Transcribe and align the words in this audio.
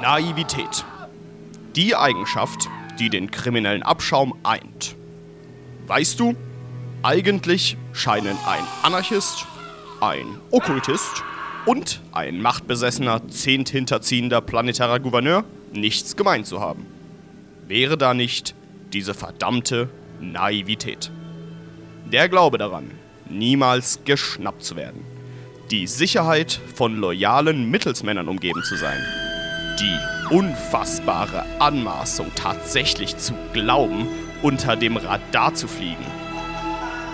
Naivität. 0.00 0.84
Die 1.76 1.94
Eigenschaft, 1.94 2.68
die 2.98 3.08
den 3.08 3.30
kriminellen 3.30 3.82
Abschaum 3.82 4.34
eint. 4.42 4.96
Weißt 5.86 6.18
du, 6.18 6.34
eigentlich 7.02 7.76
scheinen 7.92 8.36
ein 8.46 8.64
Anarchist, 8.82 9.46
ein 10.00 10.26
Okkultist 10.50 11.22
und 11.66 12.00
ein 12.12 12.42
machtbesessener, 12.42 13.28
zehnthinterziehender 13.28 14.40
planetarer 14.40 15.00
Gouverneur 15.00 15.44
nichts 15.72 16.16
gemein 16.16 16.44
zu 16.44 16.60
haben. 16.60 16.86
Wäre 17.68 17.96
da 17.96 18.14
nicht 18.14 18.54
diese 18.92 19.14
verdammte 19.14 19.88
Naivität. 20.20 21.10
Der 22.12 22.28
Glaube 22.28 22.58
daran, 22.58 22.90
niemals 23.32 24.00
geschnappt 24.04 24.62
zu 24.62 24.76
werden. 24.76 25.04
Die 25.70 25.86
Sicherheit, 25.86 26.60
von 26.74 26.96
loyalen 26.96 27.70
Mittelsmännern 27.70 28.28
umgeben 28.28 28.62
zu 28.62 28.76
sein. 28.76 28.98
Die 29.80 30.34
unfassbare 30.34 31.44
Anmaßung, 31.58 32.30
tatsächlich 32.34 33.16
zu 33.16 33.34
glauben, 33.52 34.06
unter 34.42 34.76
dem 34.76 34.96
Radar 34.96 35.54
zu 35.54 35.68
fliegen. 35.68 36.04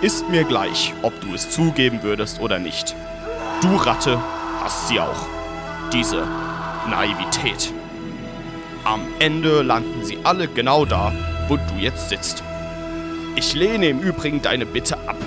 Ist 0.01 0.29
mir 0.29 0.43
gleich, 0.43 0.93
ob 1.01 1.19
du 1.21 1.33
es 1.33 1.49
zugeben 1.49 2.03
würdest 2.03 2.39
oder 2.39 2.59
nicht. 2.59 2.95
Du 3.61 3.75
Ratte 3.75 4.21
hast 4.61 4.87
sie 4.87 4.99
auch. 4.99 5.27
Diese 5.91 6.27
Naivität. 6.89 7.73
Am 8.83 9.01
Ende 9.19 9.61
landen 9.61 10.05
sie 10.05 10.17
alle 10.23 10.47
genau 10.47 10.85
da, 10.85 11.11
wo 11.47 11.57
du 11.57 11.75
jetzt 11.79 12.09
sitzt. 12.09 12.43
Ich 13.35 13.53
lehne 13.53 13.87
im 13.87 13.99
Übrigen 13.99 14.41
deine 14.41 14.65
Bitte 14.65 14.97
ab. 15.07 15.17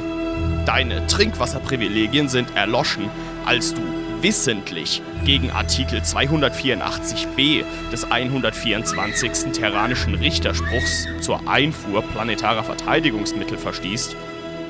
Deine 0.66 1.06
Trinkwasserprivilegien 1.08 2.28
sind 2.28 2.54
erloschen, 2.56 3.10
als 3.44 3.74
du 3.74 3.82
wissentlich 4.20 5.02
gegen 5.24 5.50
Artikel 5.50 6.00
284b 6.00 7.64
des 7.90 8.08
124. 8.08 9.52
Terranischen 9.52 10.14
Richterspruchs 10.14 11.08
zur 11.20 11.48
Einfuhr 11.48 12.02
planetarer 12.02 12.62
Verteidigungsmittel 12.62 13.58
verstießt 13.58 14.14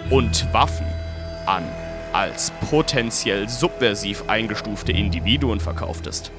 und 0.08 0.50
Waffen 0.55 0.86
an 1.44 1.64
als 2.14 2.52
potenziell 2.70 3.48
subversiv 3.48 4.24
eingestufte 4.28 4.92
Individuen 4.92 5.61
verkauftest. 5.61 6.30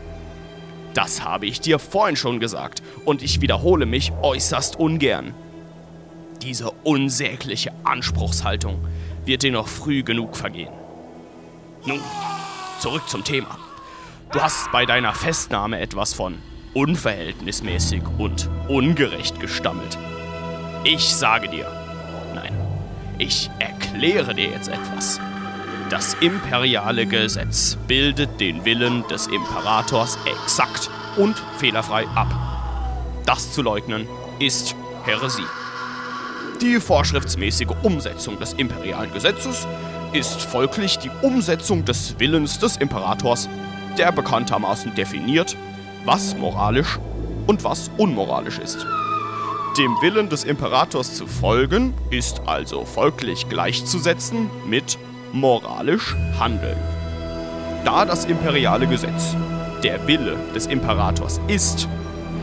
Das 0.94 1.24
habe 1.24 1.46
ich 1.46 1.62
dir 1.62 1.80
vorhin 1.80 2.16
schon 2.16 2.40
gesagt 2.40 2.82
und 3.06 3.22
ich 3.22 3.42
wiederhole 3.42 3.86
mich 3.86 4.12
äußerst 4.22 4.80
ungern. 4.80 5.34
Diese 6.42 6.72
unsägliche 6.84 7.72
Anspruchshaltung 7.84 8.80
wird 9.26 9.44
dir 9.44 9.52
noch 9.52 9.68
früh 9.68 10.04
genug 10.04 10.36
vergehen. 10.36 10.74
Nun, 11.86 12.00
zurück 12.80 13.08
zum 13.08 13.24
Thema. 13.24 13.58
Du 14.32 14.42
hast 14.42 14.72
bei 14.72 14.86
deiner 14.86 15.14
Festnahme 15.14 15.80
etwas 15.80 16.14
von 16.14 16.40
unverhältnismäßig 16.74 18.02
und 18.18 18.50
ungerecht 18.68 19.40
gestammelt. 19.40 19.98
Ich 20.84 21.14
sage 21.14 21.50
dir, 21.50 21.72
nein, 22.34 22.54
ich 23.20 23.50
erkläre 23.60 24.34
dir 24.34 24.50
jetzt 24.50 24.70
etwas. 24.70 25.20
Das 25.90 26.16
imperiale 26.16 27.06
Gesetz 27.06 27.78
bildet 27.88 28.40
den 28.40 28.66
Willen 28.66 29.08
des 29.08 29.28
Imperators 29.28 30.18
exakt 30.26 30.90
und 31.18 31.38
fehlerfrei 31.58 32.08
ab. 32.16 32.34
Das 33.26 33.54
zu 33.54 33.62
leugnen 33.62 34.08
ist 34.40 34.76
Häresie. 35.06 35.44
Die 36.64 36.80
vorschriftsmäßige 36.80 37.76
Umsetzung 37.84 38.40
des 38.40 38.54
imperialen 38.54 39.12
Gesetzes 39.12 39.68
ist 40.14 40.42
folglich 40.42 40.98
die 40.98 41.12
Umsetzung 41.22 41.84
des 41.84 42.18
Willens 42.20 42.58
des 42.58 42.78
Imperators, 42.78 43.50
der 43.98 44.14
bekanntermaßen 44.14 44.96
definiert, 44.96 45.58
was 46.06 46.38
moralisch 46.38 47.00
und 47.48 47.66
was 47.66 47.92
unmoralisch 47.98 48.60
ist. 48.60 48.88
Dem 49.78 49.92
Willen 50.02 50.30
des 50.30 50.46
Imperators 50.46 51.16
zu 51.16 51.28
folgen 51.28 51.94
ist 52.12 52.42
also 52.46 52.86
folglich 52.86 53.50
gleichzusetzen 53.50 54.50
mit 54.66 54.98
moralisch 55.34 56.16
handeln. 56.40 56.78
Da 57.84 58.06
das 58.06 58.24
imperiale 58.24 58.88
Gesetz 58.88 59.36
der 59.84 60.08
Wille 60.08 60.38
des 60.56 60.68
Imperators 60.68 61.42
ist, 61.50 61.90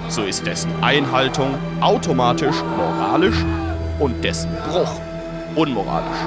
so 0.09 0.25
ist 0.25 0.47
dessen 0.47 0.71
Einhaltung 0.83 1.55
automatisch 1.81 2.57
moralisch 2.77 3.47
und 4.01 4.25
dessen 4.25 4.51
Bruch 4.69 5.01
unmoralisch. 5.55 6.19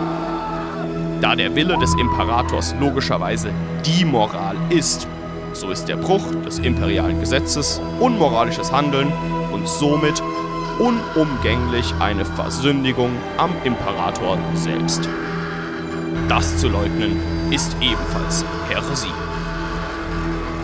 Da 1.21 1.35
der 1.35 1.55
Wille 1.55 1.77
des 1.77 1.93
Imperators 1.95 2.75
logischerweise 2.79 3.49
die 3.85 4.05
Moral 4.05 4.55
ist, 4.69 5.07
so 5.53 5.69
ist 5.69 5.85
der 5.85 5.97
Bruch 5.97 6.25
des 6.45 6.59
imperialen 6.59 7.19
Gesetzes 7.19 7.81
unmoralisches 7.99 8.71
Handeln 8.71 9.11
und 9.51 9.67
somit 9.67 10.21
unumgänglich 10.79 11.93
eine 11.99 12.25
Versündigung 12.25 13.11
am 13.37 13.51
Imperator 13.63 14.37
selbst. 14.55 15.07
Das 16.27 16.57
zu 16.57 16.69
leugnen 16.69 17.19
ist 17.51 17.75
ebenfalls 17.81 18.43
Häresie. 18.69 19.13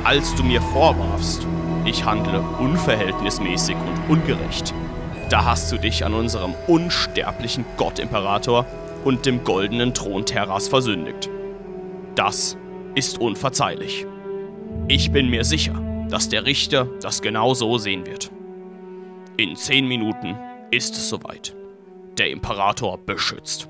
Als 0.04 0.34
du 0.36 0.44
mir 0.44 0.62
vorwarfst, 0.62 1.46
ich 1.86 2.04
handle 2.04 2.42
unverhältnismäßig 2.60 3.76
und 3.76 4.18
ungerecht, 4.18 4.74
da 5.30 5.46
hast 5.46 5.72
du 5.72 5.78
dich 5.78 6.06
an 6.06 6.14
unserem 6.14 6.56
unsterblichen 6.68 7.64
Gott-Imperator 7.78 8.66
und 9.06 9.26
dem 9.26 9.44
goldenen 9.44 9.94
Thron 9.94 10.26
Terras 10.26 10.68
versündigt. 10.68 11.30
Das 12.16 12.58
ist 12.96 13.20
unverzeihlich. 13.20 14.08
Ich 14.88 15.12
bin 15.12 15.30
mir 15.30 15.44
sicher, 15.44 15.80
dass 16.10 16.30
der 16.30 16.46
Richter 16.46 16.88
das 17.02 17.22
genau 17.22 17.54
so 17.54 17.78
sehen 17.78 18.06
wird. 18.08 18.32
In 19.38 19.56
zehn 19.56 19.88
Minuten 19.88 20.36
ist 20.72 20.96
es 20.98 21.10
soweit. 21.10 21.56
Der 22.18 22.32
Imperator 22.32 22.98
beschützt. 22.98 23.69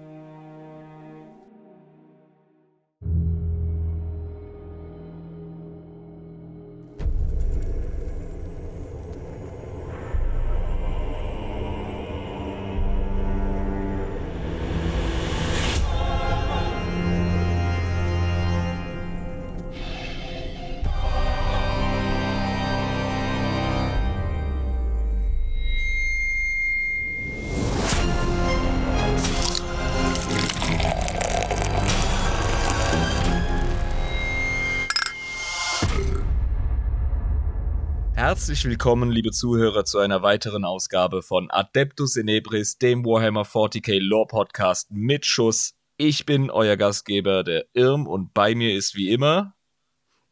Herzlich 38.30 38.64
willkommen, 38.66 39.10
liebe 39.10 39.32
Zuhörer, 39.32 39.86
zu 39.86 39.98
einer 39.98 40.22
weiteren 40.22 40.64
Ausgabe 40.64 41.24
von 41.24 41.50
Adeptus 41.50 42.16
Inebris, 42.16 42.78
dem 42.78 43.04
Warhammer 43.04 43.42
40k 43.42 44.00
Lore 44.00 44.28
Podcast 44.28 44.92
mit 44.92 45.26
Schuss. 45.26 45.74
Ich 45.98 46.28
bin 46.28 46.52
euer 46.52 46.78
Gastgeber, 46.78 47.44
der 47.44 47.66
Irm, 47.74 48.06
und 48.06 48.36
bei 48.36 48.54
mir 48.54 48.76
ist 48.76 48.94
wie 48.94 49.10
immer 49.10 49.56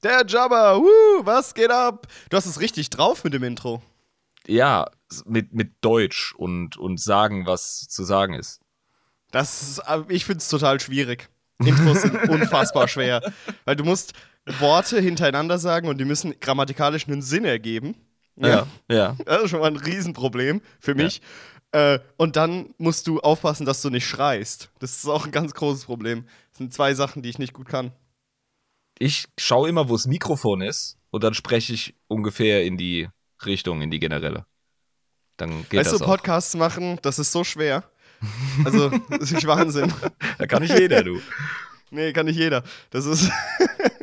der 0.03 0.23
Jabba. 0.27 0.77
Woo, 0.77 1.25
was 1.25 1.55
geht 1.55 1.71
ab? 1.71 2.05
Du 2.29 2.37
hast 2.37 2.45
es 2.45 2.59
richtig 2.59 2.91
drauf 2.91 3.23
mit 3.23 3.33
dem 3.33 3.43
Intro. 3.43 3.81
Ja, 4.45 4.91
mit, 5.25 5.55
mit 5.55 5.73
Deutsch 5.81 6.35
und, 6.37 6.77
und 6.77 7.01
sagen, 7.01 7.47
was 7.47 7.87
zu 7.89 8.03
sagen 8.03 8.35
ist. 8.35 8.61
Das 9.31 9.63
ist, 9.63 9.81
ich 10.09 10.23
finde 10.23 10.38
es 10.38 10.50
total 10.50 10.79
schwierig. 10.79 11.31
Intros 11.59 12.01
sind 12.04 12.30
unfassbar 12.30 12.88
schwer, 12.88 13.21
weil 13.65 13.75
du 13.75 13.83
musst 13.83 14.13
Worte 14.59 15.01
hintereinander 15.01 15.57
sagen 15.57 15.88
und 15.88 15.98
die 15.98 16.06
müssen 16.06 16.39
grammatikalisch 16.39 17.07
einen 17.07 17.21
Sinn 17.21 17.45
ergeben. 17.45 17.95
Ja, 18.36 18.68
ja. 18.89 19.15
Das 19.25 19.44
ist 19.44 19.50
schon 19.50 19.62
mal 19.62 19.68
ein 19.68 19.77
Riesenproblem 19.77 20.62
für 20.80 20.95
mich. 20.95 21.21
Ja. 21.74 21.95
Äh, 21.95 22.00
und 22.18 22.36
dann 22.36 22.74
musst 22.77 23.07
du 23.07 23.19
aufpassen, 23.19 23.65
dass 23.65 23.81
du 23.81 23.89
nicht 23.89 24.07
schreist. 24.07 24.69
Das 24.80 24.98
ist 24.98 25.07
auch 25.07 25.25
ein 25.25 25.31
ganz 25.31 25.54
großes 25.54 25.86
Problem. 25.86 26.25
Das 26.51 26.59
sind 26.59 26.74
zwei 26.74 26.94
Sachen, 26.94 27.24
die 27.24 27.30
ich 27.30 27.39
nicht 27.39 27.54
gut 27.54 27.68
kann. 27.68 27.92
Ich 29.00 29.27
schaue 29.38 29.69
immer, 29.69 29.89
wo 29.89 29.94
das 29.94 30.06
Mikrofon 30.06 30.62
ist 30.62 30.98
und 31.10 31.24
dann 31.24 31.33
spreche 31.33 31.74
ich 31.74 31.95
ungefähr 32.07 32.63
in 32.63 32.77
die 32.77 33.10
Richtung, 33.45 33.81
in 33.81 33.92
die 33.92 34.00
generelle. 34.00 34.45
Dann 35.38 35.65
geht 35.69 35.80
weißt 35.80 35.94
das 35.94 36.00
du. 36.00 36.06
Podcasts 36.06 36.56
machen, 36.56 37.00
das 37.01 37.19
ist 37.19 37.31
so 37.31 37.44
schwer. 37.44 37.83
Also, 38.65 38.89
das 39.09 39.31
ist 39.31 39.45
Wahnsinn. 39.47 39.93
da 40.37 40.47
kann 40.47 40.61
nicht 40.63 40.77
jeder, 40.77 41.03
du. 41.03 41.19
Nee, 41.89 42.11
kann 42.11 42.25
nicht 42.25 42.37
jeder. 42.37 42.63
Das 42.89 43.05
ist. 43.05 43.31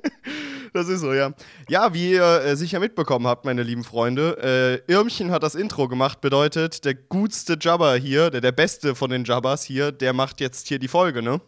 das 0.72 0.88
ist 0.88 1.00
so, 1.00 1.12
ja. 1.12 1.34
Ja, 1.68 1.92
wie 1.92 2.12
ihr 2.12 2.40
äh, 2.42 2.56
sicher 2.56 2.80
mitbekommen 2.80 3.26
habt, 3.26 3.44
meine 3.44 3.62
lieben 3.62 3.84
Freunde, 3.84 4.82
äh, 4.88 4.92
Irmchen 4.92 5.30
hat 5.30 5.42
das 5.42 5.54
Intro 5.54 5.86
gemacht, 5.86 6.20
bedeutet, 6.20 6.84
der 6.84 6.94
gutste 6.94 7.58
Jabba 7.60 7.94
hier, 7.94 8.30
der, 8.30 8.40
der 8.40 8.52
beste 8.52 8.94
von 8.94 9.10
den 9.10 9.24
Jabbas 9.24 9.64
hier, 9.64 9.92
der 9.92 10.14
macht 10.14 10.40
jetzt 10.40 10.66
hier 10.68 10.78
die 10.78 10.88
Folge, 10.88 11.22
ne? 11.22 11.42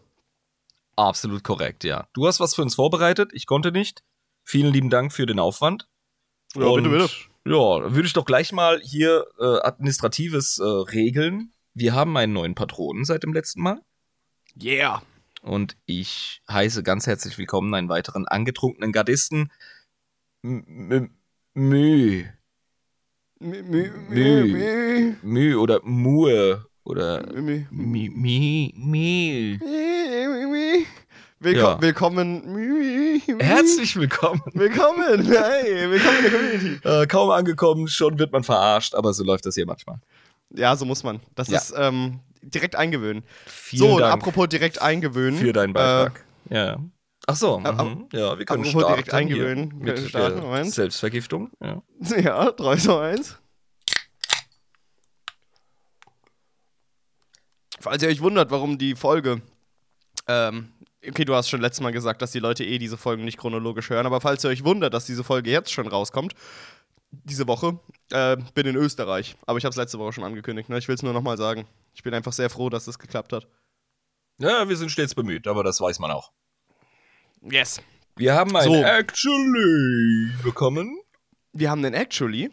Absolut 0.94 1.42
korrekt, 1.42 1.84
ja. 1.84 2.06
Du 2.14 2.26
hast 2.26 2.38
was 2.38 2.54
für 2.54 2.62
uns 2.62 2.74
vorbereitet, 2.74 3.30
ich 3.32 3.46
konnte 3.46 3.72
nicht. 3.72 4.02
Vielen 4.44 4.72
lieben 4.72 4.90
Dank 4.90 5.12
für 5.12 5.26
den 5.26 5.38
Aufwand. 5.38 5.88
Ja, 6.54 6.72
bitte, 6.72 6.88
bitte. 6.88 7.10
Ja, 7.44 7.94
würde 7.94 8.06
ich 8.06 8.12
doch 8.12 8.24
gleich 8.24 8.52
mal 8.52 8.80
hier 8.80 9.24
äh, 9.38 9.60
administratives 9.62 10.58
äh, 10.58 10.64
regeln. 10.64 11.52
Wir 11.78 11.94
haben 11.94 12.16
einen 12.16 12.32
neuen 12.32 12.54
Patronen 12.54 13.04
seit 13.04 13.22
dem 13.22 13.34
letzten 13.34 13.60
Mal. 13.60 13.82
Yeah. 14.58 15.02
Und 15.42 15.76
ich 15.84 16.40
heiße 16.50 16.82
ganz 16.82 17.06
herzlich 17.06 17.36
willkommen 17.36 17.74
einen 17.74 17.90
weiteren 17.90 18.26
angetrunkenen 18.26 18.92
Gardisten. 18.92 19.52
Mü. 20.40 21.10
Mü, 21.52 22.24
mü, 23.38 23.90
Mü. 24.08 25.16
Mü 25.20 25.54
oder 25.56 25.80
Mue 25.84 26.64
oder 26.82 27.26
mü, 27.34 27.66
Mi 27.70 28.08
Mi 28.08 28.72
Mi. 28.74 29.60
Willko 31.38 31.60
Ja. 31.60 31.82
Willkommen. 31.82 32.54
Mü, 32.54 33.20
mü. 33.26 33.38
Herzlich 33.38 33.96
willkommen. 33.96 34.40
Willkommen. 34.54 35.26
Hey, 35.26 35.90
willkommen 35.90 36.16
in 36.16 36.22
der 36.22 36.30
Community. 36.30 36.88
Äh, 36.88 37.06
kaum 37.06 37.28
angekommen, 37.28 37.86
schon 37.86 38.18
wird 38.18 38.32
man 38.32 38.44
verarscht, 38.44 38.94
aber 38.94 39.12
so 39.12 39.24
läuft 39.24 39.44
das 39.44 39.56
hier 39.56 39.66
manchmal. 39.66 40.00
Ja, 40.50 40.76
so 40.76 40.84
muss 40.84 41.02
man. 41.02 41.20
Das 41.34 41.48
Ja. 41.48 41.58
ist 41.58 41.74
ähm, 41.76 42.20
direkt 42.42 42.76
eingewöhnen. 42.76 43.24
Vielen 43.46 43.78
so, 43.80 43.94
und 43.96 44.00
Dank 44.00 44.14
apropos 44.14 44.48
direkt 44.48 44.80
eingewöhnen. 44.80 45.38
für 45.38 45.52
deinen 45.52 45.72
Beitrag. 45.72 46.24
ja. 46.50 46.78
Ach 47.28 47.34
so, 47.34 47.60
Äh, 47.64 47.72
mhm. 47.72 48.06
ja, 48.12 48.38
wir 48.38 48.44
können 48.44 48.60
apropos 48.62 48.70
starten 48.82 48.86
direkt 48.94 49.12
eingewöhnen. 49.14 49.78
mit 49.78 49.98
starten, 49.98 50.38
äh, 50.38 50.42
Moment. 50.42 50.72
Selbstvergiftung. 50.72 51.50
Ja. 51.60 51.82
Äh, 52.14 52.22
ja, 52.22 52.52
3, 52.52 52.76
2, 52.76 53.10
1. 53.10 53.38
Falls 57.80 58.02
ihr 58.02 58.08
euch 58.08 58.20
wundert, 58.20 58.50
warum 58.50 58.78
die 58.78 58.94
Folge. 58.94 59.42
Ähm, 60.28 60.72
okay, 61.06 61.24
du 61.24 61.34
hast 61.34 61.48
schon 61.48 61.60
letztes 61.60 61.82
Mal 61.82 61.92
gesagt, 61.92 62.22
dass 62.22 62.32
die 62.32 62.38
Leute 62.38 62.64
eh 62.64 62.78
diese 62.78 62.96
Folgen 62.96 63.24
nicht 63.24 63.38
chronologisch 63.38 63.90
hören, 63.90 64.06
aber 64.06 64.20
falls 64.20 64.44
ihr 64.44 64.50
euch 64.50 64.64
wundert, 64.64 64.94
dass 64.94 65.06
diese 65.06 65.24
Folge 65.24 65.50
jetzt 65.50 65.72
schon 65.72 65.86
rauskommt, 65.86 66.34
diese 67.10 67.46
Woche, 67.46 67.78
äh, 68.10 68.36
bin 68.54 68.66
in 68.66 68.76
Österreich. 68.76 69.36
Aber 69.46 69.58
ich 69.58 69.64
habe 69.64 69.70
es 69.70 69.76
letzte 69.76 69.98
Woche 69.98 70.12
schon 70.12 70.24
angekündigt. 70.24 70.68
Ne? 70.68 70.78
Ich 70.78 70.88
will 70.88 70.94
es 70.94 71.02
nur 71.02 71.12
nochmal 71.12 71.36
sagen. 71.36 71.66
Ich 71.94 72.02
bin 72.02 72.14
einfach 72.14 72.32
sehr 72.32 72.50
froh, 72.50 72.68
dass 72.70 72.86
es 72.86 72.98
geklappt 72.98 73.32
hat. 73.32 73.46
ja, 74.38 74.68
wir 74.68 74.76
sind 74.76 74.90
stets 74.90 75.14
bemüht, 75.14 75.46
aber 75.46 75.64
das 75.64 75.80
weiß 75.80 75.98
man 75.98 76.10
auch. 76.10 76.32
Yes. 77.42 77.80
Wir 78.16 78.34
haben 78.34 78.54
ein 78.56 78.64
So. 78.64 78.74
Actually 78.82 80.30
bekommen. 80.42 80.98
Wir 81.52 81.70
haben 81.70 81.82
den 81.82 81.94
Actually. 81.94 82.50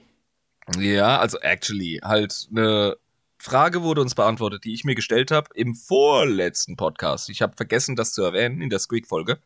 Ja, 0.78 1.20
also 1.20 1.40
actually, 1.40 2.00
halt 2.04 2.48
eine 2.52 2.96
Frage 3.38 3.84
wurde 3.84 4.00
uns 4.00 4.16
beantwortet, 4.16 4.64
die 4.64 4.74
ich 4.74 4.86
mir 4.86 4.96
gestellt 4.96 5.32
habe 5.32 5.50
im 5.56 5.76
vorletzten 5.76 6.78
Podcast. 6.78 7.30
Ich 7.30 7.42
habe 7.42 7.58
vergessen, 7.58 7.98
das 7.98 8.14
zu 8.14 8.24
erwähnen 8.24 8.62
in 8.62 8.70
der 8.70 8.80
Squeak-Folge. 8.80 9.40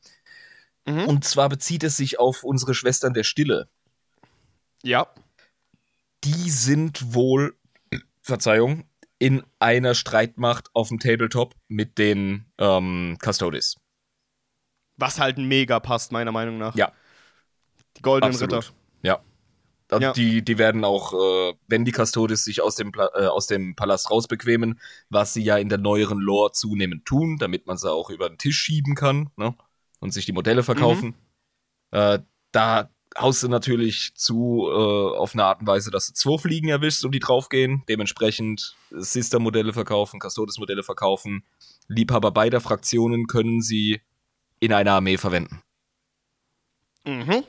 Mhm. 0.86 1.06
Und 1.06 1.26
zwar 1.26 1.50
bezieht 1.50 1.84
es 1.84 1.98
sich 1.98 2.20
auf 2.20 2.44
unsere 2.44 2.76
Schwestern 2.76 3.14
der 3.16 3.24
Stille. 3.24 3.68
Ja. 4.84 5.08
Die 6.24 6.50
sind 6.50 7.14
wohl, 7.14 7.58
Verzeihung, 8.22 8.86
in 9.20 9.44
einer 9.60 9.96
Streitmacht 9.96 10.70
auf 10.74 10.90
dem 10.90 11.00
Tabletop 11.00 11.56
mit 11.68 11.98
den 11.98 12.46
ähm, 12.58 13.18
Custodes. 13.24 13.78
Was 14.98 15.20
halt 15.20 15.38
mega 15.38 15.80
passt, 15.80 16.12
meiner 16.12 16.32
Meinung 16.32 16.58
nach. 16.58 16.76
Ja. 16.76 16.92
Die 17.98 18.02
goldenen 18.02 18.34
Absolut. 18.34 18.66
Ritter. 18.66 18.74
Ja. 19.02 19.22
Und 19.92 20.02
Ja. 20.02 20.12
Die, 20.14 20.44
die 20.44 20.58
werden 20.58 20.84
auch, 20.84 21.14
äh, 21.14 21.54
wenn 21.68 21.86
die 21.86 21.94
Custodes 21.94 22.44
sich 22.44 22.62
aus 22.62 22.76
dem, 22.76 22.92
Pla 22.92 23.10
äh, 23.16 23.28
aus 23.28 23.48
dem 23.48 23.76
Palast 23.76 24.12
rausbequemen, 24.12 24.80
was 25.10 25.34
sie 25.34 25.44
ja 25.44 25.58
in 25.58 25.70
der 25.70 25.78
neueren 25.78 26.20
Lore 26.20 26.52
zunehmend 26.52 27.06
tun, 27.06 27.38
damit 27.38 27.68
man 27.68 27.78
sie 27.78 27.92
auch 27.92 28.10
über 28.10 28.28
den 28.28 28.38
Tisch 28.38 28.58
schieben 28.58 28.96
kann 28.96 29.30
ne? 29.38 29.56
und 30.00 30.12
sich 30.12 30.26
die 30.26 30.34
Modelle 30.34 30.64
verkaufen. 30.64 31.16
Äh, 31.92 32.20
da 32.52 32.90
haust 33.18 33.44
du 33.44 33.48
natürlich 33.48 34.14
zu 34.16 34.68
äh, 34.70 35.18
auf 35.18 35.34
eine 35.34 35.46
Art 35.46 35.62
und 35.62 35.68
Weise, 35.68 35.92
dass 35.92 36.08
du 36.08 36.14
zwei 36.14 36.38
Fliegen 36.38 36.70
erwischst 36.70 37.04
und 37.04 37.12
die 37.12 37.20
draufgehen. 37.20 37.84
Dementsprechend 37.90 38.76
Sister-Modelle 38.92 39.74
verkaufen, 39.74 40.20
Custodes-Modelle 40.20 40.84
verkaufen. 40.84 41.44
Liebhaber 41.88 42.32
beider 42.32 42.62
Fraktionen 42.62 43.28
können 43.28 43.62
sie 43.62 44.02
in 44.60 44.74
einer 44.74 44.94
Armee 44.94 45.18
verwenden. 45.18 45.62
Mhm. 47.06 47.44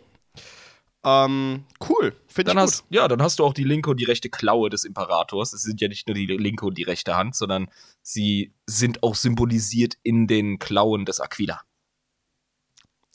Ähm, 1.04 1.64
cool. 1.88 2.14
Finde 2.26 2.50
ich 2.50 2.54
Dann 2.54 2.56
gut. 2.56 2.72
hast, 2.72 2.84
ja, 2.90 3.08
dann 3.08 3.22
hast 3.22 3.38
du 3.38 3.44
auch 3.44 3.54
die 3.54 3.64
linke 3.64 3.90
und 3.90 3.98
die 3.98 4.04
rechte 4.04 4.30
Klaue 4.30 4.68
des 4.70 4.84
Imperators. 4.84 5.52
Es 5.52 5.62
sind 5.62 5.80
ja 5.80 5.88
nicht 5.88 6.06
nur 6.06 6.14
die 6.14 6.26
linke 6.26 6.66
und 6.66 6.76
die 6.76 6.82
rechte 6.82 7.16
Hand, 7.16 7.36
sondern 7.36 7.68
sie 8.02 8.52
sind 8.66 9.02
auch 9.02 9.14
symbolisiert 9.14 9.94
in 10.02 10.26
den 10.26 10.58
Klauen 10.58 11.04
des 11.04 11.20
Aquila. 11.20 11.60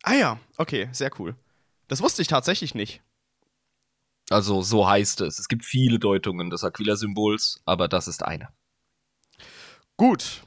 Ah 0.01 0.15
ja, 0.15 0.39
okay, 0.57 0.89
sehr 0.91 1.11
cool. 1.19 1.35
Das 1.87 2.01
wusste 2.01 2.21
ich 2.21 2.27
tatsächlich 2.27 2.75
nicht. 2.75 3.01
Also 4.29 4.61
so 4.61 4.87
heißt 4.87 5.21
es. 5.21 5.37
Es 5.39 5.47
gibt 5.47 5.65
viele 5.65 5.99
Deutungen 5.99 6.49
des 6.49 6.63
Aquila-Symbols, 6.63 7.61
aber 7.65 7.87
das 7.87 8.07
ist 8.07 8.23
eine. 8.23 8.49
Gut. 9.97 10.43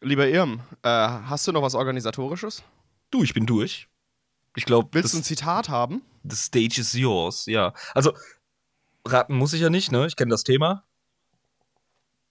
Lieber 0.00 0.28
Irm, 0.28 0.60
äh, 0.82 0.88
hast 0.88 1.46
du 1.46 1.52
noch 1.52 1.62
was 1.62 1.74
Organisatorisches? 1.74 2.62
Du, 3.10 3.22
ich 3.22 3.32
bin 3.32 3.46
durch. 3.46 3.88
Ich 4.56 4.66
glaube, 4.66 4.90
Willst 4.92 5.14
du 5.14 5.18
ein 5.18 5.20
das, 5.22 5.28
Zitat 5.28 5.68
haben? 5.68 6.02
the 6.22 6.36
stage 6.36 6.80
is 6.80 6.92
yours. 6.92 7.46
Ja, 7.46 7.72
also 7.94 8.12
raten 9.06 9.34
muss 9.36 9.52
ich 9.52 9.62
ja 9.62 9.70
nicht, 9.70 9.90
ne? 9.92 10.06
Ich 10.06 10.16
kenne 10.16 10.30
das 10.30 10.44
Thema. 10.44 10.84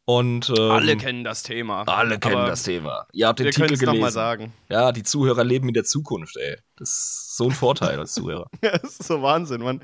Und 0.05 0.49
ähm, 0.49 0.71
Alle 0.71 0.97
kennen 0.97 1.23
das 1.23 1.43
Thema. 1.43 1.83
alle 1.87 2.19
kennen 2.19 2.35
Aber 2.35 2.47
das 2.49 2.63
Thema. 2.63 3.07
Ihr 3.13 3.27
habt 3.27 3.39
den 3.39 3.45
Wir 3.45 3.51
Titel 3.53 3.67
gelesen. 3.67 3.85
nochmal 3.85 4.11
sagen. 4.11 4.51
Ja, 4.67 4.91
die 4.91 5.03
Zuhörer 5.03 5.45
leben 5.45 5.69
in 5.69 5.73
der 5.73 5.85
Zukunft, 5.85 6.35
ey. 6.35 6.57
Das 6.75 6.89
ist 6.89 7.37
so 7.37 7.45
ein 7.45 7.51
Vorteil 7.51 7.97
als 7.99 8.13
Zuhörer. 8.13 8.49
Ja, 8.61 8.77
das 8.77 8.99
ist 8.99 9.03
so 9.05 9.21
Wahnsinn, 9.21 9.61
Mann. 9.61 9.81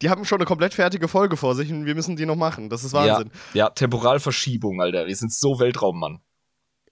Die 0.00 0.10
haben 0.10 0.24
schon 0.24 0.38
eine 0.38 0.46
komplett 0.46 0.74
fertige 0.74 1.08
Folge 1.08 1.36
vor 1.36 1.56
sich 1.56 1.72
und 1.72 1.86
wir 1.86 1.96
müssen 1.96 2.14
die 2.14 2.24
noch 2.24 2.36
machen. 2.36 2.70
Das 2.70 2.84
ist 2.84 2.92
Wahnsinn. 2.92 3.32
Ja, 3.52 3.64
ja, 3.66 3.70
Temporalverschiebung, 3.70 4.80
Alter. 4.80 5.06
Wir 5.08 5.16
sind 5.16 5.32
so 5.32 5.58
Weltraum, 5.58 5.98
Mann. 5.98 6.20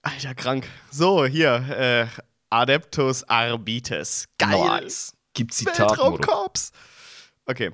Alter, 0.01 0.35
krank. 0.35 0.67
So, 0.91 1.25
hier, 1.25 1.53
äh, 1.69 2.07
Adeptus 2.49 3.23
Arbites. 3.29 4.27
Geil. 4.37 4.51
Nice. 4.59 5.13
Gibt 5.33 5.53
Zitat. 5.53 5.79
Weltraumkorps. 5.91 6.71
Okay. 7.45 7.71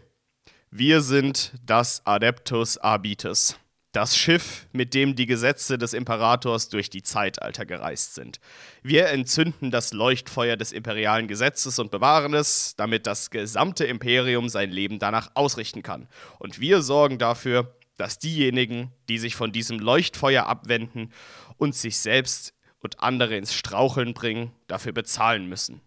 Wir 0.70 1.02
sind 1.02 1.54
das 1.66 2.02
Adeptus 2.06 2.78
Arbites. 2.78 3.58
Das 3.94 4.18
Schiff, 4.18 4.68
mit 4.72 4.96
dem 4.96 5.16
die 5.16 5.28
Gesetze 5.28 5.78
des 5.78 5.94
Imperators 5.94 6.68
durch 6.68 6.90
die 6.90 7.04
Zeitalter 7.04 7.64
gereist 7.64 8.16
sind. 8.16 8.40
Wir 8.82 9.10
entzünden 9.10 9.70
das 9.70 9.94
Leuchtfeuer 9.94 10.58
des 10.58 10.72
imperialen 10.72 11.28
Gesetzes 11.28 11.78
und 11.78 11.92
bewahren 11.92 12.34
es, 12.34 12.76
damit 12.76 13.06
das 13.06 13.30
gesamte 13.30 13.86
Imperium 13.86 14.50
sein 14.50 14.72
Leben 14.72 14.98
danach 14.98 15.30
ausrichten 15.36 15.84
kann. 15.84 16.08
Und 16.40 16.60
wir 16.60 16.82
sorgen 16.82 17.20
dafür, 17.20 17.78
dass 17.98 18.18
diejenigen, 18.18 18.92
die 19.10 19.20
sich 19.20 19.36
von 19.36 19.52
diesem 19.52 19.78
Leuchtfeuer 19.78 20.48
abwenden 20.48 21.14
und 21.58 21.76
sich 21.76 22.00
selbst 22.00 22.56
und 22.80 23.00
andere 23.00 23.38
ins 23.38 23.54
Straucheln 23.54 24.16
bringen, 24.16 24.52
dafür 24.66 24.92
bezahlen 24.92 25.48
müssen. 25.48 25.82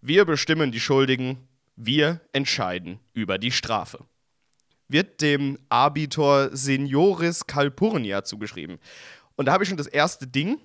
Wir 0.00 0.24
bestimmen 0.24 0.72
die 0.72 0.80
Schuldigen, 0.80 1.46
wir 1.76 2.22
entscheiden 2.32 2.98
über 3.12 3.38
die 3.38 3.52
Strafe. 3.52 4.04
Wird 4.88 5.20
dem 5.20 5.58
Arbitor 5.68 6.50
Senioris 6.56 7.46
Calpurnia 7.46 8.24
zugeschrieben. 8.24 8.78
Und 9.36 9.46
da 9.46 9.52
habe 9.52 9.64
ich 9.64 9.68
schon 9.68 9.78
das 9.78 9.86
erste 9.86 10.26
Ding. 10.26 10.60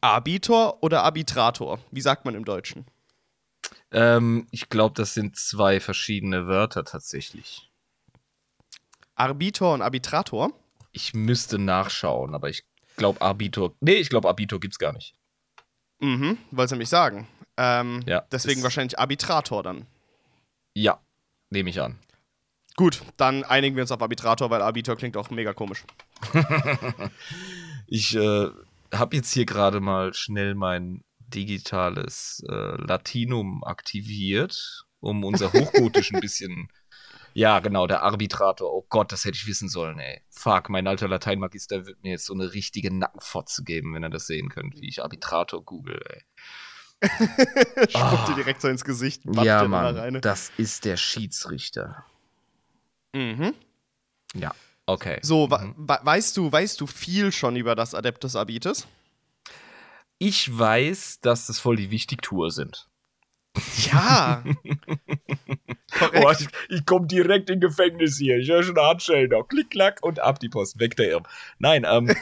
Arbitor 0.00 0.82
oder 0.82 1.02
Arbitrator? 1.02 1.78
Wie 1.90 2.00
sagt 2.00 2.24
man 2.24 2.34
im 2.34 2.44
Deutschen? 2.44 2.86
Ähm, 3.92 4.46
ich 4.50 4.68
glaube, 4.68 4.94
das 4.96 5.14
sind 5.14 5.36
zwei 5.36 5.78
verschiedene 5.78 6.46
Wörter 6.46 6.84
tatsächlich. 6.84 7.70
Arbitor 9.14 9.74
und 9.74 9.82
Arbitrator? 9.82 10.52
Ich 10.90 11.14
müsste 11.14 11.58
nachschauen, 11.58 12.34
aber 12.34 12.48
ich 12.48 12.64
glaube 12.96 13.20
Arbitor. 13.20 13.74
Nee, 13.80 13.94
ich 13.94 14.08
glaube 14.08 14.28
Arbitor 14.28 14.58
gibt's 14.58 14.78
gar 14.78 14.92
nicht. 14.92 15.14
Mhm, 16.00 16.38
wollte 16.50 16.74
nämlich 16.74 16.88
sagen. 16.88 17.28
Ähm, 17.56 18.02
Ja, 18.06 18.22
deswegen 18.32 18.62
wahrscheinlich 18.64 18.98
Arbitrator 18.98 19.62
dann. 19.62 19.86
Ja, 20.74 21.00
nehme 21.50 21.70
ich 21.70 21.80
an. 21.80 21.98
Gut, 22.76 23.02
dann 23.16 23.44
einigen 23.44 23.76
wir 23.76 23.82
uns 23.82 23.92
auf 23.92 24.02
Arbitrator, 24.02 24.50
weil 24.50 24.60
Arbitor 24.60 24.96
klingt 24.96 25.16
auch 25.16 25.30
mega 25.30 25.52
komisch. 25.52 25.84
Ich 27.86 28.16
äh, 28.16 28.48
habe 28.92 29.16
jetzt 29.16 29.32
hier 29.32 29.44
gerade 29.44 29.80
mal 29.80 30.14
schnell 30.14 30.54
mein 30.54 31.04
digitales 31.18 32.42
äh, 32.48 32.76
Latinum 32.80 33.62
aktiviert, 33.64 34.84
um 35.00 35.24
unser 35.24 35.52
Hochgotisch 35.52 36.12
ein 36.12 36.20
bisschen. 36.22 36.68
Ja, 37.34 37.58
genau, 37.60 37.86
der 37.86 38.02
Arbitrator. 38.02 38.72
Oh 38.72 38.86
Gott, 38.88 39.12
das 39.12 39.24
hätte 39.24 39.36
ich 39.36 39.46
wissen 39.46 39.68
sollen, 39.68 39.98
ey. 39.98 40.22
Fuck, 40.30 40.70
mein 40.70 40.86
alter 40.86 41.08
Lateinmagister 41.08 41.84
wird 41.84 42.02
mir 42.02 42.12
jetzt 42.12 42.26
so 42.26 42.34
eine 42.34 42.54
richtige 42.54 42.94
Nackenfotze 42.94 43.64
geben, 43.64 43.94
wenn 43.94 44.02
er 44.02 44.10
das 44.10 44.26
sehen 44.26 44.48
könnte, 44.48 44.80
wie 44.80 44.88
ich 44.88 45.02
Arbitrator 45.02 45.62
google, 45.64 46.00
ey. 46.08 46.22
Spuckt 47.90 48.28
dir 48.28 48.34
direkt 48.36 48.62
so 48.62 48.68
ins 48.68 48.84
Gesicht. 48.84 49.22
ja, 49.42 49.68
Mann, 49.68 50.20
das 50.22 50.52
ist 50.56 50.84
der 50.86 50.96
Schiedsrichter. 50.96 52.06
Mhm. 53.14 53.54
Ja, 54.34 54.52
okay. 54.86 55.18
So, 55.22 55.46
Mhm. 55.46 55.74
weißt 55.76 56.36
du, 56.36 56.50
weißt 56.50 56.80
du 56.80 56.86
viel 56.86 57.32
schon 57.32 57.56
über 57.56 57.74
das 57.76 57.94
Adeptus 57.94 58.34
Arbites? 58.36 58.86
Ich 60.18 60.56
weiß, 60.56 61.20
dass 61.20 61.46
das 61.46 61.58
voll 61.58 61.76
die 61.76 61.90
Wichtigtour 61.90 62.50
sind. 62.50 62.88
Ja. 63.92 64.42
oh, 66.14 66.32
ich, 66.32 66.48
ich 66.68 66.86
komme 66.86 67.06
direkt 67.06 67.50
in 67.50 67.60
Gefängnis 67.60 68.18
hier. 68.18 68.38
Ich 68.38 68.48
höre 68.48 68.64
schon 68.64 68.76
Handschellen 68.76 69.30
noch. 69.30 69.44
Klick, 69.44 69.70
klack 69.70 70.00
und 70.02 70.18
ab 70.18 70.40
die 70.40 70.48
Post. 70.48 70.80
Weg 70.80 70.96
der 70.96 71.10
Irm. 71.10 71.22
Nein, 71.58 71.86
ähm, 71.88 72.12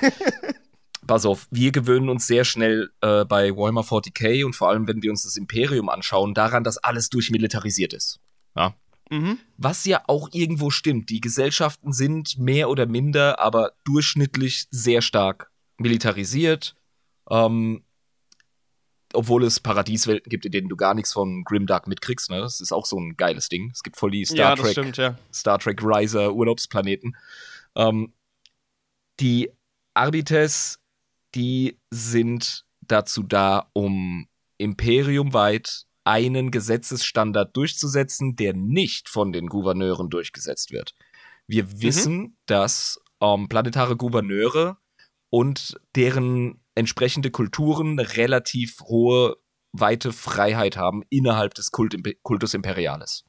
pass 1.07 1.25
auf. 1.25 1.47
Wir 1.51 1.73
gewöhnen 1.73 2.11
uns 2.11 2.27
sehr 2.27 2.45
schnell 2.45 2.91
äh, 3.01 3.25
bei 3.25 3.57
Warhammer 3.57 3.83
40k 3.83 4.45
und 4.45 4.55
vor 4.55 4.69
allem, 4.69 4.87
wenn 4.89 5.03
wir 5.03 5.11
uns 5.11 5.23
das 5.23 5.37
Imperium 5.37 5.89
anschauen, 5.89 6.35
daran, 6.35 6.65
dass 6.65 6.77
alles 6.79 7.09
durchmilitarisiert 7.09 7.95
ist. 7.95 8.21
Ja. 8.55 8.75
Mhm. 9.13 9.39
Was 9.59 9.85
ja 9.85 10.03
auch 10.07 10.31
irgendwo 10.33 10.71
stimmt. 10.71 11.11
Die 11.11 11.21
Gesellschaften 11.21 11.93
sind 11.93 12.39
mehr 12.39 12.71
oder 12.71 12.87
minder, 12.87 13.39
aber 13.41 13.73
durchschnittlich 13.85 14.67
sehr 14.71 15.03
stark 15.03 15.51
militarisiert. 15.77 16.75
Ähm, 17.31 17.85
obwohl 19.13 19.45
es 19.45 19.61
Paradieswelten 19.61 20.31
gibt, 20.31 20.47
in 20.47 20.53
denen 20.53 20.71
du 20.71 20.77
gar 20.77 20.95
nichts 20.95 21.13
von 21.13 21.45
Grimdark 21.45 21.87
mitkriegst. 21.87 22.31
Ne? 22.31 22.41
Das 22.41 22.63
ist 22.63 22.73
auch 22.73 22.87
so 22.87 22.99
ein 22.99 23.19
geiles 23.19 23.51
Ding. 23.51 23.71
Es 23.75 23.83
gibt 23.83 23.99
voll 23.99 24.11
die 24.11 24.25
Star 24.25 24.39
ja, 24.39 24.57
Trek, 24.57 24.73
stimmt, 24.73 24.97
ja. 24.97 25.19
Star 25.31 25.59
Trek 25.59 25.83
Riser 25.83 26.33
Urlaubsplaneten. 26.35 27.15
Ähm, 27.77 28.15
die 29.21 29.51
Arbites, 29.93 30.81
die 31.35 31.79
sind 31.91 32.65
dazu 32.81 33.23
da, 33.23 33.69
um 33.75 34.27
imperiumweit 34.57 35.85
einen 36.05 36.51
Gesetzesstandard 36.51 37.57
durchzusetzen, 37.57 38.37
der 38.37 38.55
nicht 38.55 39.09
von 39.09 39.33
den 39.33 39.47
Gouverneuren 39.47 40.11
durchgesetzt 40.11 40.73
wird. 40.73 40.95
Wir 41.47 41.65
mhm. 41.65 41.83
wissen, 41.83 42.37
dass 42.47 43.01
ähm, 43.21 43.49
planetare 43.49 43.97
Gouverneure 43.97 44.79
und 45.31 45.81
deren 45.95 46.61
entsprechende 46.75 47.31
Kulturen 47.31 47.99
relativ 47.99 48.81
hohe, 48.83 49.37
weite 49.73 50.13
Freiheit 50.13 50.77
haben 50.77 51.03
innerhalb 51.09 51.55
des 51.55 51.71
Kult 51.71 51.97
Kultus 52.23 52.55
Imperiales. 52.55 53.25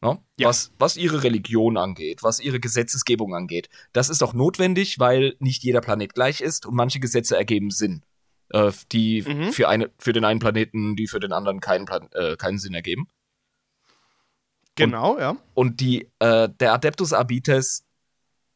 No? 0.00 0.22
Ja. 0.36 0.48
Was, 0.48 0.72
was 0.78 0.96
ihre 0.96 1.24
Religion 1.24 1.76
angeht, 1.76 2.22
was 2.22 2.38
ihre 2.38 2.60
Gesetzesgebung 2.60 3.34
angeht. 3.34 3.68
Das 3.92 4.10
ist 4.10 4.22
auch 4.22 4.32
notwendig, 4.32 4.98
weil 5.00 5.34
nicht 5.40 5.64
jeder 5.64 5.80
Planet 5.80 6.14
gleich 6.14 6.40
ist 6.40 6.66
und 6.66 6.74
manche 6.74 7.00
Gesetze 7.00 7.36
ergeben 7.36 7.70
Sinn. 7.70 8.04
Äh, 8.50 8.72
die 8.92 9.22
mhm. 9.22 9.52
für, 9.52 9.68
eine, 9.68 9.90
für 9.98 10.12
den 10.12 10.24
einen 10.24 10.40
Planeten, 10.40 10.96
die 10.96 11.06
für 11.06 11.20
den 11.20 11.32
anderen 11.32 11.60
keinen, 11.60 11.84
Plan 11.84 12.08
äh, 12.12 12.36
keinen 12.36 12.58
Sinn 12.58 12.74
ergeben. 12.74 13.08
Genau, 14.74 15.14
und, 15.14 15.20
ja. 15.20 15.36
Und 15.54 15.80
die, 15.80 16.10
äh, 16.20 16.48
der 16.48 16.72
Adeptus 16.72 17.12
Arbites 17.12 17.84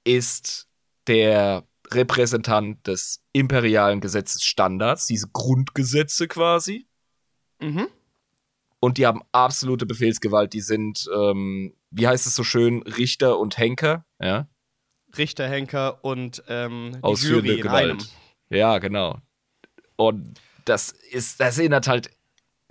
ist 0.04 0.68
der 1.06 1.66
Repräsentant 1.90 2.86
des 2.86 3.22
imperialen 3.32 4.00
Gesetzesstandards, 4.00 5.06
diese 5.06 5.28
Grundgesetze 5.32 6.28
quasi. 6.28 6.86
Mhm. 7.60 7.88
Und 8.80 8.98
die 8.98 9.06
haben 9.06 9.22
absolute 9.30 9.86
Befehlsgewalt. 9.86 10.52
Die 10.54 10.60
sind, 10.60 11.08
ähm, 11.14 11.74
wie 11.90 12.08
heißt 12.08 12.26
es 12.26 12.34
so 12.34 12.42
schön, 12.44 12.82
Richter 12.82 13.38
und 13.38 13.58
Henker, 13.58 14.04
ja? 14.20 14.48
Richter, 15.16 15.46
Henker 15.46 16.02
und 16.04 16.42
ähm, 16.48 16.92
die 16.96 17.02
Ausführende 17.02 17.48
Jury 17.50 17.60
in 17.60 17.62
Gewalt. 17.62 17.90
einem. 17.90 18.06
Ja, 18.48 18.78
genau. 18.78 19.20
Und 19.96 20.40
das 20.64 20.90
ist, 20.90 21.40
das 21.40 21.58
erinnert 21.58 21.88
halt, 21.88 22.10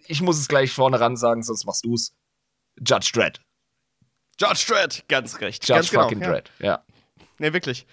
ich 0.08 0.22
muss 0.22 0.40
es 0.40 0.48
gleich 0.48 0.74
vorne 0.74 1.00
ran 1.00 1.16
sagen, 1.16 1.44
sonst 1.44 1.66
machst 1.66 1.86
du's. 1.86 2.14
Judge 2.78 3.12
Dredd. 3.14 3.40
Judge 4.40 4.66
Dredd, 4.68 5.04
ganz 5.08 5.40
recht. 5.40 5.68
Judge 5.68 5.76
ganz 5.76 5.90
genau, 5.90 6.04
fucking 6.04 6.22
ja. 6.22 6.28
Dredd, 6.30 6.52
ja. 6.60 6.84
Ne, 7.38 7.54
wirklich. 7.54 7.86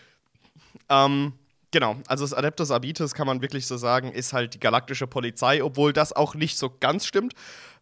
Ähm, 0.88 1.32
genau, 1.70 1.96
also 2.06 2.24
das 2.24 2.32
Adeptus 2.32 2.70
Arbites 2.70 3.14
kann 3.14 3.26
man 3.26 3.42
wirklich 3.42 3.66
so 3.66 3.76
sagen, 3.76 4.12
ist 4.12 4.32
halt 4.32 4.54
die 4.54 4.60
galaktische 4.60 5.06
Polizei, 5.06 5.62
obwohl 5.62 5.92
das 5.92 6.12
auch 6.12 6.34
nicht 6.34 6.56
so 6.58 6.70
ganz 6.80 7.06
stimmt, 7.06 7.34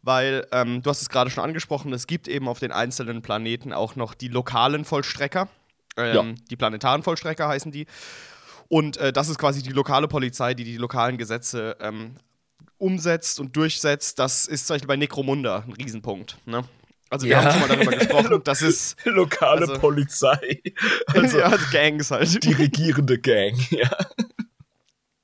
weil 0.02 0.46
ähm, 0.52 0.82
du 0.82 0.90
hast 0.90 1.02
es 1.02 1.08
gerade 1.08 1.30
schon 1.30 1.44
angesprochen, 1.44 1.92
es 1.92 2.06
gibt 2.06 2.28
eben 2.28 2.48
auf 2.48 2.58
den 2.58 2.72
einzelnen 2.72 3.22
Planeten 3.22 3.72
auch 3.72 3.96
noch 3.96 4.14
die 4.14 4.28
lokalen 4.28 4.84
Vollstrecker. 4.84 5.48
Ähm, 5.96 6.14
ja. 6.14 6.34
Die 6.50 6.56
planetaren 6.56 7.02
Vollstrecker 7.02 7.48
heißen 7.48 7.72
die. 7.72 7.86
Und 8.68 8.96
äh, 8.96 9.12
das 9.12 9.28
ist 9.28 9.38
quasi 9.38 9.62
die 9.62 9.70
lokale 9.70 10.08
Polizei, 10.08 10.54
die 10.54 10.64
die 10.64 10.76
lokalen 10.76 11.18
Gesetze 11.18 11.76
ähm, 11.80 12.16
umsetzt 12.78 13.40
und 13.40 13.56
durchsetzt. 13.56 14.18
Das 14.18 14.46
ist 14.46 14.66
zum 14.66 14.74
Beispiel 14.74 14.88
bei 14.88 14.96
Necromunda 14.96 15.64
ein 15.66 15.72
Riesenpunkt. 15.72 16.38
Ne? 16.46 16.64
Also 17.08 17.26
wir 17.26 17.32
ja. 17.32 17.44
haben 17.44 17.52
schon 17.52 17.60
mal 17.60 17.76
darüber 17.76 17.96
gesprochen, 17.96 18.40
das 18.44 18.62
ist 18.62 18.96
lokale 19.04 19.62
also, 19.62 19.78
Polizei. 19.78 20.62
Also 21.06 21.38
ja, 21.38 21.56
Gangs 21.72 22.10
halt. 22.10 22.42
Die 22.42 22.52
regierende 22.52 23.18
Gang, 23.18 23.56
ja. 23.70 23.90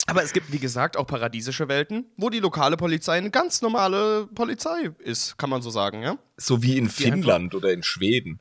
Aber 0.07 0.23
es 0.23 0.33
gibt, 0.33 0.53
wie 0.53 0.59
gesagt, 0.59 0.97
auch 0.97 1.07
paradiesische 1.07 1.69
Welten, 1.69 2.07
wo 2.17 2.29
die 2.29 2.41
lokale 2.41 2.77
Polizei 2.77 3.17
eine 3.17 3.31
ganz 3.31 3.63
normale 3.63 4.27
Polizei 4.35 4.91
ist, 4.99 5.39
kann 5.39 5.49
man 5.49 5.63
so 5.63 5.71
sagen, 5.71 6.03
ja? 6.03 6.19
So 6.37 6.63
wie 6.63 6.77
in 6.77 6.85
die 6.85 6.91
Finnland 6.91 7.47
einfach, 7.47 7.59
oder 7.59 7.73
in 7.73 7.83
Schweden. 7.83 8.41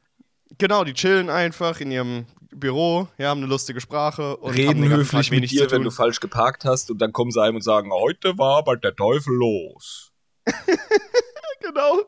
Genau, 0.57 0.83
die 0.83 0.93
chillen 0.93 1.29
einfach 1.29 1.79
in 1.79 1.91
ihrem 1.91 2.25
Büro, 2.53 3.07
ja, 3.17 3.29
haben 3.29 3.39
eine 3.39 3.47
lustige 3.47 3.81
Sprache 3.81 4.37
und 4.37 4.53
reden 4.53 4.87
höflich 4.87 5.31
mit 5.31 5.49
dir, 5.51 5.69
wenn 5.71 5.83
du 5.83 5.91
falsch 5.91 6.19
geparkt 6.19 6.65
hast 6.65 6.91
und 6.91 6.99
dann 6.99 7.13
kommen 7.13 7.31
sie 7.31 7.41
heim 7.41 7.55
und 7.55 7.63
sagen, 7.63 7.91
heute 7.91 8.37
war 8.37 8.57
aber 8.57 8.77
der 8.77 8.95
Teufel 8.95 9.33
los. 9.33 10.11
genau. 11.61 12.01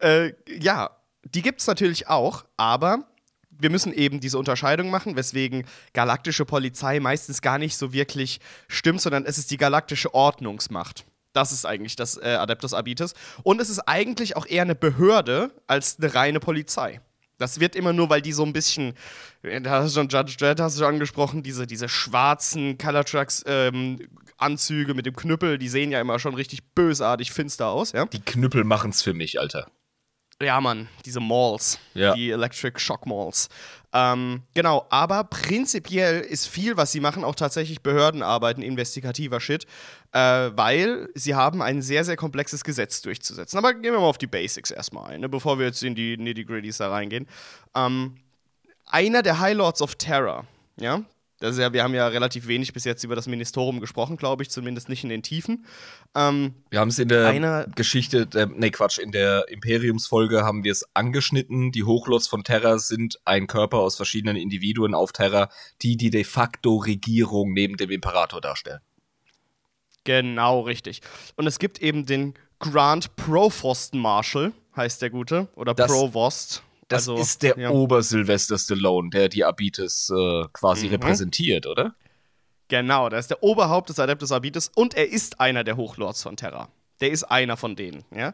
Äh, 0.00 0.32
ja, 0.60 0.90
die 1.24 1.42
gibt 1.42 1.60
es 1.60 1.66
natürlich 1.66 2.08
auch, 2.08 2.44
aber 2.56 3.06
wir 3.50 3.70
müssen 3.70 3.92
eben 3.92 4.20
diese 4.20 4.38
Unterscheidung 4.38 4.90
machen, 4.90 5.16
weswegen 5.16 5.64
galaktische 5.92 6.44
Polizei 6.44 6.98
meistens 7.00 7.40
gar 7.40 7.58
nicht 7.58 7.76
so 7.76 7.92
wirklich 7.92 8.40
stimmt, 8.68 9.00
sondern 9.00 9.24
es 9.24 9.38
ist 9.38 9.50
die 9.50 9.56
galaktische 9.56 10.12
Ordnungsmacht. 10.14 11.04
Das 11.32 11.52
ist 11.52 11.64
eigentlich 11.64 11.96
das 11.96 12.18
äh, 12.18 12.36
Adeptus 12.38 12.74
Abitus. 12.74 13.14
Und 13.42 13.60
es 13.60 13.70
ist 13.70 13.80
eigentlich 13.80 14.36
auch 14.36 14.46
eher 14.46 14.62
eine 14.62 14.74
Behörde 14.74 15.50
als 15.66 15.98
eine 15.98 16.14
reine 16.14 16.40
Polizei. 16.40 17.00
Das 17.42 17.60
wird 17.60 17.76
immer 17.76 17.92
nur, 17.92 18.08
weil 18.08 18.22
die 18.22 18.32
so 18.32 18.44
ein 18.44 18.52
bisschen, 18.52 18.94
da 19.42 19.82
hast 19.82 19.94
du 19.94 20.00
schon 20.00 20.08
Judge 20.08 20.36
Dredd 20.38 20.60
hast 20.60 20.76
du 20.76 20.84
schon 20.84 20.94
angesprochen, 20.94 21.42
diese, 21.42 21.66
diese 21.66 21.88
schwarzen 21.88 22.78
Color 22.78 23.04
Trucks 23.04 23.42
ähm, 23.46 23.98
Anzüge 24.38 24.94
mit 24.94 25.06
dem 25.06 25.14
Knüppel, 25.14 25.58
die 25.58 25.68
sehen 25.68 25.90
ja 25.90 26.00
immer 26.00 26.18
schon 26.18 26.34
richtig 26.34 26.62
bösartig 26.74 27.32
finster 27.32 27.68
aus, 27.68 27.92
ja? 27.92 28.06
Die 28.06 28.20
Knüppel 28.20 28.64
machen's 28.64 29.02
für 29.02 29.14
mich, 29.14 29.38
Alter. 29.38 29.66
Ja, 30.40 30.60
Mann, 30.60 30.88
diese 31.04 31.20
Malls, 31.20 31.78
ja. 31.94 32.14
die 32.14 32.30
Electric 32.30 32.80
Shock 32.80 33.06
Malls. 33.06 33.48
Ähm, 33.94 34.42
genau, 34.54 34.86
aber 34.88 35.24
prinzipiell 35.24 36.20
ist 36.20 36.48
viel, 36.48 36.76
was 36.76 36.92
sie 36.92 37.00
machen, 37.00 37.24
auch 37.24 37.34
tatsächlich 37.34 37.82
Behördenarbeiten, 37.82 38.62
investigativer 38.62 39.38
Shit, 39.38 39.66
äh, 40.12 40.18
weil 40.18 41.10
sie 41.14 41.34
haben 41.34 41.60
ein 41.60 41.82
sehr, 41.82 42.04
sehr 42.04 42.16
komplexes 42.16 42.64
Gesetz 42.64 43.02
durchzusetzen. 43.02 43.58
Aber 43.58 43.74
gehen 43.74 43.92
wir 43.92 44.00
mal 44.00 44.06
auf 44.06 44.18
die 44.18 44.26
Basics 44.26 44.70
erstmal 44.70 45.12
ein, 45.12 45.20
ne, 45.20 45.28
bevor 45.28 45.58
wir 45.58 45.66
jetzt 45.66 45.82
in 45.82 45.94
die 45.94 46.16
Nitty-Gritties 46.16 46.78
da 46.78 46.90
reingehen. 46.90 47.28
Ähm, 47.74 48.16
einer 48.86 49.22
der 49.22 49.40
High 49.40 49.56
Lords 49.56 49.82
of 49.82 49.94
Terror, 49.96 50.46
ja, 50.76 51.02
das 51.42 51.56
ist 51.56 51.60
ja, 51.60 51.72
wir 51.72 51.82
haben 51.82 51.92
ja 51.92 52.06
relativ 52.06 52.46
wenig 52.46 52.72
bis 52.72 52.84
jetzt 52.84 53.02
über 53.02 53.16
das 53.16 53.26
Ministerium 53.26 53.80
gesprochen, 53.80 54.16
glaube 54.16 54.44
ich, 54.44 54.50
zumindest 54.50 54.88
nicht 54.88 55.02
in 55.02 55.10
den 55.10 55.24
Tiefen. 55.24 55.66
Ähm, 56.14 56.54
wir 56.70 56.78
haben 56.78 56.90
es 56.90 57.00
in 57.00 57.08
der 57.08 57.66
Geschichte, 57.74 58.28
äh, 58.34 58.46
nee, 58.46 58.70
Quatsch, 58.70 58.98
in 58.98 59.10
der 59.10 59.46
Imperiumsfolge 59.48 60.44
haben 60.44 60.62
wir 60.62 60.70
es 60.70 60.86
angeschnitten. 60.94 61.72
Die 61.72 61.82
Hochlords 61.82 62.28
von 62.28 62.44
Terra 62.44 62.78
sind 62.78 63.18
ein 63.24 63.48
Körper 63.48 63.78
aus 63.78 63.96
verschiedenen 63.96 64.36
Individuen 64.36 64.94
auf 64.94 65.10
Terra, 65.10 65.48
die 65.82 65.96
die 65.96 66.10
de 66.10 66.22
facto 66.22 66.76
Regierung 66.76 67.52
neben 67.52 67.76
dem 67.76 67.90
Imperator 67.90 68.40
darstellen. 68.40 68.80
Genau, 70.04 70.60
richtig. 70.60 71.00
Und 71.34 71.48
es 71.48 71.58
gibt 71.58 71.82
eben 71.82 72.06
den 72.06 72.34
Grand 72.60 73.16
Provost 73.16 73.94
Marshal, 73.94 74.52
heißt 74.76 75.02
der 75.02 75.10
Gute, 75.10 75.48
oder 75.56 75.74
das, 75.74 75.90
Provost. 75.90 76.62
Das 76.92 77.08
also, 77.08 77.20
ist 77.20 77.42
der 77.42 77.58
ja. 77.58 77.70
Obersylvester 77.70 78.58
Stallone, 78.58 79.10
der 79.10 79.28
die 79.28 79.44
Abites 79.44 80.10
äh, 80.10 80.44
quasi 80.52 80.86
mhm. 80.86 80.92
repräsentiert, 80.92 81.66
oder? 81.66 81.94
Genau, 82.68 83.08
der 83.08 83.18
ist 83.18 83.30
der 83.30 83.42
Oberhaupt 83.42 83.90
des 83.90 83.98
Adeptus 83.98 84.32
Abites 84.32 84.70
und 84.74 84.94
er 84.94 85.10
ist 85.10 85.40
einer 85.40 85.64
der 85.64 85.76
Hochlords 85.76 86.22
von 86.22 86.36
Terra. 86.36 86.68
Der 87.00 87.10
ist 87.10 87.24
einer 87.24 87.56
von 87.56 87.76
denen, 87.76 88.04
ja. 88.14 88.32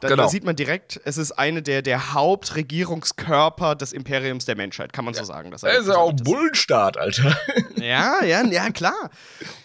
Da, 0.00 0.08
genau. 0.08 0.24
da 0.24 0.28
sieht 0.28 0.44
man 0.44 0.56
direkt, 0.56 1.00
es 1.04 1.18
ist 1.18 1.32
eine 1.32 1.62
der, 1.62 1.82
der 1.82 2.14
Hauptregierungskörper 2.14 3.74
des 3.74 3.92
Imperiums 3.92 4.44
der 4.44 4.56
Menschheit, 4.56 4.92
kann 4.92 5.04
man 5.04 5.14
ja. 5.14 5.20
so 5.20 5.26
sagen. 5.26 5.50
Das 5.50 5.62
ist 5.62 5.86
ja 5.86 5.96
auch 5.96 6.10
ein 6.10 6.16
Bullenstaat, 6.16 6.96
Alter. 6.96 7.36
Ja, 7.76 8.24
ja, 8.24 8.42
ja, 8.46 8.70
klar. 8.70 9.10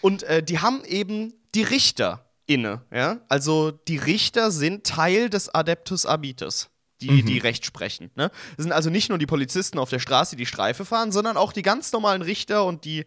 Und 0.02 0.24
äh, 0.24 0.42
die 0.42 0.58
haben 0.58 0.84
eben 0.84 1.32
die 1.54 1.62
Richter 1.62 2.26
inne, 2.46 2.82
ja. 2.92 3.20
Also 3.28 3.70
die 3.70 3.96
Richter 3.96 4.50
sind 4.50 4.84
Teil 4.86 5.30
des 5.30 5.54
Adeptus 5.54 6.04
Abitus 6.04 6.68
die, 7.00 7.10
mhm. 7.10 7.26
die 7.26 7.38
Recht 7.38 7.64
sprechen. 7.64 8.10
Ne? 8.14 8.30
Das 8.56 8.64
sind 8.64 8.72
also 8.72 8.90
nicht 8.90 9.08
nur 9.08 9.18
die 9.18 9.26
Polizisten 9.26 9.78
auf 9.78 9.90
der 9.90 9.98
Straße, 9.98 10.36
die 10.36 10.46
Streife 10.46 10.84
fahren, 10.84 11.12
sondern 11.12 11.36
auch 11.36 11.52
die 11.52 11.62
ganz 11.62 11.92
normalen 11.92 12.22
Richter 12.22 12.64
und 12.64 12.84
die 12.84 13.04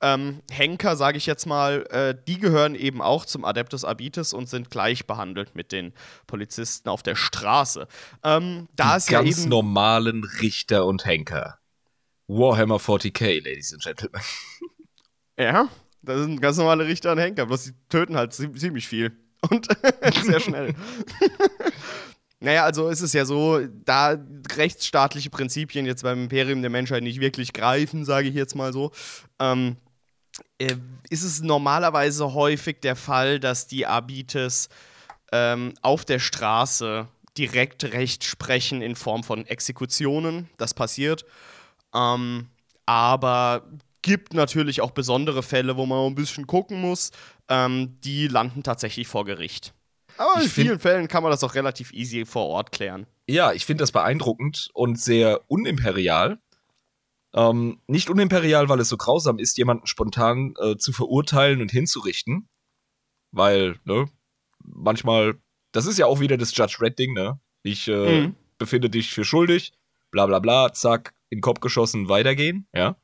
ähm, 0.00 0.40
Henker, 0.50 0.96
sage 0.96 1.18
ich 1.18 1.26
jetzt 1.26 1.46
mal, 1.46 1.86
äh, 1.90 2.14
die 2.26 2.38
gehören 2.38 2.74
eben 2.74 3.02
auch 3.02 3.24
zum 3.24 3.44
Adeptus 3.44 3.84
Abitus 3.84 4.32
und 4.32 4.48
sind 4.48 4.70
gleich 4.70 5.06
behandelt 5.06 5.54
mit 5.54 5.72
den 5.72 5.92
Polizisten 6.26 6.88
auf 6.88 7.02
der 7.02 7.16
Straße. 7.16 7.88
Ähm, 8.24 8.68
da 8.74 8.92
die 8.92 8.98
ist 8.98 9.08
ganz 9.08 9.36
ja 9.36 9.42
eben 9.42 9.48
normalen 9.48 10.24
Richter 10.24 10.86
und 10.86 11.04
Henker. 11.04 11.58
Warhammer 12.28 12.76
40k, 12.76 13.44
Ladies 13.44 13.72
and 13.72 13.82
Gentlemen. 13.82 14.20
Ja, 15.38 15.68
Das 16.02 16.20
sind 16.20 16.40
ganz 16.40 16.56
normale 16.56 16.86
Richter 16.86 17.12
und 17.12 17.18
Henker, 17.18 17.46
bloß 17.46 17.64
die 17.64 17.72
töten 17.88 18.16
halt 18.16 18.32
ziemlich 18.32 18.88
viel. 18.88 19.16
Und 19.50 19.68
sehr 20.24 20.40
schnell. 20.40 20.74
naja, 22.40 22.64
also 22.64 22.88
ist 22.88 23.00
es 23.00 23.12
ja 23.12 23.24
so, 23.24 23.60
da 23.84 24.16
rechtsstaatliche 24.54 25.30
Prinzipien 25.30 25.86
jetzt 25.86 26.02
beim 26.02 26.24
Imperium 26.24 26.60
der 26.60 26.70
Menschheit 26.70 27.02
nicht 27.02 27.20
wirklich 27.20 27.52
greifen, 27.52 28.04
sage 28.04 28.28
ich 28.28 28.34
jetzt 28.34 28.54
mal 28.54 28.72
so, 28.72 28.92
ähm, 29.38 29.76
äh, 30.58 30.76
ist 31.08 31.22
es 31.22 31.40
normalerweise 31.40 32.34
häufig 32.34 32.80
der 32.80 32.96
Fall, 32.96 33.40
dass 33.40 33.66
die 33.66 33.86
Abites 33.86 34.68
ähm, 35.32 35.72
auf 35.82 36.04
der 36.04 36.18
Straße 36.18 37.08
direkt 37.38 37.84
Recht 37.84 38.24
sprechen 38.24 38.82
in 38.82 38.96
Form 38.96 39.22
von 39.22 39.46
Exekutionen. 39.46 40.48
Das 40.58 40.74
passiert. 40.74 41.24
Ähm, 41.94 42.48
aber 42.86 43.66
gibt 44.02 44.34
natürlich 44.34 44.80
auch 44.80 44.92
besondere 44.92 45.42
Fälle, 45.42 45.76
wo 45.76 45.86
man 45.86 46.06
ein 46.06 46.14
bisschen 46.14 46.46
gucken 46.46 46.80
muss. 46.80 47.10
Ähm, 47.48 47.98
die 48.04 48.28
landen 48.28 48.62
tatsächlich 48.62 49.08
vor 49.08 49.24
Gericht. 49.24 49.74
Aber 50.18 50.42
in 50.42 50.48
vielen 50.48 50.78
Fällen 50.78 51.08
kann 51.08 51.22
man 51.22 51.30
das 51.30 51.44
auch 51.44 51.54
relativ 51.54 51.92
easy 51.92 52.24
vor 52.24 52.46
Ort 52.46 52.72
klären. 52.72 53.06
Ja, 53.26 53.52
ich 53.52 53.66
finde 53.66 53.82
das 53.82 53.92
beeindruckend 53.92 54.70
und 54.72 55.00
sehr 55.00 55.42
unimperial. 55.48 56.38
Ähm, 57.34 57.80
nicht 57.86 58.08
unimperial, 58.08 58.68
weil 58.68 58.80
es 58.80 58.88
so 58.88 58.96
grausam 58.96 59.38
ist, 59.38 59.58
jemanden 59.58 59.86
spontan 59.86 60.54
äh, 60.58 60.76
zu 60.76 60.92
verurteilen 60.92 61.60
und 61.60 61.70
hinzurichten. 61.70 62.48
Weil, 63.32 63.78
ne, 63.84 64.06
manchmal, 64.64 65.38
das 65.72 65.86
ist 65.86 65.98
ja 65.98 66.06
auch 66.06 66.20
wieder 66.20 66.36
das 66.36 66.56
Judge 66.56 66.78
Red-Ding, 66.80 67.12
ne? 67.12 67.38
Ich 67.62 67.88
äh, 67.88 68.20
mhm. 68.22 68.36
befinde 68.58 68.88
dich 68.88 69.12
für 69.12 69.24
schuldig, 69.24 69.72
bla 70.10 70.26
bla 70.26 70.38
bla, 70.38 70.72
zack, 70.72 71.14
in 71.28 71.38
den 71.38 71.42
Kopf 71.42 71.60
geschossen, 71.60 72.08
weitergehen, 72.08 72.68
ja. 72.72 72.96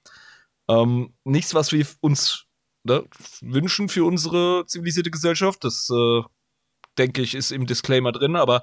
Ähm, 0.69 1.13
nichts, 1.25 1.55
was 1.55 1.73
wir 1.73 1.85
uns 2.01 2.47
ne, 2.85 3.05
wünschen 3.41 3.89
für 3.89 4.05
unsere 4.05 4.65
zivilisierte 4.67 5.11
Gesellschaft, 5.11 5.65
das 5.65 5.91
äh, 5.91 6.23
denke 6.99 7.23
ich, 7.23 7.35
ist 7.35 7.53
im 7.53 7.67
Disclaimer 7.67 8.13
drin, 8.13 8.37
aber 8.37 8.63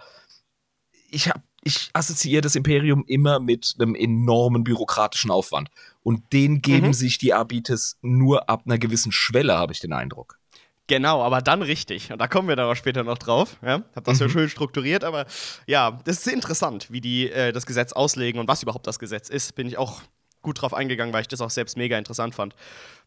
ich 1.12 1.30
habe 1.30 1.42
ich 1.64 1.90
assoziiere 1.94 2.42
das 2.42 2.56
Imperium 2.56 3.04
immer 3.06 3.40
mit 3.40 3.76
einem 3.80 3.96
enormen 3.96 4.64
bürokratischen 4.64 5.30
Aufwand. 5.30 5.70
Und 6.04 6.32
den 6.32 6.62
geben 6.62 6.88
mhm. 6.88 6.94
sich 6.94 7.18
die 7.18 7.34
Abites 7.34 7.98
nur 8.02 8.50
ab 8.50 8.64
einer 8.66 8.78
gewissen 8.78 9.12
Schwelle, 9.12 9.58
habe 9.58 9.74
ich 9.74 9.80
den 9.80 9.94
Eindruck. 9.94 10.40
Genau, 10.88 11.22
aber 11.22 11.42
dann 11.42 11.62
richtig. 11.62 12.12
Und 12.12 12.20
da 12.20 12.28
kommen 12.28 12.48
wir 12.48 12.56
dann 12.56 12.68
auch 12.68 12.76
später 12.76 13.04
noch 13.04 13.18
drauf. 13.18 13.58
Ja? 13.62 13.84
Hab 13.96 14.06
das 14.06 14.20
mhm. 14.20 14.26
ja 14.26 14.30
schön 14.32 14.50
strukturiert, 14.50 15.04
aber 15.04 15.26
ja, 15.68 16.00
das 16.04 16.18
ist 16.18 16.24
sehr 16.24 16.34
interessant, 16.34 16.88
wie 16.90 17.02
die 17.02 17.30
äh, 17.30 17.52
das 17.52 17.66
Gesetz 17.66 17.94
auslegen 17.94 18.40
und 18.40 18.48
was 18.48 18.64
überhaupt 18.64 18.88
das 18.88 18.98
Gesetz 18.98 19.30
ist. 19.30 19.54
Bin 19.56 19.68
ich 19.68 19.78
auch 19.78 20.02
gut 20.42 20.62
drauf 20.62 20.74
eingegangen, 20.74 21.14
weil 21.14 21.22
ich 21.22 21.28
das 21.28 21.42
auch 21.42 21.50
selbst 21.50 21.78
mega 21.78 21.98
interessant 21.98 22.36
fand 22.36 22.56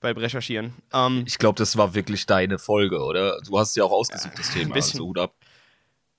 beim 0.01 0.17
Recherchieren. 0.17 0.75
Ähm, 0.93 1.25
ich 1.27 1.39
glaube, 1.39 1.59
das 1.59 1.77
war 1.77 1.95
wirklich 1.95 2.27
deine 2.27 2.59
Folge, 2.59 3.01
oder? 3.03 3.41
Du 3.41 3.59
hast 3.59 3.77
ja 3.77 3.85
auch 3.85 3.93
ausgesucht, 3.93 4.39
das 4.39 4.51
Thema. 4.51 4.67
Ein 4.67 4.73
bisschen. 4.73 5.01
Also 5.01 5.09
Hut 5.09 5.19
ab. 5.19 5.35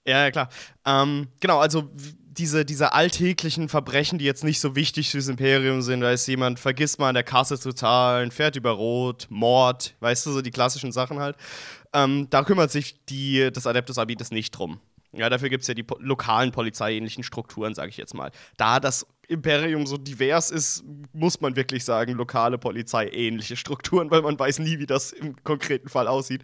Ja, 0.05 0.24
ja 0.24 0.32
klar. 0.32 0.50
Ähm, 0.86 1.27
genau, 1.39 1.60
also 1.60 1.89
diese, 2.38 2.65
diese 2.65 2.93
alltäglichen 2.93 3.70
Verbrechen, 3.70 4.17
die 4.17 4.25
jetzt 4.25 4.43
nicht 4.43 4.60
so 4.60 4.75
wichtig 4.75 5.12
fürs 5.12 5.27
Imperium 5.27 5.82
sind, 5.82 6.01
da 6.01 6.12
ist 6.12 6.27
jemand, 6.27 6.60
vergisst 6.60 7.00
mal 7.00 7.10
an 7.10 7.15
der 7.15 7.24
Kasse 7.24 7.60
zu 7.60 7.74
zahlen, 7.74 8.32
fährt 8.32 8.55
über 8.55 8.72
Rot, 8.72 9.27
Mord, 9.29 9.96
weißt 10.00 10.25
du, 10.25 10.32
so 10.32 10.41
die 10.41 10.51
klassischen 10.51 10.91
Sachen 10.91 11.20
halt. 11.20 11.38
Ähm, 11.93 12.27
da 12.29 12.43
kümmert 12.43 12.72
sich 12.72 13.05
die, 13.05 13.51
das 13.53 13.67
Adeptus 13.67 13.98
Abitus 14.00 14.32
nicht 14.32 14.51
drum. 14.51 14.79
Ja, 15.12 15.29
dafür 15.29 15.50
gibt 15.50 15.62
es 15.62 15.67
ja 15.67 15.75
die 15.75 15.84
po 15.84 15.96
lokalen 16.00 16.51
polizeiähnlichen 16.51 17.24
Strukturen, 17.24 17.75
sage 17.75 17.89
ich 17.89 17.98
jetzt 17.98 18.15
mal. 18.15 18.32
Da 18.58 18.79
das 18.79 19.05
Imperium 19.27 19.86
so 19.86 19.98
divers 19.98 20.51
ist, 20.51 20.84
muss 21.13 21.39
man 21.42 21.56
wirklich 21.56 21.86
sagen, 21.86 22.13
lokale 22.13 22.58
polizeiähnliche 22.58 23.56
Strukturen, 23.56 24.12
weil 24.12 24.22
man 24.22 24.38
weiß 24.38 24.60
nie, 24.60 24.80
wie 24.80 24.86
das 24.86 25.12
im 25.12 25.42
konkreten 25.44 25.89
Fall 25.89 26.08
aussieht. 26.08 26.42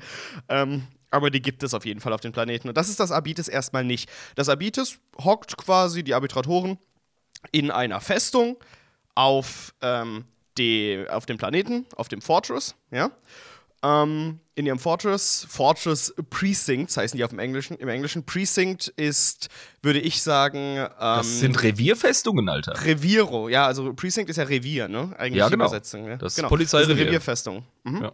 Ähm, 0.48 0.88
aber 1.12 1.29
die 1.29 1.41
gibt 1.41 1.63
es 1.63 1.74
auf 1.74 1.86
jeden 1.86 2.00
Fall 2.00 2.13
auf 2.13 2.21
den 2.21 2.31
Planeten. 2.31 2.67
Und 2.67 2.77
das 2.77 2.89
ist 2.89 3.00
das 3.00 3.12
Abites 3.12 3.47
erstmal 3.47 3.84
nicht. 3.84 4.10
Das 4.36 4.49
Abites 4.49 4.99
hockt 5.23 5.58
quasi 5.58 6.04
die 6.04 6.13
Arbitratoren 6.13 6.77
in 7.51 7.71
einer 7.71 7.99
Festung 7.99 8.58
auf, 9.15 9.73
ähm, 9.82 10.25
die, 10.58 11.06
auf 11.10 11.25
dem 11.25 11.38
Planeten, 11.38 11.86
auf 11.95 12.08
dem 12.08 12.21
Fortress, 12.21 12.75
ja. 12.91 13.12
Ähm, 13.82 14.39
in 14.56 14.65
ihrem 14.65 14.80
Fortress, 14.80 15.48
Fortress 15.50 16.13
Precincts 16.30 16.98
heißen 16.98 17.15
die 17.15 17.24
auf 17.24 17.30
dem 17.30 17.39
Englischen. 17.39 17.78
Im 17.78 17.88
Englischen 17.88 18.26
Precinct 18.26 18.89
ist, 18.98 19.48
würde 19.82 20.00
ich 20.00 20.22
sagen. 20.22 20.78
Ähm, 20.78 20.89
das 21.00 21.39
sind 21.39 21.63
Revierfestungen, 21.63 22.50
Alter. 22.50 22.74
Reviero, 22.84 23.48
ja, 23.48 23.65
also 23.65 23.94
Precinct 23.94 24.30
ist 24.30 24.36
ja 24.36 24.44
Revier, 24.44 24.89
ne? 24.89 25.13
Eigentlich 25.18 25.39
ja, 25.39 25.48
genau. 25.48 25.65
Übersetzung. 25.65 26.08
Ja? 26.08 26.18
Das 26.18 26.36
genau. 26.36 26.50
Polizeirevier. 26.50 26.96
Das 26.96 27.00
ist 27.00 27.08
Revierfestung. 27.08 27.63
Mhm. 27.84 28.02
Ja. 28.04 28.12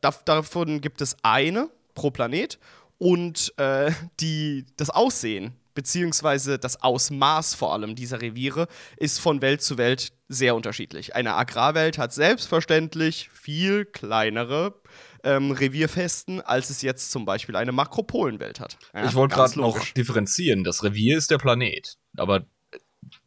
Da, 0.00 0.10
davon 0.24 0.80
gibt 0.80 1.02
es 1.02 1.16
eine 1.22 1.68
pro 1.94 2.10
Planet 2.10 2.58
und 2.96 3.52
äh, 3.58 3.92
die, 4.20 4.64
das 4.78 4.88
Aussehen 4.88 5.52
beziehungsweise 5.76 6.58
das 6.58 6.82
Ausmaß 6.82 7.54
vor 7.54 7.72
allem 7.72 7.94
dieser 7.94 8.20
Reviere 8.20 8.66
ist 8.96 9.20
von 9.20 9.40
Welt 9.40 9.62
zu 9.62 9.78
Welt 9.78 10.12
sehr 10.28 10.56
unterschiedlich. 10.56 11.14
Eine 11.14 11.34
Agrarwelt 11.34 11.98
hat 11.98 12.12
selbstverständlich 12.12 13.30
viel 13.32 13.84
kleinere 13.84 14.74
ähm, 15.22 15.52
Revierfesten, 15.52 16.40
als 16.40 16.70
es 16.70 16.82
jetzt 16.82 17.12
zum 17.12 17.24
Beispiel 17.24 17.54
eine 17.54 17.70
Makropolenwelt 17.70 18.58
hat. 18.58 18.76
Ja, 18.92 19.06
ich 19.06 19.14
wollte 19.14 19.36
gerade 19.36 19.60
noch 19.60 19.78
differenzieren. 19.96 20.64
Das 20.64 20.82
Revier 20.82 21.16
ist 21.16 21.30
der 21.30 21.38
Planet, 21.38 21.96
aber 22.16 22.46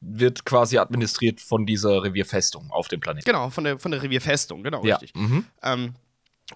wird 0.02 0.44
quasi 0.44 0.78
administriert 0.78 1.40
von 1.40 1.66
dieser 1.66 2.04
Revierfestung 2.04 2.70
auf 2.72 2.90
dem 2.90 3.00
Planeten. 3.00 3.26
Genau, 3.26 3.50
von 3.50 3.64
der, 3.64 3.80
von 3.80 3.92
der 3.92 4.04
Revierfestung, 4.04 4.64
genau, 4.64 4.84
ja. 4.84 4.98
richtig. 4.98 5.16
Mhm. 5.16 5.46
Ähm, 5.64 5.94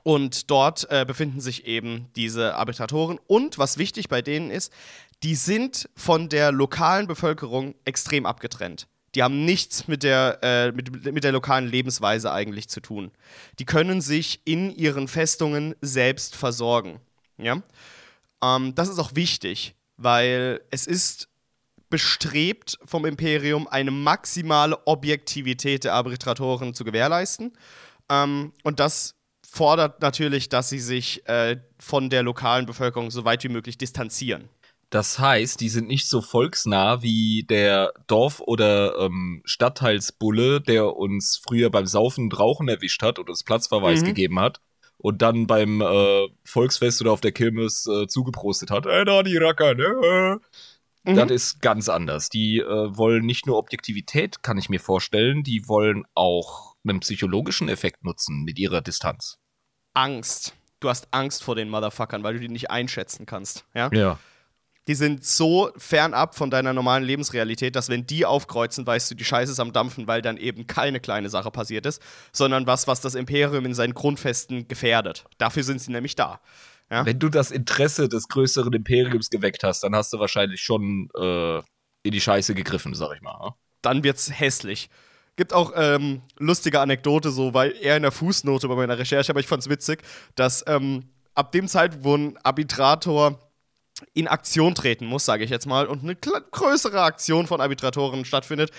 und 0.01 0.49
dort 0.49 0.89
äh, 0.89 1.05
befinden 1.05 1.39
sich 1.39 1.67
eben 1.67 2.07
diese 2.15 2.55
Arbitratoren. 2.55 3.19
Und 3.27 3.57
was 3.57 3.77
wichtig 3.77 4.09
bei 4.09 4.21
denen 4.21 4.49
ist, 4.49 4.73
die 5.21 5.35
sind 5.35 5.89
von 5.95 6.29
der 6.29 6.51
lokalen 6.51 7.07
Bevölkerung 7.07 7.75
extrem 7.85 8.25
abgetrennt. 8.25 8.87
Die 9.15 9.21
haben 9.21 9.45
nichts 9.45 9.87
mit 9.87 10.01
der, 10.01 10.39
äh, 10.41 10.71
mit, 10.71 11.05
mit 11.13 11.23
der 11.23 11.31
lokalen 11.31 11.67
Lebensweise 11.67 12.31
eigentlich 12.31 12.67
zu 12.67 12.81
tun. 12.81 13.11
Die 13.59 13.65
können 13.65 14.01
sich 14.01 14.41
in 14.43 14.75
ihren 14.75 15.07
Festungen 15.07 15.75
selbst 15.81 16.35
versorgen. 16.35 16.99
Ja? 17.37 17.61
Ähm, 18.43 18.73
das 18.73 18.89
ist 18.89 18.97
auch 18.97 19.13
wichtig, 19.13 19.75
weil 19.97 20.61
es 20.71 20.87
ist 20.87 21.29
bestrebt 21.89 22.79
vom 22.85 23.05
Imperium, 23.05 23.67
eine 23.67 23.91
maximale 23.91 24.87
Objektivität 24.87 25.83
der 25.83 25.93
Arbitratoren 25.93 26.73
zu 26.73 26.83
gewährleisten. 26.83 27.53
Ähm, 28.09 28.51
und 28.63 28.79
das 28.79 29.13
fordert 29.53 30.01
natürlich, 30.01 30.49
dass 30.49 30.69
sie 30.69 30.79
sich 30.79 31.27
äh, 31.27 31.57
von 31.77 32.09
der 32.09 32.23
lokalen 32.23 32.65
Bevölkerung 32.65 33.11
so 33.11 33.23
weit 33.23 33.43
wie 33.43 33.49
möglich 33.49 33.77
distanzieren. 33.77 34.49
Das 34.89 35.19
heißt, 35.19 35.61
die 35.61 35.69
sind 35.69 35.87
nicht 35.87 36.07
so 36.07 36.21
volksnah 36.21 37.03
wie 37.03 37.45
der 37.47 37.93
Dorf- 38.07 38.41
oder 38.41 38.97
ähm, 38.99 39.43
Stadtteilsbulle, 39.45 40.59
der 40.59 40.95
uns 40.95 41.39
früher 41.43 41.69
beim 41.69 41.85
Saufen 41.85 42.25
und 42.25 42.39
Rauchen 42.39 42.67
erwischt 42.67 43.03
hat 43.03 43.19
und 43.19 43.29
uns 43.29 43.43
Platzverweis 43.43 44.01
mhm. 44.01 44.05
gegeben 44.05 44.39
hat 44.39 44.59
und 44.97 45.21
dann 45.21 45.45
beim 45.45 45.81
äh, 45.81 46.27
Volksfest 46.43 47.01
oder 47.01 47.11
auf 47.11 47.21
der 47.21 47.31
Kirmes 47.31 47.85
äh, 47.85 48.07
zugeprostet 48.07 48.71
hat. 48.71 48.87
Ey, 48.87 49.05
da 49.05 49.21
die 49.21 49.37
Racker, 49.37 49.75
ne? 49.75 50.39
Mhm. 51.03 51.15
Das 51.15 51.29
ist 51.29 51.61
ganz 51.61 51.89
anders. 51.89 52.29
Die 52.29 52.57
äh, 52.57 52.97
wollen 52.97 53.25
nicht 53.25 53.45
nur 53.45 53.57
Objektivität, 53.57 54.41
kann 54.41 54.57
ich 54.57 54.69
mir 54.69 54.79
vorstellen, 54.79 55.43
die 55.43 55.67
wollen 55.67 56.05
auch 56.15 56.75
einen 56.83 57.01
psychologischen 57.01 57.69
Effekt 57.69 58.03
nutzen 58.03 58.43
mit 58.43 58.57
ihrer 58.57 58.81
Distanz. 58.81 59.37
Angst. 59.93 60.53
Du 60.79 60.89
hast 60.89 61.07
Angst 61.11 61.43
vor 61.43 61.55
den 61.55 61.69
Motherfuckern, 61.69 62.23
weil 62.23 62.33
du 62.33 62.39
die 62.39 62.49
nicht 62.49 62.69
einschätzen 62.69 63.25
kannst. 63.25 63.65
Ja. 63.73 63.89
ja. 63.93 64.19
Die 64.87 64.95
sind 64.95 65.25
so 65.25 65.71
fernab 65.77 66.35
von 66.35 66.49
deiner 66.49 66.73
normalen 66.73 67.05
Lebensrealität, 67.05 67.75
dass 67.75 67.87
wenn 67.87 68.05
die 68.05 68.25
aufkreuzen, 68.25 68.85
weißt 68.85 69.11
du, 69.11 69.15
die 69.15 69.23
Scheiße 69.23 69.53
ist 69.53 69.61
am 69.61 69.71
Dampfen, 69.71 70.07
weil 70.07 70.21
dann 70.21 70.35
eben 70.35 70.67
keine 70.67 70.99
kleine 70.99 71.29
Sache 71.29 71.51
passiert 71.51 71.85
ist, 71.85 72.01
sondern 72.33 72.67
was, 72.67 72.85
was 72.85 72.99
das 72.99 73.15
Imperium 73.15 73.65
in 73.65 73.73
seinen 73.73 73.93
Grundfesten 73.93 74.67
gefährdet. 74.67 75.23
Dafür 75.37 75.63
sind 75.63 75.79
sie 75.79 75.91
nämlich 75.91 76.15
da. 76.15 76.41
Ja? 76.91 77.05
Wenn 77.05 77.17
du 77.17 77.29
das 77.29 77.49
Interesse 77.49 78.09
des 78.09 78.27
größeren 78.27 78.73
Imperiums 78.73 79.29
geweckt 79.29 79.63
hast, 79.63 79.83
dann 79.83 79.95
hast 79.95 80.11
du 80.11 80.19
wahrscheinlich 80.19 80.61
schon 80.61 81.09
äh, 81.17 81.59
in 82.03 82.11
die 82.11 82.21
Scheiße 82.21 82.53
gegriffen, 82.53 82.93
sag 82.93 83.15
ich 83.15 83.21
mal. 83.21 83.37
Ja? 83.41 83.55
Dann 83.81 84.03
wird's 84.03 84.37
hässlich. 84.37 84.89
Gibt 85.35 85.53
auch 85.53 85.73
ähm, 85.75 86.21
lustige 86.37 86.79
Anekdote, 86.79 87.31
so 87.31 87.53
weil 87.53 87.75
eher 87.79 87.97
in 87.97 88.03
der 88.03 88.11
Fußnote 88.11 88.67
bei 88.67 88.75
meiner 88.75 88.97
Recherche, 88.97 89.31
aber 89.31 89.39
ich 89.39 89.47
fand's 89.47 89.69
witzig, 89.69 90.03
dass 90.35 90.63
ähm, 90.67 91.09
ab 91.33 91.51
dem 91.51 91.67
Zeitpunkt, 91.67 92.05
wo 92.05 92.15
ein 92.15 92.37
Arbitrator 92.43 93.39
in 94.13 94.27
Aktion 94.27 94.75
treten 94.75 95.05
muss, 95.05 95.25
sage 95.25 95.43
ich 95.43 95.49
jetzt 95.49 95.65
mal, 95.65 95.87
und 95.87 96.03
eine 96.03 96.15
größere 96.15 97.01
Aktion 97.01 97.47
von 97.47 97.61
Arbitratoren 97.61 98.25
stattfindet, 98.25 98.71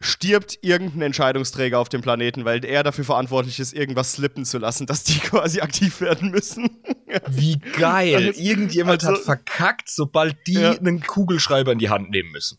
stirbt 0.00 0.58
irgendein 0.62 1.02
Entscheidungsträger 1.02 1.78
auf 1.78 1.88
dem 1.88 2.02
Planeten, 2.02 2.44
weil 2.44 2.64
er 2.64 2.82
dafür 2.82 3.04
verantwortlich 3.04 3.58
ist, 3.58 3.72
irgendwas 3.72 4.12
slippen 4.12 4.44
zu 4.44 4.58
lassen, 4.58 4.86
dass 4.86 5.04
die 5.04 5.18
quasi 5.20 5.60
aktiv 5.60 6.00
werden 6.00 6.30
müssen. 6.30 6.82
Wie 7.28 7.58
geil. 7.58 8.34
Irgendjemand 8.36 9.04
also, 9.04 9.16
hat 9.16 9.24
verkackt, 9.24 9.88
sobald 9.88 10.46
die 10.46 10.54
ja. 10.54 10.72
einen 10.72 11.00
Kugelschreiber 11.00 11.72
in 11.72 11.78
die 11.78 11.88
Hand 11.88 12.10
nehmen 12.10 12.32
müssen. 12.32 12.58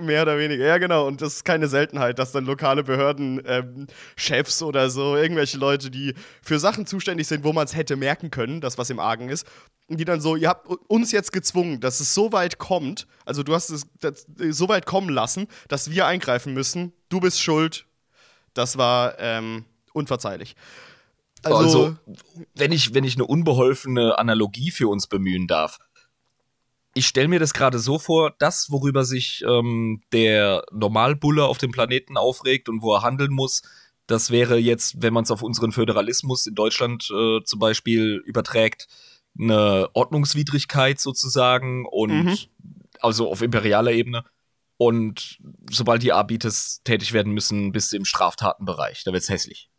Mehr 0.00 0.22
oder 0.22 0.38
weniger, 0.38 0.66
ja 0.66 0.78
genau. 0.78 1.06
Und 1.06 1.20
das 1.20 1.36
ist 1.36 1.44
keine 1.44 1.68
Seltenheit, 1.68 2.18
dass 2.18 2.32
dann 2.32 2.44
lokale 2.44 2.82
Behörden, 2.82 3.42
ähm, 3.46 3.86
Chefs 4.16 4.62
oder 4.62 4.90
so, 4.90 5.16
irgendwelche 5.16 5.58
Leute, 5.58 5.90
die 5.90 6.14
für 6.42 6.58
Sachen 6.58 6.86
zuständig 6.86 7.26
sind, 7.26 7.44
wo 7.44 7.52
man 7.52 7.64
es 7.64 7.76
hätte 7.76 7.96
merken 7.96 8.30
können, 8.30 8.60
dass 8.60 8.78
was 8.78 8.90
im 8.90 8.98
Argen 8.98 9.28
ist, 9.28 9.46
die 9.88 10.04
dann 10.04 10.20
so, 10.20 10.36
ihr 10.36 10.48
habt 10.48 10.68
uns 10.88 11.12
jetzt 11.12 11.32
gezwungen, 11.32 11.80
dass 11.80 12.00
es 12.00 12.14
so 12.14 12.32
weit 12.32 12.58
kommt, 12.58 13.06
also 13.24 13.42
du 13.42 13.54
hast 13.54 13.70
es 13.70 13.86
so 14.50 14.68
weit 14.68 14.86
kommen 14.86 15.08
lassen, 15.08 15.48
dass 15.68 15.90
wir 15.90 16.06
eingreifen 16.06 16.54
müssen, 16.54 16.92
du 17.08 17.20
bist 17.20 17.40
schuld. 17.40 17.86
Das 18.54 18.78
war 18.78 19.18
ähm, 19.18 19.64
unverzeihlich. 19.92 20.56
Also, 21.42 21.56
also, 21.58 21.96
wenn 22.54 22.72
ich, 22.72 22.94
wenn 22.94 23.04
ich 23.04 23.14
eine 23.14 23.24
unbeholfene 23.24 24.18
Analogie 24.18 24.70
für 24.70 24.88
uns 24.88 25.06
bemühen 25.06 25.46
darf, 25.46 25.78
ich 26.94 27.06
stelle 27.06 27.28
mir 27.28 27.38
das 27.38 27.54
gerade 27.54 27.78
so 27.78 27.98
vor, 27.98 28.34
das, 28.38 28.70
worüber 28.70 29.04
sich 29.04 29.44
ähm, 29.46 30.00
der 30.12 30.64
Normalbulle 30.72 31.44
auf 31.44 31.58
dem 31.58 31.70
Planeten 31.70 32.16
aufregt 32.16 32.68
und 32.68 32.82
wo 32.82 32.94
er 32.94 33.02
handeln 33.02 33.32
muss, 33.32 33.62
das 34.06 34.30
wäre 34.30 34.58
jetzt, 34.58 35.00
wenn 35.02 35.14
man 35.14 35.22
es 35.22 35.30
auf 35.30 35.42
unseren 35.42 35.70
Föderalismus 35.70 36.46
in 36.46 36.54
Deutschland 36.54 37.08
äh, 37.10 37.42
zum 37.44 37.60
Beispiel 37.60 38.22
überträgt, 38.26 38.88
eine 39.38 39.88
Ordnungswidrigkeit 39.92 40.98
sozusagen 40.98 41.86
und 41.86 42.24
mhm. 42.24 42.38
also 43.00 43.30
auf 43.30 43.42
imperialer 43.42 43.92
Ebene. 43.92 44.24
Und 44.76 45.38
sobald 45.70 46.02
die 46.02 46.12
Arbiters 46.12 46.80
tätig 46.82 47.12
werden 47.12 47.32
müssen, 47.32 47.70
bis 47.70 47.92
im 47.92 48.04
Straftatenbereich. 48.04 49.04
Da 49.04 49.12
wird 49.12 49.22
es 49.22 49.28
hässlich. 49.28 49.70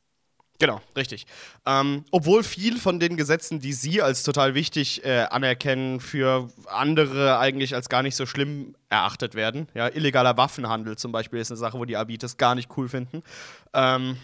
Genau, 0.61 0.79
richtig. 0.95 1.25
Ähm, 1.65 2.05
obwohl 2.11 2.43
viel 2.43 2.77
von 2.77 2.99
den 2.99 3.17
Gesetzen, 3.17 3.59
die 3.59 3.73
Sie 3.73 3.99
als 3.99 4.21
total 4.21 4.53
wichtig 4.53 5.03
äh, 5.03 5.21
anerkennen, 5.23 5.99
für 5.99 6.49
andere 6.67 7.39
eigentlich 7.39 7.73
als 7.73 7.89
gar 7.89 8.03
nicht 8.03 8.15
so 8.15 8.27
schlimm 8.27 8.75
erachtet 8.87 9.33
werden. 9.33 9.67
Ja, 9.73 9.87
illegaler 9.87 10.37
Waffenhandel 10.37 10.99
zum 10.99 11.11
Beispiel 11.11 11.39
ist 11.39 11.49
eine 11.49 11.57
Sache, 11.57 11.79
wo 11.79 11.85
die 11.85 11.97
Abites 11.97 12.37
gar 12.37 12.53
nicht 12.53 12.69
cool 12.77 12.89
finden. 12.89 13.23
Ähm, 13.73 14.17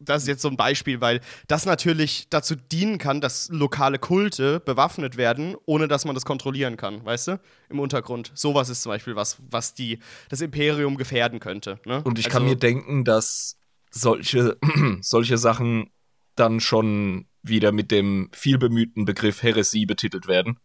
das 0.00 0.22
ist 0.22 0.28
jetzt 0.28 0.42
so 0.42 0.48
ein 0.48 0.56
Beispiel, 0.56 1.00
weil 1.00 1.20
das 1.46 1.64
natürlich 1.64 2.26
dazu 2.28 2.56
dienen 2.56 2.98
kann, 2.98 3.20
dass 3.20 3.48
lokale 3.48 4.00
Kulte 4.00 4.58
bewaffnet 4.58 5.16
werden, 5.16 5.54
ohne 5.64 5.86
dass 5.86 6.04
man 6.04 6.16
das 6.16 6.24
kontrollieren 6.24 6.76
kann, 6.76 7.04
weißt 7.04 7.28
du? 7.28 7.40
Im 7.68 7.78
Untergrund. 7.78 8.32
Sowas 8.34 8.68
ist 8.68 8.82
zum 8.82 8.90
Beispiel 8.90 9.14
was, 9.14 9.36
was 9.48 9.74
die, 9.74 10.00
das 10.28 10.40
Imperium 10.40 10.96
gefährden 10.96 11.38
könnte. 11.38 11.78
Ne? 11.84 12.02
Und 12.02 12.18
ich 12.18 12.26
also, 12.26 12.38
kann 12.38 12.46
mir 12.46 12.56
denken, 12.56 13.04
dass 13.04 13.57
solche, 14.00 14.58
solche 15.00 15.38
Sachen 15.38 15.90
dann 16.34 16.60
schon 16.60 17.26
wieder 17.42 17.72
mit 17.72 17.90
dem 17.90 18.30
vielbemühten 18.32 19.04
Begriff 19.04 19.42
Heresie 19.42 19.86
betitelt 19.86 20.26
werden. 20.28 20.58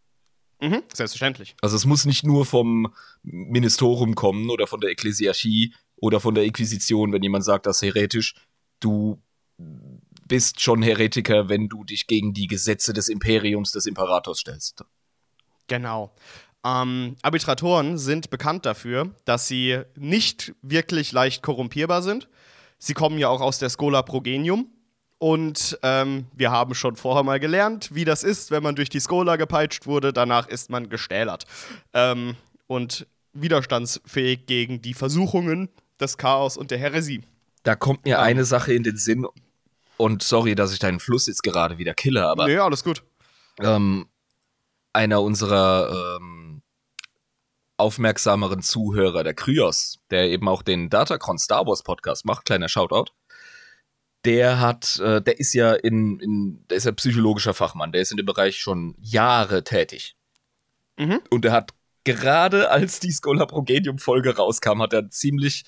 Mhm, 0.60 0.82
selbstverständlich. 0.92 1.56
Also 1.60 1.76
es 1.76 1.84
muss 1.84 2.04
nicht 2.04 2.24
nur 2.24 2.46
vom 2.46 2.92
Ministerium 3.22 4.14
kommen 4.14 4.50
oder 4.50 4.66
von 4.66 4.80
der 4.80 4.90
Ekklesiarchie 4.90 5.74
oder 5.96 6.20
von 6.20 6.34
der 6.34 6.44
Inquisition, 6.44 7.12
wenn 7.12 7.22
jemand 7.22 7.44
sagt, 7.44 7.66
das 7.66 7.82
ist 7.82 7.94
heretisch. 7.94 8.34
Du 8.80 9.22
bist 10.26 10.60
schon 10.60 10.82
Heretiker, 10.82 11.48
wenn 11.48 11.68
du 11.68 11.84
dich 11.84 12.06
gegen 12.06 12.32
die 12.34 12.46
Gesetze 12.46 12.92
des 12.92 13.08
Imperiums 13.08 13.72
des 13.72 13.86
Imperators 13.86 14.38
stellst. 14.38 14.84
Genau. 15.66 16.14
Ähm, 16.64 17.16
Arbitratoren 17.22 17.98
sind 17.98 18.30
bekannt 18.30 18.64
dafür, 18.64 19.14
dass 19.24 19.48
sie 19.48 19.82
nicht 19.96 20.54
wirklich 20.62 21.12
leicht 21.12 21.42
korrumpierbar 21.42 22.02
sind 22.02 22.28
Sie 22.84 22.92
kommen 22.92 23.16
ja 23.16 23.28
auch 23.28 23.40
aus 23.40 23.58
der 23.58 23.70
Schola 23.70 24.02
Progenium. 24.02 24.68
Und 25.16 25.78
ähm, 25.82 26.26
wir 26.34 26.50
haben 26.50 26.74
schon 26.74 26.96
vorher 26.96 27.22
mal 27.22 27.40
gelernt, 27.40 27.94
wie 27.94 28.04
das 28.04 28.22
ist, 28.22 28.50
wenn 28.50 28.62
man 28.62 28.74
durch 28.74 28.90
die 28.90 29.00
Schola 29.00 29.36
gepeitscht 29.36 29.86
wurde. 29.86 30.12
Danach 30.12 30.48
ist 30.48 30.68
man 30.68 30.90
gestählert. 30.90 31.44
Ähm, 31.94 32.36
und 32.66 33.06
widerstandsfähig 33.32 34.44
gegen 34.44 34.82
die 34.82 34.92
Versuchungen 34.92 35.70
des 35.98 36.18
Chaos 36.18 36.58
und 36.58 36.70
der 36.70 36.78
Häresie. 36.78 37.22
Da 37.62 37.74
kommt 37.74 38.04
mir 38.04 38.16
ähm. 38.16 38.22
eine 38.22 38.44
Sache 38.44 38.74
in 38.74 38.82
den 38.82 38.98
Sinn. 38.98 39.26
Und 39.96 40.22
sorry, 40.22 40.54
dass 40.54 40.74
ich 40.74 40.78
deinen 40.78 41.00
Fluss 41.00 41.26
jetzt 41.26 41.42
gerade 41.42 41.78
wieder 41.78 41.94
kille, 41.94 42.26
aber. 42.26 42.46
Nee, 42.46 42.58
alles 42.58 42.84
gut. 42.84 43.02
Ähm, 43.60 44.06
einer 44.92 45.22
unserer 45.22 46.18
ähm, 46.20 46.43
aufmerksameren 47.76 48.62
Zuhörer, 48.62 49.24
der 49.24 49.34
Kryos, 49.34 49.98
der 50.10 50.30
eben 50.30 50.48
auch 50.48 50.62
den 50.62 50.90
Datacron 50.90 51.38
Star 51.38 51.66
Wars 51.66 51.82
Podcast 51.82 52.24
macht, 52.24 52.44
kleiner 52.44 52.68
Shoutout. 52.68 53.12
Der 54.24 54.60
hat, 54.60 54.98
äh, 55.00 55.20
der 55.20 55.38
ist 55.38 55.52
ja 55.52 55.74
in, 55.74 56.18
in, 56.20 56.64
der 56.68 56.78
ist 56.78 56.84
ja 56.84 56.92
psychologischer 56.92 57.52
Fachmann, 57.52 57.92
der 57.92 58.00
ist 58.00 58.10
in 58.10 58.16
dem 58.16 58.26
Bereich 58.26 58.56
schon 58.56 58.94
Jahre 58.98 59.64
tätig. 59.64 60.16
Mhm. 60.96 61.20
Und 61.30 61.44
er 61.44 61.52
hat 61.52 61.72
gerade 62.04 62.70
als 62.70 63.00
die 63.00 63.12
Schola 63.12 63.46
Progenium 63.46 63.98
Folge 63.98 64.36
rauskam, 64.36 64.80
hat 64.80 64.92
er 64.92 65.00
ein 65.00 65.10
ziemlich 65.10 65.64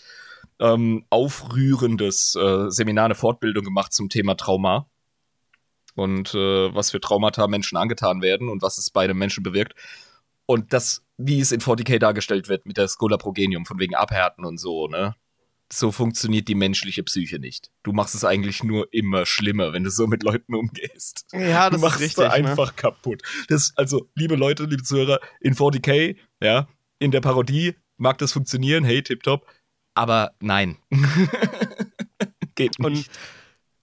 ähm, 0.61 1.05
aufrührendes 1.11 2.37
äh, 2.37 2.71
Seminar, 2.71 3.07
eine 3.07 3.15
Fortbildung 3.15 3.65
gemacht 3.65 3.93
zum 3.93 4.09
Thema 4.09 4.37
Trauma 4.37 4.89
und 5.95 6.35
äh, 6.35 6.75
was 6.75 6.91
für 6.91 7.01
Traumata 7.01 7.47
Menschen 7.49 7.77
angetan 7.77 8.23
werden 8.23 8.49
und 8.49 8.63
was 8.63 8.79
es 8.79 8.91
bei 8.91 9.05
einem 9.05 9.19
Menschen 9.19 9.43
bewirkt. 9.43 9.75
Und 10.47 10.73
das, 10.73 11.05
wie 11.19 11.41
es 11.41 11.53
in 11.53 11.61
40k 11.61 11.99
dargestellt 11.99 12.49
wird 12.49 12.67
mit 12.67 12.77
der 12.77 12.89
Schola 12.89 13.17
Progenium, 13.17 13.67
von 13.67 13.79
wegen 13.79 13.95
Abhärten 13.95 14.45
und 14.45 14.59
so, 14.59 14.89
ne? 14.89 15.15
So 15.73 15.91
funktioniert 15.91 16.47
die 16.47 16.55
menschliche 16.55 17.03
Psyche 17.03 17.41
nicht. 17.41 17.73
Du 17.83 17.93
machst 17.93 18.15
es 18.15 18.25
eigentlich 18.25 18.63
nur 18.63 18.87
immer 18.93 19.27
schlimmer, 19.27 19.73
wenn 19.73 19.83
du 19.83 19.91
so 19.91 20.07
mit 20.07 20.23
Leuten 20.23 20.55
umgehst. 20.55 21.27
Ja, 21.33 21.71
das 21.71 21.81
du 21.81 21.87
machst 21.87 22.01
ist 22.01 22.19
richtig, 22.19 22.25
ne? 22.25 22.33
einfach 22.33 22.69
ne? 22.69 22.77
kaputt. 22.77 23.23
Das, 23.49 23.73
also, 23.75 24.09
liebe 24.15 24.37
Leute, 24.37 24.65
liebe 24.65 24.85
Zuhörer, 24.85 25.19
in 25.41 25.55
40k, 25.55 26.17
ja, 26.41 26.69
in 27.01 27.11
der 27.11 27.21
Parodie 27.21 27.75
mag 27.97 28.19
das 28.19 28.33
funktionieren, 28.33 28.85
hey, 28.85 29.03
tipptopp. 29.03 29.45
Aber 29.95 30.35
nein. 30.41 30.77
Geht 32.55 32.79
nicht. 32.79 32.81
Und 32.81 33.11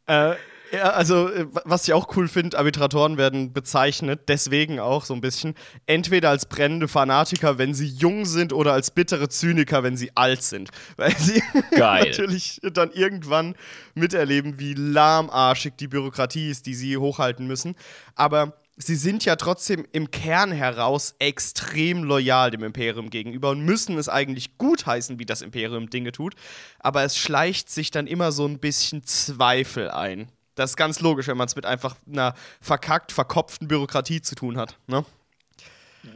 äh, 0.06 0.36
ja, 0.74 0.90
also 0.90 1.30
äh, 1.30 1.46
was 1.66 1.88
ich 1.88 1.94
auch 1.94 2.18
cool 2.18 2.28
finde, 2.28 2.58
Arbitratoren 2.58 3.18
werden 3.18 3.54
bezeichnet, 3.54 4.22
deswegen 4.28 4.80
auch 4.80 5.06
so 5.06 5.14
ein 5.14 5.22
bisschen, 5.22 5.54
entweder 5.86 6.32
als 6.32 6.48
brennende 6.48 6.88
Fanatiker, 6.88 7.60
wenn 7.60 7.76
sie 7.76 7.88
jung 7.88 8.26
sind, 8.26 8.54
oder 8.54 8.74
als 8.74 8.90
bittere 8.90 9.30
Zyniker, 9.30 9.84
wenn 9.84 9.96
sie 9.98 10.12
alt 10.16 10.42
sind. 10.42 10.70
Weil 10.98 11.16
sie 11.16 11.44
natürlich 11.78 12.60
dann 12.74 12.92
irgendwann 12.92 13.54
miterleben, 13.94 14.60
wie 14.60 14.74
lahmarschig 14.74 15.74
die 15.80 15.88
Bürokratie 15.88 16.50
ist, 16.50 16.66
die 16.66 16.74
sie 16.74 16.98
hochhalten 16.98 17.46
müssen. 17.46 17.76
Aber 18.16 18.54
sie 18.76 18.96
sind 18.96 19.26
ja 19.26 19.36
trotzdem 19.36 19.86
im 19.92 20.10
Kern 20.10 20.52
heraus 20.52 21.14
extrem 21.20 22.04
loyal 22.04 22.50
dem 22.50 22.64
Imperium 22.64 23.12
gegenüber 23.12 23.52
und 23.52 23.62
müssen 23.62 24.00
es 24.00 24.10
eigentlich 24.10 24.58
gutheißen, 24.58 25.20
wie 25.20 25.26
das 25.28 25.44
Imperium 25.44 25.92
Dinge 25.92 26.12
tut. 26.12 26.34
Aber 26.80 27.04
es 27.04 27.16
schleicht 27.16 27.70
sich 27.70 27.92
dann 27.92 28.08
immer 28.08 28.32
so 28.32 28.48
ein 28.48 28.58
bisschen 28.58 29.04
Zweifel 29.04 29.92
ein. 29.92 30.30
Das 30.56 30.72
ist 30.72 30.78
ganz 30.78 31.00
logisch, 31.00 31.28
wenn 31.28 31.38
man 31.38 31.48
es 31.48 31.56
mit 31.56 31.66
einfach 31.66 31.96
einer 32.08 32.36
verkackt, 32.62 33.12
verkopften 33.12 33.68
Bürokratie 33.68 34.22
zu 34.22 34.36
tun 34.36 34.58
hat. 34.58 34.78
Ne? 34.88 35.06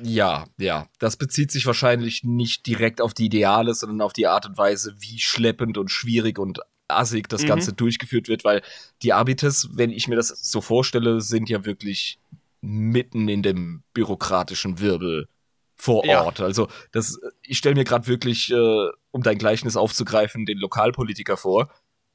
Ja, 0.04 0.45
ja. 0.58 0.88
Das 1.00 1.17
bezieht 1.17 1.52
sich 1.52 1.65
wahrscheinlich 1.65 2.23
nicht 2.23 2.65
direkt 2.67 3.02
auf 3.02 3.13
die 3.13 3.26
Ideale, 3.26 3.73
sondern 3.73 4.02
auf 4.02 4.13
die 4.13 4.28
Art 4.28 4.45
und 4.45 4.58
Weise, 4.58 4.95
wie 5.00 5.19
schleppend 5.19 5.78
und 5.78 5.89
schwierig 5.89 6.39
und 6.39 6.60
assig 6.88 7.28
das 7.30 7.43
mhm. 7.43 7.47
Ganze 7.47 7.73
durchgeführt 7.73 8.28
wird, 8.28 8.43
weil 8.43 8.62
die 9.02 9.13
Arbites, 9.13 9.69
wenn 9.73 9.91
ich 9.91 10.08
mir 10.08 10.15
das 10.15 10.30
so 10.30 10.62
vorstelle, 10.62 11.21
sind 11.21 11.50
ja 11.50 11.65
wirklich 11.65 12.19
mitten 12.62 13.28
in 13.30 13.43
dem 13.43 13.84
bürokratischen 13.93 14.80
Wirbel 14.80 15.28
vor 15.76 16.08
Ort. 16.08 16.39
Ja. 16.39 16.45
Also 16.45 16.67
das, 16.91 17.19
ich 17.43 17.58
stelle 17.58 17.76
mir 17.76 17.84
gerade 17.84 18.08
wirklich, 18.08 18.52
äh, 18.52 18.88
um 19.12 19.21
dein 19.21 19.38
Gleichnis 19.38 19.78
aufzugreifen, 19.78 20.45
den 20.45 20.58
Lokalpolitiker 20.58 21.38
vor, 21.38 21.69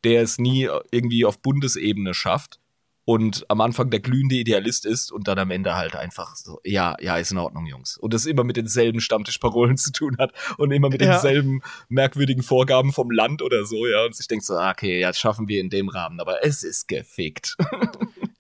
der 0.05 0.23
es 0.23 0.39
nie 0.39 0.69
irgendwie 0.91 1.25
auf 1.25 1.41
Bundesebene 1.41 2.15
schafft 2.15 2.59
und 3.05 3.45
am 3.49 3.61
Anfang 3.61 3.91
der 3.91 4.01
glühende 4.01 4.37
Idealist 4.37 4.87
ist 4.87 5.11
und 5.11 5.27
dann 5.27 5.39
am 5.39 5.51
Ende 5.51 5.75
halt 5.75 5.97
einfach 5.97 6.37
so, 6.37 6.61
ja, 6.65 6.95
ja, 7.01 7.17
ist 7.17 7.33
in 7.33 7.39
Ordnung, 7.39 7.67
Jungs. 7.67 7.97
Und 7.97 8.15
das 8.15 8.27
immer 8.27 8.45
mit 8.45 8.57
denselben 8.57 9.01
Stammtischparolen 9.01 9.77
zu 9.79 9.91
tun 9.91 10.17
hat 10.19 10.33
und 10.57 10.71
immer 10.71 10.89
mit 10.89 11.03
ja. 11.03 11.13
denselben 11.13 11.63
merkwürdigen 11.89 12.43
Vorgaben 12.43 12.93
vom 12.93 13.11
Land 13.11 13.43
oder 13.43 13.65
so, 13.65 13.87
ja. 13.87 14.05
Und 14.05 14.15
sich 14.15 14.29
denkt 14.29 14.45
so, 14.45 14.55
ah, 14.55 14.71
okay, 14.71 15.01
ja, 15.01 15.09
das 15.09 15.19
schaffen 15.19 15.49
wir 15.49 15.61
in 15.61 15.71
dem 15.71 15.89
Rahmen, 15.89 16.21
aber 16.21 16.45
es 16.45 16.63
ist 16.63 16.89
gefickt. 16.89 17.57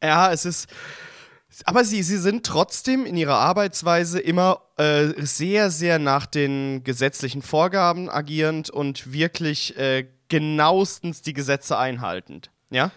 Ja, 0.04 0.32
es 0.32 0.44
ist. 0.44 0.68
Aber 1.64 1.84
sie, 1.84 2.02
sie 2.02 2.18
sind 2.18 2.44
trotzdem 2.44 3.06
in 3.06 3.16
ihrer 3.16 3.36
Arbeitsweise 3.36 4.18
immer 4.18 4.62
äh, 4.78 5.10
sehr, 5.18 5.70
sehr 5.70 6.00
nach 6.00 6.26
den 6.26 6.82
gesetzlichen 6.82 7.40
Vorgaben 7.40 8.10
agierend 8.10 8.68
und 8.68 9.12
wirklich 9.12 9.76
äh, 9.76 10.08
genauestens 10.32 11.20
die 11.20 11.34
Gesetze 11.34 11.76
einhaltend. 11.76 12.50
Ja? 12.70 12.90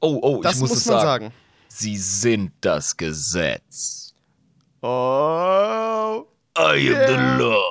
Oh, 0.00 0.18
oh, 0.20 0.42
das 0.42 0.56
ich 0.56 0.60
muss, 0.60 0.70
muss 0.70 0.86
man 0.86 1.00
sagen. 1.00 1.24
sagen. 1.26 1.34
Sie 1.68 1.96
sind 1.96 2.52
das 2.60 2.96
Gesetz. 2.96 4.12
Oh. 4.82 6.26
I 6.58 6.94
am 6.94 7.06
the 7.06 7.42
law. 7.42 7.62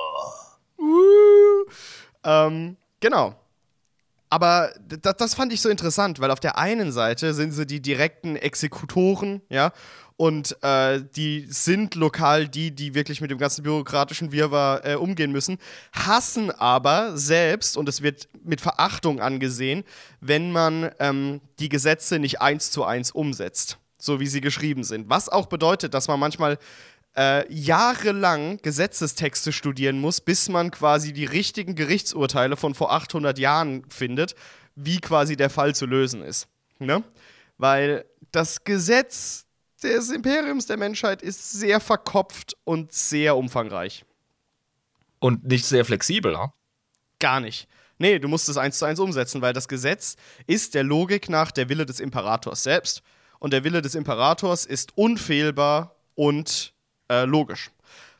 Ähm, 2.24 2.76
genau. 3.00 3.34
aber 4.30 4.72
das, 4.88 5.16
das 5.16 5.34
fand 5.34 5.52
ich 5.52 5.60
so 5.60 5.68
interessant, 5.68 6.18
weil 6.20 6.30
auf 6.30 6.40
der 6.40 6.56
einen 6.56 6.92
Seite 6.92 7.34
sind 7.34 7.52
sie 7.52 7.66
die 7.66 7.82
direkten 7.82 8.36
Exekutoren, 8.36 9.42
ja, 9.50 9.72
und 10.16 10.56
äh, 10.62 11.02
die 11.16 11.46
sind 11.48 11.96
lokal 11.96 12.48
die, 12.48 12.70
die 12.70 12.94
wirklich 12.94 13.20
mit 13.20 13.30
dem 13.30 13.38
ganzen 13.38 13.62
bürokratischen 13.64 14.30
Wirrwarr 14.30 14.84
äh, 14.84 14.94
umgehen 14.94 15.32
müssen, 15.32 15.58
hassen 15.92 16.50
aber 16.52 17.16
selbst, 17.16 17.76
und 17.76 17.88
es 17.88 18.02
wird 18.02 18.28
mit 18.44 18.60
Verachtung 18.60 19.20
angesehen, 19.20 19.84
wenn 20.20 20.52
man 20.52 20.90
ähm, 21.00 21.40
die 21.58 21.68
Gesetze 21.68 22.18
nicht 22.18 22.40
eins 22.40 22.70
zu 22.70 22.84
eins 22.84 23.10
umsetzt, 23.10 23.78
so 23.98 24.20
wie 24.20 24.28
sie 24.28 24.40
geschrieben 24.40 24.84
sind. 24.84 25.08
Was 25.08 25.28
auch 25.28 25.46
bedeutet, 25.46 25.94
dass 25.94 26.06
man 26.06 26.20
manchmal 26.20 26.58
äh, 27.16 27.52
jahrelang 27.52 28.58
Gesetzestexte 28.62 29.52
studieren 29.52 30.00
muss, 30.00 30.20
bis 30.20 30.48
man 30.48 30.70
quasi 30.70 31.12
die 31.12 31.24
richtigen 31.24 31.74
Gerichtsurteile 31.74 32.56
von 32.56 32.74
vor 32.74 32.92
800 32.92 33.38
Jahren 33.38 33.84
findet, 33.88 34.34
wie 34.76 35.00
quasi 35.00 35.36
der 35.36 35.50
Fall 35.50 35.74
zu 35.74 35.86
lösen 35.86 36.22
ist. 36.22 36.48
Ne? 36.78 37.02
Weil 37.58 38.04
das 38.32 38.64
Gesetz 38.64 39.46
des 39.84 40.10
Imperiums 40.10 40.66
der 40.66 40.76
Menschheit 40.76 41.22
ist 41.22 41.52
sehr 41.52 41.80
verkopft 41.80 42.56
und 42.64 42.92
sehr 42.92 43.36
umfangreich. 43.36 44.04
Und 45.20 45.44
nicht 45.44 45.64
sehr 45.64 45.84
flexibel, 45.84 46.36
ha? 46.36 46.52
Gar 47.18 47.40
nicht. 47.40 47.68
Nee, 47.98 48.18
du 48.18 48.28
musst 48.28 48.48
es 48.48 48.56
eins 48.56 48.78
zu 48.78 48.84
eins 48.84 48.98
umsetzen, 48.98 49.40
weil 49.40 49.52
das 49.52 49.68
Gesetz 49.68 50.16
ist 50.46 50.74
der 50.74 50.82
Logik 50.82 51.28
nach 51.28 51.52
der 51.52 51.68
Wille 51.68 51.86
des 51.86 52.00
Imperators 52.00 52.62
selbst. 52.62 53.02
Und 53.38 53.52
der 53.52 53.62
Wille 53.64 53.82
des 53.82 53.94
Imperators 53.94 54.66
ist 54.66 54.96
unfehlbar 54.96 55.94
und 56.14 56.72
äh, 57.08 57.24
logisch. 57.24 57.70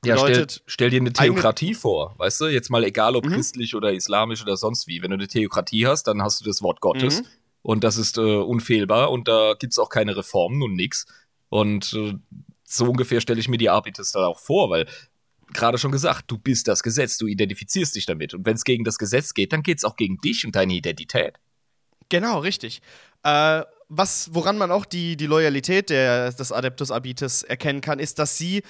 Ja, 0.04 0.18
stell, 0.18 0.46
stell, 0.66 0.90
dir 0.90 1.00
eine 1.00 1.12
Theokratie 1.12 1.74
vor, 1.74 2.14
weißt 2.18 2.42
du? 2.42 2.44
Jetzt 2.46 2.70
mal 2.70 2.84
egal, 2.84 3.16
ob 3.16 3.24
mhm. 3.24 3.32
christlich 3.32 3.74
oder 3.74 3.92
islamisch 3.92 4.42
oder 4.42 4.56
sonst 4.56 4.86
wie. 4.86 5.02
Wenn 5.02 5.10
du 5.10 5.16
eine 5.16 5.28
Theokratie 5.28 5.86
hast, 5.86 6.04
dann 6.04 6.22
hast 6.22 6.40
du 6.40 6.44
das 6.44 6.62
Wort 6.62 6.80
Gottes. 6.80 7.22
Mhm. 7.22 7.26
Und 7.62 7.84
das 7.84 7.96
ist 7.96 8.18
äh, 8.18 8.20
unfehlbar 8.20 9.10
und 9.10 9.26
da 9.26 9.54
gibt 9.58 9.72
es 9.72 9.78
auch 9.78 9.88
keine 9.88 10.14
Reformen 10.14 10.62
und 10.62 10.74
nichts. 10.74 11.06
Und 11.48 11.92
äh, 11.94 12.14
so 12.64 12.86
ungefähr 12.86 13.20
stelle 13.20 13.40
ich 13.40 13.48
mir 13.48 13.58
die 13.58 13.70
Arbiters 13.70 14.12
dann 14.12 14.24
auch 14.24 14.38
vor, 14.38 14.70
weil 14.70 14.86
gerade 15.52 15.78
schon 15.78 15.92
gesagt, 15.92 16.24
du 16.30 16.38
bist 16.38 16.68
das 16.68 16.82
Gesetz, 16.82 17.18
du 17.18 17.26
identifizierst 17.26 17.94
dich 17.94 18.06
damit. 18.06 18.34
Und 18.34 18.46
wenn 18.46 18.56
es 18.56 18.64
gegen 18.64 18.84
das 18.84 18.98
Gesetz 18.98 19.34
geht, 19.34 19.52
dann 19.52 19.62
geht 19.62 19.78
es 19.78 19.84
auch 19.84 19.96
gegen 19.96 20.18
dich 20.18 20.44
und 20.44 20.56
deine 20.56 20.74
Identität. 20.74 21.38
Genau, 22.08 22.38
richtig. 22.40 22.82
Äh, 23.22 23.62
was, 23.88 24.30
woran 24.32 24.58
man 24.58 24.70
auch 24.70 24.84
die, 24.84 25.16
die 25.16 25.26
Loyalität 25.26 25.90
der, 25.90 26.32
des 26.32 26.52
Adeptus 26.52 26.90
Abites 26.90 27.42
erkennen 27.42 27.80
kann, 27.80 27.98
ist, 27.98 28.18
dass 28.18 28.38
sie 28.38 28.62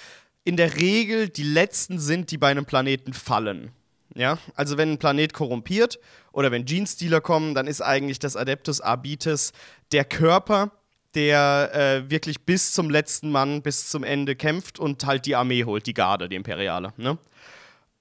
in 0.45 0.57
der 0.57 0.77
Regel 0.77 1.29
die 1.29 1.45
letzten 1.45 1.99
sind, 1.99 2.31
die 2.31 2.39
bei 2.39 2.51
einem 2.51 2.67
Planeten 2.67 3.13
fallen. 3.13 3.73
Ja, 4.15 4.39
also 4.55 4.77
wenn 4.77 4.93
ein 4.93 4.99
Planet 4.99 5.33
korrumpiert 5.33 5.99
oder 6.31 6.53
wenn 6.53 6.65
Genestealer 6.65 7.21
kommen, 7.21 7.55
dann 7.55 7.67
ist 7.67 7.81
eigentlich 7.81 8.21
das 8.21 8.37
Adeptus 8.37 8.81
Abites 8.81 9.53
der 9.91 10.05
Körper, 10.05 10.71
der 11.15 11.71
äh, 11.75 12.11
wirklich 12.11 12.43
bis 12.43 12.73
zum 12.73 12.91
letzten 12.91 13.31
Mann, 13.31 13.63
bis 13.63 13.89
zum 13.89 14.05
Ende 14.05 14.37
kämpft 14.37 14.79
und 14.79 15.05
halt 15.07 15.27
die 15.27 15.37
Armee 15.37 15.65
holt, 15.65 15.87
die 15.87 15.95
Garde, 15.95 16.29
die 16.29 16.37
Imperiale. 16.37 16.93
Ne? 16.97 17.19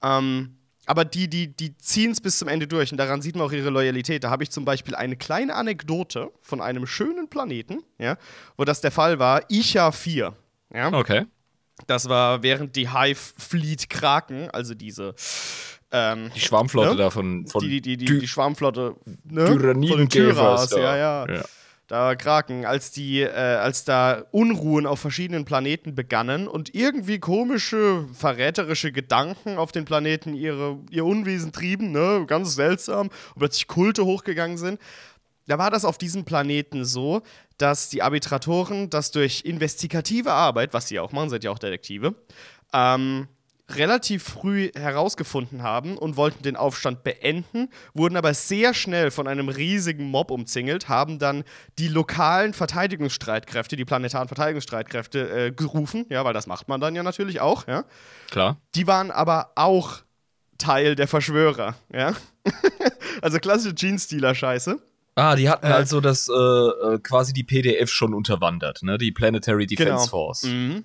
Ähm, 0.02 0.56
aber 0.86 1.04
die, 1.04 1.28
die, 1.28 1.48
die 1.48 1.76
ziehen 1.78 2.10
es 2.10 2.20
bis 2.20 2.38
zum 2.38 2.48
Ende 2.48 2.66
durch 2.66 2.92
und 2.92 2.98
daran 2.98 3.22
sieht 3.22 3.36
man 3.36 3.46
auch 3.46 3.52
ihre 3.52 3.70
Loyalität. 3.70 4.24
Da 4.24 4.30
habe 4.30 4.42
ich 4.42 4.50
zum 4.50 4.64
Beispiel 4.64 4.94
eine 4.94 5.16
kleine 5.16 5.54
Anekdote 5.54 6.30
von 6.42 6.60
einem 6.60 6.86
schönen 6.86 7.28
Planeten, 7.28 7.82
ja, 7.98 8.16
wo 8.56 8.64
das 8.64 8.80
der 8.80 8.90
Fall 8.90 9.18
war, 9.18 9.42
Icha 9.48 9.92
4. 9.92 10.34
Ja? 10.74 10.92
Okay. 10.92 11.24
Das 11.86 12.08
war 12.08 12.42
während 12.42 12.76
die 12.76 12.92
Hive 12.92 13.18
Fleet 13.38 13.88
Kraken, 13.90 14.50
also 14.50 14.74
diese 14.74 15.14
ähm, 15.90 16.30
die 16.34 16.40
Schwarmflotte 16.40 16.90
ne? 16.90 16.96
da 16.96 17.10
von, 17.10 17.46
von 17.46 17.62
die, 17.62 17.80
die, 17.80 17.96
die, 17.96 18.04
die, 18.04 18.18
die 18.20 18.28
Schwarmflotte 18.28 18.94
ne? 19.24 19.46
von 19.46 19.80
den 19.80 20.08
Tyras, 20.08 20.70
ja, 20.72 20.96
ja. 20.96 21.26
ja 21.26 21.44
da 21.86 22.14
Kraken, 22.14 22.64
als 22.64 22.90
die, 22.90 23.20
äh, 23.20 23.30
als 23.30 23.84
da 23.84 24.24
Unruhen 24.30 24.86
auf 24.86 25.00
verschiedenen 25.00 25.44
Planeten 25.44 25.94
begannen 25.94 26.48
und 26.48 26.74
irgendwie 26.74 27.18
komische, 27.18 28.06
verräterische 28.14 28.90
Gedanken 28.92 29.58
auf 29.58 29.72
den 29.72 29.84
Planeten 29.84 30.34
ihre, 30.34 30.78
ihr 30.90 31.04
Unwesen 31.04 31.52
trieben, 31.52 31.92
ne, 31.92 32.24
ganz 32.26 32.54
seltsam, 32.54 33.08
und 33.08 33.38
plötzlich 33.38 33.66
Kulte 33.66 34.04
hochgegangen 34.04 34.56
sind. 34.56 34.80
Da 35.46 35.58
war 35.58 35.70
das 35.70 35.84
auf 35.84 35.98
diesem 35.98 36.24
Planeten 36.24 36.86
so, 36.86 37.22
dass 37.58 37.90
die 37.90 38.02
Arbitratoren 38.02 38.88
das 38.88 39.10
durch 39.10 39.42
investigative 39.44 40.32
Arbeit, 40.32 40.72
was 40.72 40.88
sie 40.88 40.98
auch 40.98 41.12
machen, 41.12 41.28
seid 41.28 41.44
ja 41.44 41.50
auch 41.50 41.58
Detektive, 41.58 42.14
ähm, 42.72 43.28
relativ 43.70 44.22
früh 44.22 44.70
herausgefunden 44.74 45.62
haben 45.62 45.96
und 45.96 46.16
wollten 46.16 46.42
den 46.42 46.56
Aufstand 46.56 47.02
beenden, 47.02 47.70
wurden 47.94 48.16
aber 48.16 48.34
sehr 48.34 48.74
schnell 48.74 49.10
von 49.10 49.26
einem 49.26 49.48
riesigen 49.48 50.04
Mob 50.04 50.30
umzingelt, 50.30 50.88
haben 50.88 51.18
dann 51.18 51.44
die 51.78 51.88
lokalen 51.88 52.52
Verteidigungsstreitkräfte, 52.52 53.76
die 53.76 53.84
planetaren 53.84 54.28
Verteidigungsstreitkräfte 54.28 55.46
äh, 55.46 55.50
gerufen, 55.50 56.06
ja, 56.10 56.24
weil 56.24 56.34
das 56.34 56.46
macht 56.46 56.68
man 56.68 56.80
dann 56.80 56.94
ja 56.94 57.02
natürlich 57.02 57.40
auch, 57.40 57.66
ja. 57.66 57.84
Klar. 58.30 58.60
Die 58.74 58.86
waren 58.86 59.10
aber 59.10 59.52
auch 59.54 60.02
Teil 60.58 60.94
der 60.94 61.08
Verschwörer, 61.08 61.74
ja. 61.92 62.12
also 63.22 63.38
klassische 63.38 63.74
Gene-Stealer-Scheiße. 63.74 64.78
Ah, 65.16 65.36
die 65.36 65.48
hatten 65.48 65.66
äh, 65.66 65.70
also 65.70 66.00
das 66.00 66.28
äh, 66.28 66.32
äh 66.32 66.98
quasi 66.98 67.32
die 67.32 67.44
PDF 67.44 67.90
schon 67.90 68.14
unterwandert, 68.14 68.82
ne? 68.82 68.98
Die 68.98 69.12
Planetary 69.12 69.66
Defense 69.66 69.90
genau. 69.90 70.06
Force. 70.06 70.42
Mhm. 70.42 70.84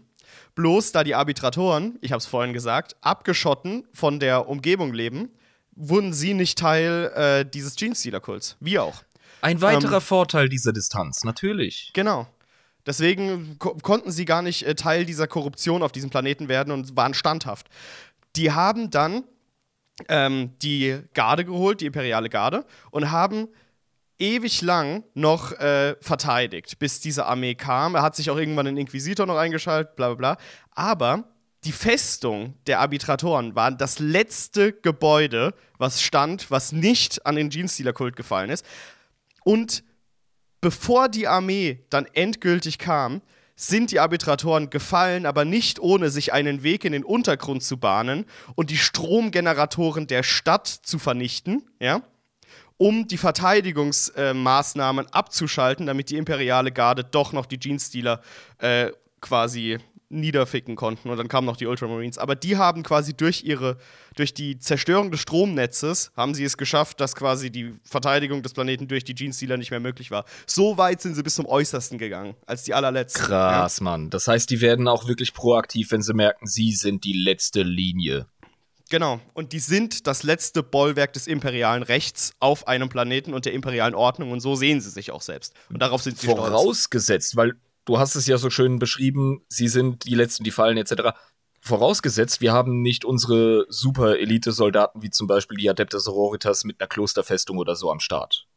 Bloß 0.59 0.91
da 0.91 1.05
die 1.05 1.15
Arbitratoren, 1.15 1.97
ich 2.01 2.11
habe 2.11 2.17
es 2.17 2.25
vorhin 2.25 2.51
gesagt, 2.51 2.97
abgeschotten 2.99 3.87
von 3.93 4.19
der 4.19 4.49
Umgebung 4.49 4.93
leben, 4.93 5.29
wurden 5.71 6.11
sie 6.11 6.33
nicht 6.33 6.57
Teil 6.57 7.13
äh, 7.15 7.45
dieses 7.49 7.77
Genestealer-Kults. 7.77 8.57
Wir 8.59 8.83
auch. 8.83 9.03
Ein 9.39 9.61
weiterer 9.61 9.95
ähm, 9.95 10.01
Vorteil 10.01 10.49
dieser 10.49 10.73
Distanz, 10.73 11.23
natürlich. 11.23 11.91
Genau. 11.93 12.27
Deswegen 12.85 13.57
ko 13.57 13.77
konnten 13.81 14.11
sie 14.11 14.25
gar 14.25 14.41
nicht 14.41 14.63
äh, 14.63 14.75
Teil 14.75 15.05
dieser 15.05 15.27
Korruption 15.27 15.81
auf 15.81 15.93
diesem 15.93 16.09
Planeten 16.09 16.49
werden 16.49 16.73
und 16.73 16.97
waren 16.97 17.13
standhaft. 17.13 17.69
Die 18.35 18.51
haben 18.51 18.89
dann 18.89 19.23
ähm, 20.09 20.51
die 20.61 20.99
Garde 21.13 21.45
geholt, 21.45 21.79
die 21.79 21.85
imperiale 21.85 22.27
Garde, 22.27 22.65
und 22.91 23.11
haben 23.11 23.47
ewig 24.19 24.61
lang 24.61 25.03
noch 25.13 25.53
äh, 25.53 25.95
verteidigt, 26.01 26.77
bis 26.79 26.99
diese 26.99 27.25
Armee 27.25 27.55
kam. 27.55 27.95
Er 27.95 28.01
hat 28.01 28.15
sich 28.15 28.29
auch 28.29 28.37
irgendwann 28.37 28.67
einen 28.67 28.77
Inquisitor 28.77 29.25
noch 29.25 29.37
eingeschaltet, 29.37 29.95
bla 29.95 30.13
bla 30.13 30.15
bla. 30.15 30.37
Aber 30.71 31.23
die 31.63 31.71
Festung 31.71 32.55
der 32.67 32.79
Arbitratoren 32.79 33.55
war 33.55 33.71
das 33.71 33.99
letzte 33.99 34.71
Gebäude, 34.73 35.53
was 35.77 36.01
stand, 36.01 36.51
was 36.51 36.71
nicht 36.71 37.25
an 37.25 37.35
den 37.35 37.49
Genestealer-Kult 37.49 38.15
gefallen 38.15 38.49
ist. 38.49 38.65
Und 39.43 39.83
bevor 40.61 41.09
die 41.09 41.27
Armee 41.27 41.85
dann 41.89 42.05
endgültig 42.13 42.77
kam, 42.77 43.21
sind 43.55 43.91
die 43.91 43.99
Arbitratoren 43.99 44.69
gefallen, 44.69 45.25
aber 45.25 45.43
nicht 45.43 45.79
ohne 45.79 46.09
sich 46.09 46.31
einen 46.31 46.63
Weg 46.63 46.85
in 46.85 46.93
den 46.93 47.03
Untergrund 47.03 47.61
zu 47.61 47.77
bahnen 47.77 48.25
und 48.55 48.69
die 48.69 48.77
Stromgeneratoren 48.77 50.07
der 50.07 50.23
Stadt 50.23 50.67
zu 50.67 50.97
vernichten, 50.97 51.63
ja? 51.81 52.01
Um 52.79 53.07
die 53.07 53.17
Verteidigungsmaßnahmen 53.17 55.05
äh, 55.05 55.09
abzuschalten, 55.11 55.85
damit 55.85 56.09
die 56.09 56.15
imperiale 56.15 56.71
Garde 56.71 57.03
doch 57.03 57.33
noch 57.33 57.45
die 57.45 57.59
Genestealer 57.59 58.21
äh, 58.57 58.91
quasi 59.19 59.77
niederficken 60.07 60.75
konnten. 60.75 61.09
Und 61.09 61.17
dann 61.17 61.27
kamen 61.27 61.45
noch 61.45 61.57
die 61.57 61.67
Ultramarines. 61.67 62.17
Aber 62.17 62.35
die 62.35 62.57
haben 62.57 62.81
quasi 62.81 63.13
durch 63.13 63.43
ihre, 63.43 63.77
durch 64.15 64.33
die 64.33 64.57
Zerstörung 64.57 65.11
des 65.11 65.19
Stromnetzes, 65.19 66.11
haben 66.15 66.33
sie 66.33 66.45
es 66.45 66.57
geschafft, 66.57 66.99
dass 67.01 67.15
quasi 67.15 67.51
die 67.51 67.73
Verteidigung 67.83 68.41
des 68.41 68.53
Planeten 68.53 68.87
durch 68.87 69.03
die 69.03 69.13
Genestealer 69.13 69.57
nicht 69.57 69.71
mehr 69.71 69.81
möglich 69.81 70.09
war. 70.09 70.25
So 70.47 70.77
weit 70.77 71.01
sind 71.01 71.15
sie 71.15 71.21
bis 71.21 71.35
zum 71.35 71.45
Äußersten 71.45 71.97
gegangen, 71.97 72.35
als 72.47 72.63
die 72.63 72.73
allerletzten. 72.73 73.25
Krass, 73.25 73.79
ja. 73.79 73.83
Mann. 73.83 74.09
Das 74.09 74.27
heißt, 74.27 74.49
die 74.49 74.61
werden 74.61 74.87
auch 74.87 75.07
wirklich 75.07 75.33
proaktiv, 75.33 75.91
wenn 75.91 76.01
sie 76.01 76.13
merken, 76.13 76.47
sie 76.47 76.71
sind 76.71 77.03
die 77.03 77.13
letzte 77.13 77.61
Linie. 77.61 78.25
Genau. 78.89 79.19
Und 79.33 79.53
die 79.53 79.59
sind 79.59 80.07
das 80.07 80.23
letzte 80.23 80.63
Bollwerk 80.63 81.13
des 81.13 81.27
imperialen 81.27 81.83
Rechts 81.83 82.33
auf 82.39 82.67
einem 82.67 82.89
Planeten 82.89 83.33
und 83.33 83.45
der 83.45 83.53
imperialen 83.53 83.95
Ordnung. 83.95 84.31
Und 84.31 84.39
so 84.39 84.55
sehen 84.55 84.81
sie 84.81 84.89
sich 84.89 85.11
auch 85.11 85.21
selbst. 85.21 85.53
Und 85.69 85.81
darauf 85.81 86.01
sind 86.01 86.17
sie 86.17 86.27
Vorausgesetzt, 86.27 87.33
stolz. 87.33 87.37
weil 87.37 87.59
du 87.85 87.99
hast 87.99 88.15
es 88.15 88.25
ja 88.25 88.37
so 88.37 88.49
schön 88.49 88.79
beschrieben, 88.79 89.41
sie 89.47 89.67
sind 89.67 90.05
die 90.05 90.15
Letzten, 90.15 90.43
die 90.43 90.51
fallen, 90.51 90.77
etc. 90.77 91.15
Vorausgesetzt, 91.61 92.41
wir 92.41 92.51
haben 92.51 92.81
nicht 92.81 93.05
unsere 93.05 93.65
Super-Elite-Soldaten, 93.69 95.01
wie 95.01 95.09
zum 95.11 95.27
Beispiel 95.27 95.57
die 95.57 95.69
Adepte 95.69 95.99
Sororitas 95.99 96.63
mit 96.63 96.79
einer 96.81 96.87
Klosterfestung 96.87 97.57
oder 97.57 97.75
so 97.75 97.91
am 97.91 97.99
Start. 97.99 98.47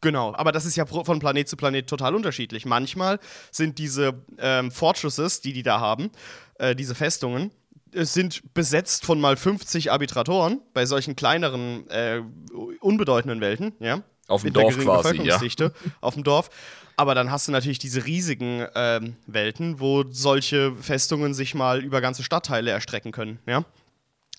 Genau, 0.00 0.34
aber 0.34 0.50
das 0.50 0.64
ist 0.64 0.76
ja 0.76 0.84
von 0.84 1.20
Planet 1.20 1.48
zu 1.48 1.56
Planet 1.56 1.88
total 1.88 2.14
unterschiedlich. 2.14 2.66
Manchmal 2.66 3.20
sind 3.52 3.78
diese 3.78 4.24
ähm, 4.38 4.72
Fortresses, 4.72 5.40
die 5.40 5.52
die 5.52 5.62
da 5.62 5.78
haben, 5.78 6.10
äh, 6.56 6.74
diese 6.74 6.96
Festungen, 6.96 7.52
sind 7.92 8.54
besetzt 8.54 9.04
von 9.04 9.20
mal 9.20 9.36
50 9.36 9.92
Arbitratoren 9.92 10.60
bei 10.74 10.86
solchen 10.86 11.16
kleineren, 11.16 11.88
äh, 11.90 12.22
unbedeutenden 12.80 13.40
Welten, 13.40 13.72
ja. 13.80 14.02
Auf 14.28 14.42
dem 14.42 14.52
Dorf 14.52 14.78
quasi, 14.78 15.22
ja. 15.22 15.40
Auf 16.00 16.14
dem 16.14 16.24
Dorf. 16.24 16.48
Aber 16.96 17.14
dann 17.14 17.30
hast 17.30 17.48
du 17.48 17.52
natürlich 17.52 17.78
diese 17.78 18.04
riesigen 18.06 18.66
ähm, 18.74 19.16
Welten, 19.26 19.80
wo 19.80 20.04
solche 20.08 20.74
Festungen 20.76 21.34
sich 21.34 21.54
mal 21.54 21.82
über 21.82 22.00
ganze 22.00 22.22
Stadtteile 22.22 22.70
erstrecken 22.70 23.12
können, 23.12 23.38
ja. 23.46 23.64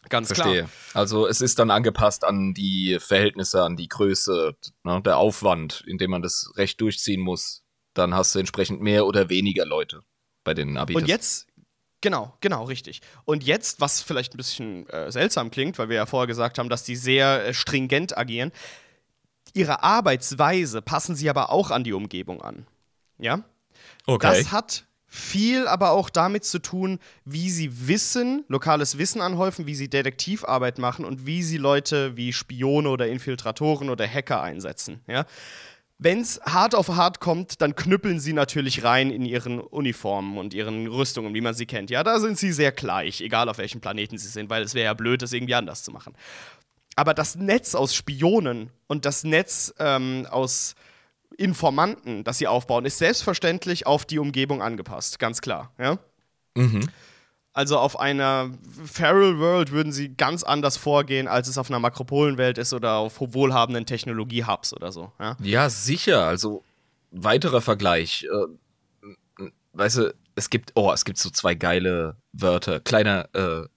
Ganz 0.10 0.28
Verstehe. 0.28 0.64
klar. 0.64 0.70
Also 0.94 1.28
es 1.28 1.42
ist 1.42 1.60
dann 1.60 1.72
angepasst 1.72 2.26
an 2.26 2.54
die 2.54 2.98
Verhältnisse, 3.00 3.64
an 3.64 3.78
die 3.78 3.88
Größe, 3.88 4.56
ne, 4.84 5.02
der 5.02 5.18
Aufwand, 5.18 5.84
in 5.88 5.98
dem 5.98 6.12
man 6.12 6.22
das 6.22 6.52
Recht 6.56 6.82
durchziehen 6.82 7.22
muss. 7.22 7.64
Dann 7.94 8.14
hast 8.14 8.36
du 8.36 8.40
entsprechend 8.40 8.82
mehr 8.82 9.06
oder 9.06 9.30
weniger 9.30 9.66
Leute 9.66 10.02
bei 10.44 10.54
den 10.54 10.78
Abitus. 10.78 11.02
Und 11.02 11.08
jetzt, 11.08 11.48
genau, 12.04 12.34
genau, 12.42 12.66
richtig. 12.66 13.02
Und 13.26 13.44
jetzt, 13.44 13.82
was 13.82 14.04
vielleicht 14.04 14.36
ein 14.36 14.38
bisschen 14.38 14.88
äh, 14.90 15.12
seltsam 15.12 15.50
klingt, 15.50 15.80
weil 15.80 15.90
wir 15.90 15.96
ja 15.96 16.06
vorher 16.06 16.28
gesagt 16.28 16.60
haben, 16.60 16.70
dass 16.70 16.84
die 16.84 16.96
sehr 16.96 17.48
äh, 17.48 17.54
stringent 17.56 18.16
agieren, 18.16 18.52
ihre 19.54 19.82
Arbeitsweise 19.82 20.84
passen 20.84 21.16
sie 21.16 21.30
aber 21.30 21.50
auch 21.50 21.72
an 21.72 21.84
die 21.84 21.94
Umgebung 21.94 22.42
an. 22.42 22.68
Ja? 23.18 23.44
okay. 24.06 24.28
Das 24.28 24.52
hat 24.52 24.86
viel 25.08 25.68
aber 25.68 25.92
auch 25.92 26.10
damit 26.10 26.44
zu 26.44 26.60
tun, 26.60 27.00
wie 27.24 27.50
sie 27.50 27.88
Wissen, 27.88 28.46
lokales 28.48 28.98
Wissen 28.98 29.22
anhäufen, 29.22 29.68
wie 29.68 29.76
sie 29.76 29.88
Detektivarbeit 29.88 30.80
machen 30.80 31.06
und 31.06 31.26
wie 31.26 31.44
sie 31.44 31.58
Leute 31.58 32.18
wie 32.18 32.34
Spione 32.34 32.90
oder 32.90 33.08
Infiltratoren 33.08 33.90
oder 33.90 34.08
Hacker 34.08 34.42
einsetzen. 34.42 35.02
Ja? 35.08 35.26
Wenn 36.00 36.22
es 36.22 36.42
hart 36.44 36.76
auf 36.76 36.90
hart 36.90 37.20
kommt, 37.20 37.62
dann 37.62 37.76
knüppeln 37.76 38.20
sie 38.20 38.34
natürlich 38.34 38.84
rein 38.84 39.10
in 39.10 39.26
ihren 39.26 39.60
Uniformen 39.60 40.38
und 40.38 40.54
ihren 40.54 40.88
Rüstungen, 40.88 41.34
wie 41.34 41.42
man 41.42 41.54
sie 41.54 41.66
kennt. 41.66 41.90
Ja, 41.90 42.04
da 42.04 42.20
sind 42.20 42.38
sie 42.38 42.52
sehr 42.52 42.72
gleich, 42.72 43.22
egal 43.22 43.48
auf 43.48 43.58
welchem 43.58 43.80
Planeten 43.80 44.18
sie 44.18 44.28
sind, 44.28 44.50
weil 44.50 44.64
es 44.64 44.74
wäre 44.74 44.86
ja 44.86 44.94
blöd, 44.94 45.22
das 45.22 45.34
irgendwie 45.34 45.56
anders 45.56 45.84
zu 45.84 45.92
machen. 45.92 46.14
Aber 46.96 47.14
das 47.14 47.36
Netz 47.36 47.76
aus 47.76 47.96
Spionen 47.96 48.70
und 48.88 49.06
das 49.06 49.24
Netz 49.24 49.74
ähm, 49.80 50.28
aus 50.30 50.76
Informanten, 51.38 52.24
das 52.24 52.38
sie 52.38 52.48
aufbauen, 52.48 52.86
ist 52.86 52.98
selbstverständlich 52.98 53.88
auf 53.88 54.06
die 54.06 54.20
Umgebung 54.20 54.62
angepasst, 54.62 55.20
ganz 55.20 55.42
klar. 55.42 55.72
Ja? 55.80 55.98
Mhm. 56.56 56.90
Also 57.54 57.78
auf 57.78 58.00
einer 58.00 58.50
Feral 58.84 59.38
World 59.38 59.72
würden 59.72 59.92
sie 59.92 60.16
ganz 60.16 60.42
anders 60.42 60.76
vorgehen, 60.76 61.28
als 61.28 61.48
es 61.48 61.60
auf 61.60 61.70
einer 61.70 61.80
Makropolenwelt 61.80 62.58
ist 62.58 62.74
oder 62.74 62.96
auf 62.96 63.20
wohlhabenden 63.20 63.86
Technologie-Hubs 63.86 64.74
oder 64.74 64.92
so. 64.92 65.12
Ja? 65.20 65.38
Ja, 65.40 65.70
sicher. 65.70 66.26
Also 66.26 66.64
weiterer 67.12 67.62
Vergleich. 67.62 68.26
Äh, 68.26 69.46
weißt 69.74 69.98
du, 69.98 70.16
es 70.36 70.50
gibt, 70.50 70.72
oh, 70.74 70.92
es 70.92 71.06
gibt 71.06 71.20
so 71.20 71.30
zwei 71.30 71.54
geile 71.54 72.18
Wörter. 72.32 72.80
Kleiner 72.80 73.30
äh, 73.34 73.68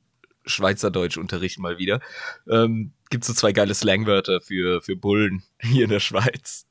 Schweizerdeutsch-Unterricht 0.47 1.59
mal 1.59 1.77
wieder. 1.77 2.01
Ähm, 2.49 2.93
gibt 3.11 3.25
so 3.25 3.35
zwei 3.35 3.53
geile 3.53 3.75
Slangwörter 3.75 4.41
für, 4.41 4.81
für 4.81 4.97
Bullen 4.97 5.43
hier 5.61 5.85
in 5.85 5.91
der 5.91 6.01
Schweiz. 6.01 6.67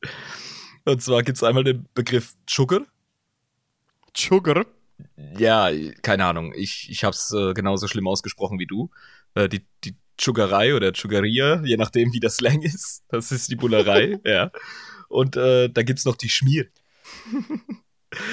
Und 0.86 1.04
zwar 1.04 1.22
gibt 1.22 1.38
es 1.38 1.44
einmal 1.44 1.64
den 1.64 1.88
Begriff 1.94 2.34
Sugar. 2.50 2.82
Sugar. 4.16 4.66
Ja, 5.38 5.70
keine 6.02 6.26
Ahnung. 6.26 6.54
Ich, 6.56 6.88
ich 6.90 7.04
habe 7.04 7.14
es 7.16 7.32
äh, 7.32 7.54
genauso 7.54 7.88
schlimm 7.88 8.08
ausgesprochen 8.08 8.60
wie 8.60 8.68
du. 8.68 8.90
Äh, 9.34 9.50
die, 9.50 9.66
die 9.84 9.96
Sugarei 10.20 10.74
oder 10.76 10.94
Sugaria, 10.96 11.62
je 11.64 11.78
nachdem, 11.78 12.14
wie 12.14 12.20
das 12.20 12.38
Slang 12.38 12.62
ist. 12.62 13.04
Das 13.10 13.32
ist 13.32 13.50
die 13.52 13.56
Bullerei, 13.56 14.20
ja. 14.26 14.52
Und 15.10 15.36
äh, 15.36 15.70
da 15.70 15.84
gibt's 15.84 16.06
noch 16.06 16.16
die 16.16 16.30
Schmier. 16.30 16.68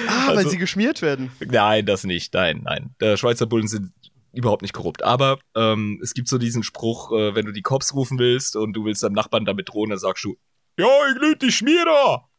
Ah, 0.07 0.27
weil 0.29 0.37
Also- 0.37 0.49
sie 0.49 0.57
geschmiert 0.57 1.01
werden. 1.01 1.31
Nein, 1.39 1.85
das 1.85 2.03
nicht. 2.05 2.33
Nein, 2.33 2.61
nein. 2.63 2.95
Der 3.01 3.17
Schweizer 3.17 3.45
Bullen 3.45 3.67
sind 3.67 3.91
überhaupt 4.31 4.61
nicht 4.61 4.73
korrupt. 4.73 5.03
Aber 5.03 5.39
ähm, 5.55 5.99
es 6.01 6.13
gibt 6.13 6.27
so 6.29 6.37
diesen 6.37 6.63
Spruch, 6.63 7.11
äh, 7.11 7.35
wenn 7.35 7.45
du 7.45 7.51
die 7.51 7.61
Cops 7.61 7.93
rufen 7.93 8.17
willst 8.17 8.55
und 8.55 8.73
du 8.73 8.85
willst 8.85 9.03
deinem 9.03 9.13
Nachbarn 9.13 9.45
damit 9.45 9.69
drohen, 9.69 9.89
dann 9.89 9.99
sagst 9.99 10.23
du, 10.23 10.37
ja, 10.79 10.87
ich 11.11 11.21
lüt 11.21 11.41
die 11.41 11.51
Schmierer. 11.51 12.29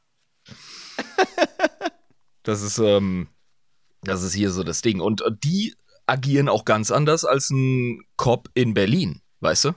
das 2.43 2.63
ist, 2.63 2.79
ähm, 2.79 3.29
das 4.05 4.23
ist 4.23 4.35
hier 4.35 4.51
so 4.51 4.63
das 4.63 4.83
Ding. 4.83 5.01
Und 5.01 5.21
äh, 5.23 5.31
die 5.43 5.75
agieren 6.07 6.49
auch 6.49 6.65
ganz 6.65 6.91
anders 6.91 7.25
als 7.25 7.51
ein 7.51 8.03
Cop 8.17 8.49
in 8.55 8.75
Berlin, 8.75 9.21
weißt 9.41 9.67
du? 9.67 9.73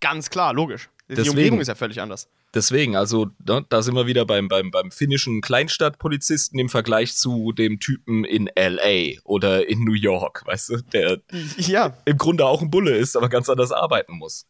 Ganz 0.00 0.30
klar, 0.30 0.54
logisch. 0.54 0.88
Die 1.08 1.14
Deswegen- 1.16 1.30
Umgebung 1.36 1.60
ist 1.60 1.68
ja 1.68 1.74
völlig 1.74 2.00
anders. 2.00 2.28
Deswegen, 2.52 2.96
also 2.96 3.28
ne, 3.46 3.64
da 3.68 3.80
sind 3.80 3.94
wir 3.94 4.06
wieder 4.08 4.24
beim, 4.24 4.48
beim, 4.48 4.72
beim 4.72 4.90
finnischen 4.90 5.40
Kleinstadtpolizisten 5.40 6.58
im 6.58 6.68
Vergleich 6.68 7.14
zu 7.14 7.52
dem 7.52 7.78
Typen 7.78 8.24
in 8.24 8.50
LA 8.56 9.20
oder 9.22 9.68
in 9.68 9.84
New 9.84 9.92
York, 9.92 10.42
weißt 10.46 10.68
du, 10.70 10.76
der 10.92 11.20
Ja, 11.58 11.96
im 12.06 12.16
Grunde 12.18 12.46
auch 12.46 12.60
ein 12.60 12.70
Bulle 12.70 12.96
ist, 12.96 13.16
aber 13.16 13.28
ganz 13.28 13.48
anders 13.48 13.70
arbeiten 13.70 14.14
muss. 14.18 14.46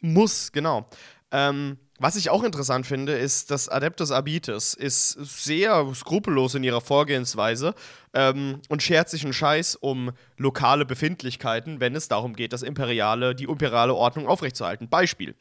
muss, 0.00 0.52
genau. 0.52 0.86
Ähm, 1.30 1.78
was 1.98 2.16
ich 2.16 2.30
auch 2.30 2.42
interessant 2.42 2.86
finde, 2.86 3.12
ist, 3.12 3.50
dass 3.50 3.68
Adeptus 3.68 4.10
Arbites 4.10 4.74
ist 4.74 5.12
sehr 5.12 5.86
skrupellos 5.94 6.54
in 6.54 6.64
ihrer 6.64 6.80
Vorgehensweise 6.80 7.74
ähm, 8.12 8.60
und 8.68 8.82
schert 8.82 9.08
sich 9.08 9.24
einen 9.24 9.32
Scheiß 9.32 9.76
um 9.76 10.10
lokale 10.36 10.84
Befindlichkeiten, 10.84 11.80
wenn 11.80 11.94
es 11.94 12.08
darum 12.08 12.34
geht, 12.34 12.52
das 12.52 12.62
imperiale, 12.62 13.34
die 13.34 13.44
imperiale 13.44 13.94
Ordnung 13.94 14.26
aufrechtzuerhalten. 14.26 14.88
Beispiel. 14.88 15.36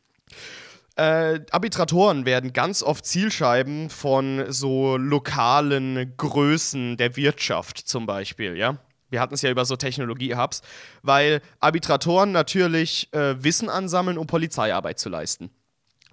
Äh, 0.97 1.39
Arbitratoren 1.51 2.25
werden 2.25 2.53
ganz 2.53 2.83
oft 2.83 3.05
Zielscheiben 3.05 3.89
von 3.89 4.45
so 4.51 4.97
lokalen 4.97 6.13
Größen 6.17 6.97
der 6.97 7.15
Wirtschaft 7.15 7.77
zum 7.77 8.05
Beispiel, 8.05 8.57
ja. 8.57 8.77
Wir 9.09 9.19
hatten 9.19 9.33
es 9.33 9.41
ja 9.41 9.51
über 9.51 9.65
so 9.65 9.75
Technologie-Hubs, 9.75 10.61
weil 11.01 11.41
Arbitratoren 11.59 12.31
natürlich 12.31 13.11
äh, 13.13 13.43
Wissen 13.43 13.67
ansammeln, 13.69 14.17
um 14.17 14.25
Polizeiarbeit 14.25 14.99
zu 14.99 15.09
leisten. 15.09 15.49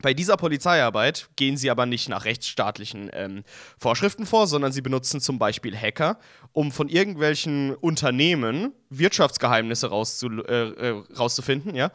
Bei 0.00 0.14
dieser 0.14 0.37
Polizeiarbeit 0.37 1.28
gehen 1.37 1.56
sie 1.56 1.70
aber 1.70 1.84
nicht 1.84 2.08
nach 2.08 2.24
rechtsstaatlichen 2.24 3.11
ähm, 3.12 3.42
Vorschriften 3.78 4.26
vor, 4.26 4.46
sondern 4.46 4.70
sie 4.70 4.80
benutzen 4.80 5.20
zum 5.20 5.38
Beispiel 5.38 5.76
Hacker, 5.76 6.18
um 6.52 6.70
von 6.70 6.88
irgendwelchen 6.88 7.74
Unternehmen 7.74 8.72
Wirtschaftsgeheimnisse 8.90 9.88
rauszu, 9.88 10.28
äh, 10.44 10.68
äh, 10.68 11.02
rauszufinden, 11.16 11.74
ja. 11.74 11.90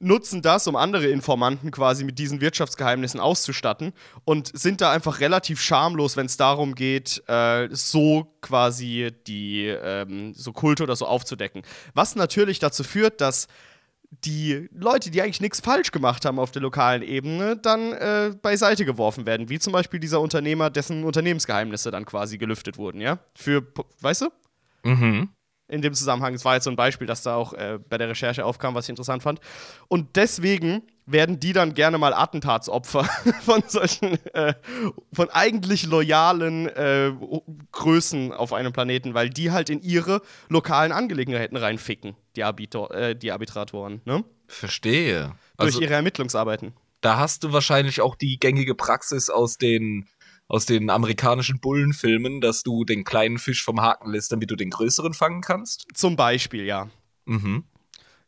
Nutzen 0.00 0.42
das, 0.42 0.66
um 0.66 0.74
andere 0.74 1.06
Informanten 1.06 1.70
quasi 1.70 2.04
mit 2.04 2.18
diesen 2.18 2.40
Wirtschaftsgeheimnissen 2.40 3.20
auszustatten 3.20 3.92
und 4.24 4.50
sind 4.52 4.80
da 4.80 4.90
einfach 4.90 5.20
relativ 5.20 5.62
schamlos, 5.62 6.16
wenn 6.16 6.26
es 6.26 6.36
darum 6.36 6.74
geht, 6.74 7.22
äh, 7.28 7.68
so 7.70 8.34
quasi 8.40 9.12
die 9.26 9.66
ähm, 9.66 10.34
so 10.34 10.52
Kulte 10.52 10.82
oder 10.82 10.96
so 10.96 11.06
aufzudecken. 11.06 11.62
Was 11.94 12.16
natürlich 12.16 12.58
dazu 12.58 12.82
führt, 12.82 13.20
dass 13.20 13.46
die 14.22 14.68
Leute, 14.72 15.10
die 15.10 15.22
eigentlich 15.22 15.40
nichts 15.40 15.60
falsch 15.60 15.90
gemacht 15.90 16.24
haben 16.24 16.38
auf 16.38 16.50
der 16.50 16.62
lokalen 16.62 17.02
Ebene, 17.02 17.56
dann 17.56 17.92
äh, 17.92 18.32
beiseite 18.40 18.84
geworfen 18.84 19.26
werden. 19.26 19.48
Wie 19.48 19.58
zum 19.58 19.72
Beispiel 19.72 20.00
dieser 20.00 20.20
Unternehmer, 20.20 20.70
dessen 20.70 21.04
Unternehmensgeheimnisse 21.04 21.90
dann 21.90 22.04
quasi 22.04 22.38
gelüftet 22.38 22.78
wurden, 22.78 23.00
ja? 23.00 23.18
Für, 23.34 23.66
weißt 24.00 24.22
du? 24.22 24.28
Mhm. 24.84 25.30
In 25.68 25.82
dem 25.82 25.94
Zusammenhang, 25.94 26.34
es 26.34 26.44
war 26.44 26.54
jetzt 26.54 26.64
so 26.64 26.70
ein 26.70 26.76
Beispiel, 26.76 27.06
das 27.06 27.22
da 27.22 27.36
auch 27.36 27.54
äh, 27.54 27.78
bei 27.88 27.96
der 27.96 28.08
Recherche 28.08 28.44
aufkam, 28.44 28.74
was 28.74 28.84
ich 28.84 28.90
interessant 28.90 29.22
fand. 29.22 29.40
Und 29.88 30.16
deswegen 30.16 30.82
werden 31.06 31.38
die 31.38 31.52
dann 31.52 31.74
gerne 31.74 31.98
mal 31.98 32.14
Attentatsopfer 32.14 33.04
von 33.42 33.62
solchen, 33.66 34.18
äh, 34.34 34.54
von 35.12 35.28
eigentlich 35.30 35.86
loyalen 35.86 36.68
äh, 36.68 37.12
Größen 37.72 38.32
auf 38.32 38.52
einem 38.52 38.72
Planeten, 38.72 39.14
weil 39.14 39.30
die 39.30 39.50
halt 39.50 39.70
in 39.70 39.80
ihre 39.82 40.22
lokalen 40.48 40.92
Angelegenheiten 40.92 41.56
reinficken, 41.56 42.16
die, 42.36 42.44
Arbiter, 42.44 42.90
äh, 42.92 43.16
die 43.16 43.32
Arbitratoren, 43.32 44.00
ne? 44.04 44.24
Verstehe. 44.48 45.34
Durch 45.56 45.74
Also 45.74 45.80
ihre 45.80 45.94
Ermittlungsarbeiten. 45.94 46.74
da 47.00 47.18
hast 47.18 47.44
du 47.44 47.52
wahrscheinlich 47.52 48.00
auch 48.00 48.14
die 48.14 48.38
gängige 48.38 48.74
Praxis 48.74 49.30
aus 49.30 49.58
den 49.58 50.08
aus 50.46 50.66
den 50.66 50.90
amerikanischen 50.90 51.58
Bullenfilmen, 51.58 52.42
dass 52.42 52.62
du 52.62 52.84
den 52.84 53.04
kleinen 53.04 53.38
Fisch 53.38 53.64
vom 53.64 53.80
Haken 53.80 54.10
lässt, 54.10 54.30
damit 54.30 54.50
du 54.50 54.56
den 54.56 54.68
größeren 54.68 55.14
fangen 55.14 55.40
kannst. 55.40 55.86
Zum 55.94 56.16
Beispiel, 56.16 56.64
ja. 56.66 56.90
Mhm. 57.24 57.64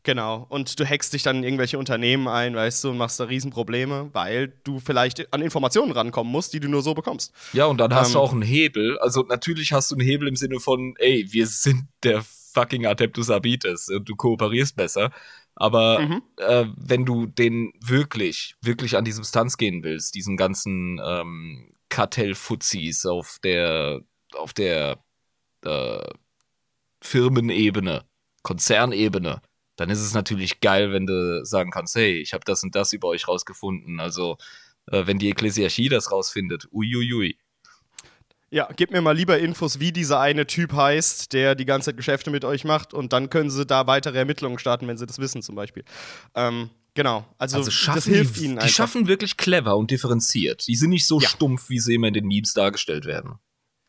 Genau. 0.06 0.46
Und 0.50 0.78
du 0.78 0.88
hackst 0.88 1.12
dich 1.14 1.24
dann 1.24 1.38
in 1.38 1.42
irgendwelche 1.42 1.78
Unternehmen 1.78 2.28
ein, 2.28 2.54
weißt 2.54 2.84
du, 2.84 2.90
und 2.90 2.96
machst 2.96 3.18
da 3.18 3.24
Riesenprobleme, 3.24 4.10
weil 4.12 4.52
du 4.62 4.78
vielleicht 4.78 5.32
an 5.34 5.42
Informationen 5.42 5.90
rankommen 5.90 6.30
musst, 6.30 6.52
die 6.52 6.60
du 6.60 6.68
nur 6.68 6.80
so 6.82 6.94
bekommst. 6.94 7.34
Ja, 7.52 7.64
und 7.66 7.78
dann 7.78 7.92
hast 7.92 8.10
Ähm. 8.10 8.12
du 8.14 8.18
auch 8.20 8.32
einen 8.32 8.42
Hebel. 8.42 8.96
Also 9.00 9.22
natürlich 9.22 9.72
hast 9.72 9.90
du 9.90 9.96
einen 9.96 10.06
Hebel 10.06 10.28
im 10.28 10.36
Sinne 10.36 10.60
von, 10.60 10.94
ey, 10.98 11.26
wir 11.32 11.48
sind 11.48 11.88
der 12.04 12.22
fucking 12.22 12.86
Adeptus 12.86 13.30
Arbites 13.30 13.88
und 13.88 14.08
du 14.08 14.14
kooperierst 14.14 14.76
besser. 14.76 15.10
Aber 15.56 15.98
Mhm. 15.98 16.22
äh, 16.36 16.66
wenn 16.76 17.04
du 17.04 17.26
den 17.26 17.72
wirklich, 17.84 18.54
wirklich 18.62 18.96
an 18.96 19.04
die 19.04 19.10
Substanz 19.12 19.56
gehen 19.56 19.82
willst, 19.82 20.14
diesen 20.14 20.36
ganzen 20.36 21.00
ähm, 21.04 21.72
Kartellfuzis 21.88 23.06
auf 23.06 23.38
der, 23.42 24.02
auf 24.34 24.52
der 24.52 24.98
äh, 25.64 26.08
Firmenebene, 27.02 28.04
Konzernebene, 28.42 29.40
dann 29.76 29.90
ist 29.90 30.00
es 30.00 30.14
natürlich 30.14 30.60
geil, 30.60 30.92
wenn 30.92 31.06
du 31.06 31.44
sagen 31.44 31.70
kannst, 31.70 31.94
hey, 31.94 32.18
ich 32.20 32.32
habe 32.32 32.44
das 32.44 32.62
und 32.62 32.74
das 32.74 32.92
über 32.92 33.08
euch 33.08 33.28
rausgefunden. 33.28 34.00
Also 34.00 34.38
äh, 34.90 35.06
wenn 35.06 35.18
die 35.18 35.28
Ekklesiarchie 35.30 35.88
das 35.88 36.10
rausfindet, 36.10 36.68
uiuiui. 36.72 37.36
Ja, 38.50 38.68
gib 38.76 38.92
mir 38.92 39.00
mal 39.02 39.16
lieber 39.16 39.38
Infos, 39.38 39.80
wie 39.80 39.90
dieser 39.92 40.20
eine 40.20 40.46
Typ 40.46 40.72
heißt, 40.72 41.32
der 41.32 41.54
die 41.56 41.64
ganze 41.64 41.86
Zeit 41.86 41.96
Geschäfte 41.96 42.30
mit 42.30 42.44
euch 42.44 42.64
macht, 42.64 42.94
und 42.94 43.12
dann 43.12 43.28
können 43.28 43.50
sie 43.50 43.66
da 43.66 43.86
weitere 43.88 44.18
Ermittlungen 44.18 44.58
starten, 44.58 44.86
wenn 44.86 44.96
sie 44.96 45.04
das 45.06 45.18
wissen, 45.18 45.42
zum 45.42 45.56
Beispiel. 45.56 45.84
Ähm, 46.36 46.70
genau. 46.94 47.26
Also, 47.38 47.56
Also 47.58 47.72
schaffen 47.72 47.96
das 47.96 48.04
hilft 48.04 48.36
die, 48.36 48.44
ihnen 48.44 48.54
die 48.54 48.60
einfach. 48.62 48.74
schaffen 48.74 49.08
wirklich 49.08 49.36
clever 49.36 49.76
und 49.76 49.90
differenziert. 49.90 50.66
Die 50.68 50.76
sind 50.76 50.90
nicht 50.90 51.06
so 51.08 51.20
Ja. 51.20 51.28
stumpf, 51.28 51.68
wie 51.70 51.80
sie 51.80 51.94
immer 51.96 52.06
in 52.08 52.14
den 52.14 52.26
Memes 52.26 52.54
dargestellt 52.54 53.04
werden. 53.04 53.40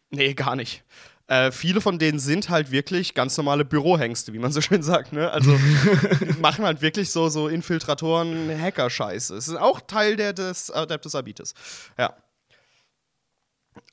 Nee, 0.09 0.33
gar 0.33 0.55
nicht. 0.55 0.83
Äh, 1.27 1.51
viele 1.51 1.81
von 1.81 1.99
denen 1.99 2.19
sind 2.19 2.49
halt 2.49 2.71
wirklich 2.71 3.13
ganz 3.13 3.35
normale 3.35 3.65
Bürohengste, 3.65 4.31
wie 4.31 4.39
man 4.39 4.51
so 4.53 4.61
schön 4.61 4.81
sagt. 4.81 5.11
Ne? 5.11 5.29
Also 5.29 5.59
machen 6.41 6.63
halt 6.63 6.81
wirklich 6.81 7.11
so, 7.11 7.27
so 7.27 7.49
Infiltratoren, 7.49 8.49
Hacker-Scheiße. 8.49 9.35
Es 9.35 9.49
ist 9.49 9.55
auch 9.55 9.81
Teil 9.81 10.15
der, 10.15 10.31
des 10.31 10.71
Adeptus 10.71 11.15
Abites. 11.15 11.53
Ja. 11.97 12.15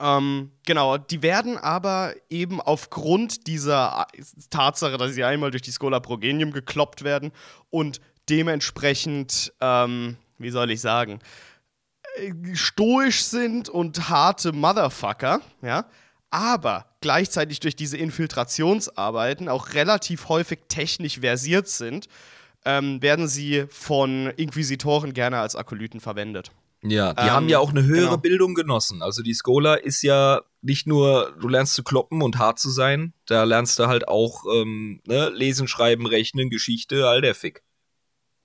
Ähm, 0.00 0.52
genau, 0.64 0.96
die 0.96 1.22
werden 1.22 1.58
aber 1.58 2.14
eben 2.30 2.60
aufgrund 2.60 3.46
dieser 3.48 4.06
Tatsache, 4.50 4.96
dass 4.96 5.12
sie 5.12 5.24
einmal 5.24 5.50
durch 5.50 5.62
die 5.62 5.72
Schola 5.72 6.00
Progenium 6.00 6.52
gekloppt 6.52 7.04
werden 7.04 7.32
und 7.70 8.00
dementsprechend, 8.28 9.52
ähm, 9.60 10.16
wie 10.38 10.50
soll 10.50 10.70
ich 10.70 10.80
sagen, 10.80 11.18
äh, 12.16 12.32
stoisch 12.54 13.24
sind 13.24 13.68
und 13.68 14.08
harte 14.08 14.52
Motherfucker, 14.52 15.40
ja, 15.62 15.84
aber 16.34 16.86
gleichzeitig 17.00 17.60
durch 17.60 17.76
diese 17.76 17.96
Infiltrationsarbeiten 17.96 19.48
auch 19.48 19.72
relativ 19.74 20.28
häufig 20.28 20.58
technisch 20.66 21.20
versiert 21.20 21.68
sind, 21.68 22.08
ähm, 22.64 23.00
werden 23.00 23.28
sie 23.28 23.66
von 23.70 24.32
Inquisitoren 24.36 25.14
gerne 25.14 25.38
als 25.38 25.54
Akolyten 25.54 26.00
verwendet. 26.00 26.50
Ja, 26.82 27.14
die 27.14 27.22
ähm, 27.22 27.30
haben 27.30 27.48
ja 27.48 27.60
auch 27.60 27.70
eine 27.70 27.84
höhere 27.84 28.06
genau. 28.06 28.16
Bildung 28.16 28.54
genossen. 28.54 29.00
Also 29.00 29.22
die 29.22 29.34
Schola 29.34 29.74
ist 29.74 30.02
ja 30.02 30.42
nicht 30.60 30.88
nur, 30.88 31.36
du 31.40 31.46
lernst 31.46 31.74
zu 31.74 31.84
kloppen 31.84 32.20
und 32.20 32.36
hart 32.36 32.58
zu 32.58 32.70
sein, 32.70 33.14
da 33.26 33.44
lernst 33.44 33.78
du 33.78 33.86
halt 33.86 34.08
auch 34.08 34.42
ähm, 34.52 35.00
ne, 35.06 35.28
lesen, 35.28 35.68
schreiben, 35.68 36.04
rechnen, 36.04 36.50
Geschichte, 36.50 37.06
all 37.06 37.20
der 37.20 37.36
Fick. 37.36 37.62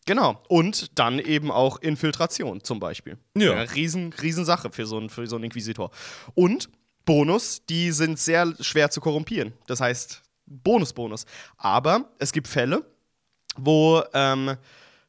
Genau. 0.06 0.40
Und 0.48 1.00
dann 1.00 1.18
eben 1.18 1.52
auch 1.52 1.82
Infiltration 1.82 2.64
zum 2.64 2.80
Beispiel. 2.80 3.18
Ja. 3.36 3.56
ja 3.56 3.62
riesen, 3.62 4.14
Riesensache 4.14 4.70
für 4.72 4.86
so, 4.86 4.98
einen, 4.98 5.10
für 5.10 5.26
so 5.26 5.38
einen 5.38 5.46
Inquisitor. 5.46 5.90
Und 6.36 6.70
Bonus, 7.10 7.66
die 7.68 7.92
sind 7.92 8.20
sehr 8.20 8.54
schwer 8.60 8.92
zu 8.92 9.02
korrumpieren. 9.02 9.54
Das 9.66 9.82
heißt, 9.82 10.22
Bonus, 10.46 10.94
Bonus. 10.94 11.26
Aber 11.58 12.12
es 12.20 12.32
gibt 12.32 12.48
Fälle, 12.48 12.86
wo 13.58 14.04
ähm, 14.14 14.56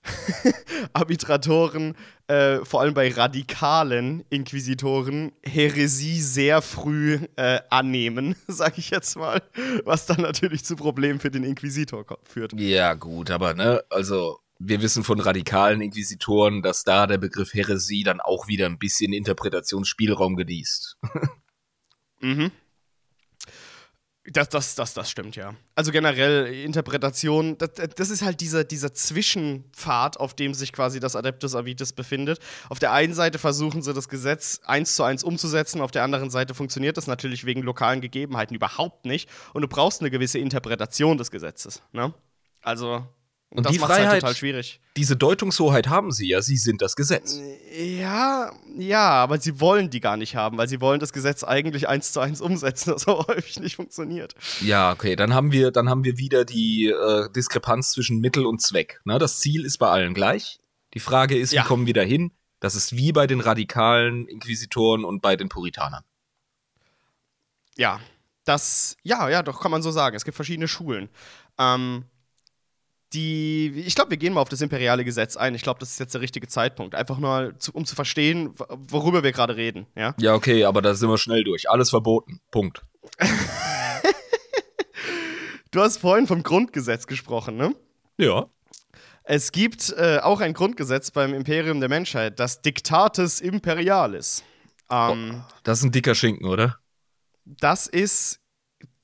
Arbitratoren, 0.94 1.94
äh, 2.26 2.64
vor 2.64 2.80
allem 2.80 2.94
bei 2.94 3.12
radikalen 3.12 4.24
Inquisitoren, 4.30 5.32
Häresie 5.42 6.22
sehr 6.22 6.62
früh 6.62 7.18
äh, 7.36 7.61
annehmen, 7.68 8.34
sage 8.48 8.76
ich 8.78 8.88
jetzt 8.88 9.18
mal, 9.18 9.42
was 9.84 10.07
dann 10.07 10.22
natürlich 10.22 10.64
zu 10.64 10.76
Problemen 10.76 11.20
für 11.20 11.30
den 11.30 11.44
Inquisitor 11.44 12.07
führt. 12.24 12.55
Ja, 12.59 12.94
gut, 12.94 13.30
aber 13.30 13.53
ne, 13.53 13.84
also 13.90 14.38
wir 14.59 14.80
wissen 14.80 15.05
von 15.05 15.20
radikalen 15.20 15.82
Inquisitoren, 15.82 16.62
dass 16.62 16.82
da 16.82 17.07
der 17.07 17.18
Begriff 17.18 17.53
Häresie 17.53 18.05
dann 18.05 18.22
auch 18.22 18.48
wieder 18.48 18.64
ein 18.64 18.78
bisschen 18.78 19.12
Interpretationsspielraum 19.12 20.36
genießt. 20.36 20.96
mhm. 22.21 22.51
Das, 24.25 24.51
das, 24.51 24.75
das, 24.75 24.93
das 24.93 25.11
stimmt, 25.11 25.35
ja. 25.35 25.55
Also 25.75 25.93
generell 25.93 26.47
Interpretation, 26.47 27.57
das, 27.57 27.71
das 27.97 28.11
ist 28.11 28.23
halt 28.23 28.43
dieser, 28.43 28.64
dieser 28.64 28.93
Zwischenpfad, 28.93 30.21
auf 30.21 30.35
dem 30.35 30.53
sich 30.53 30.75
quasi 30.75 31.01
das 31.01 31.16
Adeptus 31.16 31.55
Avitis 31.57 31.95
befindet. 31.95 32.39
Auf 32.68 32.79
der 32.79 32.93
einen 32.93 33.14
Seite 33.14 33.39
versuchen 33.39 33.81
sie 33.81 33.95
das 33.95 34.11
Gesetz 34.11 34.61
eins 34.64 34.95
zu 34.95 35.05
eins 35.05 35.25
umzusetzen, 35.25 35.81
auf 35.81 35.91
der 35.91 36.05
anderen 36.05 36.29
Seite 36.29 36.55
funktioniert 36.55 36.99
das 36.99 37.07
natürlich 37.07 37.47
wegen 37.47 37.62
lokalen 37.62 38.03
Gegebenheiten 38.03 38.55
überhaupt 38.55 39.07
nicht. 39.07 39.29
Und 39.55 39.62
du 39.62 39.68
brauchst 39.68 40.03
eine 40.03 40.11
gewisse 40.11 40.39
Interpretation 40.39 41.16
des 41.16 41.31
Gesetzes. 41.31 41.83
Ne? 41.93 42.12
Also 42.61 43.07
und, 43.51 43.59
und 43.59 43.66
das 43.66 43.72
die 43.72 43.80
halt 43.80 43.92
Freiheit, 43.92 44.22
halt. 44.22 44.80
Diese 44.96 45.16
Deutungshoheit 45.16 45.88
haben 45.88 46.12
sie 46.12 46.28
ja, 46.28 46.40
sie 46.40 46.57
sind 46.57 46.82
das 46.82 46.94
Gesetz. 46.94 47.40
Ja, 47.76 48.53
ja, 48.78 49.11
aber 49.11 49.40
sie 49.40 49.59
wollen 49.59 49.90
die 49.90 49.98
gar 49.98 50.16
nicht 50.16 50.36
haben, 50.36 50.57
weil 50.57 50.68
sie 50.68 50.80
wollen 50.80 51.01
das 51.01 51.12
Gesetz 51.12 51.42
eigentlich 51.42 51.88
eins 51.88 52.12
zu 52.12 52.20
eins 52.20 52.40
umsetzen, 52.40 52.90
das 52.92 53.09
aber 53.09 53.26
häufig 53.26 53.59
nicht 53.59 53.74
funktioniert. 53.74 54.34
Ja, 54.61 54.92
okay, 54.92 55.16
dann 55.16 55.34
haben 55.34 55.51
wir, 55.51 55.72
dann 55.72 55.90
haben 55.90 56.05
wir 56.05 56.16
wieder 56.16 56.44
die 56.44 56.86
äh, 56.86 57.28
Diskrepanz 57.32 57.90
zwischen 57.90 58.20
Mittel 58.20 58.46
und 58.46 58.62
Zweck. 58.62 59.01
Ne? 59.05 59.18
Das 59.18 59.40
Ziel 59.40 59.64
ist 59.64 59.78
bei 59.78 59.88
allen 59.88 60.14
gleich. 60.14 60.61
Die 60.94 61.01
Frage 61.01 61.36
ist, 61.36 61.53
ja. 61.53 61.62
wie 61.62 61.66
kommen 61.66 61.86
wir 61.86 61.94
da 61.94 62.03
hin? 62.03 62.30
Das 62.61 62.76
ist 62.76 62.94
wie 62.94 63.11
bei 63.11 63.26
den 63.26 63.40
radikalen 63.40 64.28
Inquisitoren 64.28 65.05
und 65.05 65.22
bei 65.22 65.34
den 65.34 65.48
Puritanern. 65.48 66.05
Ja, 67.76 67.98
das, 68.44 68.96
ja, 69.03 69.28
ja, 69.28 69.42
doch 69.42 69.61
kann 69.61 69.72
man 69.72 69.82
so 69.82 69.90
sagen. 69.90 70.14
Es 70.14 70.24
gibt 70.24 70.36
verschiedene 70.36 70.68
Schulen. 70.68 71.09
Ähm, 71.59 72.05
die, 73.13 73.73
ich 73.87 73.95
glaube, 73.95 74.11
wir 74.11 74.17
gehen 74.17 74.33
mal 74.33 74.41
auf 74.41 74.49
das 74.49 74.61
imperiale 74.61 75.05
Gesetz 75.05 75.37
ein. 75.37 75.55
Ich 75.55 75.63
glaube, 75.63 75.81
das 75.81 75.91
ist 75.91 75.99
jetzt 75.99 76.15
der 76.15 76.21
richtige 76.21 76.47
Zeitpunkt. 76.47 76.95
Einfach 76.95 77.19
nur, 77.19 77.59
zu, 77.59 77.73
um 77.73 77.85
zu 77.85 77.95
verstehen, 77.95 78.55
worüber 78.57 79.23
wir 79.23 79.33
gerade 79.33 79.57
reden. 79.57 79.87
Ja? 79.97 80.15
ja, 80.19 80.35
okay, 80.35 80.65
aber 80.65 80.81
da 80.83 80.95
sind 80.95 81.09
wir 81.09 81.19
schnell 81.19 81.43
durch. 81.43 81.69
Alles 81.69 81.91
verboten. 81.91 82.41
Punkt. 82.51 82.83
du 85.71 85.81
hast 85.81 85.99
vorhin 85.99 86.27
vom 86.27 86.43
Grundgesetz 86.43 87.07
gesprochen, 87.07 87.57
ne? 87.57 87.75
Ja. 88.17 88.47
Es 89.25 89.53
gibt 89.53 89.93
äh, 89.97 90.19
auch 90.19 90.41
ein 90.41 90.55
Grundgesetz 90.55 91.11
beim 91.11 91.35
Imperium 91.35 91.81
der 91.81 91.89
Menschheit, 91.89 92.41
das 92.41 92.63
Dictatus 92.63 93.41
Imperialis. 93.41 94.45
Ähm, 94.91 95.37
oh, 95.37 95.53
das 95.63 95.79
ist 95.79 95.85
ein 95.85 95.93
dicker 95.93 96.15
Schinken, 96.15 96.47
oder? 96.47 96.79
Das 97.45 97.87
ist 97.87 98.39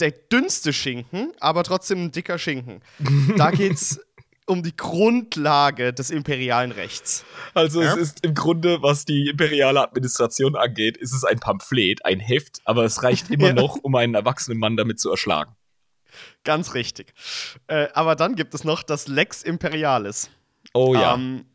der 0.01 0.11
dünnste 0.11 0.73
Schinken, 0.73 1.33
aber 1.41 1.65
trotzdem 1.65 2.05
ein 2.05 2.13
dicker 2.13 2.39
Schinken. 2.39 2.83
Da 3.37 3.51
geht's 3.51 4.01
um 4.47 4.63
die 4.63 4.77
Grundlage 4.77 5.93
des 5.93 6.11
imperialen 6.11 6.73
Rechts. 6.73 7.25
Also 7.55 7.83
ja? 7.83 7.93
es 7.93 7.97
ist 7.97 8.25
im 8.25 8.35
Grunde, 8.35 8.83
was 8.83 9.05
die 9.05 9.29
imperiale 9.29 9.83
Administration 9.83 10.55
angeht, 10.55 10.97
ist 10.97 11.13
es 11.13 11.25
ein 11.25 11.41
Pamphlet, 11.41 12.05
ein 12.05 12.21
Heft, 12.21 12.61
aber 12.65 12.85
es 12.85 13.03
reicht 13.03 13.31
immer 13.31 13.49
ja. 13.49 13.55
noch, 13.55 13.77
um 13.77 13.95
einen 13.97 14.15
erwachsenen 14.15 14.59
Mann 14.59 14.77
damit 14.77 15.01
zu 15.01 15.11
erschlagen. 15.11 15.55
Ganz 16.45 16.75
richtig. 16.75 17.13
Äh, 17.67 17.89
aber 17.93 18.15
dann 18.15 18.37
gibt 18.37 18.55
es 18.55 18.65
noch 18.65 18.83
das 18.83 19.09
Lex 19.09 19.43
Imperialis. 19.43 20.31
Oh 20.73 20.95
ja. 20.95 21.15
Ähm, 21.15 21.47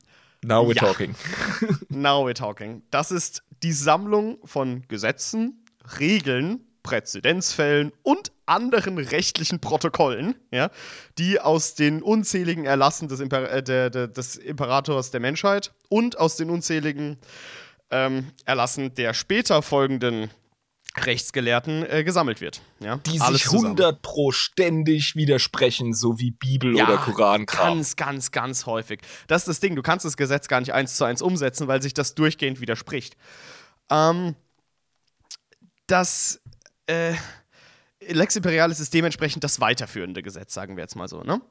Now 0.43 0.67
we're 0.67 0.75
ja. 0.75 0.81
talking. 0.81 1.15
Now 1.89 2.27
we're 2.27 2.33
talking. 2.33 2.83
Das 2.89 3.11
ist 3.11 3.43
die 3.63 3.73
Sammlung 3.73 4.39
von 4.43 4.83
Gesetzen, 4.87 5.65
Regeln, 5.99 6.65
Präzedenzfällen 6.83 7.91
und 8.03 8.31
anderen 8.45 8.97
rechtlichen 8.97 9.59
Protokollen, 9.59 10.35
ja, 10.51 10.69
die 11.17 11.39
aus 11.39 11.75
den 11.75 12.01
unzähligen 12.01 12.65
Erlassen 12.65 13.07
des, 13.07 13.19
Imper 13.19 13.49
äh, 13.49 13.63
der, 13.63 13.89
der, 13.89 14.07
des 14.07 14.35
Imperators 14.35 15.11
der 15.11 15.19
Menschheit 15.19 15.73
und 15.89 16.17
aus 16.19 16.35
den 16.35 16.49
unzähligen 16.49 17.17
ähm, 17.91 18.31
Erlassen 18.45 18.93
der 18.95 19.13
später 19.13 19.61
folgenden 19.61 20.29
Rechtsgelehrten 20.97 21.89
äh, 21.89 22.03
gesammelt 22.03 22.41
wird. 22.41 22.61
Ja? 22.79 22.97
Die 22.97 23.21
Alles 23.21 23.43
sich 23.43 23.51
100 23.51 24.01
pro 24.01 24.31
ständig 24.31 25.15
widersprechen, 25.15 25.93
so 25.93 26.19
wie 26.19 26.31
Bibel 26.31 26.75
ja, 26.75 26.85
oder 26.85 26.97
Korankram. 26.97 27.75
Ganz, 27.75 27.95
ganz, 27.95 28.31
ganz 28.31 28.65
häufig. 28.65 28.99
Das 29.27 29.43
ist 29.43 29.47
das 29.47 29.59
Ding, 29.61 29.75
du 29.75 29.81
kannst 29.81 30.05
das 30.05 30.17
Gesetz 30.17 30.49
gar 30.49 30.59
nicht 30.59 30.73
eins 30.73 30.97
zu 30.97 31.05
eins 31.05 31.21
umsetzen, 31.21 31.67
weil 31.67 31.81
sich 31.81 31.93
das 31.93 32.13
durchgehend 32.15 32.59
widerspricht. 32.59 33.15
Ähm, 33.89 34.35
das 35.87 36.41
äh, 36.87 37.13
Lex 38.07 38.35
Imperialis 38.35 38.79
ist 38.79 38.93
dementsprechend 38.93 39.43
das 39.43 39.59
weiterführende 39.59 40.23
Gesetz, 40.23 40.53
sagen 40.53 40.75
wir 40.75 40.83
jetzt 40.83 40.95
mal 40.95 41.07
so, 41.07 41.21
ne? 41.21 41.41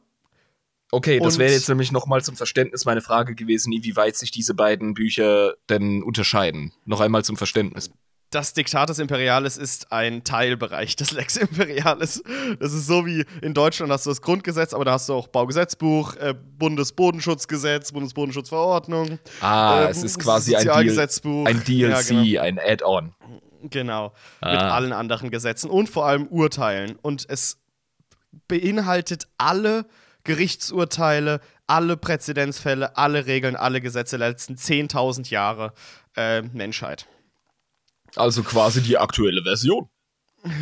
Okay, 0.93 1.20
das 1.20 1.39
wäre 1.39 1.53
jetzt 1.53 1.68
nämlich 1.68 1.93
nochmal 1.93 2.22
zum 2.22 2.37
Verständnis 2.37 2.85
meine 2.85 3.01
Frage 3.01 3.37
gewesen, 3.37 3.72
inwieweit 3.72 4.16
sich 4.16 4.33
diese 4.33 4.55
beiden 4.55 4.95
Bücher 4.95 5.55
denn 5.68 6.03
unterscheiden. 6.03 6.72
Noch 6.85 7.01
einmal 7.01 7.24
zum 7.24 7.37
Verständnis. 7.37 7.91
Das 8.31 8.55
Diktatus 8.55 9.01
Imperialis 9.01 9.57
ist 9.57 9.91
ein 9.91 10.22
Teilbereich 10.22 10.95
des 10.97 11.11
Lex 11.12 11.37
Imperialis. 11.37 12.22
Das 12.61 12.72
ist 12.72 12.87
so 12.87 13.07
wie 13.07 13.24
in 13.43 13.55
Deutschland 13.55 13.93
hast 13.93 14.07
du 14.07 14.11
das 14.11 14.22
Grundgesetz, 14.22 14.72
aber 14.72 14.85
da 14.85 14.93
hast 14.93 15.09
du 15.09 15.14
auch 15.14 15.28
Baugesetzbuch, 15.28 16.14
äh, 16.16 16.35
Bundesbodenschutzgesetz, 16.59 17.93
Bundesbodenschutzverordnung. 17.93 19.18
Ah, 19.41 19.85
äh, 19.85 19.91
es 19.91 20.03
ist 20.03 20.18
quasi 20.18 20.55
ein, 20.55 20.64
Deal, 20.64 20.78
ein 21.47 21.64
DLC, 21.64 22.11
ja, 22.11 22.43
genau. 22.43 22.43
ein 22.43 22.59
Add-on. 22.59 23.14
Genau. 23.63 24.13
Ah. 24.41 24.53
Mit 24.53 24.61
allen 24.61 24.93
anderen 24.93 25.31
Gesetzen 25.31 25.71
und 25.71 25.89
vor 25.89 26.07
allem 26.07 26.27
Urteilen. 26.29 26.97
Und 27.03 27.27
es 27.29 27.59
beinhaltet 28.49 29.29
alle 29.39 29.87
Gerichtsurteile, 30.25 31.41
alle 31.67 31.97
Präzedenzfälle, 31.97 32.97
alle 32.97 33.27
Regeln, 33.27 33.57
alle 33.57 33.81
Gesetze 33.81 34.19
der 34.19 34.29
letzten 34.29 34.55
10.000 34.55 35.31
Jahre 35.31 35.73
äh, 36.17 36.43
Menschheit. 36.43 37.07
Also 38.17 38.43
quasi 38.43 38.83
die 38.83 38.99
aktuelle 38.99 39.43
Version. 39.43 39.89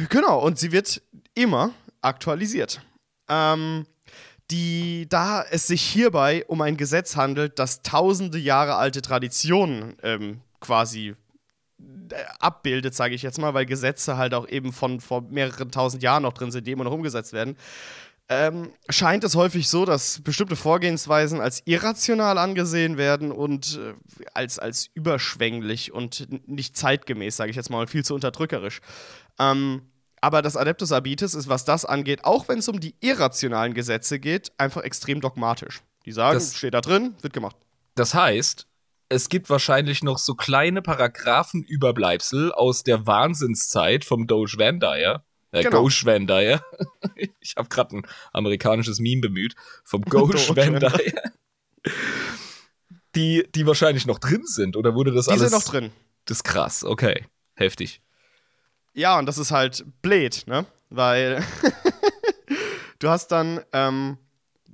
Genau, 0.08 0.40
und 0.40 0.58
sie 0.58 0.72
wird 0.72 1.02
immer 1.34 1.72
aktualisiert. 2.02 2.80
Ähm, 3.28 3.86
die, 4.50 5.06
da 5.08 5.42
es 5.42 5.66
sich 5.66 5.82
hierbei 5.82 6.44
um 6.46 6.60
ein 6.60 6.76
Gesetz 6.76 7.16
handelt, 7.16 7.58
das 7.58 7.82
tausende 7.82 8.38
Jahre 8.38 8.76
alte 8.76 9.02
Traditionen 9.02 9.96
ähm, 10.02 10.40
quasi 10.60 11.14
abbildet, 12.40 12.94
sage 12.94 13.14
ich 13.14 13.22
jetzt 13.22 13.38
mal, 13.38 13.54
weil 13.54 13.66
Gesetze 13.66 14.16
halt 14.16 14.34
auch 14.34 14.48
eben 14.48 14.72
von 14.72 15.00
vor 15.00 15.22
mehreren 15.22 15.70
tausend 15.70 16.02
Jahren 16.02 16.22
noch 16.22 16.32
drin 16.32 16.50
sind, 16.50 16.66
die 16.66 16.72
immer 16.72 16.84
noch 16.84 16.92
umgesetzt 16.92 17.32
werden, 17.32 17.56
ähm, 18.30 18.72
scheint 18.90 19.24
es 19.24 19.36
häufig 19.36 19.68
so, 19.68 19.84
dass 19.86 20.20
bestimmte 20.22 20.54
Vorgehensweisen 20.56 21.40
als 21.40 21.62
irrational 21.64 22.36
angesehen 22.36 22.98
werden 22.98 23.32
und 23.32 23.78
äh, 23.80 23.94
als, 24.34 24.58
als 24.58 24.90
überschwänglich 24.92 25.92
und 25.92 26.28
nicht 26.46 26.76
zeitgemäß, 26.76 27.36
sage 27.36 27.50
ich 27.50 27.56
jetzt 27.56 27.70
mal, 27.70 27.86
viel 27.86 28.04
zu 28.04 28.14
unterdrückerisch. 28.14 28.80
Ähm, 29.38 29.82
aber 30.20 30.42
das 30.42 30.56
Adeptus 30.56 30.92
Arbites 30.92 31.32
ist, 31.34 31.48
was 31.48 31.64
das 31.64 31.84
angeht, 31.86 32.24
auch 32.24 32.48
wenn 32.48 32.58
es 32.58 32.68
um 32.68 32.80
die 32.80 32.94
irrationalen 33.00 33.72
Gesetze 33.72 34.18
geht, 34.18 34.52
einfach 34.58 34.82
extrem 34.82 35.20
dogmatisch. 35.20 35.80
Die 36.04 36.12
sagen, 36.12 36.34
Das- 36.38 36.54
steht 36.56 36.74
da 36.74 36.80
drin, 36.82 37.14
wird 37.22 37.32
gemacht. 37.32 37.56
Das 37.94 38.14
heißt, 38.14 38.66
es 39.08 39.28
gibt 39.28 39.48
wahrscheinlich 39.50 40.02
noch 40.02 40.18
so 40.18 40.34
kleine 40.34 40.82
Paragraphenüberbleibsel 40.82 42.52
aus 42.52 42.82
der 42.82 43.06
Wahnsinnszeit 43.06 44.04
vom 44.04 44.26
Doge 44.26 44.54
Van 44.58 44.80
Dyer. 44.80 45.24
Äh, 45.50 45.62
Genau. 45.62 45.82
Gauche 45.82 46.04
Van 46.04 46.26
Dyer. 46.26 46.62
Ich 47.40 47.54
habe 47.56 47.68
gerade 47.70 47.96
ein 47.96 48.06
amerikanisches 48.32 48.98
Meme 49.00 49.22
bemüht. 49.22 49.54
Vom 49.82 50.04
Doge 50.04 50.34
Van 50.54 50.78
Dyer. 50.78 51.32
Die, 53.14 53.48
die 53.54 53.66
wahrscheinlich 53.66 54.06
noch 54.06 54.18
drin 54.18 54.44
sind. 54.44 54.76
Oder 54.76 54.94
wurde 54.94 55.12
das 55.12 55.24
Die 55.26 55.32
alles. 55.32 55.50
sind 55.50 55.52
noch 55.58 55.64
drin. 55.64 55.90
Das 56.26 56.38
ist 56.38 56.44
krass. 56.44 56.84
Okay. 56.84 57.24
Heftig. 57.54 58.02
Ja, 58.92 59.18
und 59.18 59.26
das 59.26 59.38
ist 59.38 59.50
halt 59.50 59.84
blöd, 60.02 60.44
ne? 60.46 60.66
Weil 60.90 61.42
du 62.98 63.08
hast 63.08 63.28
dann 63.28 63.62
ähm, 63.72 64.18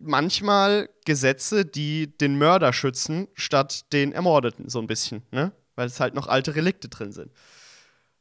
manchmal 0.05 0.89
Gesetze, 1.05 1.65
die 1.65 2.17
den 2.19 2.39
Mörder 2.39 2.73
schützen, 2.73 3.29
statt 3.35 3.93
den 3.93 4.13
Ermordeten, 4.13 4.69
so 4.69 4.79
ein 4.79 4.87
bisschen, 4.87 5.23
ne? 5.31 5.53
Weil 5.77 5.87
es 5.87 5.99
halt 6.01 6.15
noch 6.15 6.29
alte 6.29 6.55
Relikte 6.55 6.89
drin 6.89 7.13
sind. 7.13 7.33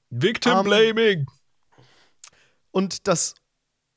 Victim 0.10 0.54
Ähm, 0.54 0.64
Blaming. 0.64 1.26
Und 2.72 3.08
das 3.08 3.36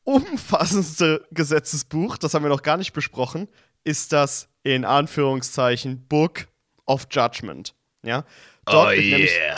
umfassendste 0.04 1.26
Gesetzesbuch, 1.30 2.18
das 2.18 2.34
haben 2.34 2.44
wir 2.44 2.50
noch 2.50 2.62
gar 2.62 2.76
nicht 2.76 2.92
besprochen, 2.92 3.48
ist 3.84 4.12
das 4.12 4.48
in 4.62 4.84
Anführungszeichen 4.84 6.06
Book 6.06 6.46
of 6.86 7.06
Judgment. 7.10 7.74
Ja? 8.02 8.24
Dort, 8.66 8.88
Oh 8.88 8.90
wird 8.90 9.04
nämlich 9.04 9.36
yeah. 9.36 9.56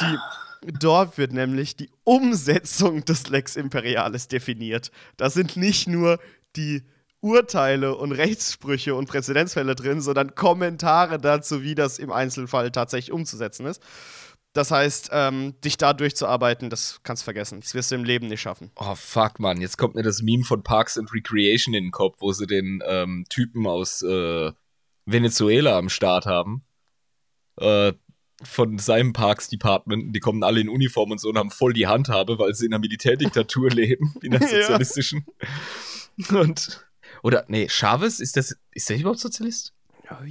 die, 0.62 0.72
dort 0.78 1.18
wird 1.18 1.32
nämlich 1.32 1.76
die 1.76 1.90
Umsetzung 2.04 3.04
des 3.04 3.28
Lex 3.28 3.56
Imperialis 3.56 4.28
definiert. 4.28 4.90
Da 5.16 5.30
sind 5.30 5.56
nicht 5.56 5.88
nur 5.88 6.18
die 6.56 6.82
Urteile 7.20 7.96
und 7.96 8.12
Rechtssprüche 8.12 8.94
und 8.94 9.08
Präzedenzfälle 9.08 9.74
drin, 9.74 10.00
sondern 10.00 10.34
Kommentare 10.34 11.18
dazu, 11.18 11.62
wie 11.62 11.74
das 11.74 11.98
im 11.98 12.12
Einzelfall 12.12 12.70
tatsächlich 12.70 13.12
umzusetzen 13.12 13.66
ist. 13.66 13.82
Das 14.54 14.70
heißt, 14.70 15.10
ähm, 15.12 15.54
dich 15.62 15.76
da 15.76 15.92
durchzuarbeiten, 15.92 16.70
das 16.70 17.00
kannst 17.02 17.22
du 17.22 17.24
vergessen. 17.24 17.60
Das 17.60 17.74
wirst 17.74 17.90
du 17.90 17.96
im 17.96 18.04
Leben 18.04 18.28
nicht 18.28 18.40
schaffen. 18.40 18.70
Oh 18.76 18.94
fuck, 18.94 19.38
Mann. 19.40 19.60
Jetzt 19.60 19.76
kommt 19.78 19.94
mir 19.94 20.02
das 20.02 20.22
Meme 20.22 20.44
von 20.44 20.62
Parks 20.62 20.96
and 20.96 21.12
Recreation 21.12 21.74
in 21.74 21.84
den 21.84 21.90
Kopf, 21.92 22.16
wo 22.20 22.32
sie 22.32 22.46
den 22.46 22.82
ähm, 22.86 23.26
Typen 23.28 23.66
aus 23.66 24.02
äh, 24.02 24.52
Venezuela 25.04 25.76
am 25.76 25.88
Start 25.88 26.26
haben. 26.26 26.62
Äh, 27.60 27.92
von 28.42 28.78
seinem 28.78 29.12
Parks 29.12 29.48
Department. 29.48 30.14
Die 30.14 30.20
kommen 30.20 30.42
alle 30.44 30.60
in 30.60 30.68
Uniform 30.68 31.10
und 31.10 31.20
so 31.20 31.28
und 31.28 31.36
haben 31.38 31.50
voll 31.50 31.72
die 31.72 31.86
Handhabe, 31.88 32.38
weil 32.38 32.54
sie 32.54 32.66
in 32.66 32.72
einer 32.72 32.80
Militärdiktatur 32.80 33.68
leben, 33.70 34.14
in 34.22 34.34
einer 34.34 34.50
Ja. 34.50 34.62
sozialistischen. 34.62 35.26
Und. 36.30 36.87
Oder, 37.22 37.44
nee, 37.48 37.68
Chavez, 37.68 38.20
ist 38.20 38.36
das, 38.36 38.56
ist 38.72 38.88
der 38.88 38.98
überhaupt 38.98 39.20
Sozialist? 39.20 39.72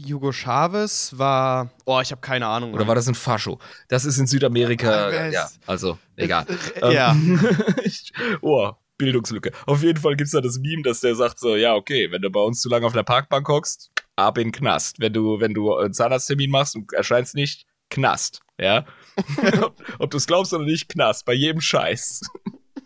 Hugo 0.10 0.32
Chavez 0.32 1.14
war. 1.18 1.70
Oh, 1.86 2.00
ich 2.02 2.12
habe 2.12 2.22
keine 2.22 2.48
Ahnung. 2.48 2.74
Oder 2.74 2.88
war 2.88 2.96
das 2.96 3.08
ein 3.08 3.14
Fascho? 3.16 3.60
Das 3.90 4.06
ist 4.06 4.18
in 4.18 4.26
Südamerika, 4.26 5.08
Ah, 5.08 5.28
ja, 5.30 5.50
also, 5.68 6.00
egal. 6.16 6.46
Äh, 6.82 6.94
ja. 6.96 7.16
Ich- 7.84 8.12
oh, 8.42 8.72
Bildungslücke. 8.98 9.52
Auf 9.68 9.84
jeden 9.84 10.00
Fall 10.02 10.16
gibt's 10.16 10.32
da 10.32 10.42
das 10.42 10.58
Meme, 10.58 10.82
dass 10.82 11.02
der 11.02 11.14
sagt 11.14 11.38
so, 11.38 11.56
ja, 11.56 11.76
okay, 11.76 12.12
wenn 12.12 12.24
du 12.24 12.32
bei 12.32 12.40
uns 12.40 12.60
zu 12.62 12.70
lange 12.70 12.88
auf 12.88 12.94
der 12.94 13.04
Parkbank 13.04 13.48
hockst, 13.48 13.92
ab 14.16 14.40
in 14.40 14.46
den 14.48 14.52
Knast. 14.52 15.00
Wenn 15.00 15.14
du, 15.14 15.40
wenn 15.40 15.54
du 15.54 15.76
einen 15.76 15.94
Zahnarzttermin 15.94 16.50
machst 16.50 16.76
und 16.76 16.92
erscheinst 16.94 17.36
nicht, 17.36 17.68
Knast, 17.92 18.42
ja. 18.60 18.86
ob 19.62 19.76
ob 20.00 20.10
du 20.10 20.18
es 20.18 20.26
glaubst 20.26 20.54
oder 20.54 20.66
nicht, 20.66 20.90
Knast, 20.90 21.24
bei 21.26 21.34
jedem 21.34 21.62
Scheiß. 21.62 22.22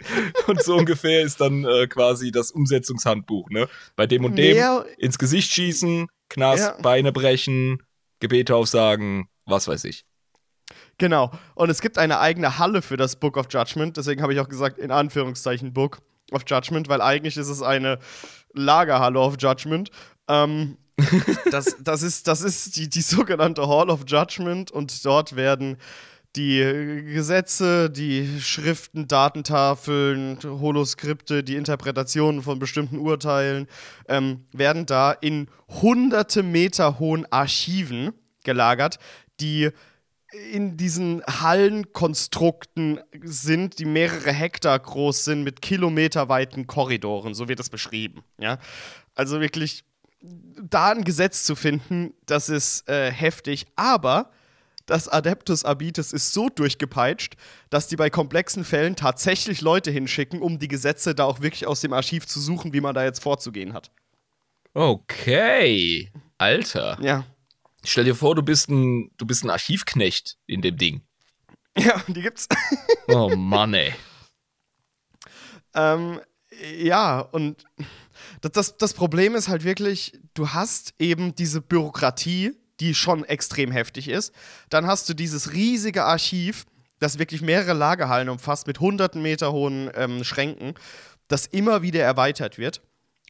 und 0.48 0.64
so 0.64 0.76
ungefähr 0.76 1.22
ist 1.22 1.42
dann 1.42 1.66
äh, 1.66 1.88
quasi 1.88 2.32
das 2.32 2.52
Umsetzungshandbuch, 2.52 3.50
ne? 3.50 3.68
Bei 3.96 4.08
dem 4.08 4.26
und 4.26 4.36
dem 4.36 4.56
Mehr- 4.56 4.86
ins 4.98 5.18
Gesicht 5.18 5.52
schießen, 5.52 6.08
Knast, 6.30 6.64
Ja. 6.64 6.82
Beine 6.82 7.12
brechen, 7.12 7.84
Gebete 8.20 8.56
aufsagen, 8.56 9.28
was 9.46 9.68
weiß 9.68 9.84
ich. 9.86 10.06
Genau. 10.98 11.32
Und 11.56 11.70
es 11.70 11.82
gibt 11.82 11.98
eine 11.98 12.20
eigene 12.20 12.58
Halle 12.60 12.82
für 12.82 12.96
das 12.98 13.16
Book 13.16 13.36
of 13.38 13.48
Judgment. 13.50 13.98
Deswegen 13.98 14.22
habe 14.22 14.34
ich 14.34 14.40
auch 14.40 14.48
gesagt, 14.48 14.78
in 14.78 14.92
Anführungszeichen 14.92 15.74
Book 15.74 16.00
of 16.32 16.44
Judgment, 16.48 16.88
weil 16.88 17.02
eigentlich 17.02 17.38
ist 17.38 17.50
es 17.50 17.62
eine 17.62 18.00
Lagerhalle 18.54 19.20
of 19.20 19.36
Judgment. 19.40 19.90
Ähm, 20.28 20.78
das, 21.52 21.78
das 21.80 22.04
ist, 22.04 22.28
das 22.28 22.42
ist 22.42 22.76
die, 22.76 22.90
die 22.90 23.02
sogenannte 23.02 23.68
Hall 23.68 23.90
of 23.90 24.02
Judgment 24.08 24.72
und 24.72 25.04
dort 25.04 25.36
werden 25.36 25.78
die 26.36 27.04
Gesetze, 27.14 27.90
die 27.90 28.40
Schriften, 28.40 29.08
Datentafeln, 29.08 30.40
Holoskripte, 30.44 31.44
die 31.44 31.56
Interpretationen 31.56 32.42
von 32.42 32.60
bestimmten 32.60 32.98
Urteilen 32.98 33.68
ähm, 34.08 34.46
werden 34.54 34.86
da 34.86 35.12
in 35.12 35.50
hunderte 35.68 36.44
Meter 36.44 37.00
hohen 37.00 37.26
Archiven 37.32 38.14
gelagert, 38.44 38.98
die 39.40 39.72
in 40.52 40.78
diesen 40.78 41.22
Hallenkonstrukten 41.26 43.02
sind, 43.22 43.80
die 43.80 43.86
mehrere 43.86 44.32
Hektar 44.32 44.80
groß 44.80 45.26
sind, 45.26 45.44
mit 45.44 45.62
kilometerweiten 45.62 46.68
Korridoren, 46.68 47.34
so 47.34 47.50
wird 47.50 47.60
das 47.60 47.70
beschrieben. 47.70 48.24
Ja? 48.40 48.58
Also 49.14 49.42
wirklich, 49.42 49.84
da 50.22 50.92
ein 50.92 51.04
Gesetz 51.04 51.44
zu 51.44 51.56
finden, 51.56 52.14
das 52.26 52.48
ist 52.48 52.88
äh, 52.88 53.12
heftig, 53.12 53.66
aber 53.76 54.32
das 54.92 55.08
Adeptus 55.08 55.64
Arbites 55.64 56.12
ist 56.12 56.34
so 56.34 56.50
durchgepeitscht, 56.50 57.38
dass 57.70 57.88
die 57.88 57.96
bei 57.96 58.10
komplexen 58.10 58.66
Fällen 58.66 58.98
tatsächlich 58.98 59.62
Leute 59.62 59.90
hinschicken, 59.90 60.42
um 60.42 60.60
die 60.60 60.68
Gesetze 60.68 61.16
da 61.16 61.24
auch 61.24 61.40
wirklich 61.40 61.66
aus 61.66 61.80
dem 61.80 61.94
Archiv 61.94 62.28
zu 62.28 62.42
suchen, 62.42 62.74
wie 62.74 62.82
man 62.82 62.94
da 62.94 63.06
jetzt 63.06 63.24
vorzugehen 63.24 63.72
hat. 63.72 63.90
Okay. 64.74 66.12
Alter. 66.38 66.98
Ja. 67.02 67.26
Stell 67.86 68.04
dir 68.04 68.16
vor, 68.16 68.36
du 68.36 68.44
bist 68.44 68.70
ein, 68.70 69.12
du 69.18 69.26
bist 69.26 69.46
ein 69.46 69.50
Archivknecht 69.50 70.38
in 70.46 70.62
dem 70.62 70.76
Ding. 70.76 71.02
Ja, 71.78 72.04
die 72.08 72.22
gibt's. 72.22 72.50
Oh 73.08 73.36
Mann, 73.36 73.74
ey. 73.74 73.94
Ähm, 75.74 76.20
ja, 76.78 77.20
und 77.20 77.66
das, 78.42 78.52
das, 78.52 78.78
das 78.78 78.94
Problem 78.94 79.36
ist 79.36 79.48
halt 79.48 79.64
wirklich, 79.64 80.20
du 80.34 80.50
hast 80.50 80.94
eben 81.00 81.34
diese 81.36 81.62
Bürokratie, 81.62 82.58
die 82.82 82.96
schon 82.96 83.24
extrem 83.24 83.72
heftig 83.72 84.10
ist. 84.10 84.34
Dann 84.70 84.88
hast 84.88 85.08
du 85.08 85.14
dieses 85.14 85.54
riesige 85.54 86.04
Archiv, 86.04 86.66
das 87.00 87.20
wirklich 87.20 87.42
mehrere 87.42 87.74
Lagerhallen 87.74 88.28
umfasst, 88.28 88.68
mit 88.68 88.80
hunderten 88.80 89.22
Meter 89.22 89.54
hohen 89.54 89.90
ähm, 89.96 90.24
Schränken, 90.24 90.74
das 91.28 91.46
immer 91.46 91.82
wieder 91.84 92.02
erweitert 92.04 92.58
wird. 92.58 92.82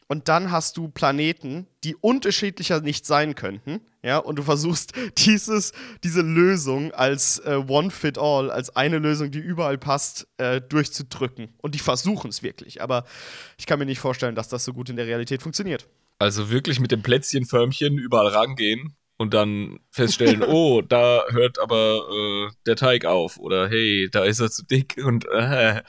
Und 0.07 0.27
dann 0.27 0.51
hast 0.51 0.75
du 0.75 0.89
Planeten, 0.89 1.67
die 1.85 1.95
unterschiedlicher 1.95 2.81
nicht 2.81 3.05
sein 3.05 3.35
könnten. 3.35 3.79
Ja, 4.03 4.17
und 4.17 4.37
du 4.37 4.43
versuchst 4.43 4.93
dieses, 5.17 5.73
diese 6.03 6.21
Lösung 6.21 6.91
als 6.93 7.39
äh, 7.39 7.55
One-Fit-All, 7.65 8.51
als 8.51 8.75
eine 8.75 8.97
Lösung, 8.99 9.31
die 9.31 9.39
überall 9.39 9.77
passt, 9.77 10.27
äh, 10.37 10.59
durchzudrücken. 10.59 11.53
Und 11.59 11.75
die 11.75 11.79
versuchen 11.79 12.29
es 12.29 12.43
wirklich. 12.43 12.81
Aber 12.81 13.05
ich 13.57 13.65
kann 13.65 13.79
mir 13.79 13.85
nicht 13.85 13.99
vorstellen, 13.99 14.35
dass 14.35 14.49
das 14.49 14.65
so 14.65 14.73
gut 14.73 14.89
in 14.89 14.95
der 14.95 15.07
Realität 15.07 15.41
funktioniert. 15.41 15.87
Also 16.19 16.49
wirklich 16.49 16.79
mit 16.79 16.91
dem 16.91 17.03
Plätzchenförmchen 17.03 17.97
überall 17.97 18.27
rangehen 18.27 18.95
und 19.21 19.35
dann 19.35 19.79
feststellen, 19.91 20.41
oh, 20.47 20.81
da 20.81 21.23
hört 21.29 21.59
aber 21.59 22.07
äh, 22.09 22.51
der 22.65 22.75
Teig 22.75 23.05
auf. 23.05 23.37
Oder 23.37 23.69
hey, 23.69 24.09
da 24.11 24.23
ist 24.23 24.39
er 24.39 24.49
zu 24.49 24.65
dick 24.65 24.95
und 25.03 25.25
äh, 25.31 25.83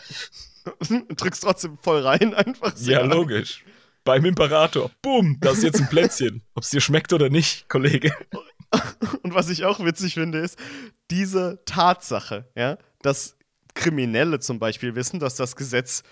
Drückst 1.17 1.43
trotzdem 1.43 1.79
voll 1.79 2.03
rein, 2.03 2.35
einfach 2.35 2.77
so. 2.77 2.91
ja, 2.91 3.03
logisch. 3.03 3.65
Beim 4.05 4.25
Imperator. 4.27 4.91
Bumm, 5.01 5.39
da 5.41 5.53
ist 5.53 5.63
jetzt 5.63 5.81
ein 5.81 5.89
Plätzchen. 5.89 6.43
Ob 6.55 6.63
es 6.63 6.71
dir 6.71 6.81
schmeckt 6.81 7.13
oder 7.13 7.31
nicht, 7.31 7.69
Kollege. 7.69 8.15
Und 9.23 9.35
was 9.35 9.49
ich 9.49 9.65
auch 9.65 9.83
witzig 9.83 10.15
finde, 10.15 10.39
ist 10.39 10.59
diese 11.11 11.63
Tatsache, 11.65 12.51
ja, 12.55 12.77
dass 13.01 13.37
Kriminelle 13.75 14.41
zum 14.41 14.59
Beispiel 14.59 14.95
wissen, 14.95 15.21
dass 15.21 15.37
das 15.37 15.57
Gesetz 15.57 16.03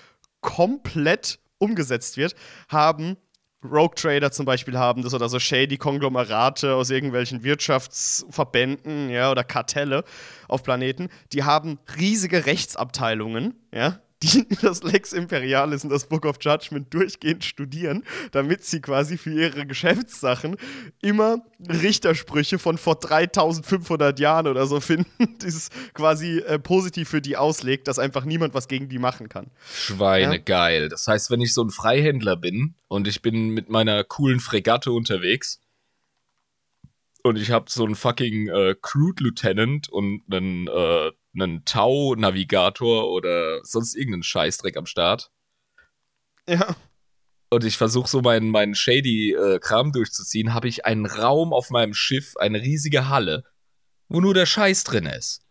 komplett 0.40 1.38
umgesetzt 1.58 2.16
wird, 2.16 2.34
haben 2.68 3.18
Rogue 3.64 3.94
Trader 3.94 4.32
zum 4.32 4.46
Beispiel 4.46 4.78
haben 4.78 5.02
das 5.02 5.12
oder 5.12 5.28
so 5.28 5.38
shady 5.38 5.76
Konglomerate 5.76 6.74
aus 6.74 6.90
irgendwelchen 6.90 7.42
Wirtschaftsverbänden, 7.42 9.10
ja, 9.10 9.30
oder 9.30 9.44
Kartelle 9.44 10.04
auf 10.48 10.62
Planeten, 10.62 11.08
die 11.32 11.44
haben 11.44 11.78
riesige 11.98 12.46
Rechtsabteilungen, 12.46 13.54
ja, 13.72 14.00
die 14.22 14.46
das 14.62 14.82
Lex 14.82 15.12
Imperialis 15.12 15.84
und 15.84 15.90
das 15.90 16.06
Book 16.06 16.26
of 16.26 16.36
Judgment 16.40 16.92
durchgehend 16.92 17.44
studieren, 17.44 18.04
damit 18.32 18.64
sie 18.64 18.80
quasi 18.80 19.16
für 19.16 19.32
ihre 19.32 19.66
Geschäftssachen 19.66 20.56
immer 21.00 21.38
Richtersprüche 21.68 22.58
von 22.58 22.78
vor 22.78 22.96
3500 22.96 24.18
Jahren 24.18 24.46
oder 24.46 24.66
so 24.66 24.80
finden, 24.80 25.38
die 25.42 25.46
es 25.46 25.70
quasi 25.94 26.38
äh, 26.38 26.58
positiv 26.58 27.08
für 27.08 27.20
die 27.20 27.36
auslegt, 27.36 27.88
dass 27.88 27.98
einfach 27.98 28.24
niemand 28.24 28.54
was 28.54 28.68
gegen 28.68 28.88
die 28.88 28.98
machen 28.98 29.28
kann. 29.28 29.50
Schweine 29.72 30.36
Ja. 30.36 30.42
geil. 30.42 30.88
Das 30.88 31.06
heißt, 31.06 31.30
wenn 31.30 31.40
ich 31.40 31.54
so 31.54 31.62
ein 31.62 31.70
Freihändler 31.70 32.36
bin 32.36 32.74
und 32.88 33.08
ich 33.08 33.22
bin 33.22 33.50
mit 33.50 33.68
meiner 33.68 34.04
coolen 34.04 34.40
Fregatte 34.40 34.92
unterwegs 34.92 35.60
und 37.22 37.36
ich 37.36 37.50
habe 37.50 37.70
so 37.70 37.84
einen 37.84 37.94
fucking 37.94 38.48
äh, 38.48 38.74
Crude 38.80 39.24
Lieutenant 39.24 39.88
und 39.88 40.22
einen 40.30 40.68
äh, 40.68 41.10
einen 41.34 41.64
Tau-Navigator 41.64 43.10
oder 43.10 43.64
sonst 43.64 43.94
irgendeinen 43.94 44.22
Scheißdreck 44.22 44.76
am 44.76 44.86
Start. 44.86 45.30
Ja. 46.48 46.76
Und 47.50 47.64
ich 47.64 47.76
versuche 47.76 48.08
so 48.08 48.20
meinen, 48.20 48.50
meinen 48.50 48.74
shady 48.74 49.32
äh, 49.32 49.58
Kram 49.58 49.92
durchzuziehen, 49.92 50.54
habe 50.54 50.68
ich 50.68 50.86
einen 50.86 51.06
Raum 51.06 51.52
auf 51.52 51.70
meinem 51.70 51.94
Schiff, 51.94 52.36
eine 52.36 52.60
riesige 52.60 53.08
Halle, 53.08 53.44
wo 54.08 54.20
nur 54.20 54.34
der 54.34 54.46
Scheiß 54.46 54.84
drin 54.84 55.06
ist. 55.06 55.44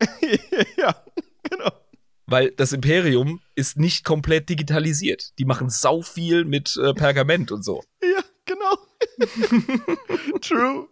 ja, 0.76 1.04
genau. 1.42 1.72
Weil 2.26 2.50
das 2.52 2.72
Imperium 2.72 3.40
ist 3.54 3.76
nicht 3.76 4.04
komplett 4.04 4.48
digitalisiert. 4.48 5.36
Die 5.38 5.44
machen 5.44 5.68
sau 5.68 6.02
viel 6.02 6.44
mit 6.44 6.76
äh, 6.76 6.94
Pergament 6.94 7.50
und 7.50 7.64
so. 7.64 7.82
Ja, 8.02 8.22
genau. 8.44 8.78
True. 10.40 10.88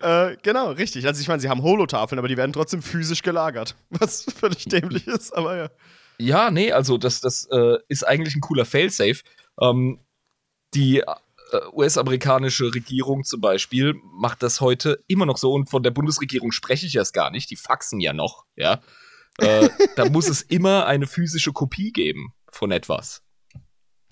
Äh, 0.00 0.36
genau, 0.42 0.70
richtig. 0.72 1.06
Also 1.06 1.20
ich 1.20 1.28
meine, 1.28 1.40
sie 1.40 1.48
haben 1.48 1.62
Holotafeln, 1.62 2.18
aber 2.18 2.28
die 2.28 2.36
werden 2.36 2.52
trotzdem 2.52 2.82
physisch 2.82 3.22
gelagert. 3.22 3.76
Was 3.90 4.24
völlig 4.24 4.64
dämlich 4.66 5.06
ist, 5.06 5.32
aber 5.32 5.56
ja. 5.56 5.70
Ja, 6.18 6.50
nee, 6.50 6.72
also 6.72 6.98
das, 6.98 7.20
das 7.20 7.48
äh, 7.50 7.78
ist 7.88 8.06
eigentlich 8.06 8.36
ein 8.36 8.40
cooler 8.40 8.64
Failsafe. 8.64 9.22
Ähm, 9.60 10.00
die 10.74 11.00
äh, 11.00 11.06
US-amerikanische 11.72 12.74
Regierung 12.74 13.24
zum 13.24 13.40
Beispiel 13.40 13.94
macht 14.12 14.42
das 14.42 14.60
heute 14.60 15.02
immer 15.08 15.26
noch 15.26 15.36
so 15.36 15.52
und 15.52 15.68
von 15.68 15.82
der 15.82 15.90
Bundesregierung 15.90 16.52
spreche 16.52 16.86
ich 16.86 16.96
erst 16.96 17.14
gar 17.14 17.30
nicht. 17.30 17.50
Die 17.50 17.56
faxen 17.56 18.00
ja 18.00 18.12
noch, 18.12 18.44
ja. 18.56 18.80
Äh, 19.38 19.68
da 19.96 20.08
muss 20.10 20.28
es 20.28 20.42
immer 20.42 20.86
eine 20.86 21.06
physische 21.06 21.52
Kopie 21.52 21.92
geben 21.92 22.34
von 22.50 22.70
etwas. 22.70 23.22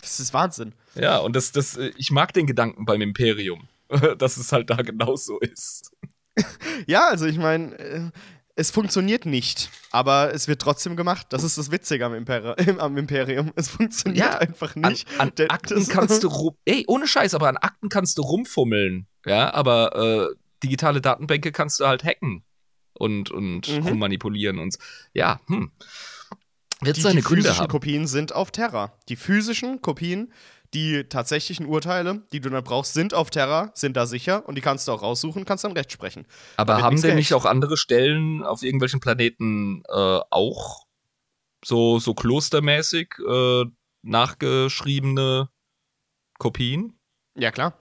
Das 0.01 0.21
ist 0.21 0.33
Wahnsinn. 0.35 0.75
Ja, 0.95 1.19
und 1.19 1.37
das, 1.37 1.53
das, 1.53 1.77
äh, 1.77 1.93
ich 1.97 2.11
mag 2.11 2.33
den 2.33 2.47
Gedanken 2.47 2.85
beim 2.85 3.01
Imperium, 3.01 3.69
dass 4.19 4.37
es 4.37 4.53
halt 4.53 4.71
da 4.71 4.77
genauso 4.77 5.39
ist. 5.39 5.93
Ja, 6.87 7.09
also 7.09 7.27
ich 7.27 7.37
meine, 7.37 7.79
äh, 7.79 8.11
es 8.55 8.71
funktioniert 8.71 9.27
nicht, 9.27 9.69
aber 9.91 10.33
es 10.33 10.49
wird 10.49 10.63
trotzdem 10.63 10.97
gemacht. 10.97 11.27
Das 11.31 11.43
ist 11.45 11.59
das 11.59 11.71
Witzige 11.71 12.07
am, 12.07 12.15
Imperi 12.15 12.55
am 12.79 12.97
Imperium. 12.97 13.53
Es 13.57 13.69
funktioniert 13.69 14.25
Ja, 14.25 14.39
einfach 14.39 14.75
nicht. 14.75 15.07
An, 15.19 15.33
an 15.39 15.49
Akten 15.51 15.87
kannst 15.89 16.23
du 16.23 16.29
rum, 16.29 16.57
ey, 16.65 16.85
ohne 16.87 17.07
Scheiß, 17.07 17.35
aber 17.35 17.49
an 17.49 17.57
Akten 17.59 17.89
kannst 17.89 18.17
du 18.17 18.23
rumfummeln, 18.23 19.07
ja, 19.27 19.53
aber 19.53 20.31
äh, 20.31 20.35
digitale 20.63 21.01
Datenbänke 21.01 21.53
kannst 21.53 21.81
du 21.81 21.87
halt 21.87 22.05
hacken 22.05 22.43
und, 22.95 23.31
und 23.31 23.69
Mhm. 23.69 23.87
rummanipulieren 23.89 24.59
und 24.59 24.77
ja, 25.15 25.41
hm. 25.49 25.73
Wird 26.83 26.97
die, 26.97 27.01
seine 27.01 27.17
die 27.17 27.23
Gründe 27.23 27.43
physischen 27.43 27.63
haben. 27.63 27.71
Kopien 27.71 28.07
sind 28.07 28.33
auf 28.35 28.51
Terra. 28.51 28.93
Die 29.09 29.17
physischen 29.17 29.83
Kopien, 29.83 30.33
die 30.73 31.05
tatsächlichen 31.05 31.67
Urteile, 31.67 32.23
die 32.33 32.41
du 32.41 32.49
dann 32.49 32.63
brauchst, 32.65 32.95
sind 32.95 33.13
auf 33.13 33.31
Terra, 33.31 33.71
sind 33.75 33.97
da 33.97 34.07
sicher 34.07 34.47
und 34.49 34.55
die 34.55 34.61
kannst 34.61 34.87
du 34.89 34.93
auch 34.93 35.03
raussuchen, 35.03 35.45
kannst 35.45 35.65
dann 35.65 35.73
Recht 35.73 35.93
sprechen. 35.93 36.27
Aber 36.57 36.75
wird 36.77 36.85
haben 36.85 37.01
denn 37.03 37.17
nicht 37.17 37.35
auch 37.35 37.45
andere 37.45 37.77
Stellen 37.77 38.43
auf 38.43 38.63
irgendwelchen 38.63 39.01
Planeten 39.01 39.83
äh, 39.89 40.21
auch 40.31 40.87
so, 41.65 41.99
so 41.99 42.15
klostermäßig 42.15 43.15
äh, 43.29 43.65
nachgeschriebene 44.03 45.49
Kopien? 46.39 46.99
Ja, 47.37 47.51
klar. 47.51 47.75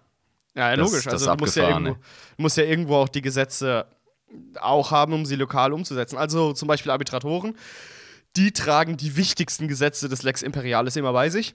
Ja, 0.56 0.76
Das- 0.76 0.90
logisch. 0.92 1.08
Also 1.08 1.34
du 1.34 1.38
musst 1.40 1.56
ja, 1.56 1.70
irgendwo, 1.70 1.94
du 1.94 2.42
musst 2.42 2.58
ja 2.58 2.64
irgendwo 2.64 2.96
auch 2.96 3.10
die 3.10 3.22
Gesetze 3.22 3.86
auch 4.60 4.92
haben, 4.92 5.14
um 5.14 5.26
sie 5.26 5.36
lokal 5.36 5.74
umzusetzen. 5.74 6.18
Also 6.18 6.54
zum 6.54 6.68
Beispiel 6.68 6.92
Arbitratoren, 6.92 7.56
die 8.40 8.52
tragen 8.54 8.98
die 8.98 9.16
wichtigsten 9.18 9.68
Gesetze 9.68 10.10
des 10.10 10.24
Lex 10.24 10.42
Imperialis 10.42 10.96
immer 10.96 11.14
bei 11.14 11.30
sich. 11.30 11.54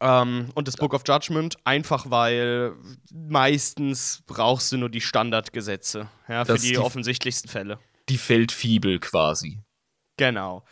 Ähm, 0.00 0.48
und 0.54 0.66
das 0.66 0.76
Book 0.76 0.94
of 0.94 1.02
Judgment, 1.06 1.56
einfach 1.64 2.10
weil 2.10 2.72
meistens 3.12 4.22
brauchst 4.26 4.72
du 4.72 4.78
nur 4.78 4.88
die 4.88 5.00
Standardgesetze 5.00 6.08
ja, 6.28 6.44
für 6.44 6.58
die, 6.58 6.68
die- 6.68 6.78
offensichtlichsten 6.78 7.48
Fälle. 7.50 7.78
Die 8.08 8.18
Feldfibel 8.18 8.98
quasi. 8.98 9.60
Genau. 10.16 10.64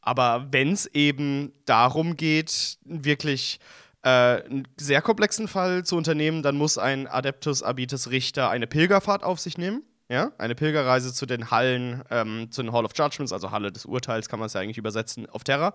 Aber 0.00 0.46
wenn 0.52 0.72
es 0.72 0.86
eben 0.86 1.52
darum 1.64 2.16
geht, 2.16 2.78
wirklich 2.84 3.58
äh, 4.02 4.08
einen 4.08 4.68
sehr 4.76 5.02
komplexen 5.02 5.48
Fall 5.48 5.84
zu 5.84 5.96
unternehmen, 5.96 6.42
dann 6.42 6.56
muss 6.56 6.78
ein 6.78 7.06
Adeptus 7.08 7.62
Abitus 7.62 8.10
Richter 8.10 8.50
eine 8.50 8.66
Pilgerfahrt 8.68 9.24
auf 9.24 9.40
sich 9.40 9.58
nehmen. 9.58 9.82
Ja, 10.08 10.32
eine 10.38 10.54
Pilgerreise 10.54 11.12
zu 11.12 11.26
den 11.26 11.50
Hallen, 11.50 12.04
ähm, 12.10 12.50
zu 12.50 12.62
den 12.62 12.72
Hall 12.72 12.84
of 12.84 12.92
Judgments, 12.94 13.32
also 13.32 13.50
Halle 13.50 13.72
des 13.72 13.86
Urteils, 13.86 14.28
kann 14.28 14.38
man 14.38 14.46
es 14.46 14.52
ja 14.52 14.60
eigentlich 14.60 14.78
übersetzen, 14.78 15.28
auf 15.28 15.42
Terra. 15.42 15.74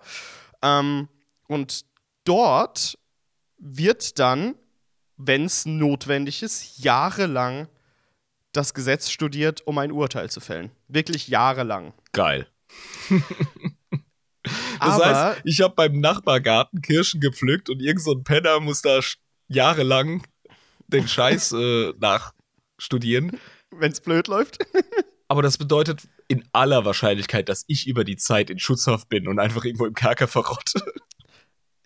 Ähm, 0.62 1.08
und 1.48 1.84
dort 2.24 2.98
wird 3.58 4.18
dann, 4.18 4.54
wenn 5.18 5.44
es 5.44 5.66
notwendig 5.66 6.42
ist, 6.42 6.78
jahrelang 6.78 7.68
das 8.52 8.74
Gesetz 8.74 9.10
studiert, 9.10 9.66
um 9.66 9.76
ein 9.78 9.92
Urteil 9.92 10.30
zu 10.30 10.40
fällen. 10.40 10.70
Wirklich 10.88 11.28
jahrelang. 11.28 11.92
Geil. 12.12 12.46
Das 14.80 15.00
heißt, 15.00 15.42
ich 15.44 15.60
habe 15.60 15.74
beim 15.74 16.00
Nachbargarten 16.00 16.82
Kirschen 16.82 17.20
gepflückt 17.20 17.70
und 17.70 17.80
irgend 17.80 18.02
so 18.02 18.12
ein 18.12 18.24
Penner 18.24 18.58
muss 18.58 18.82
da 18.82 18.98
jahrelang 19.46 20.26
den 20.88 21.06
Scheiß 21.06 21.52
äh, 21.52 21.92
nachstudieren. 22.00 23.38
Wenn 23.72 23.92
es 23.92 24.00
blöd 24.00 24.28
läuft. 24.28 24.58
Aber 25.28 25.42
das 25.42 25.56
bedeutet 25.56 26.02
in 26.28 26.44
aller 26.52 26.84
Wahrscheinlichkeit, 26.84 27.48
dass 27.48 27.64
ich 27.66 27.86
über 27.86 28.04
die 28.04 28.16
Zeit 28.16 28.50
in 28.50 28.58
Schutzhaft 28.58 29.08
bin 29.08 29.28
und 29.28 29.38
einfach 29.38 29.64
irgendwo 29.64 29.86
im 29.86 29.94
Kerker 29.94 30.28
verrotte. 30.28 30.82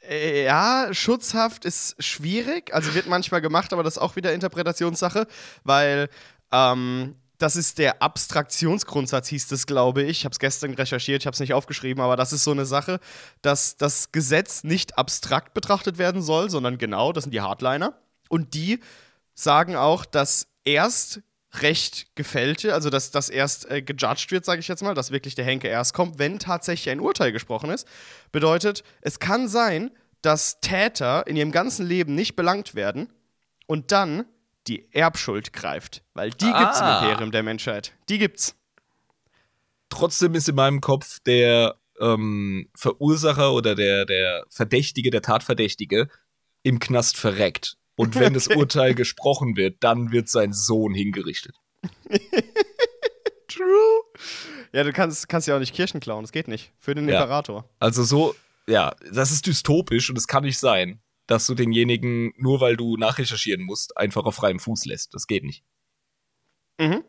Äh, 0.09 0.45
Ja, 0.45 0.89
Schutzhaft 0.93 1.65
ist 1.65 2.03
schwierig, 2.03 2.75
also 2.75 2.95
wird 2.95 3.07
manchmal 3.07 3.41
gemacht, 3.41 3.73
aber 3.73 3.83
das 3.83 3.97
ist 3.97 4.03
auch 4.03 4.17
wieder 4.17 4.33
Interpretationssache, 4.33 5.27
weil 5.65 6.09
ähm, 6.53 7.17
das 7.39 7.57
ist 7.57 7.79
der 7.79 8.03
Abstraktionsgrundsatz, 8.03 9.29
hieß 9.29 9.49
das, 9.49 9.67
glaube 9.67 10.03
ich. 10.03 10.19
Ich 10.19 10.25
habe 10.25 10.33
es 10.33 10.39
gestern 10.39 10.75
recherchiert, 10.75 11.23
ich 11.23 11.27
habe 11.27 11.35
es 11.35 11.41
nicht 11.41 11.55
aufgeschrieben, 11.55 12.03
aber 12.03 12.17
das 12.17 12.33
ist 12.33 12.45
so 12.45 12.53
eine 12.53 12.67
Sache, 12.67 12.99
dass 13.43 13.77
das 13.77 14.13
Gesetz 14.13 14.65
nicht 14.65 14.99
abstrakt 14.99 15.55
betrachtet 15.55 15.99
werden 15.99 16.23
soll, 16.23 16.51
sondern 16.51 16.79
genau, 16.79 17.13
das 17.13 17.25
sind 17.25 17.33
die 17.33 17.41
Hardliner. 17.41 17.95
Und 18.29 18.55
die 18.55 18.81
sagen 19.35 19.77
auch, 19.77 20.05
dass 20.05 20.49
erst 20.65 21.21
Recht 21.63 22.15
gefällte, 22.17 22.75
also 22.75 22.91
dass 22.91 23.11
das 23.11 23.29
erst 23.29 23.71
äh, 23.71 23.83
gejudged 23.83 24.31
wird, 24.31 24.45
sage 24.45 24.61
ich 24.61 24.69
jetzt 24.69 24.83
mal, 24.83 24.95
dass 24.95 25.11
wirklich 25.11 25.35
der 25.35 25.45
Henke 25.45 25.69
erst 25.69 25.95
kommt, 25.95 26.19
wenn 26.19 26.39
tatsächlich 26.39 26.91
ein 26.91 27.01
Urteil 27.01 27.33
gesprochen 27.33 27.71
ist. 27.71 27.87
Bedeutet, 28.33 28.85
es 29.01 29.19
kann 29.19 29.49
sein, 29.49 29.91
dass 30.23 30.61
Täter 30.61 31.27
in 31.27 31.37
ihrem 31.37 31.53
ganzen 31.53 31.87
Leben 31.87 32.15
nicht 32.15 32.37
belangt 32.37 32.75
werden 32.75 33.13
und 33.67 33.93
dann 33.93 34.25
die 34.67 34.93
Erbschuld 34.93 35.53
greift. 35.53 36.03
Weil 36.15 36.31
die 36.31 36.47
gibt's 36.47 36.81
im 36.81 36.87
Ah. 36.87 37.01
Imperium 37.03 37.31
der 37.31 37.43
Menschheit. 37.43 37.93
Die 38.09 38.19
gibt's. 38.19 38.57
Trotzdem 39.89 40.35
ist 40.35 40.49
in 40.49 40.57
meinem 40.57 40.81
Kopf 40.81 41.21
der 41.21 41.77
ähm, 42.01 42.69
Verursacher 42.75 43.53
oder 43.53 43.75
der, 43.75 44.05
der 44.05 44.45
Verdächtige, 44.51 45.11
der 45.11 45.23
Tatverdächtige 45.23 46.09
im 46.63 46.81
Knast 46.81 47.17
verreckt. 47.17 47.77
Und 47.97 48.15
wenn 48.15 48.35
das 48.35 48.47
Okay. 48.51 48.59
Urteil 48.59 48.95
gesprochen 48.95 49.57
wird, 49.57 49.83
dann 49.83 50.13
wird 50.13 50.29
sein 50.29 50.53
Sohn 50.53 50.95
hingerichtet. 50.95 51.57
True. 53.49 54.03
Ja, 54.73 54.85
du 54.85 54.93
kannst, 54.93 55.29
kannst 55.29 55.49
ja 55.49 55.57
auch 55.57 55.61
nicht 55.61 55.75
Kirchen 55.75 56.01
klauen, 56.01 56.23
das 56.25 56.33
geht 56.33 56.49
nicht. 56.49 56.73
Für 56.79 56.95
den 56.95 57.09
Ja. 57.09 57.21
Imperator. 57.23 57.69
Also 57.79 58.03
so, 58.03 58.35
ja, 58.69 58.95
das 59.13 59.31
ist 59.33 59.47
dystopisch 59.47 60.11
und 60.11 60.17
es 60.19 60.27
kann 60.27 60.45
nicht 60.45 60.59
sein, 60.59 61.01
dass 61.27 61.47
du 61.47 61.55
denjenigen, 61.55 62.33
nur 62.37 62.61
weil 62.61 62.77
du 62.77 62.97
nachrecherchieren 62.97 63.63
musst, 63.65 63.97
einfach 63.97 64.25
auf 64.25 64.35
freiem 64.37 64.59
Fuß 64.59 64.85
lässt. 64.87 65.15
Das 65.15 65.27
geht 65.27 65.45
nicht. 65.45 65.65
Mhm. 66.79 67.05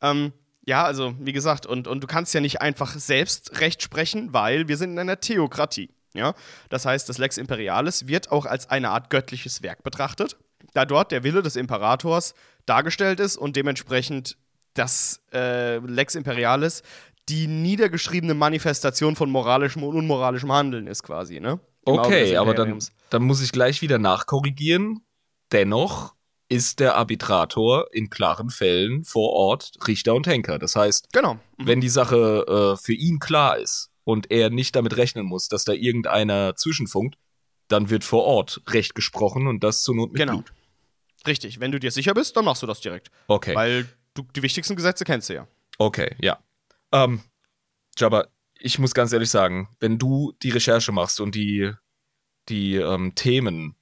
Ähm, 0.00 0.32
ja, 0.66 0.84
also, 0.84 1.14
wie 1.20 1.32
gesagt, 1.32 1.66
und, 1.66 1.86
und 1.88 2.02
du 2.02 2.06
kannst 2.06 2.34
ja 2.34 2.40
nicht 2.40 2.60
einfach 2.60 2.94
selbst 2.94 3.60
Recht 3.60 3.82
sprechen, 3.82 4.32
weil 4.32 4.68
wir 4.68 4.76
sind 4.76 4.92
in 4.92 4.98
einer 4.98 5.20
Theokratie. 5.20 5.90
Ja? 6.14 6.34
Das 6.68 6.86
heißt, 6.86 7.08
das 7.08 7.18
Lex 7.18 7.38
Imperialis 7.38 8.06
wird 8.06 8.30
auch 8.30 8.46
als 8.46 8.70
eine 8.70 8.90
Art 8.90 9.10
göttliches 9.10 9.62
Werk 9.62 9.82
betrachtet, 9.82 10.36
da 10.74 10.84
dort 10.84 11.12
der 11.12 11.24
Wille 11.24 11.42
des 11.42 11.56
Imperators 11.56 12.34
dargestellt 12.66 13.20
ist 13.20 13.36
und 13.36 13.56
dementsprechend 13.56 14.36
das 14.74 15.20
äh, 15.32 15.78
Lex 15.78 16.14
Imperialis 16.14 16.82
die 17.28 17.46
niedergeschriebene 17.46 18.34
Manifestation 18.34 19.14
von 19.14 19.30
moralischem 19.30 19.84
und 19.84 19.96
unmoralischem 19.96 20.50
Handeln 20.50 20.86
ist, 20.86 21.02
quasi, 21.04 21.38
ne? 21.38 21.60
Im 21.86 21.94
des 21.94 22.06
Okay, 22.06 22.36
aber 22.36 22.54
dann, 22.54 22.78
dann 23.10 23.22
muss 23.22 23.40
ich 23.42 23.52
gleich 23.52 23.80
wieder 23.80 23.98
nachkorrigieren. 23.98 25.04
Dennoch 25.52 26.14
ist 26.48 26.80
der 26.80 26.96
Arbitrator 26.96 27.86
in 27.92 28.10
klaren 28.10 28.50
Fällen 28.50 29.04
vor 29.04 29.30
Ort 29.30 29.72
Richter 29.86 30.14
und 30.14 30.26
Henker. 30.26 30.58
Das 30.58 30.76
heißt, 30.76 31.12
Genau. 31.12 31.34
Mhm. 31.34 31.66
wenn 31.66 31.80
die 31.80 31.88
Sache 31.88 32.74
äh, 32.74 32.82
für 32.82 32.92
ihn 32.92 33.18
klar 33.18 33.56
ist 33.58 33.91
und 34.04 34.30
er 34.30 34.50
nicht 34.50 34.74
damit 34.76 34.96
rechnen 34.96 35.26
muss, 35.26 35.48
dass 35.48 35.64
da 35.64 35.72
irgendeiner 35.72 36.54
zwischenfunkt, 36.56 37.16
dann 37.68 37.90
wird 37.90 38.04
vor 38.04 38.24
Ort 38.24 38.62
Recht 38.68 38.94
gesprochen 38.94 39.46
und 39.46 39.62
das 39.64 39.82
zur 39.82 39.94
Not 39.94 40.12
mit 40.12 40.20
Genau. 40.20 40.34
Blut. 40.34 40.52
Richtig. 41.26 41.60
Wenn 41.60 41.70
du 41.72 41.78
dir 41.78 41.90
sicher 41.90 42.14
bist, 42.14 42.36
dann 42.36 42.44
machst 42.44 42.62
du 42.62 42.66
das 42.66 42.80
direkt. 42.80 43.10
Okay. 43.28 43.54
Weil 43.54 43.88
du 44.14 44.22
die 44.34 44.42
wichtigsten 44.42 44.74
Gesetze 44.76 45.04
kennst 45.04 45.28
du 45.28 45.34
ja. 45.34 45.48
Okay, 45.78 46.14
ja. 46.20 46.38
Ähm, 46.92 47.22
Jabba, 47.96 48.26
ich 48.58 48.78
muss 48.78 48.92
ganz 48.94 49.12
ehrlich 49.12 49.30
sagen, 49.30 49.68
wenn 49.80 49.98
du 49.98 50.32
die 50.42 50.50
Recherche 50.50 50.92
machst 50.92 51.20
und 51.20 51.34
die, 51.34 51.72
die 52.48 52.74
ähm, 52.76 53.14
Themen 53.14 53.76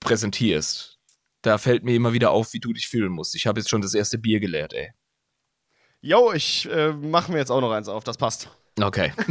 präsentierst, 0.00 0.98
da 1.42 1.58
fällt 1.58 1.84
mir 1.84 1.94
immer 1.94 2.12
wieder 2.12 2.30
auf, 2.30 2.52
wie 2.52 2.60
du 2.60 2.72
dich 2.72 2.88
fühlen 2.88 3.12
musst. 3.12 3.34
Ich 3.34 3.46
habe 3.46 3.60
jetzt 3.60 3.70
schon 3.70 3.82
das 3.82 3.94
erste 3.94 4.18
Bier 4.18 4.40
geleert, 4.40 4.72
ey. 4.74 4.92
Jo, 6.00 6.32
ich 6.32 6.68
äh, 6.70 6.92
mache 6.92 7.32
mir 7.32 7.38
jetzt 7.38 7.50
auch 7.50 7.60
noch 7.60 7.72
eins 7.72 7.88
auf, 7.88 8.04
das 8.04 8.16
passt. 8.16 8.50
Okay. 8.80 9.12
3, 9.16 9.24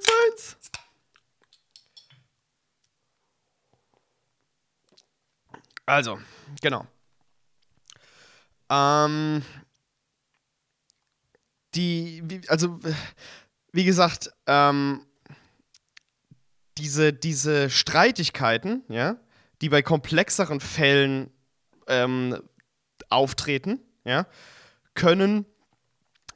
2, 0.00 0.12
1. 0.32 0.56
Also, 5.86 6.18
genau. 6.62 6.86
Ähm, 8.70 9.42
die, 11.74 12.22
also, 12.48 12.80
wie 13.72 13.84
gesagt, 13.84 14.30
ähm, 14.46 15.04
diese, 16.78 17.12
diese 17.12 17.68
Streitigkeiten, 17.68 18.82
ja, 18.88 19.16
die 19.60 19.68
bei 19.68 19.82
komplexeren 19.82 20.60
Fällen 20.60 21.30
ähm, 21.86 22.42
auftreten, 23.10 23.80
ja, 24.04 24.26
können, 24.94 25.44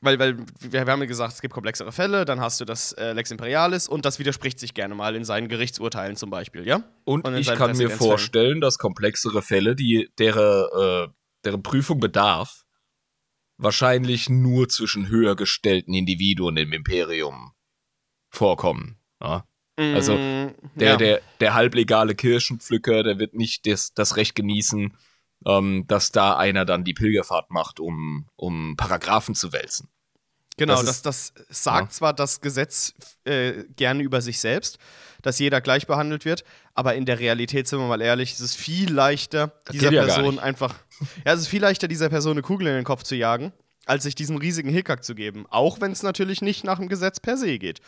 weil, 0.01 0.19
weil 0.19 0.39
wir, 0.61 0.87
wir 0.87 0.93
haben 0.93 1.01
ja 1.01 1.07
gesagt, 1.07 1.35
es 1.35 1.41
gibt 1.41 1.55
komplexere 1.55 1.93
Fälle, 1.93 2.25
dann 2.25 2.41
hast 2.41 2.61
du 2.61 2.65
das 2.65 2.93
äh, 2.93 3.13
Lex 3.13 3.31
Imperialis 3.31 3.89
und 3.89 4.05
das 4.05 4.19
widerspricht 4.19 4.59
sich 4.59 4.75
gerne 4.75 4.95
mal 4.95 5.17
in 5.17 5.25
seinen 5.25 5.49
Gerichtsurteilen 5.49 6.17
zum 6.17 6.31
Beispiel, 6.31 6.67
ja? 6.67 6.83
Und, 7.05 7.27
Und 7.27 7.37
ich 7.37 7.53
kann 7.55 7.77
mir 7.77 7.91
vorstellen, 7.91 8.61
dass 8.61 8.79
komplexere 8.79 9.43
Fälle, 9.43 9.75
die 9.75 10.09
deren, 10.19 11.09
äh, 11.09 11.13
deren 11.45 11.63
Prüfung 11.63 12.01
bedarf, 12.01 12.65
wahrscheinlich 13.57 14.29
nur 14.29 14.69
zwischen 14.69 15.09
höher 15.09 15.35
gestellten 15.37 15.93
Individuen 15.95 16.57
im 16.57 16.73
Imperium 16.73 17.53
vorkommen. 18.31 19.01
Ja? 19.21 19.45
Also, 19.77 20.15
Mm, 20.17 20.55
Der, 20.75 20.91
ja. 20.91 20.97
der, 20.97 21.21
der 21.41 21.55
halblegale 21.55 22.15
Kirschenpflücker, 22.15 23.03
der 23.05 23.19
wird 23.19 23.35
nicht 23.35 23.67
das, 23.67 23.95
das 23.95 24.17
Recht 24.17 24.35
genießen, 24.35 24.97
ähm, 25.47 25.85
dass 25.87 26.11
da 26.13 26.37
einer 26.37 26.65
dann 26.65 26.85
die 26.85 26.95
Pilgerfahrt 26.95 27.51
macht, 27.51 27.81
um, 27.81 28.27
um 28.37 28.77
Paragraphen 28.77 29.35
zu 29.35 29.53
wälzen. 29.53 29.89
Genau, 30.57 30.75
Das 30.83 31.03
das, 31.03 31.27
ist- 31.27 31.39
das 31.49 31.63
sagt 31.63 31.89
ja. 31.89 31.91
zwar 31.91 32.13
das 32.13 32.41
Gesetz 32.41 32.93
äh, 33.25 33.65
gerne 33.77 34.03
über 34.03 34.21
sich 34.21 34.41
selbst, 34.41 34.79
dass 35.23 35.39
jeder 35.39 35.61
gleich 35.61 35.87
behandelt 35.87 36.25
wird, 36.25 36.43
aber 36.75 36.95
in 36.97 37.05
der 37.07 37.21
Realität, 37.21 37.69
sind 37.69 37.79
wir 37.79 37.87
mal 37.87 38.01
ehrlich, 38.01 38.33
ist 38.33 38.41
es 38.41 38.57
viel 38.57 38.93
leichter, 38.93 39.53
Das 39.65 39.73
dieser 39.75 39.93
ja 39.93 40.05
Person 40.05 40.39
einfach. 40.39 40.75
Ja, 41.25 41.33
es 41.35 41.43
ist 41.43 41.49
viel 41.49 41.63
leichter, 41.63 41.87
dieser 41.87 42.09
Person 42.09 42.33
eine 42.33 42.43
Kugel 42.43 42.67
in 42.67 42.75
den 42.75 42.85
Kopf 42.85 43.05
zu 43.05 43.15
jagen, 43.15 43.53
als 43.87 44.03
sich 44.03 44.17
diesen 44.17 44.37
riesigen 44.37 44.69
Hickhack 44.69 45.05
zu 45.05 45.15
geben. 45.15 45.47
Auch 45.49 45.81
wenn 45.81 45.93
es 45.93 46.03
natürlich 46.03 46.43
nicht 46.43 46.65
nach 46.65 46.79
dem 46.81 46.89
Gesetz 46.89 47.21
per 47.21 47.37
se 47.37 47.57
geht. 47.61 47.81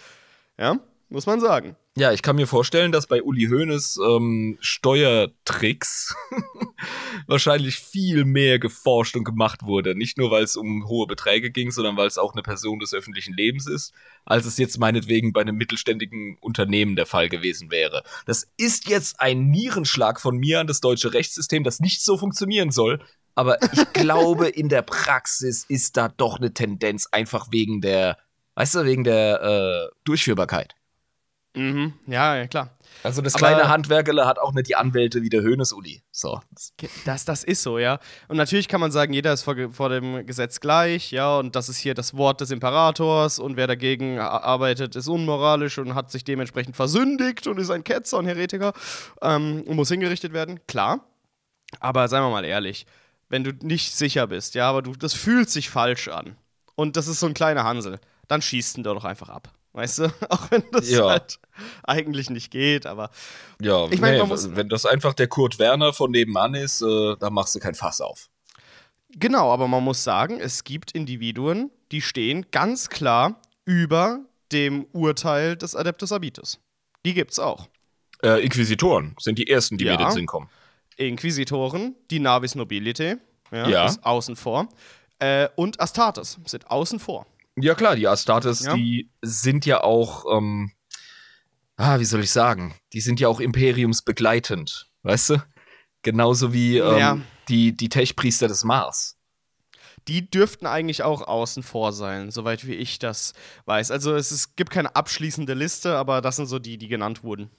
Ja, 0.57 0.79
muss 1.09 1.27
man 1.27 1.41
sagen. 1.41 1.75
Ja, 1.97 2.13
ich 2.13 2.23
kann 2.23 2.37
mir 2.37 2.47
vorstellen, 2.47 2.93
dass 2.93 3.09
bei 3.09 3.21
Uli 3.21 3.49
Hoeneß 3.49 3.99
ähm, 4.07 4.59
Steuertricks 4.61 6.15
wahrscheinlich 7.27 7.81
viel 7.81 8.25
mehr 8.25 8.61
geforscht 8.61 9.17
und 9.17 9.25
gemacht 9.25 9.65
wurde. 9.65 9.97
Nicht 9.97 10.17
nur, 10.17 10.31
weil 10.31 10.45
es 10.45 10.55
um 10.55 10.87
hohe 10.87 11.09
Beträge 11.09 11.51
ging, 11.51 11.73
sondern 11.73 11.97
weil 11.97 12.07
es 12.07 12.17
auch 12.17 12.33
eine 12.33 12.43
Person 12.43 12.79
des 12.79 12.95
öffentlichen 12.95 13.35
Lebens 13.35 13.67
ist, 13.67 13.93
als 14.25 14.47
es 14.47 14.57
jetzt 14.57 14.79
meinetwegen 14.79 15.33
bei 15.33 15.41
einem 15.41 15.57
mittelständigen 15.57 16.39
Unternehmen 16.41 16.95
der 16.95 17.07
Fall 17.07 17.29
gewesen 17.29 17.73
wäre. 17.73 18.05
Das 18.25 18.47
ist 18.57 18.89
jetzt 18.89 19.19
ein 19.19 19.51
Nierenschlag 19.51 20.21
von 20.21 20.37
mir 20.37 20.61
an 20.61 20.69
das 20.69 20.81
deutsche 20.81 21.13
Rechtssystem, 21.13 21.65
das 21.65 21.81
nicht 21.81 22.05
so 22.05 22.17
funktionieren 22.17 22.71
soll. 22.71 23.01
Aber 23.35 23.61
ich 23.73 23.85
glaube, 23.95 24.47
in 24.47 24.69
der 24.69 24.83
Praxis 24.83 25.65
ist 25.69 25.97
da 25.97 26.09
doch 26.09 26.39
eine 26.39 26.55
Tendenz, 26.55 27.09
einfach 27.11 27.49
wegen 27.51 27.81
der, 27.81 28.17
weißt 28.55 28.77
du, 28.77 28.85
wegen 28.85 29.03
der 29.03 29.43
äh, 29.43 29.95
Durchführbarkeit. 30.05 30.77
Mhm. 31.57 31.95
Ja, 32.07 32.37
ja, 32.37 32.47
klar. 32.47 32.77
Also 33.03 33.23
das 33.23 33.35
Aber- 33.35 33.47
kleine 33.49 33.69
Handwerkerle 33.69 34.25
hat 34.27 34.39
auch 34.39 34.53
nicht 34.53 34.69
die 34.69 34.77
Anwälte 34.77 35.23
wie 35.23 35.29
der 35.31 35.43
Hönes-Uli. 35.43 36.03
So. 36.13 36.41
Das, 37.05 37.25
das 37.25 37.43
ist 37.45 37.63
so, 37.63 37.79
ja. 37.79 37.99
Und 38.29 38.37
natürlich 38.37 38.69
kann 38.69 38.81
man 38.81 38.93
sagen, 38.93 39.13
jeder 39.13 39.33
ist 39.33 39.43
vor, 39.43 39.57
vor 39.73 39.89
dem 39.89 40.27
Gesetz 40.27 40.61
gleich, 40.61 41.11
ja, 41.11 41.39
und 41.39 41.57
das 41.57 41.69
ist 41.69 41.79
hier 41.79 41.95
das 41.95 42.17
Wort 42.17 42.41
des 42.41 42.51
Imperators 42.53 43.39
und 43.41 43.57
wer 43.57 43.67
dagegen 43.67 44.19
arbeitet, 44.21 44.95
ist 44.95 45.09
unmoralisch 45.09 45.79
und 45.79 45.95
hat 45.95 46.11
sich 46.13 46.23
dementsprechend 46.25 46.77
versündigt 46.77 47.47
und 47.49 47.59
ist 47.59 47.71
ein 47.71 47.83
Ketzer 47.85 48.19
und 48.19 48.27
Heretiker 48.27 48.73
ähm, 49.23 49.63
und 49.67 49.75
muss 49.77 49.89
hingerichtet 49.89 50.33
werden. 50.33 50.61
Klar. 50.69 51.05
Aber 51.81 52.07
seien 52.09 52.23
wir 52.23 52.31
mal 52.31 52.45
ehrlich, 52.45 52.87
wenn 53.29 53.45
du 53.45 53.53
nicht 53.63 53.95
sicher 53.95 54.27
bist, 54.27 54.55
ja, 54.55 54.69
aber 54.69 54.83
du, 54.83 54.93
das 54.93 55.15
fühlt 55.15 55.51
sich 55.51 55.71
falsch 55.71 56.09
an 56.09 56.37
und 56.75 56.97
das 56.97 57.09
ist 57.09 57.21
so 57.21 57.27
ein 57.27 57.35
kleiner 57.35 57.65
Hansel, 57.65 57.99
dann 58.29 58.43
schießt 58.43 58.79
ihn 58.79 58.85
doch 58.85 59.05
einfach 59.05 59.29
ab. 59.29 59.53
Weißt 59.73 59.99
du? 59.99 60.05
Auch 60.31 60.51
wenn 60.51 60.65
das 60.73 60.91
Ja. 60.91 61.09
halt 61.09 61.39
eigentlich 61.85 62.29
nicht 62.31 62.51
geht, 62.51 62.87
aber 62.87 63.11
Ja, 63.61 63.87
Ich 63.91 64.01
mein, 64.01 64.15
nee, 64.19 64.23
muss- 64.25 64.55
wenn 64.57 64.69
das 64.69 64.85
einfach 64.87 65.15
der 65.15 65.29
Kurt 65.29 65.59
Werner 65.59 65.93
von 65.93 66.11
nebenan 66.11 66.55
ist, 66.55 66.83
äh, 66.83 67.17
dann 67.21 67.33
machst 67.33 67.55
du 67.55 67.61
kein 67.61 67.75
Fass 67.75 68.01
auf. 68.01 68.29
Genau, 69.11 69.53
aber 69.53 69.67
man 69.69 69.83
muss 69.85 70.05
sagen, 70.05 70.39
es 70.41 70.65
gibt 70.65 70.93
Individuen, 70.93 71.71
die 71.93 72.01
stehen 72.01 72.47
ganz 72.53 72.89
klar 72.89 73.41
über 73.65 74.21
dem 74.53 74.87
Urteil 74.93 75.57
des 75.57 75.75
Adeptus 75.77 76.13
Abitus. 76.13 76.59
Die 77.05 77.15
gibt's 77.15 77.39
auch. 77.39 77.69
Äh, 78.23 78.45
Inquisitoren 78.45 79.15
sind 79.19 79.39
die 79.39 79.49
ersten, 79.49 79.79
die 79.79 79.85
Ja. 79.85 79.93
mir 79.95 80.01
in 80.01 80.07
den 80.07 80.13
Sinn 80.13 80.27
kommen. 80.27 80.49
Inquisitoren, 80.97 81.95
die 82.11 82.21
Navis 82.21 82.55
Nobilite, 82.55 83.19
ja, 83.51 83.69
Ja. 83.69 83.87
ist 83.87 84.05
außen 84.05 84.37
vor. 84.37 84.69
Äh, 85.19 85.49
und 85.57 85.81
Astartes 85.81 86.39
sind 86.47 86.71
außen 86.71 86.99
vor. 87.01 87.27
Ja 87.57 87.75
klar, 87.75 87.97
die 87.97 88.09
Astartes, 88.09 88.65
Ja. 88.65 88.75
die 88.75 89.11
sind 89.23 89.67
ja 89.67 89.83
auch, 89.83 90.25
ähm, 90.37 90.73
ah, 91.77 91.99
wie 92.01 92.05
soll 92.05 92.21
ich 92.21 92.31
sagen, 92.31 92.75
die 92.93 93.01
sind 93.01 93.21
ja 93.21 93.29
auch 93.29 93.41
imperiumsbegleitend, 93.41 94.89
weißt 95.03 95.31
du? 95.31 95.43
Genauso 96.03 96.53
wie 96.53 96.79
ähm, 96.79 96.99
Ja. 96.99 97.19
die, 97.49 97.77
die 97.77 97.89
Techpriester 97.89 98.49
des 98.49 98.65
Mars. 98.65 99.17
Die 100.09 100.31
dürften 100.31 100.67
eigentlich 100.67 101.03
auch 101.03 101.29
außen 101.29 101.63
vor 101.63 101.93
sein, 101.93 102.31
soweit 102.31 102.67
wie 102.67 102.75
ich 102.75 102.99
das 102.99 103.35
weiß. 103.67 103.91
Also 103.91 104.15
es 104.15 104.33
ist, 104.33 104.57
gibt 104.57 104.71
keine 104.71 104.97
abschließende 104.97 105.53
Liste, 105.53 105.97
aber 105.97 106.23
das 106.23 106.37
sind 106.37 106.47
so 106.47 106.59
die, 106.59 106.79
die 106.79 106.89
genannt 106.89 107.23
wurden. 107.23 107.51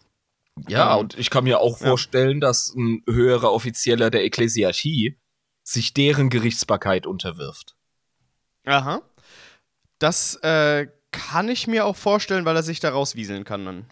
Ja, 0.68 0.94
Ähm, 0.96 1.02
und 1.02 1.18
ich 1.20 1.30
kann 1.30 1.44
mir 1.44 1.60
auch 1.60 1.80
ja. 1.80 1.88
vorstellen, 1.88 2.40
dass 2.42 2.74
ein 2.76 3.04
höherer 3.08 3.52
Offizieller 3.54 4.10
der 4.10 4.24
Ekklesiarchie 4.24 5.18
sich 5.64 5.94
deren 5.94 6.30
Gerichtsbarkeit 6.32 7.06
unterwirft. 7.06 7.76
Aha. 8.66 9.02
Das 10.02 10.34
äh, 10.38 10.88
kann 11.12 11.48
ich 11.48 11.68
mir 11.68 11.86
auch 11.86 11.96
vorstellen, 11.96 12.44
weil 12.44 12.56
er 12.56 12.64
sich 12.64 12.80
da 12.80 12.90
rauswieseln 12.90 13.44
kann 13.44 13.66
dann. 13.66 13.86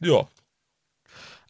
Ja. 0.00 0.26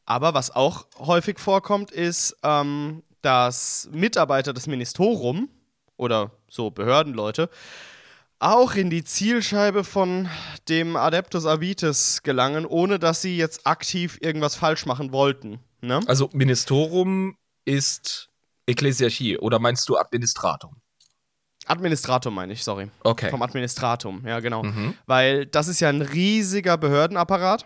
Aber 0.04 0.34
was 0.34 0.54
auch 0.54 0.86
häufig 0.98 1.38
vorkommt, 1.38 1.90
ist, 1.90 2.36
ähm, 2.42 3.02
dass 3.22 3.88
Mitarbeiter 3.90 4.52
des 4.52 4.66
Ministerium 4.66 5.48
oder 5.96 6.30
so 6.50 6.70
Behördenleute 6.70 7.48
auch 8.38 8.74
in 8.74 8.90
die 8.90 9.04
Zielscheibe 9.04 9.82
von 9.82 10.28
dem 10.68 10.96
Adeptus 10.96 11.46
Abitus 11.46 12.22
gelangen, 12.22 12.66
ohne 12.66 12.98
dass 12.98 13.22
sie 13.22 13.38
jetzt 13.38 13.66
aktiv 13.66 14.18
irgendwas 14.20 14.56
falsch 14.56 14.84
machen 14.84 15.10
wollten. 15.12 15.58
Ne? 15.80 16.00
Also 16.06 16.28
Ministorum 16.34 17.36
ist 17.64 18.28
Ekklesiarchie 18.66 19.38
oder 19.38 19.58
meinst 19.58 19.88
du 19.88 19.96
Administratum? 19.96 20.76
Administratum 21.70 22.34
meine 22.34 22.52
ich, 22.52 22.64
sorry. 22.64 22.90
Okay. 23.02 23.30
Vom 23.30 23.42
Administratum, 23.42 24.22
ja 24.26 24.40
genau. 24.40 24.62
Mhm. 24.62 24.94
Weil 25.06 25.46
das 25.46 25.68
ist 25.68 25.80
ja 25.80 25.88
ein 25.88 26.02
riesiger 26.02 26.76
Behördenapparat 26.76 27.64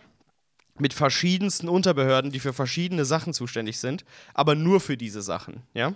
mit 0.79 0.93
verschiedensten 0.93 1.69
Unterbehörden, 1.69 2.31
die 2.31 2.41
für 2.41 2.53
verschiedene 2.53 3.05
Sachen 3.05 3.33
zuständig 3.33 3.79
sind, 3.79 4.05
aber 4.35 4.55
nur 4.55 4.81
für 4.81 4.97
diese 4.97 5.23
Sachen, 5.23 5.63
ja. 5.73 5.95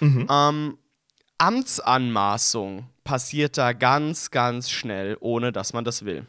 Mhm. 0.00 0.26
Ähm, 0.30 0.78
Amtsanmaßung 1.38 2.86
passiert 3.04 3.58
da 3.58 3.72
ganz, 3.72 4.30
ganz 4.30 4.70
schnell, 4.70 5.16
ohne 5.20 5.52
dass 5.52 5.72
man 5.72 5.84
das 5.84 6.04
will. 6.04 6.26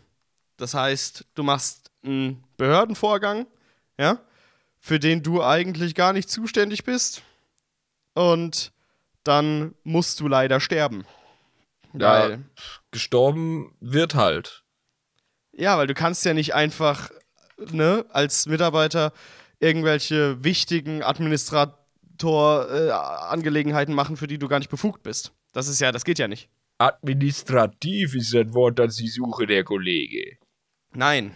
Das 0.57 0.73
heißt, 0.73 1.25
du 1.35 1.43
machst 1.43 1.91
einen 2.03 2.43
Behördenvorgang, 2.57 3.45
ja, 3.97 4.19
für 4.79 4.99
den 4.99 5.21
du 5.21 5.43
eigentlich 5.43 5.95
gar 5.95 6.13
nicht 6.13 6.29
zuständig 6.29 6.83
bist, 6.83 7.21
und 8.13 8.72
dann 9.23 9.75
musst 9.83 10.19
du 10.19 10.27
leider 10.27 10.59
sterben. 10.59 11.05
Ja. 11.93 12.29
Weil, 12.29 12.43
Gestorben 12.91 13.75
wird 13.79 14.15
halt. 14.15 14.63
ja, 15.51 15.77
weil 15.77 15.85
du 15.87 15.93
kannst 15.93 16.25
ja 16.25 16.33
nicht 16.33 16.55
einfach, 16.55 17.11
ne, 17.71 18.05
als 18.09 18.47
Mitarbeiter 18.47 19.13
irgendwelche 19.59 20.43
wichtigen 20.43 21.03
Administrator-Angelegenheiten 21.03 23.93
machen, 23.93 24.17
für 24.17 24.27
die 24.27 24.39
du 24.39 24.47
gar 24.47 24.57
nicht 24.59 24.71
befugt 24.71 25.03
bist. 25.03 25.31
Das 25.53 25.67
ist 25.67 25.79
ja, 25.79 25.91
das 25.91 26.03
geht 26.03 26.17
ja 26.19 26.27
nicht. 26.27 26.49
Administrativ 26.79 28.15
ist 28.15 28.33
das 28.33 28.51
Wort, 28.53 28.79
das 28.79 28.99
ich 28.99 29.13
suche, 29.13 29.45
der 29.45 29.63
Kollege. 29.63 30.37
Nein. 30.93 31.35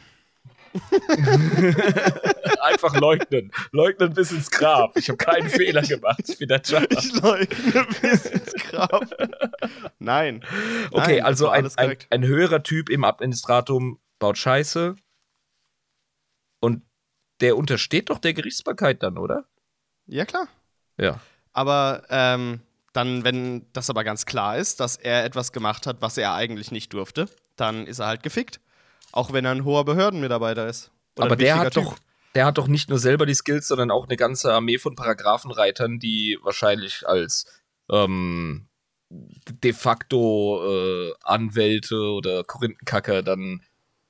Einfach 2.61 2.99
leugnen. 2.99 3.51
Leugnen 3.71 4.13
bis 4.13 4.31
ins 4.31 4.51
Grab. 4.51 4.97
Ich 4.97 5.09
habe 5.09 5.17
keinen 5.17 5.49
Fehler 5.49 5.81
gemacht. 5.81 6.21
Ich 6.27 6.37
bin 6.37 6.47
der 6.47 6.61
Jabba. 6.63 6.87
Ich 6.99 7.13
leugne 7.21 7.87
bis 8.01 8.25
ins 8.25 8.53
Grab. 8.53 9.05
Nein. 9.99 10.43
Okay, 10.91 11.17
Nein, 11.17 11.25
also 11.25 11.49
ein, 11.49 11.69
ein, 11.77 11.97
ein 12.09 12.23
höherer 12.25 12.63
Typ 12.63 12.89
im 12.89 13.03
Administratum 13.03 13.99
baut 14.19 14.37
Scheiße. 14.37 14.95
Und 16.59 16.83
der 17.41 17.55
untersteht 17.57 18.09
doch 18.09 18.19
der 18.19 18.33
Gerichtsbarkeit 18.33 19.03
dann, 19.03 19.17
oder? 19.17 19.45
Ja, 20.07 20.25
klar. 20.25 20.47
Ja. 20.97 21.19
Aber 21.53 22.03
ähm, 22.09 22.61
Dann, 22.93 23.23
wenn 23.23 23.67
das 23.73 23.91
aber 23.91 24.03
ganz 24.03 24.25
klar 24.25 24.57
ist, 24.57 24.79
dass 24.79 24.95
er 24.95 25.23
etwas 25.23 25.51
gemacht 25.51 25.85
hat, 25.85 26.01
was 26.01 26.17
er 26.17 26.33
eigentlich 26.33 26.71
nicht 26.71 26.93
durfte, 26.93 27.29
dann 27.55 27.85
ist 27.85 27.99
er 27.99 28.07
halt 28.07 28.23
gefickt. 28.23 28.59
Auch 29.17 29.33
wenn 29.33 29.45
er 29.45 29.51
ein 29.51 29.65
hoher 29.65 29.83
Behördenmitarbeiter 29.83 30.67
ist. 30.67 30.91
aber 31.17 31.35
der 31.35 31.57
hat 31.57 31.73
typ. 31.73 31.85
doch 31.85 31.95
der 32.35 32.45
hat 32.45 32.59
doch 32.59 32.67
nicht 32.67 32.87
nur 32.87 32.99
selber 32.99 33.25
die 33.25 33.33
Skills, 33.33 33.67
sondern 33.67 33.89
auch 33.89 34.05
eine 34.05 34.15
ganze 34.15 34.53
Armee 34.53 34.77
von 34.77 34.95
Paragraphenreitern, 34.95 35.97
die 35.97 36.37
wahrscheinlich 36.43 37.07
als 37.07 37.47
ähm, 37.89 38.67
de 39.09 39.73
facto 39.73 40.61
äh, 40.63 41.13
Anwälte 41.23 41.97
oder 41.97 42.43
Korinthenkacker 42.43 43.23
dann 43.23 43.63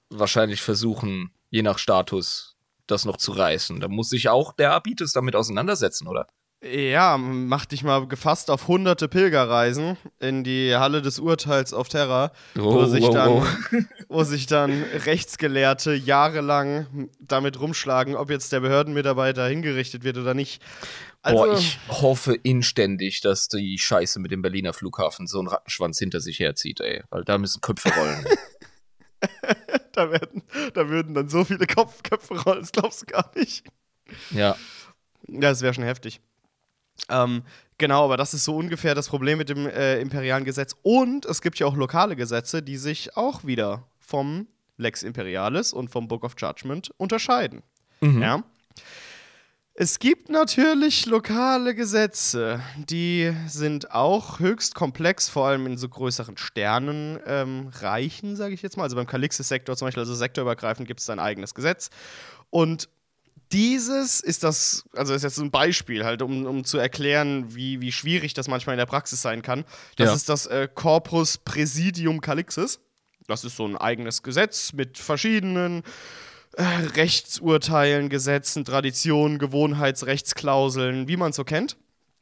wahrscheinlich 0.10 0.62
versuchen, 0.62 1.32
je 1.52 1.62
nach 1.62 1.78
Status, 1.78 2.58
das 2.86 3.06
noch 3.06 3.16
zu 3.16 3.32
reißen. 3.32 3.80
Da 3.80 3.88
muss 3.88 4.10
sich 4.10 4.28
auch 4.28 4.52
der 4.52 4.74
Abitus 4.74 5.14
damit 5.14 5.38
auseinandersetzen, 5.38 6.06
oder? 6.10 6.28
Ja, 6.72 7.18
mach 7.18 7.66
dich 7.66 7.84
mal 7.84 8.08
gefasst 8.08 8.50
auf 8.50 8.68
hunderte 8.68 9.08
Pilgerreisen 9.08 9.98
in 10.20 10.44
die 10.44 10.76
Halle 10.76 11.02
des 11.02 11.20
Urteils 11.20 11.74
auf 11.74 11.88
Terra, 11.88 12.32
oh, 12.58 12.74
wo, 12.74 12.86
sich 12.86 13.04
oh, 13.04 13.14
dann, 13.14 13.30
oh. 13.30 13.46
wo 14.10 14.24
sich 14.24 14.48
dann 14.48 14.84
Rechtsgelehrte 15.06 15.94
jahrelang 15.94 17.10
damit 17.20 17.60
rumschlagen, 17.60 18.16
ob 18.16 18.30
jetzt 18.30 18.52
der 18.52 18.60
Behördenmitarbeiter 18.60 19.48
hingerichtet 19.48 20.04
wird 20.04 20.18
oder 20.18 20.34
nicht. 20.34 20.62
Also, 21.22 21.44
Boah, 21.44 21.58
ich 21.58 21.80
hoffe 21.90 22.36
inständig, 22.36 23.22
dass 23.22 23.48
die 23.48 23.78
Scheiße 23.78 24.20
mit 24.20 24.32
dem 24.32 24.42
Berliner 24.42 24.74
Flughafen 24.74 25.28
so 25.28 25.40
einen 25.40 25.48
Rattenschwanz 25.48 26.00
hinter 26.00 26.22
sich 26.22 26.40
herzieht, 26.40 26.80
ey. 26.80 27.04
Weil 27.10 27.24
da 27.24 27.38
müssen 27.38 27.62
Köpfe 27.62 27.92
rollen. 27.94 28.26
da, 29.94 30.12
werden, 30.12 30.44
da 30.74 30.90
würden 30.90 31.14
dann 31.14 31.30
so 31.30 31.44
viele 31.44 31.68
Kopfköpfe 31.68 32.42
rollen, 32.42 32.62
das 32.62 32.72
glaubst 32.72 33.02
du 33.02 33.06
gar 33.08 33.32
nicht. 33.36 33.66
Ja. 34.32 34.56
Ja, 35.28 35.40
das 35.50 35.62
wäre 35.62 35.74
schon 35.74 35.84
heftig. 35.84 36.22
Ähm, 37.10 37.44
genau, 37.78 38.06
aber 38.06 38.18
das 38.18 38.34
ist 38.34 38.44
so 38.44 38.56
ungefähr 38.56 38.96
das 38.96 39.10
Problem 39.10 39.38
mit 39.38 39.50
dem 39.50 39.68
äh, 39.68 40.00
imperialen 40.00 40.44
Gesetz. 40.44 40.76
Und 40.84 41.26
es 41.26 41.42
gibt 41.42 41.60
ja 41.60 41.68
auch 41.68 41.76
lokale 41.76 42.16
Gesetze, 42.16 42.62
die 42.62 42.78
sich 42.78 43.16
auch 43.16 43.46
wieder 43.46 43.84
vom 44.00 44.48
Lex 44.78 45.04
Imperialis 45.04 45.74
und 45.74 45.90
vom 45.90 46.08
Book 46.08 46.24
of 46.24 46.36
Judgment 46.38 46.92
unterscheiden. 46.98 47.64
Mhm. 48.02 48.22
Ja. 48.22 48.44
Es 49.80 50.00
gibt 50.00 50.30
natürlich 50.30 51.06
lokale 51.06 51.76
Gesetze, 51.76 52.62
die 52.78 53.32
sind 53.46 53.92
auch 53.92 54.40
höchst 54.40 54.74
komplex, 54.74 55.30
vor 55.30 55.46
allem 55.46 55.68
in 55.68 55.78
so 55.78 55.88
größeren 55.88 56.36
Sternenreichen, 56.36 58.30
ähm, 58.30 58.36
sage 58.36 58.56
ich 58.56 58.64
jetzt 58.64 58.76
mal. 58.76 58.86
Also 58.86 58.96
beim 58.96 59.06
Calixis-Sektor 59.06 59.78
zum 59.78 59.86
Beispiel, 59.86 60.02
also 60.02 60.16
sektorübergreifend, 60.16 60.88
gibt 60.88 61.00
es 61.00 61.10
ein 61.12 61.20
eigenes 61.20 61.54
Gesetz. 61.54 61.92
Und 62.50 62.90
dieses 63.52 64.20
ist 64.20 64.44
das, 64.44 64.86
also 64.94 65.14
ist 65.14 65.24
jetzt 65.24 65.38
ein 65.40 65.52
Beispiel, 65.52 66.04
halt, 66.04 66.22
um, 66.22 66.46
um 66.46 66.64
zu 66.64 66.78
erklären, 66.78 67.56
wie, 67.56 67.82
wie 67.82 67.92
schwierig 67.92 68.34
das 68.34 68.48
manchmal 68.48 68.74
in 68.74 68.80
der 68.80 68.86
Praxis 68.86 69.22
sein 69.22 69.42
kann. 69.42 69.64
Das 69.96 70.08
ja. 70.08 70.14
ist 70.14 70.30
das 70.30 70.46
äh, 70.48 70.68
Corpus 70.74 71.38
Presidium 71.38 72.22
Calixis. 72.22 72.80
Das 73.28 73.44
ist 73.44 73.58
so 73.58 73.68
ein 73.68 73.78
eigenes 73.78 74.24
Gesetz 74.24 74.74
mit 74.74 74.98
verschiedenen 74.98 75.84
äh, 76.54 76.64
Rechtsurteilen, 76.96 78.10
Gesetzen, 78.10 78.66
Traditionen, 78.66 79.40
Gewohnheitsrechtsklauseln, 79.40 81.08
wie 81.08 81.18
man 81.18 81.32
es 81.32 81.36
so 81.36 81.44
kennt 81.44 81.78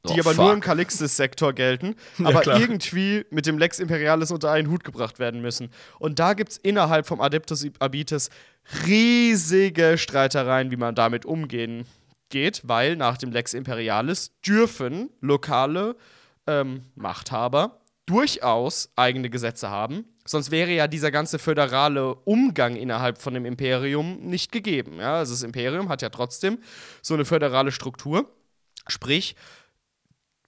die 0.10 0.14
oh, 0.14 0.22
aber 0.22 0.34
fuck. 0.34 0.46
nur 0.46 0.54
im 0.54 0.62
Calixis-Sektor 0.62 1.54
gelten, 1.54 1.96
aber 2.24 2.44
ja, 2.44 2.58
irgendwie 2.58 3.26
mit 3.30 3.46
dem 3.46 3.58
Lex 3.58 3.80
Imperialis 3.80 4.32
unter 4.32 4.52
einen 4.52 4.70
Hut 4.70 4.84
gebracht 4.84 5.20
werden 5.20 5.42
müssen. 5.42 5.70
Und 6.00 6.20
da 6.20 6.34
gibt 6.34 6.52
es 6.52 6.58
innerhalb 6.58 7.08
vom 7.08 7.22
Adeptus 7.22 7.66
Abites 7.80 8.30
riesige 8.86 9.98
Streitereien, 9.98 10.72
wie 10.72 10.78
man 10.78 10.96
damit 10.96 11.26
umgehen 11.26 11.86
geht, 12.30 12.62
weil 12.66 12.96
nach 12.96 13.18
dem 13.18 13.32
Lex 13.32 13.54
Imperialis 13.54 14.32
dürfen 14.46 15.10
lokale 15.22 15.96
ähm, 16.48 16.82
Machthaber 16.96 17.82
durchaus 18.06 18.90
eigene 18.96 19.30
Gesetze 19.30 19.70
haben. 19.70 20.06
Sonst 20.26 20.52
wäre 20.52 20.72
ja 20.72 20.88
dieser 20.88 21.12
ganze 21.12 21.38
föderale 21.38 22.16
Umgang 22.16 22.76
innerhalb 22.76 23.22
von 23.22 23.34
dem 23.34 23.46
Imperium 23.46 24.18
nicht 24.22 24.52
gegeben. 24.52 25.00
Ja? 25.00 25.18
Also 25.18 25.34
das 25.34 25.44
Imperium 25.44 25.90
hat 25.90 26.02
ja 26.02 26.10
trotzdem 26.10 26.60
so 27.02 27.14
eine 27.14 27.26
föderale 27.26 27.72
Struktur. 27.72 28.30
Sprich, 28.88 29.36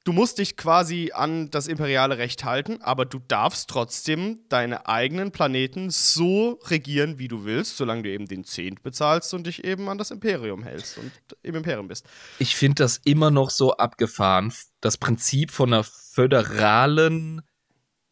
du 0.08 0.14
musst 0.14 0.38
dich 0.38 0.56
quasi 0.56 1.12
an 1.14 1.52
das 1.52 1.68
imperiale 1.68 2.18
Recht 2.18 2.46
halten, 2.46 2.82
aber 2.82 3.04
du 3.04 3.20
darfst 3.20 3.70
trotzdem 3.70 4.40
deine 4.48 4.88
eigenen 4.88 5.32
Planeten 5.32 5.90
so 5.90 6.60
regieren, 6.64 7.20
wie 7.20 7.28
du 7.28 7.44
willst, 7.44 7.76
solange 7.76 8.04
du 8.04 8.10
eben 8.10 8.26
den 8.26 8.46
Zehnt 8.46 8.84
bezahlst 8.84 9.34
und 9.34 9.48
dich 9.48 9.66
eben 9.66 9.90
an 9.90 9.98
das 9.98 10.12
Imperium 10.12 10.64
hältst 10.64 10.98
und 10.98 11.12
im 11.44 11.56
Imperium 11.56 11.90
bist. 11.90 12.06
Ich 12.40 12.56
finde 12.56 12.84
das 12.84 13.02
immer 13.04 13.32
noch 13.32 13.50
so 13.50 13.76
abgefahren, 13.76 14.54
das 14.80 14.98
Prinzip 14.98 15.52
von 15.52 15.74
einer 15.74 15.84
föderalen 15.84 17.42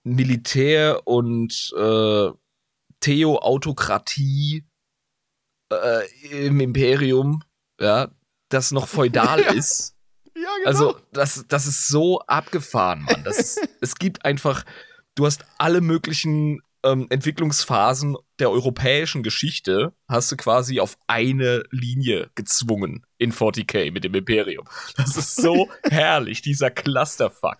Militär- 0.04 1.08
und 1.08 1.74
äh, 1.78 2.30
Theoautokratie 3.00 4.66
äh, 5.72 6.46
im 6.48 6.60
Imperium, 6.60 7.42
ja, 7.80 8.12
das 8.50 8.72
noch 8.72 8.90
feudal 8.90 9.40
ist 9.56 9.95
ja, 10.36 10.50
genau. 10.58 10.68
Also, 10.68 11.00
das, 11.14 11.46
das 11.48 11.68
ist 11.68 11.88
so 11.88 12.20
abgefahren, 12.22 13.04
Mann. 13.04 13.24
Das 13.24 13.40
ist, 13.40 13.70
es 13.82 13.96
gibt 13.96 14.26
einfach, 14.26 14.66
du 15.16 15.26
hast 15.26 15.46
alle 15.58 15.82
möglichen 15.82 16.62
ähm, 16.84 17.08
Entwicklungsphasen 17.10 18.16
der 18.40 18.52
europäischen 18.52 19.24
Geschichte, 19.24 19.94
hast 20.08 20.32
du 20.32 20.38
quasi 20.38 20.80
auf 20.80 20.98
eine 21.08 21.64
Linie 21.72 22.30
gezwungen 22.36 23.06
in 23.18 23.32
40k 23.32 23.92
mit 23.92 24.04
dem 24.04 24.14
Imperium. 24.14 24.66
Das 24.98 25.16
ist 25.16 25.36
so 25.36 25.70
herrlich, 25.90 26.42
dieser 26.42 26.70
Clusterfuck. 26.70 27.60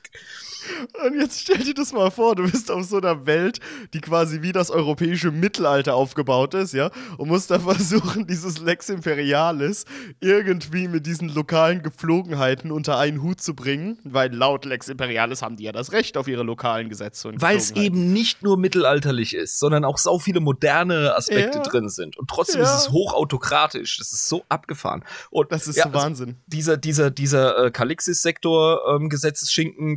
Und 1.06 1.20
jetzt 1.20 1.42
stell 1.42 1.60
dir 1.60 1.74
das 1.74 1.94
mal 1.94 2.10
vor, 2.10 2.36
du 2.36 2.50
bist 2.50 2.72
auf 2.72 2.84
so 2.86 2.98
einer 2.98 3.26
Welt, 3.26 3.60
die 3.94 4.02
quasi 4.02 4.42
wie 4.42 4.52
das 4.52 4.72
europäische 4.72 5.32
Mittelalter 5.32 5.96
aufgebaut 5.96 6.56
ist, 6.56 6.74
ja, 6.74 6.90
und 7.18 7.28
musst 7.28 7.52
da 7.52 7.60
versuchen, 7.66 8.26
dieses 8.28 8.60
Lex 8.60 8.90
Imperialis 8.90 9.86
irgendwie 10.22 10.88
mit 10.88 11.06
diesen 11.06 11.30
lokalen 11.30 11.84
Geflogenheiten 11.84 12.72
unter 12.72 12.98
einen 12.98 13.22
Hut 13.22 13.42
zu 13.42 13.54
bringen, 13.54 14.00
weil 14.04 14.34
laut 14.34 14.66
Lex 14.66 14.90
Imperialis 14.90 15.42
haben 15.42 15.56
die 15.56 15.66
ja 15.66 15.72
das 15.72 15.92
Recht 15.92 16.18
auf 16.18 16.28
ihre 16.28 16.44
lokalen 16.44 16.90
Gesetze. 16.90 17.32
Weil 17.36 17.58
es 17.58 17.72
eben 17.72 18.12
nicht 18.12 18.42
nur 18.42 18.58
mittelalterlich 18.58 19.36
ist, 19.36 19.60
sondern 19.60 19.86
auch 19.86 19.98
so 19.98 20.18
viele 20.20 20.40
moderne 20.40 20.65
Aspekte 20.70 21.58
ja. 21.58 21.64
drin 21.64 21.90
sind. 21.90 22.18
Und 22.18 22.30
trotzdem 22.30 22.62
ja. 22.62 22.68
ist 22.68 22.82
es 22.82 22.92
hochautokratisch. 22.92 23.98
Das 23.98 24.12
ist 24.12 24.30
so 24.30 24.44
abgefahren. 24.50 25.04
Und 25.30 25.52
das 25.52 25.68
ist 25.68 25.78
ja, 25.78 25.84
so 25.84 25.90
also 25.90 26.00
Wahnsinn. 26.00 26.30
Also 26.30 26.40
dieser, 26.48 26.78
dieser, 26.78 27.12
dieser 27.12 27.66
äh, 27.66 27.72
Kalixis-Sektor 27.72 28.96
ähm, 28.96 29.10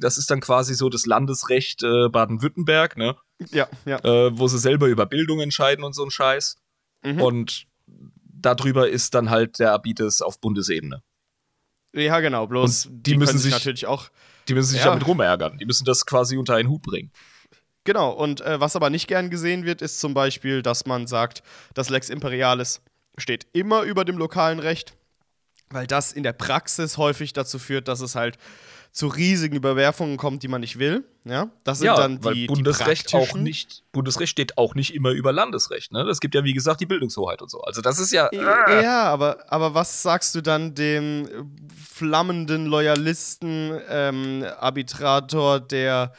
das 0.00 0.18
ist 0.18 0.30
dann 0.30 0.40
quasi 0.40 0.74
so 0.74 0.88
das 0.88 1.06
Landesrecht 1.06 1.82
äh, 1.82 2.08
Baden-Württemberg, 2.08 2.96
ne? 2.96 3.16
Ja, 3.50 3.68
ja. 3.84 3.98
Äh, 4.04 4.36
wo 4.36 4.48
sie 4.48 4.58
selber 4.58 4.86
über 4.86 5.06
Bildung 5.06 5.40
entscheiden 5.40 5.84
und 5.84 5.94
so 5.94 6.04
ein 6.04 6.10
Scheiß. 6.10 6.56
Mhm. 7.04 7.20
Und 7.20 7.66
darüber 8.24 8.88
ist 8.88 9.14
dann 9.14 9.30
halt 9.30 9.58
der 9.58 9.72
Abites 9.72 10.22
auf 10.22 10.40
Bundesebene. 10.40 11.02
Ja, 11.94 12.20
genau, 12.20 12.46
bloß 12.46 12.88
die, 12.90 13.12
die 13.12 13.16
müssen 13.16 13.38
sich 13.38 13.52
natürlich 13.52 13.86
auch. 13.86 14.08
Die 14.48 14.54
müssen 14.54 14.70
sich 14.70 14.80
ja. 14.80 14.86
damit 14.86 15.06
rumärgern. 15.06 15.58
Die 15.58 15.66
müssen 15.66 15.84
das 15.84 16.06
quasi 16.06 16.36
unter 16.36 16.54
einen 16.54 16.68
Hut 16.68 16.82
bringen. 16.82 17.12
Genau, 17.89 18.11
und 18.11 18.43
äh, 18.43 18.61
was 18.61 18.76
aber 18.76 18.91
nicht 18.91 19.09
gern 19.09 19.30
gesehen 19.30 19.64
wird, 19.64 19.80
ist 19.80 19.99
zum 19.99 20.12
Beispiel, 20.12 20.61
dass 20.61 20.84
man 20.84 21.07
sagt, 21.07 21.43
das 21.72 21.89
Lex 21.89 22.11
Imperialis 22.11 22.82
steht 23.16 23.47
immer 23.55 23.80
über 23.80 24.05
dem 24.05 24.18
lokalen 24.18 24.59
Recht, 24.59 24.93
weil 25.70 25.86
das 25.86 26.12
in 26.12 26.22
der 26.22 26.34
Praxis 26.34 26.99
häufig 26.99 27.32
dazu 27.32 27.59
führt, 27.59 27.89
dass 27.89 28.03
es 28.03 28.14
halt 28.14 28.36
zu 28.93 29.07
riesigen 29.07 29.57
Überwerfungen 29.57 30.18
kommt, 30.18 30.43
die 30.43 30.49
man 30.49 30.61
nicht 30.61 30.78
will. 30.78 31.03
Ja, 31.24 31.49
das 31.64 31.78
sind 31.78 31.86
ja, 31.86 31.97
dann 31.97 32.20
die, 32.20 32.47
Bundesrecht 32.47 33.11
die 33.11 33.16
auch 33.16 33.32
nicht. 33.32 33.84
Bundesrecht 33.93 34.32
steht 34.32 34.59
auch 34.59 34.74
nicht 34.74 34.95
immer 34.95 35.12
über 35.12 35.32
Landesrecht. 35.32 35.91
Ne, 35.91 36.05
das 36.05 36.20
gibt 36.20 36.34
ja 36.34 36.45
wie 36.45 36.53
gesagt 36.53 36.82
die 36.82 36.86
Bildungshoheit 36.86 37.41
und 37.41 37.51
so. 37.51 37.62
Also 37.62 37.80
das 37.80 37.99
ist 37.99 38.12
ja. 38.12 38.28
Ja, 38.34 39.05
aber 39.05 39.47
aber 39.49 39.72
was 39.72 40.03
sagst 40.03 40.34
du 40.34 40.43
dann 40.43 40.74
dem 40.74 41.26
flammenden 41.74 42.66
Loyalisten 42.66 43.80
ähm, 43.89 44.45
Arbitrator, 44.59 45.59
der 45.59 46.12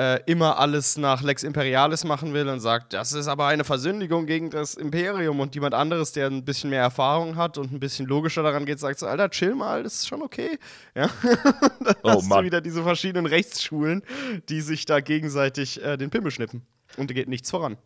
äh, 0.00 0.22
immer 0.24 0.58
alles 0.58 0.96
nach 0.96 1.22
Lex 1.22 1.42
Imperialis 1.42 2.04
machen 2.04 2.32
will 2.32 2.48
und 2.48 2.60
sagt, 2.60 2.94
das 2.94 3.12
ist 3.12 3.28
aber 3.28 3.48
eine 3.48 3.64
Versündigung 3.64 4.24
gegen 4.24 4.48
das 4.48 4.74
Imperium 4.74 5.40
und 5.40 5.54
jemand 5.54 5.74
anderes, 5.74 6.12
der 6.12 6.28
ein 6.28 6.42
bisschen 6.42 6.70
mehr 6.70 6.80
Erfahrung 6.80 7.36
hat 7.36 7.58
und 7.58 7.70
ein 7.70 7.80
bisschen 7.80 8.06
logischer 8.06 8.42
daran 8.42 8.64
geht, 8.64 8.78
sagt 8.78 8.98
so, 8.98 9.06
Alter, 9.06 9.28
chill 9.28 9.54
mal, 9.54 9.82
das 9.82 9.96
ist 9.96 10.08
schon 10.08 10.22
okay. 10.22 10.58
Ja? 10.94 11.10
dann 11.22 11.94
oh, 12.02 12.10
hast 12.12 12.28
Mann. 12.28 12.38
du 12.38 12.44
wieder 12.46 12.60
diese 12.62 12.82
verschiedenen 12.82 13.26
Rechtsschulen, 13.26 14.02
die 14.48 14.62
sich 14.62 14.86
da 14.86 15.00
gegenseitig 15.00 15.82
äh, 15.82 15.98
den 15.98 16.08
Pimmel 16.08 16.30
schnippen 16.30 16.66
und 16.96 17.10
da 17.10 17.14
geht 17.14 17.28
nichts 17.28 17.50
voran. 17.50 17.76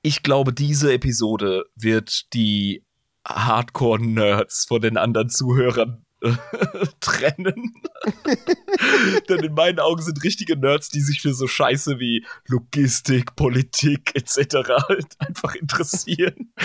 Ich 0.00 0.22
glaube, 0.22 0.54
diese 0.54 0.92
Episode 0.92 1.64
wird 1.76 2.32
die 2.32 2.82
Hardcore-Nerds 3.28 4.64
von 4.64 4.80
den 4.80 4.96
anderen 4.96 5.28
Zuhörern 5.28 6.04
trennen. 7.00 7.74
Denn 9.28 9.40
in 9.40 9.54
meinen 9.54 9.80
Augen 9.80 10.02
sind 10.02 10.22
richtige 10.22 10.56
Nerds, 10.56 10.88
die 10.88 11.00
sich 11.00 11.20
für 11.20 11.34
so 11.34 11.46
Scheiße 11.46 11.98
wie 11.98 12.24
Logistik, 12.46 13.36
Politik 13.36 14.12
etc. 14.14 14.68
Halt 14.88 15.16
einfach 15.18 15.54
interessieren. 15.54 16.52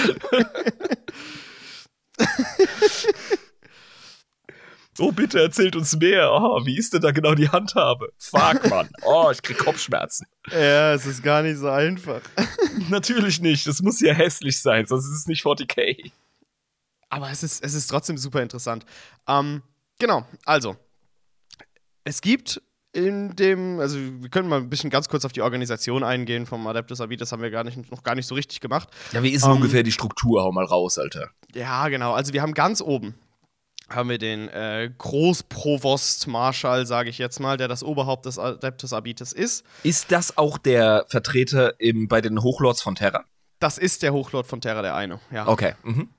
Oh, 4.99 5.11
bitte 5.11 5.39
erzählt 5.39 5.75
uns 5.75 5.95
mehr. 5.95 6.31
Oh, 6.33 6.65
wie 6.65 6.75
ist 6.75 6.91
denn 6.91 7.01
da 7.01 7.11
genau 7.11 7.35
die 7.35 7.49
Handhabe? 7.49 8.11
Fuck, 8.17 8.67
Mann. 8.67 8.89
Oh, 9.03 9.29
ich 9.31 9.43
krieg 9.43 9.57
Kopfschmerzen. 9.59 10.25
Ja, 10.49 10.93
es 10.93 11.05
ist 11.05 11.21
gar 11.21 11.43
nicht 11.43 11.57
so 11.57 11.69
einfach. 11.69 12.21
Natürlich 12.89 13.39
nicht. 13.39 13.67
Das 13.67 13.81
muss 13.83 14.01
ja 14.01 14.13
hässlich 14.13 14.59
sein, 14.59 14.87
sonst 14.87 15.05
ist 15.05 15.19
es 15.19 15.27
nicht 15.27 15.45
40k. 15.45 16.11
Aber 17.09 17.31
es 17.31 17.43
ist, 17.43 17.63
es 17.63 17.73
ist 17.73 17.87
trotzdem 17.87 18.17
super 18.17 18.41
interessant. 18.41 18.85
Ähm, 19.27 19.61
genau, 19.99 20.25
also. 20.45 20.75
Es 22.03 22.21
gibt 22.21 22.61
in 22.93 23.35
dem, 23.35 23.79
also 23.79 23.97
wir 23.97 24.29
können 24.29 24.49
mal 24.49 24.59
ein 24.59 24.69
bisschen 24.69 24.89
ganz 24.89 25.07
kurz 25.07 25.23
auf 25.25 25.31
die 25.31 25.41
Organisation 25.41 26.03
eingehen 26.03 26.45
vom 26.45 26.65
Adeptus 26.65 27.01
Abit, 27.01 27.21
das 27.21 27.31
haben 27.31 27.41
wir 27.41 27.51
gar 27.51 27.63
nicht, 27.63 27.91
noch 27.91 28.01
gar 28.01 28.15
nicht 28.15 28.25
so 28.25 28.33
richtig 28.33 28.59
gemacht. 28.59 28.89
Ja, 29.11 29.21
wie 29.23 29.29
ist 29.29 29.43
um, 29.43 29.51
ungefähr 29.51 29.83
die 29.83 29.91
Struktur? 29.91 30.41
Hau 30.41 30.51
mal 30.51 30.65
raus, 30.65 30.97
Alter. 30.97 31.29
Ja, 31.53 31.89
genau. 31.89 32.13
Also 32.13 32.33
wir 32.33 32.41
haben 32.41 32.53
ganz 32.53 32.81
oben 32.81 33.15
haben 33.89 34.09
wir 34.09 34.17
den 34.17 34.49
äh, 34.49 34.91
Großprovost 34.97 36.27
Marschall, 36.27 36.85
sage 36.85 37.09
ich 37.09 37.17
jetzt 37.17 37.39
mal, 37.39 37.57
der 37.57 37.67
das 37.67 37.83
Oberhaupt 37.83 38.25
des 38.25 38.37
Adeptus 38.37 38.93
Abites 38.93 39.31
ist. 39.31 39.65
Ist 39.83 40.11
das 40.11 40.37
auch 40.37 40.57
der 40.57 41.05
Vertreter 41.07 41.79
im, 41.79 42.07
bei 42.07 42.21
den 42.21 42.41
Hochlords 42.41 42.81
von 42.81 42.95
Terra? 42.95 43.23
Das 43.59 43.77
ist 43.77 44.03
der 44.03 44.13
Hochlord 44.13 44.45
von 44.45 44.61
Terra, 44.61 44.81
der 44.81 44.95
eine, 44.95 45.19
ja. 45.31 45.47
Okay. 45.47 45.73
Mhm. 45.83 46.09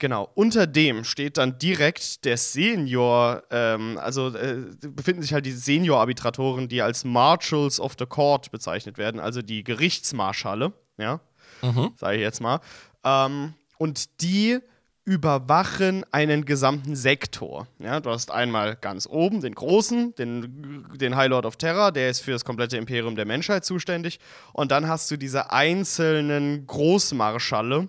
Genau, 0.00 0.30
unter 0.34 0.68
dem 0.68 1.02
steht 1.02 1.38
dann 1.38 1.58
direkt 1.58 2.24
der 2.24 2.36
Senior, 2.36 3.42
ähm, 3.50 3.98
also 4.00 4.28
äh, 4.28 4.66
befinden 4.80 5.22
sich 5.22 5.32
halt 5.32 5.44
die 5.44 5.52
Senior-Arbitratoren, 5.52 6.68
die 6.68 6.82
als 6.82 7.04
Marshals 7.04 7.80
of 7.80 7.96
the 7.98 8.06
Court 8.06 8.52
bezeichnet 8.52 8.96
werden, 8.96 9.18
also 9.18 9.42
die 9.42 9.64
Gerichtsmarschalle, 9.64 10.72
ja, 10.98 11.20
mhm. 11.62 11.90
sage 11.96 12.16
ich 12.16 12.22
jetzt 12.22 12.40
mal. 12.40 12.60
Ähm, 13.02 13.54
und 13.78 14.20
die 14.22 14.60
überwachen 15.08 16.04
einen 16.12 16.44
gesamten 16.44 16.94
Sektor. 16.94 17.66
Ja, 17.78 17.98
du 17.98 18.10
hast 18.10 18.30
einmal 18.30 18.76
ganz 18.76 19.08
oben 19.10 19.40
den 19.40 19.54
großen, 19.54 20.14
den, 20.16 20.86
den 20.94 21.16
High 21.16 21.30
Lord 21.30 21.46
of 21.46 21.56
Terror, 21.56 21.92
der 21.92 22.10
ist 22.10 22.20
für 22.20 22.32
das 22.32 22.44
komplette 22.44 22.76
Imperium 22.76 23.16
der 23.16 23.24
Menschheit 23.24 23.64
zuständig. 23.64 24.20
Und 24.52 24.70
dann 24.70 24.86
hast 24.86 25.10
du 25.10 25.16
diese 25.16 25.50
einzelnen 25.50 26.66
Großmarschalle, 26.66 27.88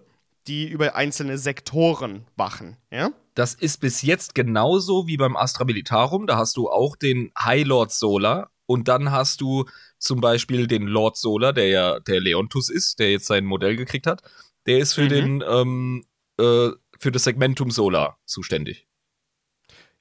die 0.50 0.68
über 0.68 0.96
einzelne 0.96 1.38
Sektoren 1.38 2.26
wachen. 2.36 2.78
Ja? 2.92 3.12
Das 3.36 3.54
ist 3.54 3.80
bis 3.80 4.02
jetzt 4.02 4.36
genauso 4.36 5.08
wie 5.08 5.18
beim 5.18 5.38
Astra 5.38 5.64
Militarum. 5.64 6.28
Da 6.28 6.38
hast 6.38 6.58
du 6.58 6.70
auch 6.70 6.96
den 6.96 7.32
High 7.40 7.66
Lord 7.66 7.92
Solar 7.92 8.52
und 8.66 8.88
dann 8.88 9.12
hast 9.12 9.42
du 9.42 9.66
zum 10.00 10.22
Beispiel 10.22 10.68
den 10.68 10.88
Lord 10.88 11.18
Solar, 11.18 11.54
der 11.54 11.68
ja 11.68 12.00
der 12.00 12.20
Leontus 12.20 12.70
ist, 12.70 13.00
der 13.00 13.12
jetzt 13.12 13.28
sein 13.28 13.46
Modell 13.46 13.76
gekriegt 13.76 14.08
hat. 14.08 14.24
Der 14.66 14.80
ist 14.80 14.94
für 14.94 15.04
mhm. 15.04 15.10
den 15.10 15.44
ähm, 15.48 16.06
äh, 16.40 16.70
für 16.98 17.12
das 17.12 17.24
Segmentum 17.24 17.72
Solar 17.72 18.20
zuständig. 18.26 18.88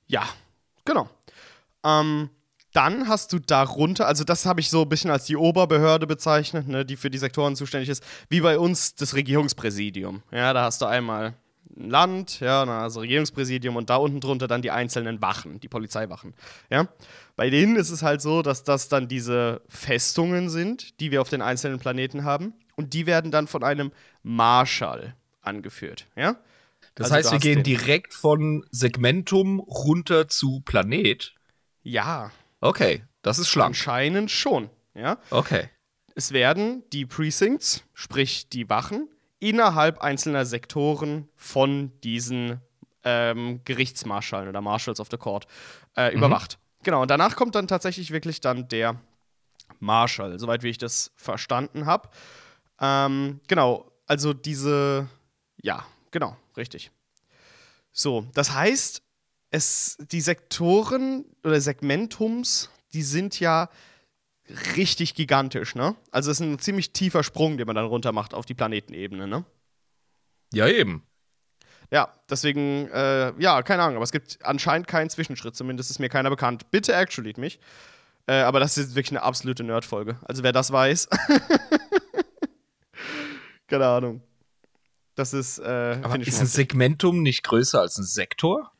Ja, 0.06 0.26
genau. 0.84 1.08
Ähm, 1.84 2.30
dann 2.72 3.08
hast 3.08 3.32
du 3.32 3.38
darunter, 3.38 4.06
also 4.06 4.24
das 4.24 4.46
habe 4.46 4.60
ich 4.60 4.70
so 4.70 4.82
ein 4.82 4.88
bisschen 4.88 5.10
als 5.10 5.24
die 5.24 5.36
Oberbehörde 5.36 6.06
bezeichnet, 6.06 6.68
ne, 6.68 6.84
die 6.84 6.96
für 6.96 7.10
die 7.10 7.18
Sektoren 7.18 7.56
zuständig 7.56 7.88
ist, 7.88 8.04
wie 8.28 8.40
bei 8.40 8.58
uns 8.58 8.94
das 8.94 9.14
Regierungspräsidium. 9.14 10.22
Ja, 10.30 10.52
da 10.52 10.64
hast 10.64 10.82
du 10.82 10.86
einmal 10.86 11.34
ein 11.76 11.90
Land, 11.90 12.40
ja, 12.40 12.64
also 12.64 13.00
Regierungspräsidium 13.00 13.76
und 13.76 13.90
da 13.90 13.96
unten 13.96 14.20
drunter 14.20 14.48
dann 14.48 14.62
die 14.62 14.70
einzelnen 14.70 15.22
Wachen, 15.22 15.60
die 15.60 15.68
Polizeiwachen. 15.68 16.34
Ja, 16.70 16.88
bei 17.36 17.50
denen 17.50 17.76
ist 17.76 17.90
es 17.90 18.02
halt 18.02 18.20
so, 18.20 18.42
dass 18.42 18.64
das 18.64 18.88
dann 18.88 19.08
diese 19.08 19.62
Festungen 19.68 20.50
sind, 20.50 21.00
die 21.00 21.10
wir 21.10 21.22
auf 21.22 21.28
den 21.28 21.42
einzelnen 21.42 21.78
Planeten 21.78 22.24
haben 22.24 22.52
und 22.76 22.94
die 22.94 23.06
werden 23.06 23.30
dann 23.30 23.46
von 23.46 23.64
einem 23.64 23.92
Marschall 24.22 25.14
angeführt. 25.40 26.06
Ja. 26.16 26.36
Das 26.94 27.12
also 27.12 27.30
heißt, 27.30 27.32
wir 27.32 27.38
gehen 27.38 27.62
direkt 27.62 28.12
von 28.12 28.64
Segmentum 28.70 29.60
runter 29.60 30.28
zu 30.28 30.60
Planet. 30.64 31.32
Ja, 31.82 32.32
Okay, 32.60 33.04
das 33.22 33.38
ist 33.38 33.48
schlank. 33.48 33.68
Anscheinend 33.68 34.30
schon, 34.30 34.70
ja. 34.94 35.18
Okay. 35.30 35.68
Es 36.14 36.32
werden 36.32 36.82
die 36.92 37.06
Precincts, 37.06 37.84
sprich 37.94 38.48
die 38.48 38.68
Wachen, 38.68 39.08
innerhalb 39.38 40.00
einzelner 40.00 40.44
Sektoren 40.44 41.28
von 41.36 41.92
diesen 42.00 42.60
ähm, 43.04 43.60
Gerichtsmarschallen 43.64 44.48
oder 44.48 44.60
Marshals 44.60 44.98
of 44.98 45.08
the 45.10 45.16
Court 45.16 45.46
äh, 45.96 46.10
mhm. 46.10 46.18
überwacht. 46.18 46.58
Genau, 46.82 47.02
und 47.02 47.10
danach 47.10 47.36
kommt 47.36 47.54
dann 47.54 47.68
tatsächlich 47.68 48.10
wirklich 48.10 48.40
dann 48.40 48.68
der 48.68 49.00
Marshal, 49.80 50.38
soweit 50.38 50.62
wie 50.62 50.68
ich 50.68 50.78
das 50.78 51.12
verstanden 51.16 51.86
habe. 51.86 52.08
Ähm, 52.80 53.40
genau, 53.46 53.90
also 54.06 54.32
diese, 54.32 55.08
ja, 55.62 55.84
genau, 56.10 56.36
richtig. 56.56 56.90
So, 57.92 58.26
das 58.34 58.52
heißt, 58.52 59.02
es, 59.50 59.96
die 60.10 60.20
Sektoren 60.20 61.24
oder 61.44 61.60
Segmentums, 61.60 62.70
die 62.92 63.02
sind 63.02 63.40
ja 63.40 63.68
richtig 64.76 65.14
gigantisch, 65.14 65.74
ne? 65.74 65.94
Also 66.10 66.30
es 66.30 66.40
ist 66.40 66.46
ein 66.46 66.58
ziemlich 66.58 66.92
tiefer 66.92 67.22
Sprung, 67.22 67.58
den 67.58 67.66
man 67.66 67.76
dann 67.76 67.86
runter 67.86 68.12
macht 68.12 68.34
auf 68.34 68.46
die 68.46 68.54
Planetenebene, 68.54 69.26
ne? 69.26 69.44
Ja, 70.52 70.66
eben. 70.66 71.02
Ja, 71.90 72.12
deswegen, 72.28 72.88
äh, 72.88 73.32
ja, 73.38 73.62
keine 73.62 73.82
Ahnung, 73.82 73.96
aber 73.96 74.04
es 74.04 74.12
gibt 74.12 74.44
anscheinend 74.44 74.88
keinen 74.88 75.08
Zwischenschritt, 75.08 75.56
zumindest 75.56 75.90
ist 75.90 75.98
mir 75.98 76.08
keiner 76.08 76.30
bekannt. 76.30 76.70
Bitte 76.70 76.94
actually 76.94 77.34
mich. 77.36 77.58
Äh, 78.26 78.40
aber 78.40 78.60
das 78.60 78.76
ist 78.76 78.94
wirklich 78.94 79.12
eine 79.12 79.22
absolute 79.22 79.64
Nerd-Folge. 79.64 80.18
Also 80.22 80.42
wer 80.42 80.52
das 80.52 80.70
weiß. 80.70 81.08
keine 83.68 83.86
Ahnung. 83.86 84.22
Das 85.14 85.32
ist, 85.32 85.58
äh, 85.58 85.98
aber 86.02 86.18
ist 86.20 86.40
ein 86.40 86.46
Segmentum 86.46 87.22
nicht 87.22 87.42
größer 87.42 87.80
als 87.80 87.96
ein 87.96 88.04
Sektor? 88.04 88.70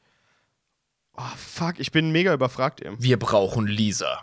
Oh, 1.21 1.37
fuck, 1.37 1.81
ich 1.81 1.91
bin 1.91 2.12
mega 2.12 2.33
überfragt 2.33 2.81
eben. 2.81 2.97
Wir 3.03 3.19
brauchen 3.19 3.66
Lisa. 3.66 4.21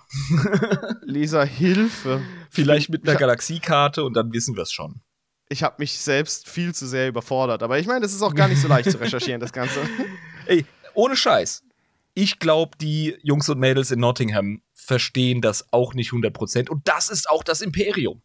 Lisa, 1.02 1.44
Hilfe. 1.44 2.22
Vielleicht 2.50 2.90
mit 2.90 3.06
einer 3.06 3.20
Galaxiekarte 3.20 4.06
und 4.06 4.14
dann 4.14 4.32
wissen 4.32 4.56
wir 4.56 4.64
es 4.64 4.72
schon. 4.72 5.02
Ich 5.50 5.62
habe 5.62 5.76
mich 5.80 6.00
selbst 6.00 6.48
viel 6.48 6.74
zu 6.74 6.88
sehr 6.88 7.10
überfordert. 7.10 7.64
Aber 7.64 7.78
ich 7.80 7.86
meine, 7.86 8.00
das 8.00 8.14
ist 8.14 8.22
auch 8.22 8.34
gar 8.34 8.48
nicht 8.48 8.62
so 8.62 8.70
leicht 8.70 8.90
zu 8.90 8.98
recherchieren, 8.98 9.42
das 9.42 9.52
Ganze. 9.52 9.82
Ey, 10.46 10.66
ohne 10.94 11.18
Scheiß. 11.18 11.64
Ich 12.14 12.40
glaube, 12.40 12.78
die 12.80 13.18
Jungs 13.22 13.50
und 13.50 13.60
Mädels 13.60 13.92
in 13.92 14.00
Nottingham 14.00 14.62
verstehen 14.74 15.42
das 15.42 15.74
auch 15.74 15.96
nicht 15.96 16.12
100%. 16.12 16.70
Und 16.70 16.88
das 16.88 17.10
ist 17.10 17.30
auch 17.30 17.44
das 17.44 17.62
Imperium. 17.62 18.22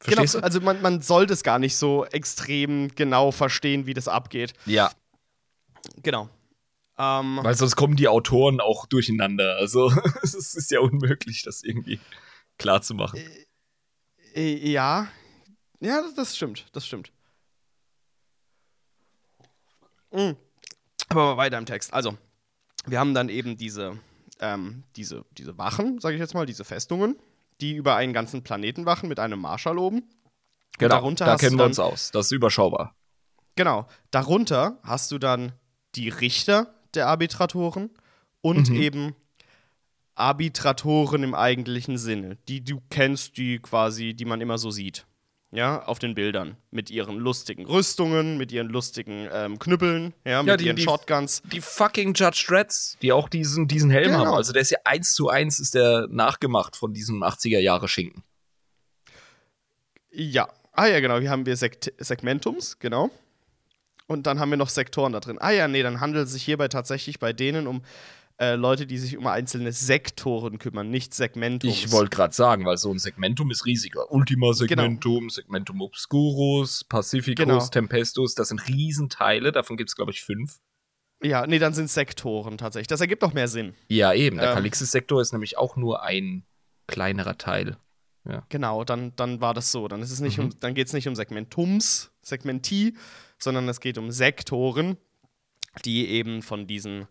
Verstehst 0.00 0.34
genau, 0.34 0.40
du? 0.40 0.44
also 0.44 0.60
man, 0.60 0.82
man 0.82 1.02
soll 1.02 1.26
das 1.26 1.44
gar 1.44 1.60
nicht 1.60 1.76
so 1.76 2.04
extrem 2.06 2.88
genau 2.96 3.30
verstehen, 3.30 3.86
wie 3.86 3.94
das 3.94 4.08
abgeht. 4.08 4.54
Ja. 4.66 4.90
Genau. 6.02 6.28
Ähm, 6.98 7.38
Weil 7.42 7.54
sonst 7.54 7.76
kommen 7.76 7.96
die 7.96 8.08
Autoren 8.08 8.60
auch 8.60 8.86
durcheinander. 8.86 9.56
Also 9.56 9.90
es 10.22 10.34
ist 10.34 10.70
ja 10.70 10.80
unmöglich, 10.80 11.42
das 11.42 11.62
irgendwie 11.62 12.00
klar 12.58 12.82
zu 12.82 12.94
machen. 12.94 13.20
Äh, 14.34 14.54
äh, 14.54 14.70
ja. 14.70 15.08
Ja, 15.80 16.02
das, 16.02 16.14
das, 16.14 16.36
stimmt. 16.36 16.66
Das 16.72 16.86
stimmt. 16.86 17.12
Mhm. 20.12 20.36
Aber 21.08 21.36
weiter 21.36 21.56
im 21.56 21.66
Text. 21.66 21.94
Also, 21.94 22.18
wir 22.86 22.98
haben 22.98 23.14
dann 23.14 23.28
eben 23.28 23.56
diese, 23.56 23.98
ähm, 24.40 24.84
diese, 24.96 25.24
diese 25.32 25.56
Wachen, 25.56 26.00
sage 26.00 26.16
ich 26.16 26.20
jetzt 26.20 26.34
mal, 26.34 26.46
diese 26.46 26.64
Festungen, 26.64 27.16
die 27.60 27.74
über 27.74 27.94
einen 27.94 28.12
ganzen 28.12 28.42
Planeten 28.42 28.86
wachen 28.86 29.08
mit 29.08 29.20
einem 29.20 29.40
Marschall 29.40 29.78
oben. 29.78 30.08
Genau, 30.78 30.96
darunter 30.96 31.26
da 31.26 31.36
kennen 31.36 31.58
wir 31.58 31.64
uns 31.64 31.78
aus. 31.78 32.10
Das 32.10 32.26
ist 32.26 32.32
überschaubar. 32.32 32.94
Genau. 33.56 33.88
Darunter 34.10 34.78
hast 34.82 35.10
du 35.10 35.18
dann 35.18 35.52
die 35.94 36.08
Richter, 36.08 36.74
der 36.94 37.06
Arbitratoren 37.06 37.90
und 38.40 38.70
mhm. 38.70 38.76
eben 38.76 39.14
Arbitratoren 40.14 41.22
im 41.22 41.34
eigentlichen 41.34 41.96
Sinne, 41.96 42.36
die 42.48 42.64
du 42.64 42.80
kennst, 42.90 43.36
die 43.36 43.58
quasi, 43.58 44.14
die 44.14 44.24
man 44.24 44.40
immer 44.40 44.58
so 44.58 44.70
sieht. 44.70 45.06
Ja, 45.50 45.82
auf 45.84 45.98
den 45.98 46.14
Bildern. 46.14 46.58
Mit 46.70 46.90
ihren 46.90 47.16
lustigen 47.16 47.64
Rüstungen, 47.64 48.36
mit 48.36 48.52
ihren 48.52 48.68
lustigen 48.68 49.28
ähm, 49.32 49.58
Knüppeln, 49.58 50.12
ja, 50.26 50.42
mit 50.42 50.48
ja, 50.48 50.56
die, 50.58 50.66
ihren 50.66 50.76
die, 50.76 50.82
Shotguns. 50.82 51.40
Die 51.50 51.62
fucking 51.62 52.12
Judge 52.12 52.44
Dreads, 52.46 52.98
die 53.00 53.12
auch 53.12 53.30
diesen, 53.30 53.66
diesen 53.66 53.90
Helm 53.90 54.10
genau. 54.10 54.26
haben. 54.26 54.34
Also 54.34 54.52
der 54.52 54.60
ist 54.60 54.70
ja 54.70 54.78
eins 54.84 55.12
zu 55.12 55.30
eins, 55.30 55.58
ist 55.58 55.74
der 55.74 56.06
nachgemacht 56.10 56.76
von 56.76 56.92
diesem 56.92 57.22
80er-Jahre-Schinken. 57.22 58.22
Ja. 60.10 60.48
Ah 60.72 60.86
ja, 60.86 61.00
genau. 61.00 61.18
Hier 61.18 61.30
haben 61.30 61.46
wir 61.46 61.56
Sekt 61.56 61.94
Segmentums, 61.98 62.78
genau. 62.78 63.10
Und 64.08 64.26
dann 64.26 64.40
haben 64.40 64.50
wir 64.50 64.56
noch 64.56 64.70
Sektoren 64.70 65.12
da 65.12 65.20
drin. 65.20 65.36
Ah 65.38 65.50
ja, 65.50 65.68
nee, 65.68 65.82
dann 65.82 66.00
handelt 66.00 66.26
es 66.26 66.32
sich 66.32 66.42
hierbei 66.42 66.68
tatsächlich 66.68 67.20
bei 67.20 67.32
denen 67.32 67.66
um 67.66 67.82
äh, 68.38 68.54
Leute, 68.54 68.86
die 68.86 68.98
sich 68.98 69.18
um 69.18 69.26
einzelne 69.26 69.72
Sektoren 69.72 70.58
kümmern, 70.58 70.90
nicht 70.90 71.12
Segmentum. 71.12 71.68
Ich 71.68 71.92
wollte 71.92 72.16
gerade 72.16 72.34
sagen, 72.34 72.64
weil 72.64 72.78
so 72.78 72.90
ein 72.90 72.98
Segmentum 72.98 73.50
ist 73.50 73.66
riesiger. 73.66 74.10
Ultima 74.10 74.54
Segmentum, 74.54 75.18
genau. 75.20 75.28
Segmentum 75.28 75.80
Obscurus, 75.82 76.84
Pacificus, 76.84 77.44
genau. 77.44 77.66
Tempestus, 77.66 78.34
das 78.34 78.48
sind 78.48 78.66
Riesenteile, 78.66 79.52
davon 79.52 79.76
gibt 79.76 79.90
es, 79.90 79.96
glaube 79.96 80.12
ich, 80.12 80.22
fünf. 80.22 80.58
Ja, 81.22 81.46
nee, 81.46 81.58
dann 81.58 81.74
sind 81.74 81.86
es 81.86 81.94
Sektoren 81.94 82.58
tatsächlich. 82.58 82.86
Das 82.86 83.00
ergibt 83.00 83.24
auch 83.24 83.34
mehr 83.34 83.48
Sinn. 83.48 83.74
Ja, 83.88 84.14
eben. 84.14 84.38
Der 84.38 84.50
ähm, 84.50 84.54
Kalixis-Sektor 84.54 85.20
ist 85.20 85.32
nämlich 85.32 85.58
auch 85.58 85.76
nur 85.76 86.02
ein 86.02 86.44
kleinerer 86.86 87.36
Teil. 87.36 87.76
Ja. 88.24 88.44
Genau, 88.48 88.84
dann, 88.84 89.16
dann 89.16 89.40
war 89.40 89.52
das 89.52 89.72
so. 89.72 89.88
Dann, 89.88 90.00
mhm. 90.00 90.38
um, 90.38 90.60
dann 90.60 90.74
geht 90.74 90.86
es 90.86 90.92
nicht 90.92 91.08
um 91.08 91.16
Segmentums, 91.16 92.12
Segmenti, 92.22 92.94
sondern 93.38 93.68
es 93.68 93.80
geht 93.80 93.98
um 93.98 94.10
Sektoren, 94.10 94.96
die 95.84 96.08
eben 96.08 96.42
von 96.42 96.66
diesen 96.66 97.06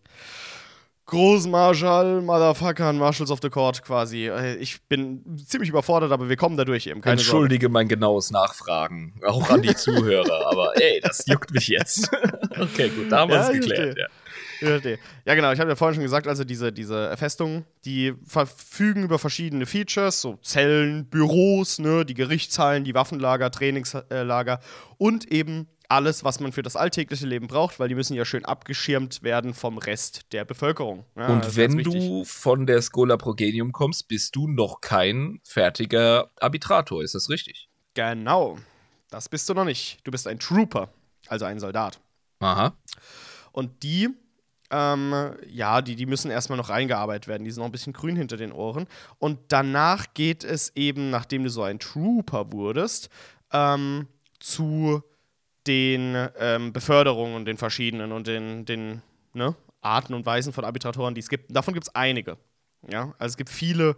Großmarschall, 1.08 2.20
Motherfucker, 2.20 2.92
Marshals 2.92 3.30
of 3.30 3.38
the 3.40 3.48
Court 3.48 3.82
quasi. 3.82 4.28
Äh, 4.28 4.56
ich 4.56 4.82
bin 4.88 5.38
ziemlich 5.38 5.70
überfordert, 5.70 6.12
aber 6.12 6.28
wir 6.28 6.36
kommen 6.36 6.58
dadurch 6.58 6.86
eben. 6.86 7.00
Keine 7.00 7.14
Entschuldige 7.14 7.64
Sorge. 7.64 7.72
mein 7.72 7.88
genaues 7.88 8.30
Nachfragen, 8.30 9.14
auch 9.26 9.48
an 9.48 9.62
die 9.62 9.74
Zuhörer, 9.74 10.46
aber 10.50 10.72
ey, 10.76 11.00
das 11.00 11.24
juckt 11.26 11.50
mich 11.52 11.68
jetzt. 11.68 12.10
okay, 12.60 12.90
gut, 12.90 13.10
da 13.10 13.20
haben 13.20 13.30
wir 13.30 13.40
es 13.40 13.52
geklärt. 13.52 13.96
Ja. 13.98 14.06
Ja, 14.60 15.34
genau. 15.34 15.52
Ich 15.52 15.60
habe 15.60 15.70
ja 15.70 15.76
vorhin 15.76 15.94
schon 15.94 16.02
gesagt, 16.02 16.26
also 16.26 16.42
diese, 16.42 16.72
diese 16.72 17.16
Festungen, 17.16 17.64
die 17.84 18.14
verfügen 18.26 19.04
über 19.04 19.18
verschiedene 19.18 19.66
Features, 19.66 20.20
so 20.20 20.36
Zellen, 20.42 21.06
Büros, 21.06 21.78
ne, 21.78 22.04
die 22.04 22.14
Gerichtshallen, 22.14 22.82
die 22.82 22.92
Waffenlager, 22.92 23.52
Trainingslager 23.52 24.58
und 24.96 25.30
eben 25.30 25.68
alles, 25.88 26.22
was 26.22 26.40
man 26.40 26.52
für 26.52 26.62
das 26.62 26.76
alltägliche 26.76 27.26
Leben 27.26 27.46
braucht, 27.46 27.80
weil 27.80 27.88
die 27.88 27.94
müssen 27.94 28.14
ja 28.14 28.24
schön 28.24 28.44
abgeschirmt 28.44 29.22
werden 29.22 29.54
vom 29.54 29.78
Rest 29.78 30.32
der 30.32 30.44
Bevölkerung. 30.44 31.04
Ja, 31.16 31.28
und 31.28 31.56
wenn 31.56 31.78
du 31.78 32.24
von 32.24 32.66
der 32.66 32.82
Schola 32.82 33.16
Progenium 33.16 33.72
kommst, 33.72 34.08
bist 34.08 34.36
du 34.36 34.48
noch 34.48 34.80
kein 34.80 35.40
fertiger 35.44 36.30
Arbitrator, 36.40 37.02
ist 37.02 37.14
das 37.14 37.30
richtig? 37.30 37.68
Genau. 37.94 38.58
Das 39.10 39.28
bist 39.28 39.48
du 39.48 39.54
noch 39.54 39.64
nicht. 39.64 39.98
Du 40.04 40.10
bist 40.10 40.26
ein 40.26 40.38
Trooper, 40.38 40.90
also 41.28 41.46
ein 41.46 41.58
Soldat. 41.58 41.98
Aha. 42.40 42.76
Und 43.52 43.82
die 43.82 44.10
ähm, 44.70 45.32
ja, 45.48 45.80
die, 45.80 45.96
die 45.96 46.06
müssen 46.06 46.30
erstmal 46.30 46.58
noch 46.58 46.68
reingearbeitet 46.68 47.28
werden. 47.28 47.44
Die 47.44 47.50
sind 47.50 47.60
noch 47.60 47.68
ein 47.68 47.72
bisschen 47.72 47.92
grün 47.92 48.16
hinter 48.16 48.36
den 48.36 48.52
Ohren. 48.52 48.86
Und 49.18 49.38
danach 49.48 50.12
geht 50.14 50.44
es 50.44 50.72
eben, 50.76 51.10
nachdem 51.10 51.42
du 51.42 51.50
so 51.50 51.62
ein 51.62 51.78
Trooper 51.78 52.52
wurdest, 52.52 53.08
ähm, 53.50 54.08
zu 54.40 55.02
den 55.68 56.28
ähm, 56.38 56.72
Beförderungen 56.72 57.36
und 57.36 57.44
den 57.44 57.58
verschiedenen 57.58 58.12
und 58.12 58.26
den, 58.26 58.64
den 58.64 59.02
ne, 59.34 59.54
Arten 59.80 60.14
und 60.14 60.26
Weisen 60.26 60.52
von 60.52 60.64
Arbitratoren, 60.64 61.14
die 61.14 61.20
es 61.20 61.28
gibt. 61.28 61.54
Davon 61.54 61.74
gibt 61.74 61.86
es 61.86 61.94
einige. 61.94 62.38
Ja? 62.88 63.14
Also 63.18 63.32
es 63.32 63.36
gibt 63.36 63.50
viele 63.50 63.96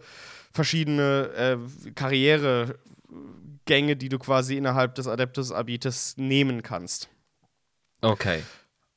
verschiedene 0.52 1.30
äh, 1.36 1.90
Karrieregänge, 1.92 3.96
die 3.96 4.08
du 4.08 4.18
quasi 4.18 4.56
innerhalb 4.56 4.96
des 4.96 5.06
Adeptus 5.06 5.52
Arbites 5.52 6.16
nehmen 6.16 6.62
kannst. 6.62 7.08
Okay. 8.02 8.42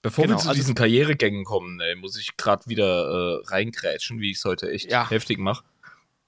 Bevor 0.02 0.26
genau, 0.26 0.36
wir 0.36 0.42
zu 0.42 0.50
also 0.50 0.60
diesen 0.60 0.76
Karrieregängen 0.76 1.46
kommen, 1.46 1.80
ey, 1.80 1.96
muss 1.96 2.18
ich 2.18 2.36
gerade 2.36 2.68
wieder 2.68 2.86
äh, 2.86 3.48
reingrätschen, 3.48 4.20
wie 4.20 4.32
ich 4.32 4.38
es 4.38 4.46
heute 4.46 4.70
echt 4.70 4.92
ja. 4.92 5.10
heftig 5.10 5.40
mache. 5.40 5.64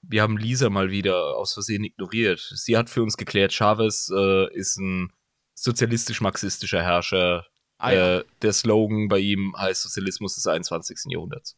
Wir 0.00 0.22
haben 0.22 0.38
Lisa 0.38 0.70
mal 0.70 0.90
wieder 0.90 1.36
aus 1.36 1.52
Versehen 1.52 1.84
ignoriert. 1.84 2.40
Sie 2.54 2.76
hat 2.76 2.88
für 2.88 3.02
uns 3.02 3.16
geklärt, 3.16 3.52
Chavez 3.52 4.10
äh, 4.14 4.54
ist 4.54 4.78
ein 4.78 5.12
sozialistisch-marxistischer 5.56 6.82
Herrscher. 6.82 7.46
Ah, 7.78 7.92
ja. 7.92 8.18
äh, 8.18 8.24
der 8.42 8.52
Slogan 8.52 9.08
bei 9.08 9.18
ihm 9.18 9.54
heißt 9.58 9.82
Sozialismus 9.82 10.36
des 10.36 10.46
21. 10.46 10.98
Jahrhunderts. 11.08 11.56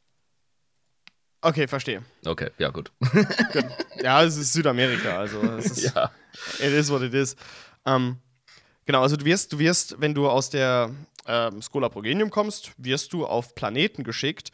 Okay, 1.40 1.68
verstehe. 1.68 2.02
Okay, 2.24 2.50
ja, 2.58 2.70
gut. 2.70 2.90
gut. 3.52 3.64
Ja, 4.02 4.24
es 4.24 4.36
ist 4.36 4.52
Südamerika, 4.52 5.18
also 5.18 5.40
es 5.42 5.66
ist, 5.66 5.82
ja. 5.94 6.10
it 6.58 6.72
is 6.72 6.90
what 6.90 7.02
it 7.02 7.14
is. 7.14 7.36
Ähm, 7.86 8.18
genau, 8.86 9.02
also 9.02 9.16
du 9.16 9.24
wirst, 9.24 9.52
du 9.52 9.58
wirst, 9.60 10.00
wenn 10.00 10.14
du 10.14 10.28
aus 10.28 10.50
der 10.50 10.90
ähm, 11.26 11.62
Schola 11.62 11.88
Progenium 11.88 12.30
kommst, 12.30 12.72
wirst 12.76 13.12
du 13.12 13.24
auf 13.24 13.54
Planeten 13.54 14.02
geschickt, 14.02 14.50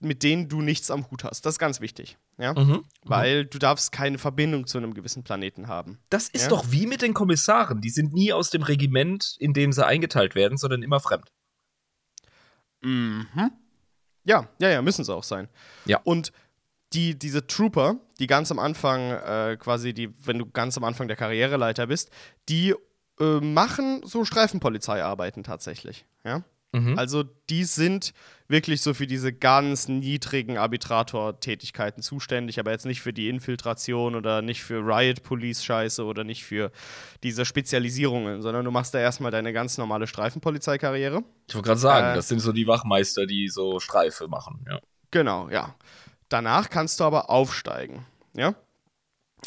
mit 0.00 0.22
denen 0.22 0.48
du 0.48 0.60
nichts 0.60 0.90
am 0.90 1.10
Hut 1.10 1.24
hast. 1.24 1.44
Das 1.44 1.54
ist 1.54 1.58
ganz 1.58 1.80
wichtig. 1.80 2.18
Ja? 2.38 2.52
Mhm, 2.52 2.70
mhm. 2.70 2.84
Weil 3.04 3.44
du 3.44 3.58
darfst 3.58 3.92
keine 3.92 4.18
Verbindung 4.18 4.66
zu 4.66 4.78
einem 4.78 4.94
gewissen 4.94 5.24
Planeten 5.24 5.68
haben. 5.68 5.98
Das 6.10 6.28
ist 6.28 6.42
ja? 6.42 6.48
doch 6.48 6.70
wie 6.70 6.86
mit 6.86 7.02
den 7.02 7.14
Kommissaren. 7.14 7.80
Die 7.80 7.90
sind 7.90 8.12
nie 8.12 8.32
aus 8.32 8.50
dem 8.50 8.62
Regiment, 8.62 9.36
in 9.38 9.52
dem 9.52 9.72
sie 9.72 9.84
eingeteilt 9.84 10.34
werden, 10.34 10.56
sondern 10.56 10.82
immer 10.82 11.00
fremd. 11.00 11.32
Mhm. 12.80 13.26
Ja, 14.24 14.48
ja, 14.60 14.68
ja, 14.68 14.82
müssen 14.82 15.04
sie 15.04 15.14
auch 15.14 15.24
sein. 15.24 15.48
Ja. 15.86 16.00
Und 16.04 16.32
die, 16.92 17.18
diese 17.18 17.46
Trooper, 17.46 17.96
die 18.18 18.26
ganz 18.26 18.50
am 18.50 18.58
Anfang, 18.58 19.10
äh, 19.10 19.56
quasi, 19.58 19.92
die, 19.92 20.14
wenn 20.24 20.38
du 20.38 20.46
ganz 20.46 20.76
am 20.76 20.84
Anfang 20.84 21.08
der 21.08 21.16
Karriereleiter 21.16 21.86
bist, 21.86 22.10
die 22.48 22.74
äh, 23.20 23.40
machen 23.40 24.02
so 24.04 24.24
Streifenpolizeiarbeiten 24.24 25.42
tatsächlich. 25.42 26.06
Ja? 26.24 26.44
Mhm. 26.72 26.98
Also 26.98 27.22
die 27.22 27.64
sind 27.64 28.12
wirklich 28.46 28.82
so 28.82 28.94
für 28.94 29.06
diese 29.06 29.32
ganz 29.32 29.88
niedrigen 29.88 30.58
Arbitrator-Tätigkeiten 30.58 32.02
zuständig, 32.02 32.58
aber 32.58 32.70
jetzt 32.70 32.86
nicht 32.86 33.00
für 33.00 33.12
die 33.12 33.28
Infiltration 33.28 34.14
oder 34.14 34.42
nicht 34.42 34.62
für 34.62 34.80
Riot-Police-Scheiße 34.80 36.04
oder 36.04 36.24
nicht 36.24 36.44
für 36.44 36.70
diese 37.22 37.44
Spezialisierungen, 37.44 38.42
sondern 38.42 38.64
du 38.64 38.70
machst 38.70 38.94
da 38.94 38.98
erstmal 38.98 39.30
deine 39.30 39.52
ganz 39.52 39.78
normale 39.78 40.06
Streifenpolizeikarriere. 40.06 41.22
Ich 41.46 41.54
wollte 41.54 41.66
gerade 41.66 41.80
sagen, 41.80 42.12
äh, 42.12 42.14
das 42.14 42.28
sind 42.28 42.40
so 42.40 42.52
die 42.52 42.66
Wachmeister, 42.66 43.26
die 43.26 43.48
so 43.48 43.80
Streife 43.80 44.28
machen, 44.28 44.64
ja. 44.68 44.80
Genau, 45.10 45.48
ja. 45.48 45.74
Danach 46.28 46.68
kannst 46.68 47.00
du 47.00 47.04
aber 47.04 47.30
aufsteigen, 47.30 48.04
ja. 48.34 48.54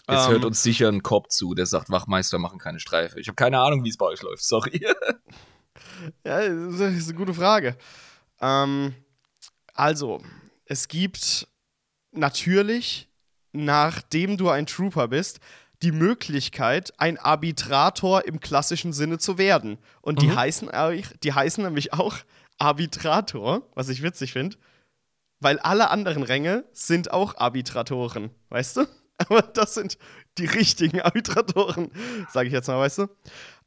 Jetzt 0.10 0.26
ähm, 0.26 0.32
hört 0.32 0.46
uns 0.46 0.64
sicher 0.64 0.88
ein 0.88 1.04
Cop 1.04 1.32
zu, 1.32 1.54
der 1.54 1.66
sagt, 1.66 1.90
Wachmeister 1.92 2.40
machen 2.40 2.60
keine 2.60 2.80
Streife. 2.80 3.20
Ich 3.20 3.28
habe 3.28 3.36
keine 3.36 3.60
Ahnung, 3.60 3.84
wie 3.84 3.90
es 3.90 3.98
bei 3.98 4.06
euch 4.06 4.22
läuft, 4.22 4.44
sorry. 4.44 4.86
ja, 6.26 6.48
das 6.48 6.80
ist 6.80 7.10
eine 7.10 7.18
gute 7.18 7.34
Frage. 7.34 7.78
Ähm, 8.40 8.94
also, 9.74 10.22
es 10.66 10.88
gibt 10.88 11.48
natürlich, 12.12 13.10
nachdem 13.52 14.38
du 14.38 14.50
ein 14.50 14.66
Trooper 14.66 15.08
bist, 15.08 15.40
die 15.82 15.92
Möglichkeit, 15.92 16.94
ein 17.00 17.18
Arbitrator 17.18 18.26
im 18.26 18.40
klassischen 18.40 18.94
Sinne 18.94 19.18
zu 19.18 19.38
werden. 19.38 19.80
Und 20.02 20.22
die, 20.22 20.28
mhm. 20.28 20.36
heißen, 20.36 20.70
die 21.24 21.34
heißen 21.34 21.64
nämlich 21.64 21.94
auch 21.94 22.18
Arbitrator, 22.60 23.64
was 23.74 23.90
ich 23.90 24.04
witzig 24.04 24.34
finde, 24.34 24.58
weil 25.40 25.58
alle 25.60 25.90
anderen 25.90 26.22
Ränge 26.22 26.66
sind 26.72 27.12
auch 27.12 27.36
Arbitratoren, 27.38 28.30
weißt 28.50 28.78
du? 28.78 28.86
Aber 29.18 29.42
das 29.42 29.74
sind 29.74 29.98
die 30.38 30.46
richtigen 30.46 31.02
Arbitratoren, 31.02 31.92
sage 32.32 32.48
ich 32.48 32.54
jetzt 32.54 32.68
mal, 32.68 32.80
weißt 32.80 33.00
du? 33.00 33.08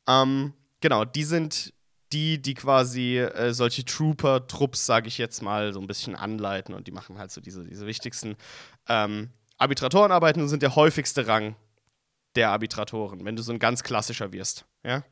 Ähm, 0.08 0.52
genau, 0.80 1.04
die 1.04 1.24
sind 1.24 1.73
die, 2.14 2.40
die 2.40 2.54
quasi 2.54 3.18
äh, 3.18 3.52
solche 3.52 3.84
Trooper-Trupps, 3.84 4.86
sage 4.86 5.08
ich 5.08 5.18
jetzt 5.18 5.42
mal, 5.42 5.72
so 5.72 5.80
ein 5.80 5.86
bisschen 5.86 6.14
anleiten 6.14 6.74
und 6.74 6.86
die 6.86 6.92
machen 6.92 7.18
halt 7.18 7.32
so 7.32 7.40
diese, 7.40 7.64
diese 7.64 7.86
wichtigsten 7.86 8.36
ähm, 8.88 9.30
Arbitratorenarbeiten 9.58 10.40
und 10.40 10.48
sind 10.48 10.62
der 10.62 10.76
häufigste 10.76 11.26
Rang 11.26 11.56
der 12.36 12.50
Arbitratoren, 12.50 13.24
wenn 13.24 13.36
du 13.36 13.42
so 13.42 13.52
ein 13.52 13.58
ganz 13.58 13.82
klassischer 13.82 14.32
wirst, 14.32 14.64
ja? 14.84 15.04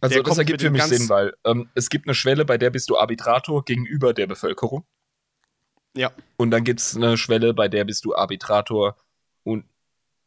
Also 0.00 0.22
das 0.22 0.38
ergibt 0.38 0.62
für 0.62 0.70
mich 0.70 0.84
Sinn, 0.84 1.08
weil 1.08 1.34
ähm, 1.44 1.68
es 1.74 1.88
gibt 1.88 2.06
eine 2.06 2.14
Schwelle, 2.14 2.44
bei 2.44 2.56
der 2.56 2.70
bist 2.70 2.88
du 2.88 2.96
Arbitrator 2.96 3.64
gegenüber 3.64 4.14
der 4.14 4.28
Bevölkerung. 4.28 4.86
Ja. 5.96 6.12
Und 6.36 6.52
dann 6.52 6.62
gibt 6.62 6.78
es 6.78 6.94
eine 6.94 7.16
Schwelle, 7.16 7.52
bei 7.52 7.66
der 7.66 7.84
bist 7.84 8.04
du 8.04 8.14
Arbitrator 8.14 8.96
und 9.42 9.64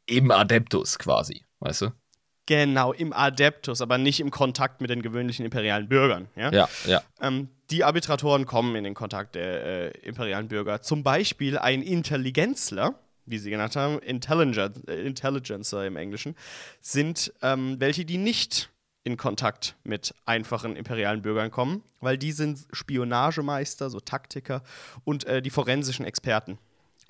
im 0.08 0.30
Adeptus 0.32 1.00
quasi, 1.00 1.46
weißt 1.60 1.84
du? 1.84 1.92
Genau, 2.48 2.92
im 2.92 3.14
Adeptus, 3.14 3.82
aber 3.82 3.98
nicht 3.98 4.20
im 4.20 4.32
Kontakt 4.32 4.82
mit 4.82 4.90
den 4.90 5.02
gewöhnlichen 5.02 5.46
imperialen 5.46 5.88
Bürgern. 5.88 6.28
Ja, 6.36 6.52
ja. 6.52 6.70
ja. 6.86 7.02
Ähm, 7.22 7.50
die 7.70 7.84
Arbitratoren 7.84 8.46
kommen 8.46 8.76
in 8.76 8.84
den 8.84 8.94
Kontakt 8.94 9.36
der 9.36 9.64
äh, 9.64 9.90
imperialen 10.00 10.48
Bürger. 10.48 10.82
Zum 10.82 11.04
Beispiel 11.04 11.58
ein 11.58 11.82
Intelligenzler, 11.82 12.96
wie 13.26 13.38
sie 13.38 13.52
genannt 13.52 13.76
haben, 13.76 14.00
Intelligen 14.00 14.54
äh, 14.88 15.02
Intelligencer 15.02 15.86
im 15.86 15.96
Englischen, 15.96 16.36
sind 16.82 17.32
ähm, 17.42 17.78
welche, 17.80 18.06
die 18.06 18.18
nicht 18.18 18.70
in 19.04 19.18
Kontakt 19.18 19.76
mit 19.84 20.14
einfachen 20.26 20.76
imperialen 20.76 21.22
Bürgern 21.22 21.50
kommen, 21.50 21.84
weil 22.02 22.18
die 22.18 22.32
sind 22.32 22.68
Spionagemeister, 22.72 23.90
so 23.90 24.00
Taktiker 24.00 24.64
und 25.04 25.26
äh, 25.26 25.42
die 25.42 25.50
forensischen 25.50 26.06
Experten 26.06 26.58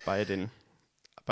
bei 0.06 0.24
den 0.24 0.50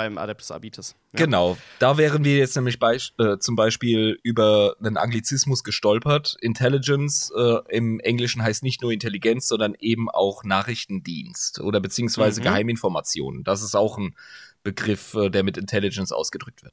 beim 0.00 0.16
Adeptus 0.16 0.50
Arbites. 0.50 0.94
Ja. 1.12 1.24
Genau, 1.24 1.58
da 1.78 1.98
wären 1.98 2.24
wir 2.24 2.38
jetzt 2.38 2.56
nämlich 2.56 2.78
bei, 2.78 2.96
äh, 3.18 3.36
zum 3.38 3.54
Beispiel 3.54 4.18
über 4.22 4.74
einen 4.78 4.96
Anglizismus 4.96 5.62
gestolpert. 5.62 6.36
Intelligence 6.40 7.30
äh, 7.36 7.58
im 7.68 8.00
Englischen 8.00 8.42
heißt 8.42 8.62
nicht 8.62 8.80
nur 8.80 8.92
Intelligenz, 8.92 9.46
sondern 9.46 9.74
eben 9.78 10.08
auch 10.08 10.42
Nachrichtendienst 10.42 11.60
oder 11.60 11.80
beziehungsweise 11.80 12.40
mhm. 12.40 12.44
Geheiminformationen. 12.44 13.44
Das 13.44 13.62
ist 13.62 13.74
auch 13.74 13.98
ein 13.98 14.16
Begriff, 14.62 15.12
äh, 15.12 15.28
der 15.28 15.42
mit 15.42 15.58
Intelligence 15.58 16.12
ausgedrückt 16.12 16.62
wird. 16.62 16.72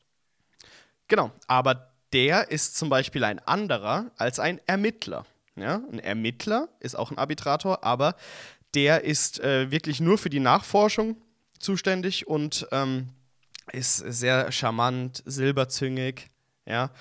Genau, 1.09 1.31
aber 1.47 1.91
der 2.13 2.49
ist 2.49 2.77
zum 2.77 2.87
Beispiel 2.87 3.25
ein 3.25 3.39
anderer 3.39 4.11
als 4.15 4.39
ein 4.39 4.61
Ermittler. 4.67 5.25
Ja? 5.57 5.81
Ein 5.91 5.99
Ermittler 5.99 6.69
ist 6.79 6.95
auch 6.97 7.11
ein 7.11 7.17
Arbitrator, 7.17 7.83
aber 7.83 8.15
der 8.73 9.03
ist 9.03 9.41
äh, 9.41 9.69
wirklich 9.69 9.99
nur 9.99 10.17
für 10.17 10.29
die 10.29 10.39
Nachforschung 10.39 11.17
zuständig 11.59 12.27
und 12.27 12.67
ähm, 12.71 13.09
ist 13.71 13.97
sehr 13.97 14.51
charmant, 14.51 15.23
silberzüngig, 15.25 16.29
ja. 16.65 16.91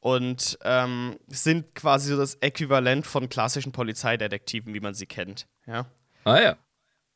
Und 0.00 0.58
ähm, 0.62 1.16
sind 1.26 1.74
quasi 1.74 2.10
so 2.10 2.16
das 2.16 2.36
Äquivalent 2.36 3.06
von 3.06 3.28
klassischen 3.28 3.72
Polizeidetektiven, 3.72 4.72
wie 4.74 4.80
man 4.80 4.94
sie 4.94 5.06
kennt, 5.06 5.46
ja. 5.66 5.86
Ah 6.24 6.40
ja. 6.40 6.56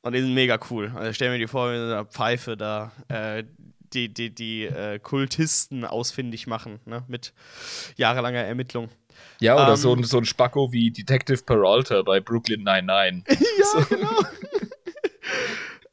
Und 0.02 0.14
die 0.14 0.20
sind 0.20 0.34
mega 0.34 0.58
cool. 0.70 0.92
Also 0.94 1.12
stell 1.12 1.30
mir 1.30 1.38
die 1.38 1.46
vor, 1.46 1.70
mit 1.70 1.78
einer 1.78 2.04
Pfeife 2.06 2.56
da 2.56 2.90
äh, 3.08 3.44
die, 3.92 4.12
die, 4.12 4.34
die 4.34 4.64
äh, 4.64 4.98
Kultisten 4.98 5.84
ausfindig 5.84 6.46
machen, 6.46 6.80
ne? 6.86 7.04
mit 7.08 7.32
jahrelanger 7.96 8.40
Ermittlung. 8.40 8.88
Ja, 9.40 9.54
oder 9.54 9.70
ähm, 9.70 9.76
so, 9.76 9.94
ein, 9.94 10.04
so 10.04 10.18
ein 10.18 10.24
Spacko 10.24 10.72
wie 10.72 10.90
Detective 10.90 11.42
Peralta 11.42 12.02
bei 12.02 12.20
Brooklyn 12.20 12.62
99. 12.62 13.24
ja, 13.58 13.64
so. 13.64 13.84
genau. 13.94 14.16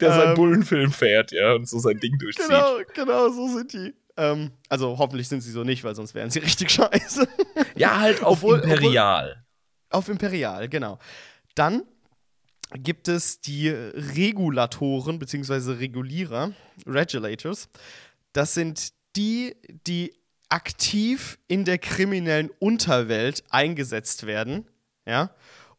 Der 0.00 0.12
seinen 0.12 0.28
Ähm, 0.30 0.34
Bullenfilm 0.34 0.92
fährt, 0.92 1.32
ja, 1.32 1.52
und 1.54 1.68
so 1.68 1.78
sein 1.78 1.98
Ding 2.00 2.18
durchzieht. 2.18 2.46
Genau, 2.46 2.78
genau, 2.94 3.28
so 3.30 3.48
sind 3.56 3.72
die. 3.72 3.94
Ähm, 4.16 4.50
also 4.68 4.98
hoffentlich 4.98 5.28
sind 5.28 5.40
sie 5.42 5.50
so 5.52 5.64
nicht, 5.64 5.84
weil 5.84 5.94
sonst 5.94 6.14
wären 6.14 6.30
sie 6.30 6.38
richtig 6.40 6.70
scheiße. 6.70 7.26
Ja, 7.76 8.00
halt 8.00 8.22
auf 8.22 8.42
Obwohl- 8.42 8.60
Imperial. 8.60 9.44
Auf 9.90 10.08
Imperial, 10.08 10.68
genau. 10.68 10.98
Dann 11.54 11.82
gibt 12.74 13.08
es 13.08 13.40
die 13.40 13.68
Regulatoren 13.70 15.18
bzw. 15.18 15.72
Regulierer, 15.78 16.52
Regulators. 16.86 17.68
Das 18.32 18.54
sind 18.54 18.90
die, 19.16 19.56
die 19.86 20.14
aktiv 20.50 21.38
in 21.48 21.64
der 21.64 21.78
kriminellen 21.78 22.50
Unterwelt 22.58 23.42
eingesetzt 23.50 24.26
werden, 24.26 24.66
ja, 25.06 25.30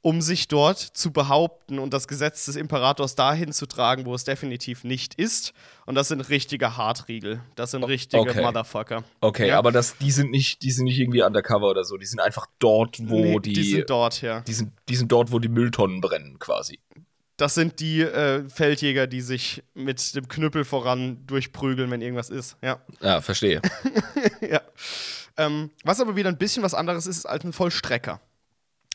um 0.02 0.22
sich 0.22 0.48
dort 0.48 0.80
zu 0.80 1.12
behaupten 1.12 1.78
und 1.78 1.94
das 1.94 2.08
Gesetz 2.08 2.46
des 2.46 2.56
Imperators 2.56 3.16
dahin 3.16 3.52
zu 3.52 3.66
tragen, 3.66 4.06
wo 4.06 4.16
es 4.16 4.24
definitiv 4.24 4.84
nicht 4.86 5.16
ist. 5.16 5.54
Und 5.86 5.96
das 5.96 6.08
sind 6.08 6.22
richtige 6.22 6.78
Hartriegel. 6.78 7.42
Das 7.56 7.72
sind 7.72 7.84
richtige 7.84 8.22
okay. 8.22 8.42
Motherfucker. 8.42 9.04
Okay, 9.20 9.50
Ja. 9.50 9.58
aber 9.58 9.72
das, 9.74 9.98
die 9.98 10.12
sind 10.12 10.32
nicht, 10.32 10.62
die 10.64 10.72
sind 10.72 10.86
nicht 10.86 11.00
irgendwie 11.00 11.22
undercover 11.24 11.70
oder 11.70 11.84
so. 11.84 11.98
Die 11.98 12.06
sind 12.06 12.22
einfach 12.22 12.46
dort, 12.60 12.98
wo 13.10 13.20
Nee, 13.20 13.40
die, 13.40 13.54
die 13.54 13.64
sind 13.72 13.90
dort, 13.90 14.22
ja. 14.22 14.40
die 14.42 14.54
sind, 14.54 14.72
die 14.88 14.96
sind 14.96 15.12
dort, 15.12 15.32
wo 15.34 15.40
die 15.40 15.50
Mülltonnen 15.50 16.00
brennen, 16.00 16.40
quasi. 16.40 16.80
Das 17.36 17.56
sind 17.56 17.80
die 17.80 18.02
äh, 18.02 18.48
Feldjäger, 18.50 19.08
die 19.08 19.22
sich 19.22 19.64
mit 19.74 20.14
dem 20.16 20.28
Knüppel 20.28 20.66
voran 20.66 21.26
durchprügeln, 21.26 21.90
wenn 21.92 22.02
irgendwas 22.02 22.30
ist. 22.30 22.58
Ja. 22.62 22.82
Ja, 23.02 23.22
verstehe. 23.22 23.62
ja. 24.42 24.62
Ähm, 25.38 25.72
was 25.86 26.02
aber 26.02 26.16
wieder 26.18 26.28
ein 26.30 26.38
bisschen 26.38 26.64
was 26.64 26.74
anderes 26.74 27.06
ist, 27.08 27.18
ist 27.20 27.26
als 27.26 27.46
ein 27.46 27.54
Vollstrecker. 27.54 28.20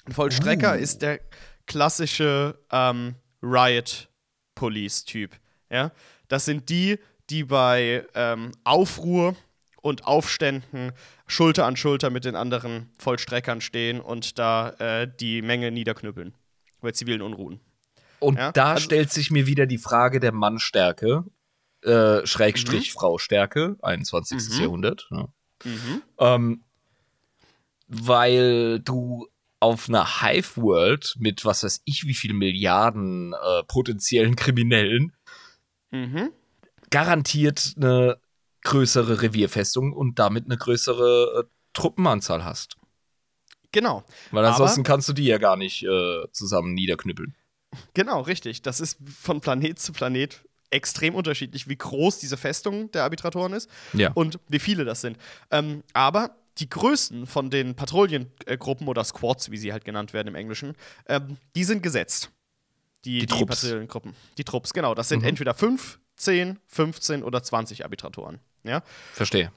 Ein 0.06 0.12
Vollstrecker 0.12 0.74
Uh. 0.74 0.78
ist 0.78 1.02
der 1.02 1.20
klassische 1.66 2.58
ähm, 2.70 3.14
Riot-Police-Typ. 3.42 5.32
Ja? 5.70 5.92
Das 6.28 6.44
sind 6.44 6.68
die, 6.68 6.98
die 7.30 7.44
bei 7.44 8.06
ähm, 8.14 8.52
Aufruhr 8.64 9.34
und 9.80 10.06
Aufständen 10.06 10.92
Schulter 11.26 11.66
an 11.66 11.76
Schulter 11.76 12.10
mit 12.10 12.24
den 12.24 12.36
anderen 12.36 12.90
Vollstreckern 12.98 13.60
stehen 13.60 14.00
und 14.00 14.38
da 14.38 14.70
äh, 14.78 15.10
die 15.20 15.42
Menge 15.42 15.70
niederknüppeln. 15.70 16.34
Bei 16.80 16.90
zivilen 16.92 17.22
Unruhen. 17.22 17.60
Und 18.20 18.38
Ja, 18.38 18.52
da 18.52 18.72
also- 18.72 18.84
stellt 18.84 19.10
sich 19.10 19.30
mir 19.30 19.46
wieder 19.46 19.66
die 19.66 19.78
Frage 19.78 20.20
der 20.20 20.32
Mannstärke, 20.32 21.24
äh, 21.82 22.26
Schrägstrich 22.26 22.90
Mhm. 22.94 22.98
Fraustärke, 22.98 23.76
21. 23.82 24.50
Mhm. 24.56 24.60
Jahrhundert. 24.62 25.06
Ja. 25.10 25.28
Mhm. 25.64 26.02
Ähm, 26.18 26.64
weil 27.88 28.80
du 28.80 29.26
auf 29.64 29.88
einer 29.88 30.20
Hive-World 30.20 31.14
mit 31.18 31.44
was 31.44 31.64
weiß 31.64 31.80
ich 31.86 32.04
wie 32.06 32.14
viel 32.14 32.34
Milliarden 32.34 33.32
äh, 33.32 33.62
potenziellen 33.64 34.36
Kriminellen 34.36 35.12
Mhm. 35.90 36.30
garantiert 36.90 37.74
eine 37.76 38.18
größere 38.62 39.22
Revierfestung 39.22 39.92
und 39.92 40.18
damit 40.18 40.46
eine 40.46 40.56
größere 40.56 41.44
äh, 41.44 41.48
Truppenanzahl 41.72 42.44
hast. 42.44 42.76
Genau. 43.72 44.04
Weil 44.30 44.44
Aber- 44.44 44.52
ansonsten 44.54 44.82
kannst 44.82 45.08
du 45.08 45.12
die 45.12 45.24
ja 45.26 45.38
gar 45.38 45.56
nicht 45.56 45.82
äh, 45.84 46.22
zusammen 46.32 46.74
niederknüppeln. 46.74 47.34
Genau, 47.94 48.20
richtig. 48.22 48.62
Das 48.62 48.80
ist 48.80 48.98
von 49.20 49.40
Planet 49.40 49.78
zu 49.78 49.92
Planet 49.92 50.44
extrem 50.70 51.14
unterschiedlich, 51.14 51.68
wie 51.68 51.76
groß 51.76 52.18
diese 52.18 52.36
Festung 52.36 52.90
der 52.92 53.04
Arbitratoren 53.04 53.52
ist 53.52 53.68
Ja. 53.92 54.10
und 54.14 54.38
wie 54.48 54.58
viele 54.58 54.84
das 54.84 55.00
sind. 55.00 55.16
Ähm, 55.52 55.82
aber 55.92 56.36
die 56.58 56.68
Größen 56.68 57.26
von 57.26 57.50
den 57.50 57.74
Patrouillengruppen 57.74 58.86
oder 58.88 59.02
Squads, 59.04 59.50
wie 59.50 59.56
sie 59.56 59.72
halt 59.72 59.84
genannt 59.84 60.12
werden 60.12 60.28
im 60.28 60.34
Englischen, 60.34 60.74
ähm, 61.08 61.36
die 61.56 61.64
sind 61.64 61.82
gesetzt. 61.82 62.30
Die, 63.04 63.18
Die 63.20 63.26
die, 63.26 63.26
Trupps. 63.26 63.60
Patrouillengruppen. 63.62 64.14
Die 64.38 64.44
Trupps, 64.44 64.72
genau. 64.72 64.94
Das 64.94 65.08
sind 65.08 65.22
Mhm. 65.22 65.28
entweder 65.28 65.54
5, 65.54 65.98
10, 66.16 66.58
15 66.68 67.22
oder 67.22 67.42
20 67.42 67.84
Arbitratoren. 67.84 68.38
Ja? 68.62 68.82
Verstehe. 69.12 69.52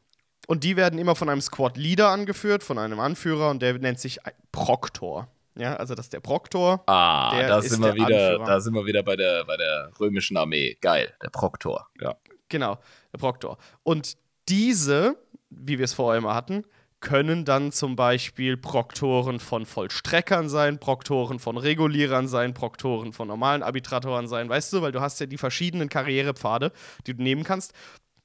Und 0.48 0.64
die 0.64 0.76
werden 0.76 0.98
immer 1.00 1.16
von 1.16 1.30
einem 1.30 1.42
Squad-Leader 1.42 2.10
angeführt, 2.10 2.64
von 2.64 2.78
einem 2.78 3.00
Anführer 3.00 3.50
und 3.52 3.62
der 3.62 3.74
nennt 3.78 4.00
sich 4.00 4.20
Proktor. 4.52 5.28
Ja, 5.58 5.76
also 5.76 5.96
das 5.96 6.06
ist 6.08 6.14
der 6.14 6.20
Proktor. 6.20 6.84
Ah, 6.88 7.36
Der 7.36 7.48
da 7.48 7.62
sind 7.62 7.80
wir 7.82 7.94
der 7.94 7.96
wieder, 7.96 8.28
Anführer. 8.32 8.46
da 8.46 8.60
sind 8.62 8.74
wir 8.76 8.86
wieder 8.86 9.04
bei 9.04 9.16
der, 9.16 9.44
bei 9.46 9.58
der 9.58 9.92
römischen 10.00 10.38
Armee. 10.38 10.78
Geil, 10.82 11.14
der 11.24 11.30
Proktor. 11.30 11.88
Ja. 12.00 12.16
Genau, 12.50 12.78
der 13.12 13.18
Proktor. 13.18 13.58
Und 13.84 14.18
diese, 14.50 15.18
wie 15.50 15.78
wir 15.80 15.86
es 15.86 15.94
vorher 15.94 16.18
immer 16.20 16.34
hatten, 16.36 16.64
können 17.08 17.46
dann 17.46 17.72
zum 17.72 17.96
Beispiel 17.96 18.58
Proktoren 18.58 19.40
von 19.40 19.66
Vollstreckern 19.66 20.50
sein, 20.50 20.78
Proktoren 20.78 21.40
von 21.40 21.58
Regulierern 21.58 22.28
sein, 22.28 22.54
Proktoren 22.54 23.14
von 23.14 23.30
normalen 23.30 23.64
Arbitratoren 23.64 24.28
sein, 24.28 24.50
weißt 24.50 24.74
du, 24.74 24.82
weil 24.82 24.92
du 24.92 25.00
hast 25.00 25.22
ja 25.22 25.26
die 25.26 25.38
verschiedenen 25.38 25.88
Karrierepfade, 25.88 26.74
die 27.06 27.14
du 27.14 27.24
nehmen 27.24 27.46
kannst. 27.46 27.72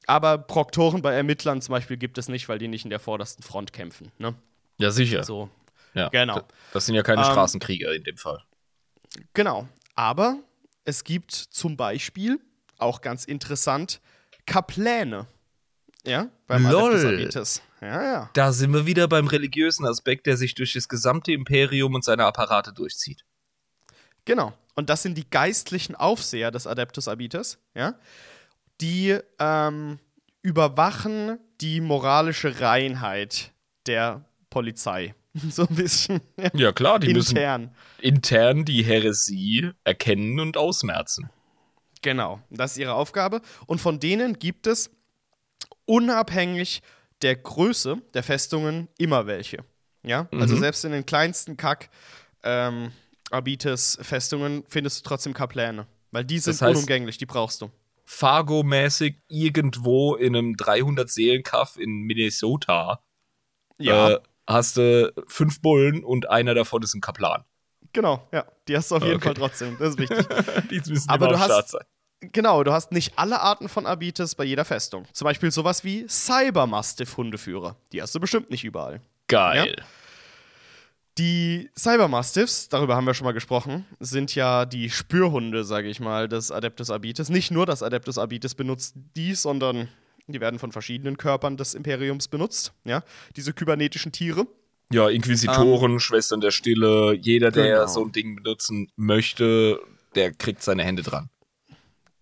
Aber 0.09 0.37
Proktoren 0.37 1.01
bei 1.01 1.15
Ermittlern 1.15 1.63
zum 1.63 1.75
Beispiel 1.75 1.97
gibt 1.97 2.19
es 2.19 2.29
nicht, 2.29 2.49
weil 2.49 2.59
die 2.59 2.67
nicht 2.67 2.83
in 2.83 2.91
der 2.91 2.99
vordersten 2.99 3.45
Front 3.45 3.73
kämpfen. 3.73 4.11
Ne? 4.19 4.35
Ja, 4.79 4.91
sicher. 4.91 5.23
So, 5.23 5.49
ja. 5.95 6.09
genau. 6.09 6.43
Das 6.73 6.87
sind 6.87 6.97
ja 6.97 7.05
keine 7.05 7.23
Ähm, 7.23 7.31
Straßenkrieger 7.31 7.95
in 7.95 8.03
dem 8.03 8.17
Fall. 8.17 8.43
Genau. 9.33 9.69
Aber 9.95 10.41
es 10.85 11.05
gibt 11.05 11.31
zum 11.31 11.77
Beispiel, 11.77 12.41
auch 12.79 13.01
ganz 13.01 13.27
interessant, 13.27 14.01
Kapläne. 14.45 15.29
Ja, 16.07 16.29
beim 16.47 16.65
Lol. 16.69 16.95
Adeptus 16.95 17.05
Arbites. 17.05 17.63
Ja, 17.81 18.03
ja. 18.03 18.31
Da 18.35 18.53
sind 18.53 18.73
wir 18.73 18.87
wieder 18.87 19.09
beim 19.09 19.27
religiösen 19.27 19.87
Aspekt, 19.87 20.27
der 20.27 20.37
sich 20.37 20.55
durch 20.55 20.73
das 20.73 20.89
gesamte 20.89 21.33
Imperium 21.33 21.95
und 21.95 22.05
seine 22.05 22.25
Apparate 22.25 22.73
durchzieht. 22.73 23.25
Genau. 24.25 24.53
Und 24.75 24.89
das 24.89 25.03
sind 25.03 25.17
die 25.19 25.29
geistlichen 25.29 25.95
Aufseher 25.95 26.51
des 26.51 26.67
Adeptus 26.67 27.07
Arbites, 27.09 27.59
ja, 27.75 27.95
die 28.81 29.19
ähm, 29.39 29.99
überwachen 30.43 31.39
die 31.61 31.81
moralische 31.81 32.61
Reinheit 32.61 33.53
der 33.87 34.25
Polizei. 34.51 35.15
So 35.51 35.67
ein 35.67 35.75
bisschen 35.77 36.21
ja, 36.37 36.51
Ja, 36.53 36.73
klar, 36.73 36.99
die 36.99 37.15
müssen 37.15 37.37
intern. 37.39 37.75
intern 38.03 38.65
die 38.67 38.83
Häresie 38.83 39.71
erkennen 39.83 40.39
und 40.41 40.59
ausmerzen. 40.59 41.31
Genau, 42.03 42.41
das 42.51 42.73
ist 42.73 42.79
ihre 42.79 42.93
Aufgabe. 42.93 43.41
Und 43.67 43.81
von 43.81 43.99
denen 43.99 44.39
gibt 44.39 44.67
es 44.67 44.91
unabhängig 45.87 46.83
der 47.23 47.37
Größe 47.37 47.97
der 48.15 48.23
Festungen 48.23 48.89
immer 48.99 49.27
welche. 49.27 49.65
Ja, 50.03 50.29
also 50.33 50.57
Mhm. 50.57 50.61
selbst 50.61 50.85
in 50.85 50.93
den 50.93 51.07
kleinsten 51.07 51.57
Kack 51.57 51.89
ähm, 52.43 52.91
Arbites-Festungen 53.31 54.65
findest 54.69 54.99
du 55.05 55.09
trotzdem 55.09 55.33
Kapläne. 55.35 55.87
Weil 56.11 56.25
die 56.25 56.39
sind 56.39 56.61
Das 56.61 56.63
heißt- 56.69 56.71
unumgänglich, 56.73 57.19
die 57.19 57.27
brauchst 57.27 57.63
du. 57.63 57.71
Fargo-mäßig 58.05 59.17
irgendwo 59.29 60.15
in 60.17 60.35
einem 60.37 60.57
300-Seelen-Kaff 60.57 61.77
in 61.77 62.03
Minnesota 62.03 63.01
Ja, 63.79 64.11
äh, 64.15 64.21
hast 64.47 64.77
du 64.77 65.13
fünf 65.29 65.61
Bullen 65.63 66.05
und 66.05 66.29
einer 66.29 66.55
davon 66.55 66.83
ist 66.83 66.95
ein 66.95 67.01
Kaplan. 67.01 67.45
genau, 67.93 68.27
ja. 68.33 68.45
Die 68.69 68.77
hast 68.77 68.91
du 68.91 68.97
auf 68.97 69.03
jeden 69.03 69.17
Okay. 69.17 69.25
Fall 69.27 69.35
trotzdem. 69.35 69.77
Das 69.79 69.91
ist 69.91 69.99
wichtig. 69.99 70.19
Die 70.71 70.91
müssen 70.91 71.09
Aber 71.09 71.29
immer 71.29 71.37
du 71.37 71.41
hast- 71.41 71.71
sein. 71.71 71.85
Genau, 72.33 72.63
du 72.63 72.73
hast 72.73 72.93
nicht 72.93 73.19
alle 73.19 73.41
Arten 73.41 73.69
von 73.69 73.87
Arbites 73.87 74.35
bei 74.35 74.45
jeder 74.45 74.65
Festung. 74.65 75.07
Zum 75.13 75.25
Beispiel 75.25 75.51
sowas 75.51 75.85
wie 75.85 76.07
Cybermastiff-Hundeführer. 76.09 77.77
Die 77.93 78.01
hast 78.01 78.15
du 78.15 78.21
bestimmt 78.21 78.51
nicht 78.51 78.65
überall. 78.65 79.01
Geil. 79.29 79.77
Die 81.19 81.71
Cybermastiffs, 81.77 82.69
darüber 82.69 82.97
haben 82.97 83.07
wir 83.07 83.13
schon 83.13 83.27
mal 83.27 83.33
gesprochen, 83.33 83.85
sind 84.01 84.35
ja 84.35 84.65
die 84.65 84.89
Spürhunde, 84.89 85.63
sage 85.65 85.89
ich 85.89 86.01
mal, 86.01 86.27
des 86.27 86.51
Adeptus 86.51 86.91
Arbites. 86.91 87.29
Nicht 87.29 87.51
nur 87.51 87.67
das 87.67 87.83
Adeptus 87.83 88.17
Arbites 88.17 88.55
benutzt 88.55 88.95
die, 89.15 89.35
sondern 89.35 89.89
die 90.27 90.41
werden 90.41 90.59
von 90.59 90.73
verschiedenen 90.73 91.19
Körpern 91.19 91.57
des 91.59 91.75
Imperiums 91.75 92.29
benutzt. 92.29 92.73
Ja, 92.85 93.03
diese 93.37 93.53
kybernetischen 93.53 94.13
Tiere. 94.13 94.47
Ja, 94.91 95.09
Inquisitoren, 95.09 96.01
Schwestern 96.01 96.41
der 96.41 96.51
Stille, 96.51 97.15
jeder, 97.15 97.51
der 97.51 97.65
Ähm. 97.65 97.73
Genau. 97.73 97.87
so 97.87 98.05
ein 98.05 98.13
Ding 98.13 98.37
benutzen 98.37 98.91
möchte, 98.97 99.81
der 100.15 100.33
kriegt 100.33 100.63
seine 100.63 100.83
Hände 100.85 101.03
dran. 101.03 101.29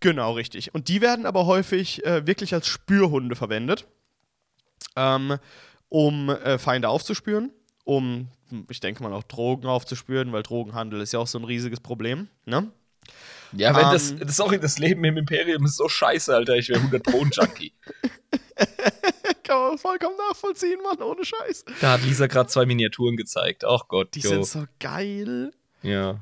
Genau, 0.00 0.32
richtig. 0.32 0.74
Und 0.74 0.88
die 0.88 1.00
werden 1.00 1.26
aber 1.26 1.46
häufig 1.46 2.04
äh, 2.06 2.26
wirklich 2.26 2.54
als 2.54 2.66
Spürhunde 2.66 3.36
verwendet, 3.36 3.86
ähm, 4.96 5.36
um 5.88 6.30
äh, 6.30 6.58
Feinde 6.58 6.88
aufzuspüren, 6.88 7.52
um, 7.84 8.28
ich 8.70 8.80
denke 8.80 9.02
mal, 9.02 9.12
auch 9.12 9.24
Drogen 9.24 9.66
aufzuspüren, 9.66 10.32
weil 10.32 10.42
Drogenhandel 10.42 11.00
ist 11.00 11.12
ja 11.12 11.18
auch 11.18 11.26
so 11.26 11.38
ein 11.38 11.44
riesiges 11.44 11.80
Problem. 11.80 12.28
Ne? 12.46 12.70
Ja, 13.52 13.74
wenn 13.74 13.86
Ähm. 13.86 14.26
das, 14.26 14.36
sorry, 14.36 14.58
das 14.58 14.78
Leben 14.78 15.04
im 15.04 15.16
Imperium 15.16 15.64
ist 15.64 15.76
so 15.76 15.88
scheiße, 15.88 16.34
Alter, 16.34 16.56
ich 16.56 16.68
wäre 16.68 16.78
100 16.80 17.02
Pro 17.02 17.22
ein 17.22 17.30
Junkie. 17.32 17.72
Kann 19.42 19.58
man 19.60 19.78
vollkommen 19.78 20.16
nachvollziehen, 20.28 20.80
Mann, 20.82 21.02
ohne 21.02 21.24
Scheiß. 21.24 21.64
Da 21.80 21.92
hat 21.92 22.02
Lisa 22.04 22.26
gerade 22.28 22.48
zwei 22.48 22.66
Miniaturen 22.66 23.16
gezeigt. 23.16 23.64
Ach 23.64 23.88
Gott, 23.88 24.14
Die 24.14 24.20
jo. 24.20 24.30
sind 24.30 24.46
so 24.46 24.64
geil. 24.78 25.50
Ja. 25.82 26.20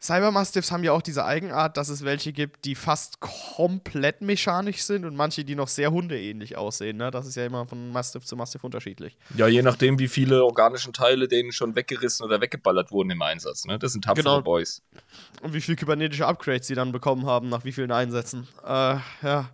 Cybermastiffs 0.00 0.70
haben 0.70 0.84
ja 0.84 0.92
auch 0.92 1.02
diese 1.02 1.24
Eigenart, 1.24 1.76
dass 1.76 1.88
es 1.88 2.04
welche 2.04 2.32
gibt, 2.32 2.64
die 2.64 2.74
fast 2.74 3.20
komplett 3.20 4.20
mechanisch 4.20 4.82
sind 4.82 5.04
und 5.04 5.16
manche, 5.16 5.44
die 5.44 5.54
noch 5.54 5.68
sehr 5.68 5.90
hundeähnlich 5.90 6.56
aussehen. 6.56 6.98
Ne? 6.98 7.10
Das 7.10 7.26
ist 7.26 7.34
ja 7.34 7.46
immer 7.46 7.66
von 7.66 7.92
Mastiff 7.92 8.24
zu 8.24 8.36
Mastiff 8.36 8.62
unterschiedlich. 8.62 9.16
Ja, 9.36 9.46
je 9.46 9.62
nachdem, 9.62 9.98
wie 9.98 10.08
viele 10.08 10.44
organischen 10.44 10.92
Teile 10.92 11.28
denen 11.28 11.50
schon 11.50 11.74
weggerissen 11.74 12.24
oder 12.24 12.40
weggeballert 12.40 12.92
wurden 12.92 13.10
im 13.10 13.22
Einsatz. 13.22 13.64
Ne? 13.64 13.78
Das 13.78 13.92
sind 13.92 14.04
tapfere 14.04 14.24
Genau. 14.24 14.42
Boys. 14.42 14.82
Und 15.42 15.54
wie 15.54 15.60
viele 15.60 15.76
kybernetische 15.76 16.26
Upgrades 16.26 16.66
sie 16.66 16.74
dann 16.74 16.92
bekommen 16.92 17.26
haben, 17.26 17.48
nach 17.48 17.64
wie 17.64 17.72
vielen 17.72 17.90
Einsätzen. 17.90 18.46
Äh, 18.64 18.96
ja. 19.22 19.50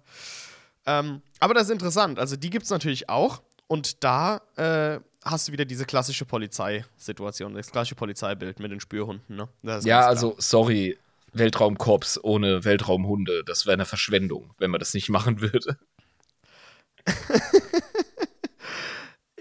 Ähm, 0.86 1.22
aber 1.38 1.54
das 1.54 1.64
ist 1.64 1.70
interessant. 1.70 2.18
Also, 2.18 2.36
die 2.36 2.50
gibt 2.50 2.64
es 2.64 2.70
natürlich 2.70 3.08
auch. 3.08 3.42
Und 3.68 4.02
da 4.04 4.42
äh, 4.56 5.00
hast 5.24 5.48
du 5.48 5.52
wieder 5.52 5.64
diese 5.64 5.84
klassische 5.84 6.24
Polizeisituation, 6.24 7.54
das 7.54 7.70
klassische 7.70 7.94
Polizeibild 7.94 8.60
mit 8.60 8.70
den 8.70 8.80
Spürhunden. 8.80 9.36
Ne? 9.36 9.48
Ja, 9.84 10.06
also, 10.06 10.34
sorry, 10.38 10.98
Weltraumkorps 11.32 12.22
ohne 12.22 12.64
Weltraumhunde, 12.64 13.42
das 13.44 13.66
wäre 13.66 13.74
eine 13.74 13.86
Verschwendung, 13.86 14.54
wenn 14.58 14.70
man 14.70 14.78
das 14.78 14.94
nicht 14.94 15.08
machen 15.08 15.40
würde. 15.40 15.78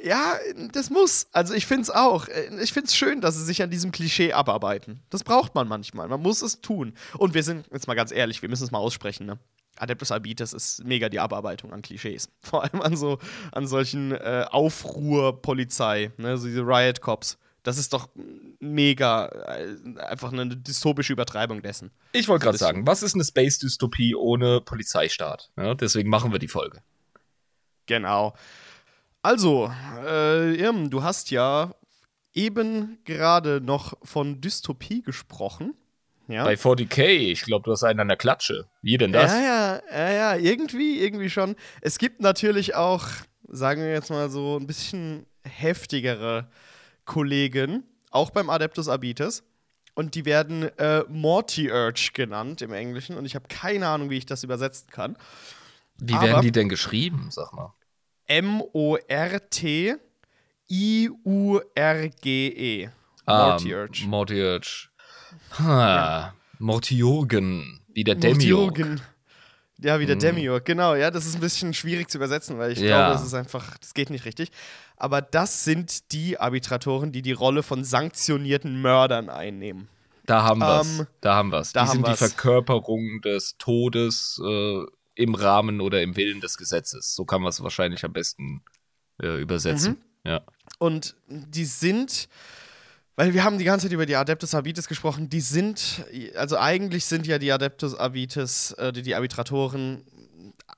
Ja, 0.03 0.38
das 0.72 0.90
muss. 0.90 1.28
Also 1.32 1.53
ich 1.53 1.66
finde 1.66 1.84
es 1.84 1.90
auch. 1.90 2.28
Ich 2.62 2.74
finde 2.74 2.88
es 2.88 2.95
schön, 2.95 3.22
dass 3.22 3.36
sie 3.36 3.45
sich 3.45 3.62
an 3.62 3.70
diesem 3.70 3.91
Klischee 3.91 4.34
abarbeiten. 4.34 5.02
Das 5.10 5.24
braucht 5.24 5.53
man 5.53 5.68
manchmal. 5.68 6.08
Man 6.08 6.22
muss 6.22 6.41
es 6.41 6.62
tun. 6.62 6.94
Und 7.18 7.34
wir 7.34 7.44
sind, 7.44 7.68
jetzt 7.72 7.88
mal 7.88 7.94
ganz 7.94 8.12
ehrlich, 8.12 8.41
wir 8.41 8.49
müssen 8.49 8.64
es 8.64 8.72
mal 8.72 8.80
aussprechen, 8.80 9.26
ne? 9.26 9.38
Adeptus 9.77 10.11
Arbites 10.11 10.53
ist 10.53 10.84
mega 10.84 11.10
die 11.10 11.19
Abarbeitung 11.19 11.73
an 11.73 11.81
Klischees. 11.81 12.30
Vor 12.39 12.64
allem 12.64 12.81
an 12.81 12.95
so, 12.95 13.19
an 13.52 13.68
solchen 13.68 14.11
äh, 14.11 14.45
Aufruhr-Polizei, 14.49 16.11
ne? 16.18 16.38
So 16.38 16.48
diese 16.48 16.61
Riot 16.61 17.02
Cops. 17.02 17.38
Das 17.64 17.77
ist 17.77 17.93
doch 17.93 18.10
mega, 18.60 19.27
äh, 19.27 19.76
einfach 19.99 20.34
eine 20.34 20.48
dystopische 20.48 21.14
Übertreibung 21.14 21.61
dessen. 21.61 21.91
Ich 22.11 22.27
wollte 22.27 22.45
gerade 22.45 22.57
sagen, 22.57 22.88
was 22.88 23.03
ist 23.03 23.14
eine 23.14 23.23
Space-Dystopie 23.23 24.15
ohne 24.15 24.61
Polizeistaat? 24.61 25.52
Ja, 25.57 25.76
deswegen 25.76 26.10
machen 26.10 26.31
wir 26.31 26.39
die 26.39 26.48
Folge. 26.48 26.81
Genau. 27.85 28.34
Also, 29.22 29.72
äh, 30.03 30.56
Irm, 30.56 30.89
du 30.89 31.03
hast 31.03 31.30
ja 31.30 31.76
eben 32.34 32.98
gerade 33.06 33.61
noch 33.61 33.93
von 34.03 34.41
Dystopie 34.41 35.03
gesprochen. 35.03 35.76
Ja. 36.32 36.44
Bei 36.45 36.53
40k, 36.53 37.03
ich 37.32 37.41
glaube, 37.44 37.64
du 37.64 37.72
hast 37.72 37.84
einen 37.84 37.99
an 37.99 38.08
der 38.08 38.18
Klatsche. 38.18 38.68
Wie 38.82 38.98
denn 38.98 39.12
das? 39.12 39.32
Ja, 39.32 39.40
ja, 39.41 39.82
ja, 39.91 40.12
ja, 40.12 40.36
irgendwie, 40.36 40.99
irgendwie 41.02 41.30
schon. 41.30 41.56
Es 41.82 41.98
gibt 41.98 42.22
natürlich 42.22 42.76
auch, 42.76 43.06
sagen 43.48 43.82
wir 43.82 43.91
jetzt 43.91 44.10
mal 44.10 44.30
so, 44.30 44.58
ein 44.58 44.68
bisschen 44.68 45.26
heftigere 45.44 46.48
Kollegen, 47.06 47.84
auch 48.12 48.30
beim 48.30 48.49
Adeptus 48.49 48.88
Arbites. 48.88 49.44
Und 49.94 50.16
die 50.16 50.24
werden 50.26 50.64
äh, 50.78 51.03
Morty-Urge 51.10 52.12
genannt 52.14 52.62
im 52.62 52.72
Englischen. 52.72 53.18
Und 53.18 53.26
ich 53.26 53.36
habe 53.36 53.48
keine 53.49 53.88
Ahnung, 53.88 54.10
wie 54.10 54.18
ich 54.18 54.26
das 54.26 54.44
übersetzen 54.44 54.90
kann. 54.90 55.18
Wie 55.98 56.14
aber- 56.14 56.28
werden 56.28 56.41
die 56.44 56.52
denn 56.52 56.70
geschrieben, 56.70 57.28
sag 57.30 57.52
mal? 57.53 57.74
M-O-R-T-I-U-R-G-E. 61.62 62.90
Ah, 63.26 63.49
Morty-Urge. 63.49 64.08
Morty-Urge. 64.08 64.90
Ha, 65.60 66.34
Mortiurgen, 66.60 67.82
wie 67.94 68.03
der 68.03 68.16
Demiurg. 68.16 68.78
Mortiurgen. 68.78 69.02
Ja, 69.80 69.99
wie 69.99 70.06
der 70.06 70.16
Mhm. 70.16 70.20
Demiurg, 70.20 70.64
genau. 70.66 70.94
Ja, 70.95 71.10
das 71.10 71.26
ist 71.26 71.36
ein 71.36 71.41
bisschen 71.41 71.74
schwierig 71.74 72.10
zu 72.10 72.18
übersetzen, 72.20 72.58
weil 72.60 72.72
ich 72.72 72.80
Ja. 72.80 73.08
glaube, 73.08 73.16
es 73.20 73.26
ist 73.26 73.34
einfach, 73.34 73.78
das 73.80 73.94
geht 73.95 74.10
nicht 74.12 74.26
richtig. 74.26 74.52
Aber 74.95 75.22
das 75.24 75.64
sind 75.64 76.12
die 76.12 76.40
Arbitratoren, 76.40 77.12
die 77.12 77.24
die 77.24 77.32
Rolle 77.32 77.64
von 77.64 77.84
sanktionierten 77.84 78.80
Mördern 78.82 79.30
einnehmen. 79.30 79.88
Da 80.28 80.44
haben. 80.44 80.62
Ähm, 80.62 81.08
da 81.22 81.36
haben 81.36 81.52
wir's. 81.52 81.74
da 81.74 81.86
die 81.86 81.90
sind 81.91 82.08
die. 82.08 82.14
Verkörperung 82.16 83.22
des 83.22 83.58
Todes 83.58 84.40
äh, 84.45 84.82
im 85.16 85.34
Rahmen 85.34 85.82
oder 85.82 86.03
im 86.03 86.16
Willen 86.16 86.41
des 86.41 86.58
Gesetzes. 86.58 87.16
So 87.16 87.26
kann 87.26 87.41
man 87.41 87.49
es 87.49 87.64
wahrscheinlich 87.64 88.06
am 88.06 88.14
besten 88.14 88.62
äh, 89.22 89.41
übersetzen. 89.41 89.98
Mhm. 90.24 90.30
Ja. 90.30 90.41
Und 90.78 91.16
die 91.28 91.66
sind, 91.66 92.30
weil 93.15 93.33
wir 93.33 93.43
haben 93.43 93.57
die 93.57 93.65
ganze 93.65 93.85
Zeit 93.88 93.93
über 93.93 94.05
die 94.05 94.15
Adeptus 94.15 94.55
Arbites 94.55 94.88
gesprochen, 94.88 95.29
die 95.29 95.41
sind, 95.41 96.05
also 96.35 96.57
eigentlich 96.57 97.05
sind 97.05 97.27
ja 97.27 97.38
die 97.38 97.51
Adeptus 97.51 97.95
Arbites, 97.95 98.71
äh, 98.73 98.91
die, 98.93 99.01
die 99.03 99.15
Arbitratoren, 99.15 100.03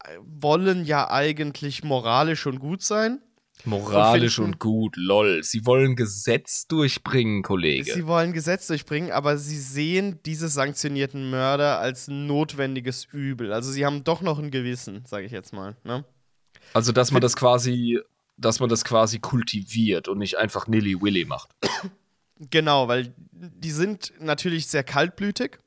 äh, 0.05 0.17
wollen 0.21 0.85
ja 0.85 1.09
eigentlich 1.09 1.83
moralisch 1.83 2.45
und 2.47 2.59
gut 2.59 2.81
sein. 2.81 3.19
Moralisch 3.65 4.39
Und 4.39 4.45
und, 4.45 4.51
finden- 4.53 4.59
gut, 4.59 4.95
lol. 4.97 5.43
Sie 5.43 5.65
wollen 5.65 5.95
Gesetz 5.95 6.67
durchbringen, 6.67 7.43
Kollege. 7.43 7.93
Sie 7.93 8.07
wollen 8.07 8.33
Gesetz 8.33 8.67
durchbringen, 8.67 9.11
aber 9.11 9.37
sie 9.37 9.57
sehen 9.59 10.19
diese 10.25 10.49
sanktionierten 10.49 11.29
Mörder 11.29 11.79
als 11.79 12.07
notwendiges 12.07 13.05
Übel. 13.11 13.53
Also 13.53 13.71
sie 13.71 13.85
haben 13.85 14.03
doch 14.03 14.21
noch 14.21 14.39
ein 14.39 14.49
Gewissen, 14.51 15.03
sage 15.05 15.25
ich 15.27 15.31
jetzt 15.31 15.53
mal. 15.53 15.77
Ne? 15.83 16.03
also, 16.73 16.91
dass 16.91 17.11
man 17.11 17.21
das 17.21 17.35
quasi, 17.35 17.99
dass 18.37 18.59
man 18.59 18.67
das 18.69 18.83
quasi 18.83 19.19
kultiviert 19.19 20.07
und 20.07 20.17
nicht 20.17 20.37
einfach 20.39 20.67
Nilly-Willy 20.67 21.25
macht. 21.25 21.51
Genau, 22.39 22.87
weil 22.87 23.13
die 23.31 23.71
sind 23.71 24.13
natürlich 24.19 24.67
sehr 24.67 24.83
kaltblütig 24.83 25.59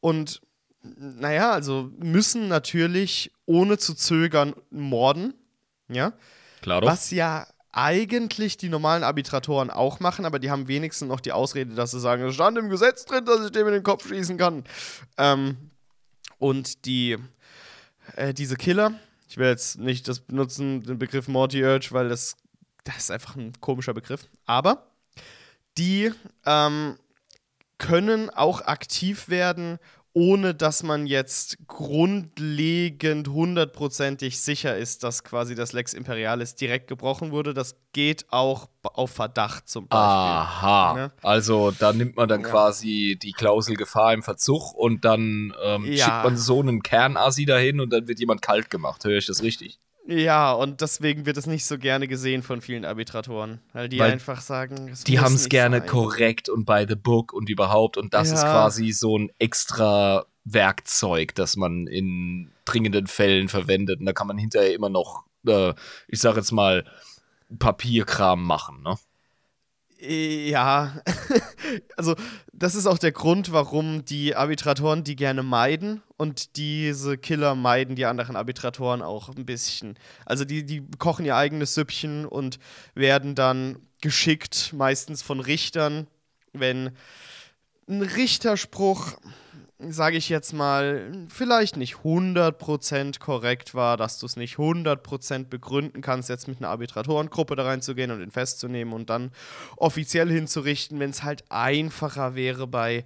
und 0.00 0.40
naja, 0.82 1.52
also 1.52 1.90
müssen 1.98 2.48
natürlich 2.48 3.32
ohne 3.46 3.78
zu 3.78 3.94
zögern 3.94 4.54
morden. 4.70 5.34
Ja. 5.88 6.12
Klar 6.60 6.80
doch? 6.80 6.88
Was 6.88 7.10
ja 7.10 7.46
eigentlich 7.72 8.58
die 8.58 8.68
normalen 8.68 9.02
Arbitratoren 9.02 9.70
auch 9.70 10.00
machen, 10.00 10.26
aber 10.26 10.38
die 10.38 10.50
haben 10.50 10.68
wenigstens 10.68 11.08
noch 11.08 11.20
die 11.20 11.32
Ausrede, 11.32 11.74
dass 11.74 11.92
sie 11.92 12.00
sagen, 12.00 12.22
es 12.24 12.34
stand 12.34 12.58
im 12.58 12.68
Gesetz 12.68 13.04
drin, 13.06 13.24
dass 13.24 13.44
ich 13.44 13.52
dem 13.52 13.66
in 13.66 13.72
den 13.72 13.82
Kopf 13.82 14.08
schießen 14.08 14.36
kann. 14.36 14.64
Ähm, 15.16 15.56
und 16.38 16.84
die, 16.84 17.16
äh, 18.16 18.34
diese 18.34 18.56
Killer, 18.56 18.92
ich 19.28 19.38
will 19.38 19.48
jetzt 19.48 19.78
nicht 19.78 20.06
das 20.08 20.20
benutzen, 20.20 20.82
den 20.82 20.98
Begriff 20.98 21.28
Morty 21.28 21.64
Urge, 21.64 21.88
weil 21.92 22.08
das, 22.08 22.36
das 22.84 22.96
ist 22.98 23.10
einfach 23.10 23.36
ein 23.36 23.52
komischer 23.60 23.94
Begriff, 23.94 24.28
aber 24.44 24.91
die 25.78 26.12
ähm, 26.46 26.96
können 27.78 28.30
auch 28.30 28.60
aktiv 28.62 29.28
werden, 29.28 29.78
ohne 30.14 30.54
dass 30.54 30.82
man 30.82 31.06
jetzt 31.06 31.56
grundlegend 31.66 33.28
hundertprozentig 33.28 34.40
sicher 34.40 34.76
ist, 34.76 35.02
dass 35.04 35.24
quasi 35.24 35.54
das 35.54 35.72
Lex 35.72 35.94
Imperialis 35.94 36.54
direkt 36.54 36.86
gebrochen 36.88 37.30
wurde. 37.30 37.54
Das 37.54 37.76
geht 37.92 38.26
auch 38.30 38.68
auf 38.82 39.10
Verdacht 39.12 39.68
zum 39.70 39.88
Beispiel. 39.88 40.02
Aha. 40.06 40.94
Ne? 40.94 41.12
Also 41.22 41.70
da 41.70 41.92
nimmt 41.94 42.16
man 42.16 42.28
dann 42.28 42.42
Ja. 42.42 42.48
quasi 42.48 43.18
die 43.20 43.32
Klausel 43.32 43.74
Gefahr 43.76 44.12
im 44.12 44.22
Verzug 44.22 44.74
und 44.74 45.04
dann 45.06 45.54
ähm, 45.64 45.86
Ja. 45.86 46.04
schickt 46.04 46.24
man 46.24 46.36
so 46.36 46.60
einen 46.60 46.82
Kernassi 46.82 47.46
dahin 47.46 47.80
und 47.80 47.90
dann 47.90 48.06
wird 48.06 48.20
jemand 48.20 48.42
kalt 48.42 48.68
gemacht. 48.68 49.04
Höre 49.04 49.16
ich 49.16 49.26
das 49.26 49.42
richtig? 49.42 49.78
Ja, 50.06 50.52
und 50.52 50.80
deswegen 50.80 51.26
wird 51.26 51.36
es 51.36 51.46
nicht 51.46 51.64
so 51.64 51.78
gerne 51.78 52.08
gesehen 52.08 52.42
von 52.42 52.60
vielen 52.60 52.84
Arbitratoren, 52.84 53.60
weil 53.72 53.88
die 53.88 53.98
Weil 54.00 54.12
einfach 54.12 54.40
sagen, 54.40 54.88
es 54.88 55.04
Die 55.04 55.20
haben 55.20 55.34
es 55.34 55.48
gerne 55.48 55.78
sein. 55.78 55.86
korrekt 55.88 56.48
und 56.48 56.64
by 56.64 56.84
the 56.88 56.96
book 56.96 57.32
und 57.32 57.48
überhaupt 57.48 57.96
und 57.96 58.12
das 58.12 58.32
ist 58.32 58.42
Ja. 58.42 58.50
quasi 58.50 58.90
so 58.92 59.16
ein 59.16 59.30
extra 59.38 60.26
Werkzeug, 60.44 61.34
das 61.36 61.56
man 61.56 61.86
in 61.86 62.50
dringenden 62.64 63.06
Fällen 63.06 63.48
verwendet 63.48 64.00
und 64.00 64.06
da 64.06 64.12
kann 64.12 64.26
man 64.26 64.38
hinterher 64.38 64.74
immer 64.74 64.88
noch, 64.88 65.24
äh, 65.46 65.72
ich 66.08 66.20
sag 66.20 66.34
jetzt 66.36 66.50
mal, 66.52 66.84
Papierkram 67.58 68.42
machen, 68.44 68.82
ne? 68.82 68.96
Ja, 70.04 71.00
also 71.96 72.16
das 72.52 72.74
ist 72.74 72.86
auch 72.86 72.98
der 72.98 73.12
Grund, 73.12 73.52
warum 73.52 74.04
die 74.04 74.34
Arbitratoren 74.34 75.04
die 75.04 75.14
gerne 75.14 75.44
meiden 75.44 76.02
und 76.16 76.56
diese 76.56 77.16
Killer 77.16 77.54
meiden 77.54 77.94
die 77.94 78.06
anderen 78.06 78.34
Arbitratoren 78.34 79.00
auch 79.00 79.28
ein 79.28 79.46
bisschen. 79.46 79.96
Also 80.26 80.44
die, 80.44 80.66
die 80.66 80.82
kochen 80.98 81.24
ihr 81.24 81.36
eigenes 81.36 81.74
Süppchen 81.74 82.26
und 82.26 82.58
werden 82.96 83.36
dann 83.36 83.78
geschickt, 84.00 84.72
meistens 84.72 85.22
von 85.22 85.38
Richtern, 85.38 86.08
wenn 86.52 86.90
ein 87.88 88.02
Richterspruch, 88.02 89.12
sage 89.90 90.16
ich 90.16 90.28
jetzt 90.28 90.52
mal, 90.52 91.10
vielleicht 91.28 91.76
nicht 91.76 91.96
100% 91.96 93.18
korrekt 93.18 93.74
war, 93.74 93.96
dass 93.96 94.18
du 94.18 94.26
es 94.26 94.36
nicht 94.36 94.56
100% 94.56 95.48
begründen 95.48 96.02
kannst, 96.02 96.28
jetzt 96.28 96.48
mit 96.48 96.58
einer 96.58 96.68
Arbitratorengruppe 96.68 97.56
da 97.56 97.64
reinzugehen 97.64 98.10
und 98.10 98.20
ihn 98.20 98.30
festzunehmen 98.30 98.94
und 98.94 99.10
dann 99.10 99.32
offiziell 99.76 100.30
hinzurichten, 100.30 101.00
wenn 101.00 101.10
es 101.10 101.22
halt 101.22 101.44
einfacher 101.48 102.34
wäre 102.34 102.66
bei 102.66 103.04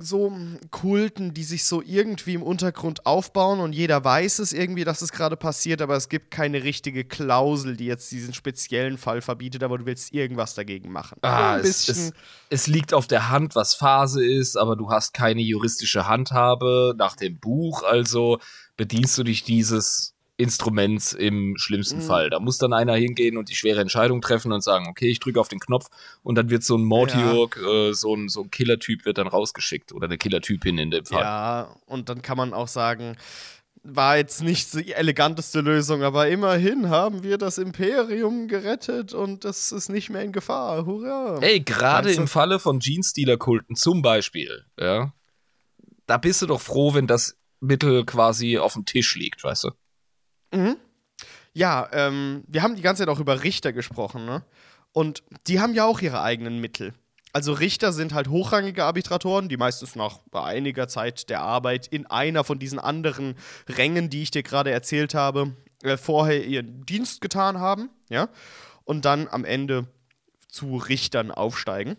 so 0.00 0.32
Kulten, 0.70 1.34
die 1.34 1.44
sich 1.44 1.64
so 1.64 1.82
irgendwie 1.82 2.34
im 2.34 2.42
Untergrund 2.42 3.06
aufbauen 3.06 3.60
und 3.60 3.72
jeder 3.72 4.04
weiß 4.04 4.38
es 4.38 4.52
irgendwie, 4.52 4.84
dass 4.84 5.02
es 5.02 5.12
gerade 5.12 5.36
passiert, 5.36 5.82
aber 5.82 5.96
es 5.96 6.08
gibt 6.08 6.30
keine 6.30 6.62
richtige 6.62 7.04
Klausel, 7.04 7.76
die 7.76 7.86
jetzt 7.86 8.10
diesen 8.12 8.34
speziellen 8.34 8.98
Fall 8.98 9.20
verbietet, 9.20 9.62
aber 9.62 9.78
du 9.78 9.86
willst 9.86 10.12
irgendwas 10.12 10.54
dagegen 10.54 10.92
machen. 10.92 11.18
Ah, 11.22 11.58
es, 11.58 11.88
es, 11.88 12.12
es 12.48 12.66
liegt 12.66 12.94
auf 12.94 13.06
der 13.06 13.30
Hand, 13.30 13.54
was 13.54 13.74
Phase 13.74 14.24
ist, 14.24 14.56
aber 14.56 14.76
du 14.76 14.90
hast 14.90 15.14
keine 15.14 15.42
juristische 15.42 16.06
Handhabe 16.06 16.94
nach 16.96 17.16
dem 17.16 17.38
Buch, 17.38 17.82
also 17.82 18.38
bedienst 18.76 19.18
du 19.18 19.24
dich 19.24 19.44
dieses 19.44 20.14
Instruments 20.42 21.12
im 21.12 21.54
schlimmsten 21.56 21.98
Mhm. 21.98 22.02
Fall. 22.02 22.30
Da 22.30 22.40
muss 22.40 22.58
dann 22.58 22.72
einer 22.72 22.94
hingehen 22.94 23.36
und 23.36 23.48
die 23.48 23.54
schwere 23.54 23.80
Entscheidung 23.80 24.20
treffen 24.20 24.52
und 24.52 24.62
sagen, 24.62 24.86
okay, 24.88 25.08
ich 25.08 25.20
drücke 25.20 25.40
auf 25.40 25.48
den 25.48 25.60
Knopf 25.60 25.86
und 26.22 26.34
dann 26.36 26.50
wird 26.50 26.62
so 26.64 26.76
ein 26.76 26.84
Mortiurg, 26.84 27.56
äh, 27.56 27.92
so 27.92 28.14
ein, 28.14 28.28
so 28.28 28.42
ein 28.42 28.50
Killertyp 28.50 29.04
wird 29.04 29.18
dann 29.18 29.28
rausgeschickt 29.28 29.92
oder 29.92 30.06
eine 30.06 30.18
Killertypin 30.18 30.76
in 30.78 30.90
dem 30.90 31.04
Fall. 31.06 31.20
Ja, 31.22 31.76
und 31.86 32.08
dann 32.08 32.20
kann 32.22 32.36
man 32.36 32.52
auch 32.52 32.68
sagen, 32.68 33.16
war 33.84 34.16
jetzt 34.16 34.42
nicht 34.44 34.72
die 34.74 34.92
eleganteste 34.92 35.60
Lösung, 35.60 36.02
aber 36.04 36.28
immerhin 36.28 36.88
haben 36.88 37.24
wir 37.24 37.36
das 37.36 37.58
Imperium 37.58 38.46
gerettet 38.46 39.12
und 39.12 39.44
das 39.44 39.72
ist 39.72 39.88
nicht 39.88 40.08
mehr 40.08 40.22
in 40.22 40.30
Gefahr. 40.30 40.86
Hurra! 40.86 41.38
Ey, 41.40 41.60
gerade 41.60 42.08
Weißt 42.08 42.18
du? 42.18 42.22
im 42.22 42.28
Falle 42.28 42.58
von 42.60 42.78
Jeans-Dealer-Kulten 42.78 43.74
zum 43.74 44.00
Beispiel, 44.02 44.64
ja, 44.78 45.12
da 46.06 46.16
bist 46.18 46.42
du 46.42 46.46
doch 46.46 46.60
froh, 46.60 46.94
wenn 46.94 47.06
das 47.08 47.36
Mittel 47.60 48.04
quasi 48.04 48.58
auf 48.58 48.74
dem 48.74 48.84
Tisch 48.84 49.14
liegt, 49.16 49.42
weißt 49.42 49.64
du? 49.64 49.70
Ja, 51.54 51.88
ähm, 51.92 52.44
wir 52.46 52.62
haben 52.62 52.76
die 52.76 52.82
ganze 52.82 53.02
Zeit 53.02 53.08
auch 53.08 53.20
über 53.20 53.42
Richter 53.42 53.72
gesprochen, 53.72 54.24
ne? 54.24 54.42
Und 54.92 55.22
die 55.46 55.60
haben 55.60 55.74
ja 55.74 55.84
auch 55.84 56.00
ihre 56.00 56.22
eigenen 56.22 56.60
Mittel. 56.60 56.92
Also 57.32 57.54
Richter 57.54 57.92
sind 57.92 58.12
halt 58.12 58.28
hochrangige 58.28 58.84
Arbitratoren, 58.84 59.48
die 59.48 59.56
meistens 59.56 59.96
nach 59.96 60.18
einiger 60.32 60.86
Zeit 60.86 61.30
der 61.30 61.40
Arbeit 61.40 61.86
in 61.86 62.06
einer 62.06 62.44
von 62.44 62.58
diesen 62.58 62.78
anderen 62.78 63.36
Rängen, 63.68 64.10
die 64.10 64.22
ich 64.22 64.30
dir 64.30 64.42
gerade 64.42 64.70
erzählt 64.70 65.14
habe, 65.14 65.56
äh, 65.82 65.96
vorher 65.96 66.44
ihren 66.44 66.84
Dienst 66.84 67.22
getan 67.22 67.58
haben, 67.58 67.88
ja? 68.10 68.28
Und 68.84 69.04
dann 69.04 69.28
am 69.28 69.44
Ende 69.44 69.86
zu 70.48 70.76
Richtern 70.76 71.30
aufsteigen. 71.30 71.96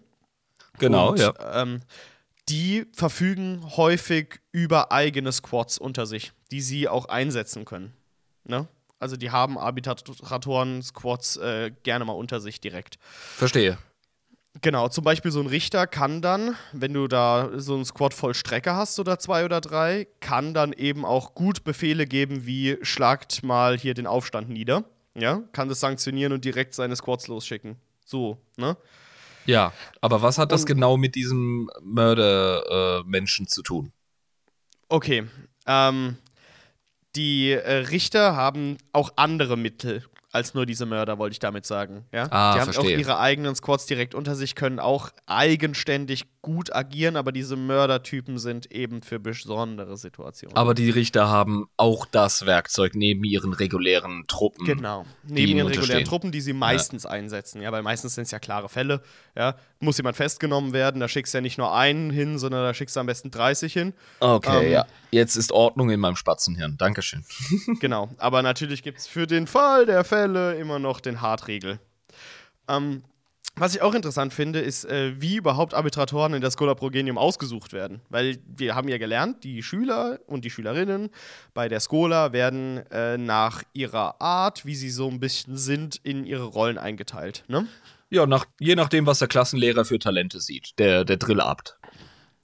Genau, 0.78 1.12
und, 1.12 1.20
ja. 1.20 1.34
Ähm, 1.62 1.82
die 2.50 2.86
verfügen 2.94 3.64
häufig 3.78 4.42
über 4.52 4.92
eigene 4.92 5.32
Squads 5.32 5.78
unter 5.78 6.06
sich, 6.06 6.34
die 6.52 6.62
sie 6.62 6.88
auch 6.88 7.06
einsetzen 7.06 7.66
können. 7.66 7.94
Ne? 8.46 8.68
Also 9.00 9.18
die 9.18 9.32
haben 9.32 9.58
Arbitratoren, 9.58 10.82
Squads 10.82 11.38
äh, 11.38 11.72
gerne 11.84 12.06
mal 12.06 12.14
unter 12.14 12.40
sich 12.40 12.62
direkt. 12.62 12.98
Verstehe. 13.36 13.78
Genau, 14.62 14.88
zum 14.88 15.04
Beispiel 15.04 15.32
so 15.32 15.40
ein 15.40 15.48
Richter 15.48 15.88
kann 15.88 16.22
dann, 16.22 16.56
wenn 16.74 16.94
du 16.94 17.08
da 17.08 17.50
so 17.56 17.76
ein 17.76 17.84
Squad 17.86 18.14
voll 18.14 18.36
Strecke 18.36 18.76
hast 18.76 19.00
oder 19.00 19.18
zwei 19.18 19.46
oder 19.46 19.62
drei, 19.62 20.08
kann 20.20 20.54
dann 20.54 20.74
eben 20.74 21.06
auch 21.06 21.34
gut 21.34 21.64
Befehle 21.64 22.06
geben, 22.06 22.46
wie 22.46 22.78
schlagt 22.84 23.44
mal 23.44 23.78
hier 23.78 23.94
den 23.96 24.06
Aufstand 24.08 24.50
nieder. 24.50 24.84
Ja, 25.16 25.42
kann 25.54 25.70
das 25.70 25.80
sanktionieren 25.80 26.34
und 26.34 26.46
direkt 26.46 26.74
seine 26.76 26.96
Squads 26.96 27.28
losschicken. 27.28 27.78
So, 28.06 28.38
ne? 28.58 28.78
Ja, 29.46 29.74
aber 30.02 30.22
was 30.22 30.38
hat 30.38 30.52
das 30.52 30.62
Und- 30.62 30.68
genau 30.68 30.98
mit 30.98 31.16
diesem 31.16 31.70
Mörder-Menschen 31.82 33.48
zu 33.48 33.62
tun? 33.64 33.92
Okay. 34.88 35.24
Ähm, 35.66 36.18
die 37.16 37.52
äh, 37.52 37.72
Richter 37.72 38.36
haben 38.36 38.78
auch 38.92 39.14
andere 39.16 39.58
Mittel 39.58 40.04
als 40.32 40.56
nur 40.56 40.66
diese 40.66 40.88
Mörder, 40.88 41.20
wollte 41.20 41.34
ich 41.34 41.40
damit 41.40 41.66
sagen. 41.66 42.06
Ja? 42.12 42.28
Ah, 42.32 42.54
die 42.56 42.60
haben 42.60 42.74
verstehe. 42.74 42.96
auch 42.96 43.00
ihre 43.00 43.20
eigenen 43.20 43.56
Squads 43.56 43.86
direkt 43.86 44.16
unter 44.16 44.36
sich, 44.36 44.56
können 44.56 44.80
auch 44.80 45.12
eigenständig 45.28 46.26
gut 46.44 46.76
agieren, 46.76 47.16
aber 47.16 47.32
diese 47.32 47.56
Mördertypen 47.56 48.38
sind 48.38 48.72
eben 48.72 49.02
für 49.02 49.18
besondere 49.18 49.98
Situationen. 49.98 50.56
Aber 50.56 50.74
die 50.76 50.90
Richter 50.90 51.30
haben 51.30 51.68
auch 51.78 52.06
das 52.06 52.46
Werkzeug 52.46 52.96
neben 52.96 53.24
ihren 53.24 53.54
regulären 53.54 54.26
Truppen. 54.28 54.66
Genau. 54.66 55.06
Neben 55.24 55.58
ihren 55.58 55.68
regulären. 55.68 56.04
Truppen, 56.04 56.32
die 56.32 56.42
sie 56.42 56.54
meistens 56.54 57.06
einsetzen. 57.06 57.62
Ja, 57.62 57.72
weil 57.72 57.82
meistens 57.82 58.16
sind 58.16 58.26
es 58.26 58.32
ja 58.32 58.40
klare 58.40 58.68
Fälle. 58.68 59.02
Ja, 59.36 59.56
muss 59.80 59.98
jemand 59.98 60.18
festgenommen 60.18 60.74
werden, 60.74 61.00
da 61.00 61.08
schickst 61.08 61.34
du 61.34 61.38
ja 61.38 61.42
nicht 61.42 61.58
nur 61.58 61.74
einen 61.74 62.12
hin, 62.12 62.38
sondern 62.38 62.62
da 62.62 62.74
schickst 62.74 62.96
du 62.98 63.00
am 63.00 63.06
besten 63.08 63.32
30 63.32 63.72
hin. 63.72 63.94
Okay, 64.20 64.66
Ähm, 64.66 64.72
ja. 64.72 64.86
Jetzt 65.12 65.38
ist 65.38 65.54
Ordnung 65.54 65.90
in 65.92 66.00
meinem 66.00 66.18
Spatzenhirn. 66.18 66.78
Dankeschön. 66.78 67.24
Genau, 67.80 68.10
aber 68.18 68.42
natürlich 68.44 68.84
gibt 68.84 69.00
es 69.00 69.08
für 69.08 69.28
den 69.28 69.48
Fall 69.48 69.86
der 69.86 70.04
Fälle 70.04 70.56
immer 70.56 70.78
noch 70.80 71.00
den 71.00 71.22
Hartregel. 71.22 71.80
Ähm, 72.68 73.04
was 73.56 73.76
ich 73.76 73.82
auch 73.82 73.94
interessant 73.94 74.34
finde, 74.34 74.60
ist, 74.60 74.86
äh, 74.86 75.14
wie 75.22 75.36
überhaupt 75.36 75.74
Arbitratoren 75.74 76.34
in 76.34 76.42
der 76.42 76.52
Schola 76.52 76.74
Progenium 76.74 77.18
ausgesucht 77.18 77.72
werden. 77.72 78.02
Weil 78.10 78.40
wir 78.48 78.74
haben 78.74 78.90
ja 78.90 78.98
gelernt, 78.98 79.44
die 79.44 79.62
Schüler 79.62 80.20
und 80.26 80.44
die 80.44 80.50
Schülerinnen 80.50 81.10
bei 81.54 81.70
der 81.70 81.80
Schola 81.80 82.34
werden 82.34 82.78
äh, 82.92 83.18
nach 83.18 83.64
ihrer 83.74 84.20
Art, 84.20 84.66
wie 84.66 84.76
sie 84.76 84.90
so 84.90 85.08
ein 85.08 85.20
bisschen 85.20 85.58
sind, 85.58 85.98
in 86.04 86.26
ihre 86.26 86.46
Rollen 86.46 86.80
eingeteilt. 86.80 87.44
Ne? 87.48 87.68
Ja, 88.10 88.26
nach, 88.26 88.46
je 88.60 88.76
nachdem, 88.76 89.06
was 89.06 89.20
der 89.20 89.28
Klassenlehrer 89.28 89.86
für 89.86 90.00
Talente 90.00 90.40
sieht. 90.40 90.78
Der, 90.80 91.06
der 91.06 91.18
Drillabt. 91.18 91.78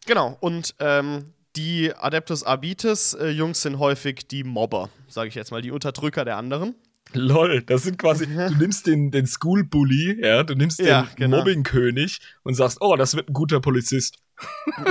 Genau, 0.06 0.38
und 0.40 0.76
ähm, 0.80 1.34
die 1.56 1.92
Adeptus 1.96 2.44
Arbites 2.44 3.16
äh, 3.16 3.30
Jungs 3.30 3.62
sind 3.62 3.80
häufig 3.80 4.28
die 4.28 4.44
Mobber, 4.44 4.90
sage 5.08 5.30
ich 5.30 5.36
jetzt 5.36 5.52
mal, 5.52 5.62
die 5.62 5.72
Unterdrücker 5.72 6.24
der 6.24 6.38
anderen. 6.38 6.76
Lol, 7.14 7.64
das 7.64 7.84
sind 7.84 7.98
quasi, 7.98 8.28
du 8.28 8.56
nimmst 8.56 8.86
den, 8.86 9.10
den 9.12 9.26
School 9.26 9.64
Bully, 9.64 10.20
ja, 10.24 10.44
du 10.44 10.54
nimmst 10.54 10.80
Ja, 10.80 11.04
den 11.04 11.16
genau. 11.16 11.38
Mobbing-König 11.38 12.20
und 12.44 12.54
sagst, 12.54 12.78
oh, 12.82 12.96
das 12.96 13.16
wird 13.16 13.30
ein 13.30 13.34
guter 13.34 13.60
Polizist. 13.60 14.18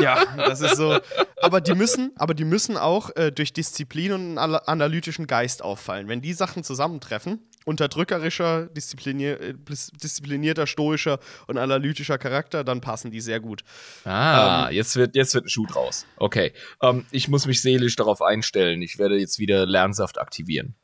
Ja, 0.03 0.25
das 0.37 0.61
ist 0.61 0.77
so. 0.77 0.99
Aber 1.41 1.61
die 1.61 1.75
müssen, 1.75 2.13
aber 2.17 2.35
die 2.35 2.45
müssen 2.45 2.77
auch 2.77 3.15
äh, 3.17 3.31
durch 3.33 3.53
Disziplin 3.53 4.13
und 4.13 4.37
einen 4.39 4.55
analytischen 4.57 5.27
Geist 5.27 5.63
auffallen. 5.63 6.09
Wenn 6.09 6.21
die 6.21 6.35
Sachen 6.35 6.65
zusammentreffen, 6.65 7.49
unterdrückerischer, 7.65 8.67
disziplinier 8.67 9.41
äh, 9.41 9.55
dis- 9.55 9.91
disziplinierter, 9.93 10.67
stoischer 10.67 11.19
und 11.47 11.57
analytischer 11.57 12.19
Charakter, 12.19 12.63
dann 12.65 12.81
passen 12.83 13.11
die 13.11 13.21
sehr 13.23 13.41
gut. 13.41 13.63
Ah, 14.05 14.69
jetzt, 14.71 14.97
wird, 14.97 15.15
jetzt 15.17 15.35
wird 15.35 15.47
ein 15.47 15.49
Schuh 15.49 15.67
draus. 15.67 16.05
Okay, 16.17 16.53
ähm, 16.83 17.07
ich 17.11 17.29
muss 17.29 17.47
mich 17.47 17.63
seelisch 17.63 17.97
darauf 17.97 18.21
einstellen. 18.21 18.83
Ich 18.83 18.99
werde 18.99 19.17
jetzt 19.17 19.39
wieder 19.39 19.65
Lernsaft 19.65 20.19
aktivieren. 20.21 20.75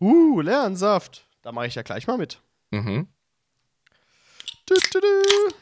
Uh, 0.00 0.40
Lernsaft. 0.40 1.26
Da 1.42 1.52
mache 1.52 1.66
ich 1.66 1.74
ja 1.74 1.82
gleich 1.82 2.06
mal 2.06 2.18
mit. 2.18 2.40
Mhm, 2.70 3.08
Du, 4.66 4.74
du, 4.92 5.00
du. 5.00 5.54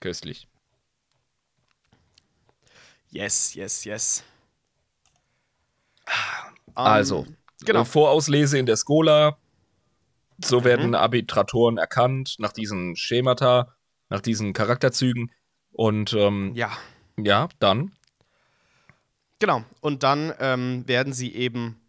köstlich. 0.00 0.46
Yes, 3.10 3.54
yes, 3.54 3.84
yes. 3.84 4.22
Also, 6.74 7.24
Ähm, 7.26 7.36
genau. 7.64 7.80
äh, 7.80 7.84
Vorauslese 7.84 8.58
in 8.58 8.66
der 8.66 8.76
Skola. 8.76 9.38
So 10.44 10.62
werden 10.62 10.94
Arbitratoren 10.94 11.78
erkannt 11.78 12.36
nach 12.38 12.52
diesen 12.52 12.94
Schemata, 12.96 13.74
nach 14.08 14.20
diesen 14.20 14.52
Charakterzügen. 14.52 15.32
Und 15.72 16.12
ähm, 16.12 16.52
Ja. 16.54 16.76
ja, 17.16 17.48
dann. 17.58 17.92
Genau. 19.40 19.64
Und 19.80 20.02
dann 20.02 20.32
ähm, 20.38 20.86
werden 20.86 21.12
sie 21.12 21.34
eben 21.34 21.80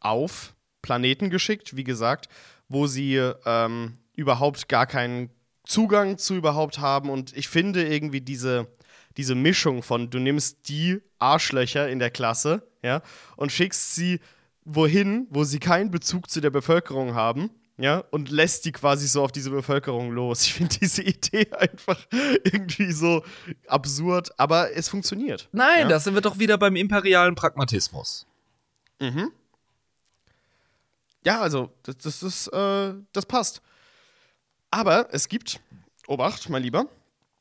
auf 0.00 0.54
Planeten 0.82 1.30
geschickt, 1.30 1.76
wie 1.76 1.84
gesagt, 1.84 2.28
wo 2.68 2.86
sie 2.86 3.16
ähm, 3.44 3.98
überhaupt 4.14 4.68
gar 4.68 4.86
keinen 4.86 5.30
Zugang 5.64 6.16
zu 6.18 6.34
überhaupt 6.34 6.78
haben. 6.78 7.10
Und 7.10 7.36
ich 7.36 7.48
finde 7.48 7.86
irgendwie 7.86 8.20
diese, 8.20 8.68
diese 9.16 9.34
Mischung 9.34 9.82
von, 9.82 10.10
du 10.10 10.18
nimmst 10.18 10.68
die 10.68 11.00
Arschlöcher 11.18 11.88
in 11.88 11.98
der 11.98 12.10
Klasse, 12.10 12.62
ja, 12.82 13.02
und 13.36 13.52
schickst 13.52 13.94
sie 13.94 14.20
wohin, 14.64 15.26
wo 15.30 15.44
sie 15.44 15.58
keinen 15.58 15.90
Bezug 15.90 16.30
zu 16.30 16.40
der 16.40 16.50
Bevölkerung 16.50 17.14
haben. 17.14 17.50
Ja, 17.78 17.98
und 18.10 18.30
lässt 18.30 18.64
die 18.64 18.72
quasi 18.72 19.06
so 19.06 19.22
auf 19.22 19.32
diese 19.32 19.50
Bevölkerung 19.50 20.10
los. 20.10 20.44
Ich 20.44 20.54
finde 20.54 20.78
diese 20.78 21.02
Idee 21.02 21.46
einfach 21.58 22.06
irgendwie 22.10 22.90
so 22.90 23.22
absurd, 23.66 24.30
aber 24.38 24.74
es 24.74 24.88
funktioniert. 24.88 25.50
Nein, 25.52 25.80
ja? 25.82 25.88
da 25.88 26.00
sind 26.00 26.14
wir 26.14 26.22
doch 26.22 26.38
wieder 26.38 26.56
beim 26.56 26.74
imperialen 26.74 27.34
Pragmatismus. 27.34 28.26
Ja, 31.26 31.40
also, 31.40 31.70
das, 31.82 31.98
das 31.98 32.22
ist, 32.22 32.46
äh, 32.48 32.94
das 33.12 33.26
passt. 33.26 33.60
Aber 34.70 35.08
es 35.10 35.28
gibt, 35.28 35.60
Obacht, 36.06 36.48
mein 36.48 36.62
Lieber, 36.62 36.86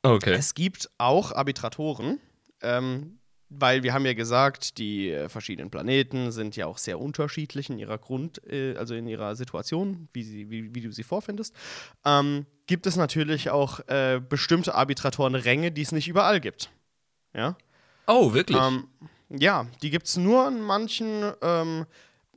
Okay. 0.02 0.34
es 0.34 0.56
gibt 0.56 0.90
auch 0.98 1.32
Arbitratoren, 1.32 2.20
ähm, 2.62 3.20
weil 3.49 3.84
wir 3.84 3.94
haben 3.94 4.06
ja 4.06 4.14
gesagt, 4.14 4.80
die 4.80 5.12
äh, 5.12 5.30
verschiedenen 5.30 5.70
Planeten 5.70 6.32
sind 6.32 6.56
ja 6.56 6.66
auch 6.66 6.80
sehr 6.80 6.99
unterschiedlich 6.99 7.70
in 7.70 7.78
ihrer 7.78 7.99
Grund, 7.99 8.41
äh, 8.48 8.76
also 8.76 8.95
in 8.95 9.07
ihrer 9.07 9.36
Situation, 9.36 10.10
wie, 10.14 10.24
sie, 10.24 10.49
wie, 10.49 10.74
wie 10.74 10.82
du 10.82 10.91
sie 10.91 11.03
vorfindest. 11.03 11.56
Ähm, 12.06 12.48
gibt 12.66 12.88
es 12.88 12.95
natürlich 12.95 13.52
auch 13.52 13.82
äh, 13.88 14.20
bestimmte 14.20 14.74
Arbitratorenränge, 14.74 15.72
die 15.72 15.84
es 15.84 15.91
nicht 15.91 16.07
überall 16.07 16.40
gibt. 16.40 16.72
Ja. 17.36 17.56
Oh, 18.07 18.34
wirklich? 18.34 18.60
Ähm, 18.60 18.88
ja, 19.30 19.68
die 19.84 19.91
gibt 19.91 20.07
es 20.07 20.18
nur 20.18 20.48
in 20.48 20.62
manchen, 20.62 21.32
ähm, 21.41 21.86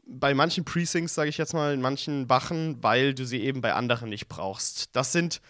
bei 0.09 0.35
manchen 0.35 0.64
Precincts, 0.64 1.14
sage 1.14 1.28
ich 1.28 1.39
jetzt 1.39 1.52
mal, 1.52 1.74
in 1.74 1.80
manchen 1.80 2.28
Wachen, 2.28 2.82
weil 2.82 3.14
du 3.14 3.24
sie 3.24 3.43
eben 3.43 3.60
bei 3.60 3.74
anderen 3.74 4.09
nicht 4.09 4.28
brauchst. 4.28 4.97
Das 4.97 5.12
sind 5.12 5.40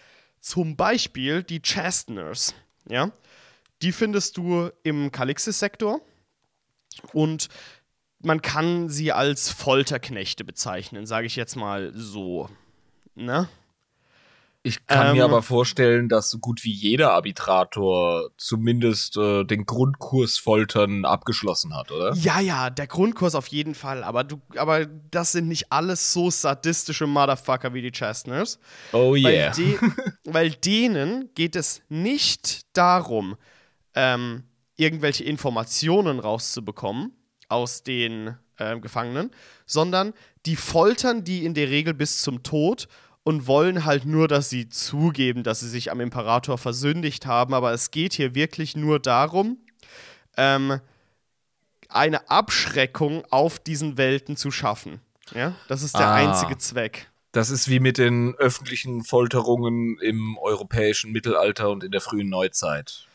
zum 0.40 0.76
Beispiel 0.76 1.42
die 1.42 1.62
Chasteners, 1.62 2.54
ja. 2.88 3.12
Die 3.80 3.92
findest 3.92 4.36
du 4.36 4.70
im 4.82 5.12
Kalixis-Sektor 5.12 6.00
und 7.12 7.48
man 8.18 8.42
kann 8.42 8.88
sie 8.88 9.12
als 9.12 9.50
Folterknechte 9.50 10.44
bezeichnen, 10.44 11.06
sage 11.06 11.28
ich 11.28 11.36
jetzt 11.36 11.54
mal 11.54 11.92
so. 11.94 12.50
Ne? 13.14 13.48
Ich 14.64 14.86
kann 14.86 15.08
ähm, 15.08 15.16
mir 15.16 15.24
aber 15.24 15.42
vorstellen, 15.42 16.08
dass 16.08 16.30
so 16.30 16.38
gut 16.38 16.64
wie 16.64 16.72
jeder 16.72 17.12
Arbitrator 17.12 18.30
zumindest 18.36 19.16
äh, 19.16 19.44
den 19.44 19.66
Grundkurs 19.66 20.36
Foltern 20.36 21.04
abgeschlossen 21.04 21.74
hat, 21.76 21.92
oder? 21.92 22.12
Ja, 22.14 22.40
ja, 22.40 22.68
der 22.68 22.88
Grundkurs 22.88 23.34
auf 23.34 23.46
jeden 23.46 23.74
Fall. 23.74 24.02
Aber 24.02 24.24
du, 24.24 24.40
aber 24.56 24.86
das 24.86 25.32
sind 25.32 25.48
nicht 25.48 25.70
alles 25.70 26.12
so 26.12 26.30
sadistische 26.30 27.06
Motherfucker 27.06 27.72
wie 27.72 27.82
die 27.82 27.92
Chestners. 27.92 28.58
Oh 28.92 29.14
yeah. 29.14 29.24
Weil, 29.24 29.52
de 29.52 29.78
weil 30.24 30.50
denen 30.50 31.30
geht 31.34 31.54
es 31.54 31.80
nicht 31.88 32.66
darum, 32.76 33.36
ähm, 33.94 34.42
irgendwelche 34.76 35.24
Informationen 35.24 36.18
rauszubekommen 36.18 37.12
aus 37.48 37.84
den 37.84 38.36
äh, 38.56 38.78
Gefangenen, 38.80 39.30
sondern 39.66 40.14
die 40.46 40.56
foltern 40.56 41.24
die 41.24 41.44
in 41.44 41.54
der 41.54 41.70
Regel 41.70 41.94
bis 41.94 42.22
zum 42.22 42.42
Tod 42.42 42.88
und 43.24 43.46
wollen 43.46 43.84
halt 43.84 44.04
nur, 44.04 44.28
dass 44.28 44.48
sie 44.48 44.68
zugeben, 44.68 45.42
dass 45.42 45.60
sie 45.60 45.68
sich 45.68 45.90
am 45.90 46.00
Imperator 46.00 46.58
versündigt 46.58 47.26
haben. 47.26 47.54
Aber 47.54 47.72
es 47.72 47.90
geht 47.90 48.14
hier 48.14 48.34
wirklich 48.34 48.76
nur 48.76 48.98
darum, 49.00 49.58
ähm, 50.36 50.80
eine 51.88 52.30
Abschreckung 52.30 53.24
auf 53.30 53.58
diesen 53.58 53.98
Welten 53.98 54.36
zu 54.36 54.50
schaffen. 54.50 55.00
Ja, 55.34 55.54
das 55.68 55.82
ist 55.82 55.94
der 55.94 56.06
ah. 56.06 56.14
einzige 56.14 56.58
Zweck. 56.58 57.10
Das 57.32 57.50
ist 57.50 57.68
wie 57.68 57.80
mit 57.80 57.98
den 57.98 58.34
öffentlichen 58.36 59.04
Folterungen 59.04 59.98
im 60.00 60.38
europäischen 60.38 61.12
Mittelalter 61.12 61.70
und 61.70 61.84
in 61.84 61.90
der 61.90 62.00
frühen 62.00 62.30
Neuzeit. 62.30 63.06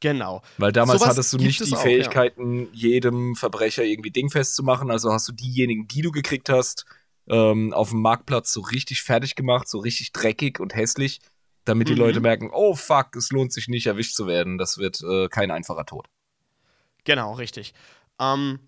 Genau. 0.00 0.42
Weil 0.58 0.72
damals 0.72 1.00
so 1.00 1.06
hattest 1.06 1.32
du 1.32 1.36
nicht 1.36 1.64
die 1.64 1.74
auch, 1.74 1.82
Fähigkeiten, 1.82 2.62
ja. 2.62 2.68
jedem 2.72 3.36
Verbrecher 3.36 3.84
irgendwie 3.84 4.10
dingfest 4.10 4.56
zu 4.56 4.62
machen. 4.62 4.90
Also 4.90 5.12
hast 5.12 5.28
du 5.28 5.32
diejenigen, 5.32 5.86
die 5.86 6.02
du 6.02 6.10
gekriegt 6.10 6.48
hast, 6.48 6.86
ähm, 7.30 7.72
auf 7.72 7.90
dem 7.90 8.02
Marktplatz 8.02 8.52
so 8.52 8.60
richtig 8.60 9.02
fertig 9.02 9.36
gemacht, 9.36 9.68
so 9.68 9.78
richtig 9.78 10.12
dreckig 10.12 10.60
und 10.60 10.74
hässlich, 10.74 11.20
damit 11.64 11.88
die 11.88 11.92
mhm. 11.92 12.00
Leute 12.00 12.20
merken, 12.20 12.50
oh 12.52 12.74
fuck, 12.74 13.14
es 13.16 13.30
lohnt 13.30 13.52
sich 13.52 13.68
nicht, 13.68 13.86
erwischt 13.86 14.14
zu 14.14 14.26
werden. 14.26 14.58
Das 14.58 14.78
wird 14.78 15.00
äh, 15.02 15.28
kein 15.28 15.50
einfacher 15.50 15.86
Tod. 15.86 16.06
Genau, 17.04 17.34
richtig. 17.34 17.72
Ähm, 18.18 18.58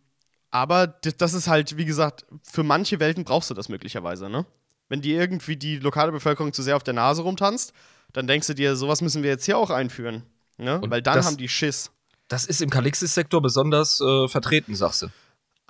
aber 0.50 0.86
das 0.86 1.34
ist 1.34 1.48
halt, 1.48 1.76
wie 1.76 1.84
gesagt, 1.84 2.26
für 2.42 2.62
manche 2.62 3.00
Welten 3.00 3.24
brauchst 3.24 3.50
du 3.50 3.54
das 3.54 3.68
möglicherweise, 3.68 4.28
ne? 4.28 4.46
Wenn 4.88 5.00
dir 5.00 5.18
irgendwie 5.18 5.56
die 5.56 5.78
lokale 5.78 6.12
Bevölkerung 6.12 6.52
zu 6.52 6.62
sehr 6.62 6.76
auf 6.76 6.82
der 6.82 6.92
Nase 6.92 7.22
rumtanzt, 7.22 7.72
dann 8.12 8.26
denkst 8.26 8.46
du 8.48 8.54
dir, 8.54 8.76
sowas 8.76 9.00
müssen 9.00 9.22
wir 9.22 9.30
jetzt 9.30 9.46
hier 9.46 9.56
auch 9.56 9.70
einführen. 9.70 10.24
Ne? 10.58 10.82
Weil 10.84 11.00
dann 11.00 11.14
das, 11.16 11.26
haben 11.26 11.38
die 11.38 11.48
Schiss. 11.48 11.90
Das 12.28 12.44
ist 12.44 12.60
im 12.60 12.68
Kalixis-Sektor 12.68 13.40
besonders 13.40 14.00
äh, 14.00 14.28
vertreten, 14.28 14.74
sagst 14.74 15.02
du. 15.02 15.06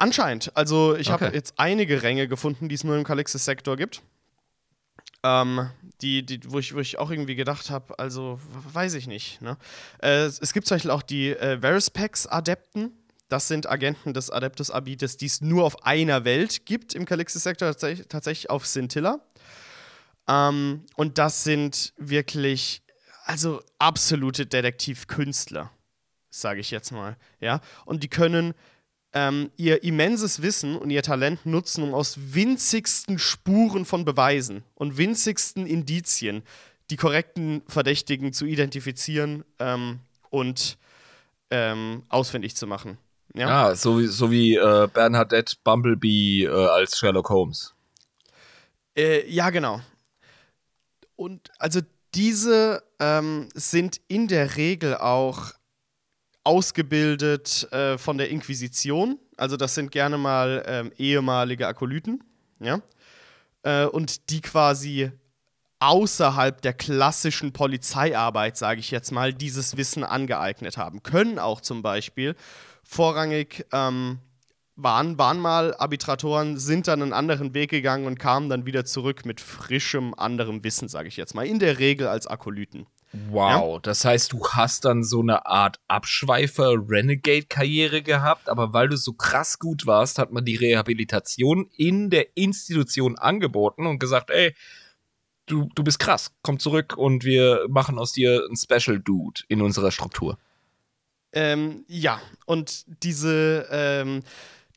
Anscheinend. 0.02 0.50
Also 0.56 0.96
ich 0.96 1.12
okay. 1.12 1.26
habe 1.26 1.36
jetzt 1.36 1.54
einige 1.58 2.02
Ränge 2.02 2.26
gefunden, 2.26 2.68
die 2.68 2.74
es 2.74 2.82
nur 2.82 2.96
im 2.96 3.04
Kalixis-Sektor 3.04 3.76
gibt. 3.76 4.02
Ähm, 5.22 5.70
die, 6.00 6.26
die, 6.26 6.40
wo, 6.50 6.58
ich, 6.58 6.74
wo 6.74 6.80
ich 6.80 6.98
auch 6.98 7.08
irgendwie 7.08 7.36
gedacht 7.36 7.70
habe, 7.70 7.96
also 8.00 8.40
weiß 8.72 8.94
ich 8.94 9.06
nicht. 9.06 9.40
Ne? 9.40 9.56
Äh, 10.02 10.24
es 10.24 10.52
gibt 10.52 10.66
zum 10.66 10.74
Beispiel 10.74 10.90
auch 10.90 11.02
die 11.02 11.28
äh, 11.28 11.62
Verispex-Adepten. 11.62 12.90
Das 13.28 13.46
sind 13.46 13.70
Agenten 13.70 14.12
des 14.12 14.28
Adeptus 14.28 14.72
Abites, 14.72 15.18
die 15.18 15.26
es 15.26 15.40
nur 15.40 15.64
auf 15.64 15.84
einer 15.84 16.24
Welt 16.24 16.66
gibt 16.66 16.96
im 16.96 17.04
Kalixis-Sektor, 17.04 17.68
tatsächlich, 17.68 18.08
tatsächlich 18.08 18.50
auf 18.50 18.66
Scintilla. 18.66 19.20
Ähm, 20.28 20.84
und 20.96 21.18
das 21.18 21.44
sind 21.44 21.92
wirklich, 21.96 22.82
also 23.24 23.62
absolute 23.78 24.46
Detektivkünstler, 24.46 25.70
sage 26.28 26.58
ich 26.58 26.72
jetzt 26.72 26.90
mal. 26.90 27.16
Ja? 27.38 27.60
Und 27.84 28.02
die 28.02 28.08
können 28.08 28.54
ähm, 29.14 29.50
ihr 29.56 29.84
immenses 29.84 30.42
Wissen 30.42 30.76
und 30.76 30.90
ihr 30.90 31.02
Talent 31.02 31.44
nutzen, 31.44 31.84
um 31.84 31.94
aus 31.94 32.18
winzigsten 32.34 33.18
Spuren 33.18 33.84
von 33.84 34.04
Beweisen 34.04 34.62
und 34.74 34.96
winzigsten 34.96 35.66
Indizien 35.66 36.42
die 36.90 36.96
korrekten 36.96 37.62
Verdächtigen 37.68 38.32
zu 38.32 38.44
identifizieren 38.44 39.44
ähm, 39.58 40.00
und 40.30 40.78
ähm, 41.50 42.02
ausfindig 42.08 42.56
zu 42.56 42.66
machen. 42.66 42.98
Ja, 43.34 43.68
ah, 43.68 43.74
so 43.74 43.98
wie, 43.98 44.06
so 44.06 44.30
wie 44.30 44.56
äh, 44.56 44.88
Bernadette 44.92 45.56
Bumblebee 45.64 46.44
äh, 46.44 46.48
als 46.48 46.98
Sherlock 46.98 47.30
Holmes. 47.30 47.74
Äh, 48.94 49.26
ja, 49.30 49.48
genau. 49.50 49.80
Und 51.16 51.50
also 51.58 51.80
diese 52.14 52.82
ähm, 52.98 53.48
sind 53.54 54.00
in 54.08 54.28
der 54.28 54.56
Regel 54.56 54.96
auch 54.96 55.52
ausgebildet 56.44 57.68
äh, 57.72 57.98
von 57.98 58.18
der 58.18 58.30
Inquisition. 58.30 59.18
Also 59.36 59.56
das 59.56 59.74
sind 59.74 59.90
gerne 59.90 60.18
mal 60.18 60.62
ähm, 60.66 60.92
ehemalige 60.96 61.66
Akolyten, 61.66 62.22
ja. 62.60 62.80
Äh, 63.62 63.86
und 63.86 64.30
die 64.30 64.40
quasi 64.40 65.10
außerhalb 65.78 66.62
der 66.62 66.74
klassischen 66.74 67.52
Polizeiarbeit, 67.52 68.56
sage 68.56 68.80
ich 68.80 68.90
jetzt 68.90 69.10
mal, 69.10 69.34
dieses 69.34 69.76
Wissen 69.76 70.04
angeeignet 70.04 70.76
haben. 70.76 71.02
Können 71.02 71.38
auch 71.38 71.60
zum 71.60 71.82
Beispiel 71.82 72.36
vorrangig 72.84 73.66
ähm, 73.72 74.18
waren, 74.76 75.18
waren 75.18 75.40
mal 75.40 75.74
Arbitratoren, 75.74 76.56
sind 76.56 76.88
dann 76.88 77.02
einen 77.02 77.12
anderen 77.12 77.52
Weg 77.54 77.70
gegangen 77.70 78.06
und 78.06 78.18
kamen 78.18 78.48
dann 78.48 78.64
wieder 78.64 78.84
zurück 78.84 79.26
mit 79.26 79.40
frischem, 79.40 80.14
anderem 80.14 80.62
Wissen, 80.64 80.88
sage 80.88 81.08
ich 81.08 81.16
jetzt 81.16 81.34
mal. 81.34 81.46
In 81.46 81.58
der 81.58 81.78
Regel 81.78 82.06
als 82.06 82.26
Akolyten. 82.26 82.86
Wow, 83.12 83.74
ja? 83.74 83.78
das 83.82 84.06
heißt, 84.06 84.32
du 84.32 84.40
hast 84.48 84.86
dann 84.86 85.04
so 85.04 85.20
eine 85.20 85.44
Art 85.44 85.78
Abschweifer-Renegade-Karriere 85.88 88.00
gehabt, 88.02 88.48
aber 88.48 88.72
weil 88.72 88.88
du 88.88 88.96
so 88.96 89.12
krass 89.12 89.58
gut 89.58 89.86
warst, 89.86 90.18
hat 90.18 90.32
man 90.32 90.46
die 90.46 90.56
Rehabilitation 90.56 91.68
in 91.76 92.08
der 92.08 92.34
Institution 92.36 93.18
angeboten 93.18 93.86
und 93.86 93.98
gesagt, 93.98 94.30
ey, 94.30 94.54
du, 95.46 95.68
du 95.74 95.84
bist 95.84 95.98
krass, 95.98 96.32
komm 96.42 96.58
zurück 96.58 96.96
und 96.96 97.24
wir 97.24 97.66
machen 97.68 97.98
aus 97.98 98.12
dir 98.12 98.46
einen 98.46 98.56
Special 98.56 98.98
Dude 98.98 99.42
in 99.48 99.60
unserer 99.60 99.90
Struktur. 99.90 100.38
Ähm, 101.34 101.84
ja, 101.88 102.20
und 102.46 102.84
diese, 103.02 103.66
ähm, 103.70 104.22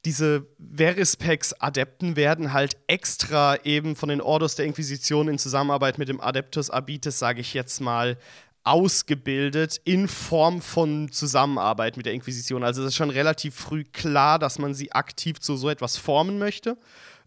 diese 0.06 0.45
Verispex-Adepten 0.60 2.15
werden 2.15 2.53
halt 2.53 2.77
extra 2.88 3.57
eben 3.64 3.95
von 3.95 4.10
den 4.10 4.22
Ordos 4.22 4.56
der 4.56 4.65
Inquisition 4.65 5.27
in 5.27 5.40
Zusammenarbeit 5.40 5.98
mit 5.98 6.10
dem 6.10 6.22
Adeptus 6.22 6.69
Abites, 6.69 7.18
sage 7.18 7.41
ich 7.41 7.53
jetzt 7.53 7.82
mal, 7.82 8.18
ausgebildet 8.64 9.80
in 9.84 10.07
Form 10.07 10.61
von 10.61 11.11
Zusammenarbeit 11.11 11.98
mit 11.98 12.06
der 12.06 12.14
Inquisition. 12.14 12.64
Also 12.64 12.82
es 12.82 12.90
ist 12.90 12.95
schon 12.95 13.10
relativ 13.10 13.56
früh 13.56 13.84
klar, 13.84 14.40
dass 14.40 14.60
man 14.60 14.73
sie 14.73 14.91
aktiv 14.91 15.40
zu 15.40 15.56
so 15.56 15.69
etwas 15.69 15.98
formen 15.98 16.40
möchte. 16.40 16.77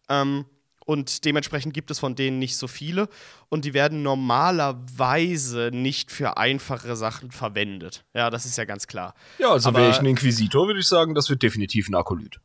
Ähm, 0.09 0.46
und 0.84 1.26
dementsprechend 1.26 1.74
gibt 1.74 1.90
es 1.90 1.98
von 1.98 2.14
denen 2.14 2.38
nicht 2.38 2.56
so 2.56 2.66
viele. 2.66 3.09
Und 3.50 3.66
die 3.66 3.74
werden 3.74 4.02
normalerweise 4.02 5.70
nicht 5.72 6.10
für 6.10 6.38
einfache 6.38 6.96
Sachen 6.96 7.30
verwendet. 7.30 8.05
Ja, 8.14 8.30
das 8.30 8.46
ist 8.46 8.56
ja 8.56 8.64
ganz 8.64 8.86
klar. 8.86 9.14
Ja, 9.38 9.52
also 9.52 9.74
wäre 9.74 9.90
ich 9.90 9.98
ein 9.98 10.06
Inquisitor, 10.06 10.66
würde 10.66 10.80
ich 10.80 10.86
sagen, 10.86 11.14
das 11.14 11.28
wird 11.28 11.42
definitiv 11.42 11.88
ein 11.88 11.94
Akolyt. 11.94 12.40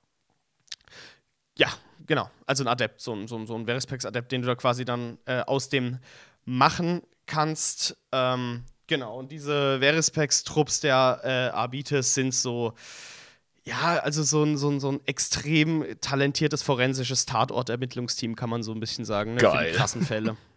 Ja, 1.58 1.68
genau. 2.06 2.30
Also 2.46 2.64
ein 2.64 2.68
Adept, 2.68 3.02
so 3.02 3.14
ein, 3.14 3.28
so 3.28 3.38
ein, 3.38 3.48
so 3.48 3.56
ein 3.56 3.68
Verispex-Adept, 3.68 4.32
den 4.32 4.42
du 4.42 4.48
da 4.48 4.56
quasi 4.56 4.86
dann 4.86 5.18
äh, 5.26 5.42
aus 5.42 5.70
dem 5.70 6.00
machen 6.46 7.02
kannst. 7.26 7.98
Ähm, 8.12 8.64
genau, 8.88 9.18
und 9.18 9.32
diese 9.32 9.80
Verispex-Trupps 9.80 10.82
der 10.82 11.22
äh, 11.24 11.56
Arbites 11.56 12.14
sind 12.14 12.34
so, 12.34 12.74
ja, 13.64 14.00
also 14.00 14.24
so 14.24 14.44
ein, 14.44 14.58
so, 14.58 14.70
ein, 14.70 14.80
so 14.80 14.92
ein 14.92 15.00
extrem 15.06 15.86
talentiertes 16.02 16.64
forensisches 16.64 17.26
Tatortermittlungsteam, 17.26 18.36
kann 18.36 18.50
man 18.50 18.64
so 18.64 18.74
ein 18.74 18.80
bisschen 18.80 19.06
sagen. 19.06 19.36
Ne, 19.36 19.42
Geil. 19.42 19.66
Für 19.66 19.72
die 19.72 19.78
krassen 19.78 20.02
Fälle. 20.04 20.38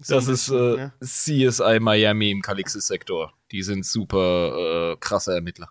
So 0.00 0.16
das 0.16 0.26
ist 0.26 0.48
äh, 0.48 0.76
ja. 0.76 0.92
CSI 1.00 1.78
Miami 1.78 2.32
im 2.32 2.42
Calixis-Sektor. 2.42 3.32
Die 3.52 3.62
sind 3.62 3.86
super 3.86 4.92
äh, 4.92 4.96
krasse 4.96 5.32
Ermittler. 5.32 5.68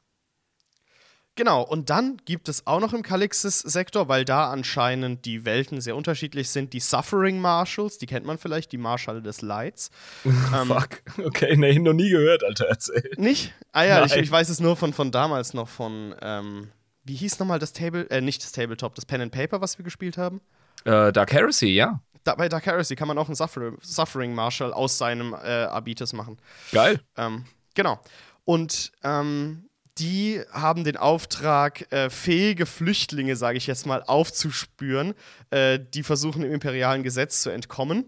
Genau, 1.35 1.63
und 1.63 1.89
dann 1.89 2.17
gibt 2.25 2.47
es 2.47 2.67
auch 2.67 2.79
noch 2.79 2.93
im 2.93 3.01
Calixis-Sektor, 3.01 4.07
weil 4.07 4.23
da 4.23 4.51
anscheinend 4.51 5.25
die 5.25 5.45
Welten 5.45 5.81
sehr 5.81 5.95
unterschiedlich 5.95 6.49
sind, 6.49 6.73
die 6.73 6.79
Suffering 6.79 7.39
Marshals, 7.39 7.97
die 7.97 8.05
kennt 8.05 8.25
man 8.25 8.37
vielleicht, 8.37 8.71
die 8.71 8.77
Marschall 8.77 9.23
des 9.23 9.41
Leids. 9.41 9.89
ähm, 10.25 10.31
Fuck, 10.67 11.01
okay, 11.25 11.57
ne, 11.57 11.79
noch 11.79 11.93
nie 11.93 12.11
gehört, 12.11 12.43
Alter, 12.43 12.67
erzähl. 12.67 13.09
Nicht? 13.17 13.51
Ah 13.71 13.83
ja, 13.83 14.05
ich, 14.05 14.15
ich, 14.15 14.29
weiß 14.29 14.49
es 14.49 14.59
nur 14.59 14.75
von, 14.75 14.93
von 14.93 15.11
damals 15.11 15.55
noch 15.55 15.69
von, 15.69 16.13
ähm, 16.21 16.69
wie 17.03 17.15
hieß 17.15 17.39
nochmal 17.39 17.57
das 17.57 17.73
Table, 17.73 18.07
äh, 18.11 18.21
nicht 18.21 18.43
das 18.43 18.51
Tabletop, 18.51 18.93
das 18.93 19.07
Pen 19.07 19.21
and 19.21 19.31
Paper, 19.31 19.59
was 19.59 19.79
wir 19.79 19.83
gespielt 19.83 20.19
haben? 20.19 20.39
Äh, 20.85 21.11
Dark 21.11 21.33
Heresy, 21.33 21.69
ja. 21.69 21.99
Da, 22.23 22.35
bei 22.35 22.47
Dark 22.47 22.67
Heresy 22.67 22.95
kann 22.95 23.07
man 23.07 23.17
auch 23.17 23.27
einen 23.27 23.35
Suffer 23.35 23.73
Suffering 23.81 24.35
Marshal 24.35 24.71
aus 24.71 24.99
seinem 24.99 25.33
äh, 25.33 25.63
Abitus 25.63 26.13
machen. 26.13 26.37
Geil. 26.71 27.01
Ähm, 27.17 27.45
genau. 27.73 27.99
Und 28.45 28.91
ähm, 29.03 29.67
die 29.97 30.41
haben 30.51 30.83
den 30.83 30.97
Auftrag, 30.97 31.91
äh, 31.91 32.09
fähige 32.09 32.65
Flüchtlinge, 32.65 33.35
sage 33.35 33.57
ich 33.57 33.67
jetzt 33.67 33.85
mal, 33.85 34.03
aufzuspüren, 34.03 35.13
äh, 35.51 35.79
die 35.79 36.03
versuchen, 36.03 36.43
im 36.43 36.51
imperialen 36.51 37.03
Gesetz 37.03 37.41
zu 37.41 37.49
entkommen 37.49 38.05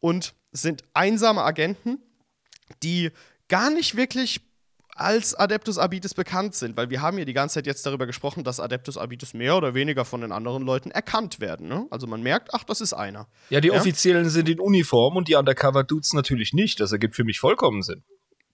und 0.00 0.34
sind 0.52 0.82
einsame 0.94 1.42
Agenten, 1.42 1.98
die 2.82 3.10
gar 3.48 3.70
nicht 3.70 3.96
wirklich 3.96 4.40
als 4.96 5.34
Adeptus 5.34 5.76
Arbites 5.76 6.14
bekannt 6.14 6.54
sind, 6.54 6.76
weil 6.76 6.88
wir 6.88 7.02
haben 7.02 7.18
ja 7.18 7.26
die 7.26 7.34
ganze 7.34 7.54
Zeit 7.54 7.66
jetzt 7.66 7.84
darüber 7.84 8.06
gesprochen, 8.06 8.44
dass 8.44 8.60
Adeptus 8.60 8.96
Arbites 8.96 9.34
mehr 9.34 9.56
oder 9.56 9.74
weniger 9.74 10.06
von 10.06 10.22
den 10.22 10.32
anderen 10.32 10.62
Leuten 10.64 10.90
erkannt 10.90 11.38
werden. 11.38 11.68
Ne? 11.68 11.86
Also 11.90 12.06
man 12.06 12.22
merkt, 12.22 12.54
ach, 12.54 12.64
das 12.64 12.80
ist 12.80 12.94
einer. 12.94 13.28
Ja, 13.50 13.60
die 13.60 13.68
ja? 13.68 13.74
Offiziellen 13.74 14.30
sind 14.30 14.48
in 14.48 14.58
Uniform 14.58 15.16
und 15.16 15.28
die 15.28 15.34
Undercover-Dudes 15.34 16.14
natürlich 16.14 16.54
nicht. 16.54 16.80
Das 16.80 16.92
ergibt 16.92 17.14
für 17.14 17.24
mich 17.24 17.38
vollkommen 17.38 17.82
Sinn. 17.82 18.04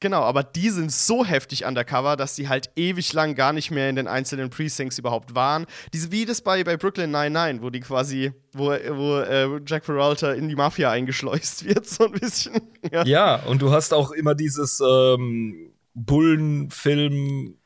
Genau, 0.02 0.22
aber 0.22 0.42
die 0.42 0.68
sind 0.70 0.90
so 0.90 1.24
heftig 1.24 1.64
undercover, 1.64 2.16
dass 2.16 2.34
die 2.34 2.48
halt 2.48 2.72
ewig 2.74 3.12
lang 3.12 3.36
gar 3.36 3.52
nicht 3.52 3.70
mehr 3.70 3.88
in 3.88 3.94
den 3.94 4.08
einzelnen 4.08 4.50
Precincts 4.50 4.98
überhaupt 4.98 5.36
waren. 5.36 5.64
Diese, 5.92 6.10
wie 6.10 6.24
das 6.24 6.40
bei, 6.40 6.64
bei 6.64 6.76
Brooklyn 6.76 7.12
99, 7.12 7.62
wo 7.62 7.70
die 7.70 7.78
quasi, 7.78 8.32
wo, 8.52 8.70
wo 8.70 9.18
äh, 9.20 9.60
Jack 9.64 9.84
Peralta 9.84 10.32
in 10.32 10.48
die 10.48 10.56
Mafia 10.56 10.90
eingeschleust 10.90 11.64
wird, 11.68 11.86
so 11.86 12.06
ein 12.06 12.12
bisschen. 12.14 12.60
ja. 12.90 13.04
ja, 13.04 13.36
und 13.44 13.62
du 13.62 13.70
hast 13.70 13.94
auch 13.94 14.10
immer 14.10 14.34
dieses 14.34 14.80
ähm, 14.80 15.70
Bullenfilm. 15.94 17.58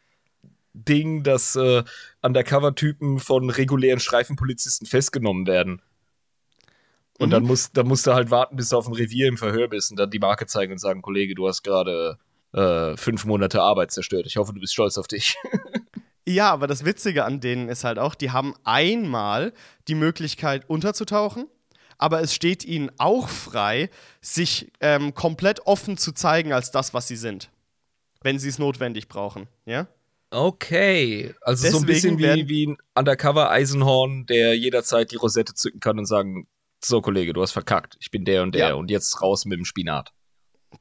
Ding, 0.79 1.23
dass 1.23 1.57
äh, 1.57 1.83
Undercover-Typen 2.21 3.19
von 3.19 3.49
regulären 3.49 3.99
Streifenpolizisten 3.99 4.87
festgenommen 4.87 5.47
werden. 5.47 5.81
Und 7.19 7.29
mhm. 7.29 7.31
dann, 7.31 7.43
musst, 7.45 7.75
dann 7.79 7.89
musst 7.89 8.07
du 8.07 8.13
halt 8.13 8.31
warten, 8.31 8.57
bis 8.57 8.69
du 8.69 8.77
auf 8.77 8.85
dem 8.85 8.93
Revier 8.93 9.27
im 9.27 9.39
Verhör 9.39 9.69
bist 9.69 9.91
und 9.91 9.97
dann 9.97 10.11
die 10.11 10.19
Marke 10.19 10.45
zeigen 10.45 10.73
und 10.73 10.79
sagen, 10.79 11.01
Kollege, 11.01 11.35
du 11.35 11.49
hast 11.49 11.63
gerade 11.63 12.19
äh, 12.53 12.97
fünf 12.97 13.25
Monate 13.25 13.63
Arbeit 13.63 13.91
zerstört. 13.91 14.27
Ich 14.27 14.37
hoffe, 14.37 14.53
du 14.53 14.61
bist 14.61 14.73
stolz 14.73 14.99
auf 14.99 15.09
dich. 15.09 15.37
ja, 16.27 16.51
aber 16.51 16.67
das 16.67 16.85
Witzige 16.85 17.25
an 17.25 17.41
denen 17.41 17.69
ist 17.69 17.85
halt 17.85 17.99
auch, 17.99 18.15
die 18.15 18.31
haben 18.31 18.55
einmal 18.65 19.53
die 19.89 19.95
Möglichkeit 19.95 20.69
unterzutauchen, 20.69 21.47
aber 21.99 22.21
es 22.21 22.35
steht 22.35 22.65
ihnen 22.65 22.91
auch 22.99 23.29
frei, 23.29 23.91
sich 24.21 24.73
ähm, 24.81 25.15
komplett 25.15 25.61
offen 25.67 25.97
zu 25.97 26.13
zeigen 26.13 26.53
als 26.53 26.71
das, 26.71 26.95
was 26.95 27.09
sie 27.09 27.17
sind. 27.17 27.51
Wenn 28.23 28.39
sie 28.39 28.49
es 28.49 28.59
notwendig 28.59 29.09
brauchen, 29.09 29.47
ja? 29.67 29.87
Okay, 30.31 31.33
also 31.41 31.63
Deswegen 31.63 31.79
so 31.79 31.85
ein 31.85 31.87
bisschen 31.87 32.19
wie, 32.19 32.49
wie 32.49 32.67
ein 32.67 32.77
Undercover-Eisenhorn, 32.97 34.27
der 34.27 34.57
jederzeit 34.57 35.13
die 35.13 35.17
Rosette 35.17 35.55
zücken 35.55 35.79
kann 35.79 35.99
und 35.99 36.07
sagen, 36.07 36.49
so 36.85 37.01
Kollege, 37.01 37.33
du 37.33 37.43
hast 37.43 37.53
verkackt, 37.53 37.97
ich 38.01 38.11
bin 38.11 38.25
der 38.25 38.43
und 38.43 38.55
der 38.55 38.69
ja. 38.69 38.75
und 38.75 38.91
jetzt 38.91 39.23
raus 39.23 39.45
mit 39.45 39.59
dem 39.59 39.65
Spinat. 39.65 40.13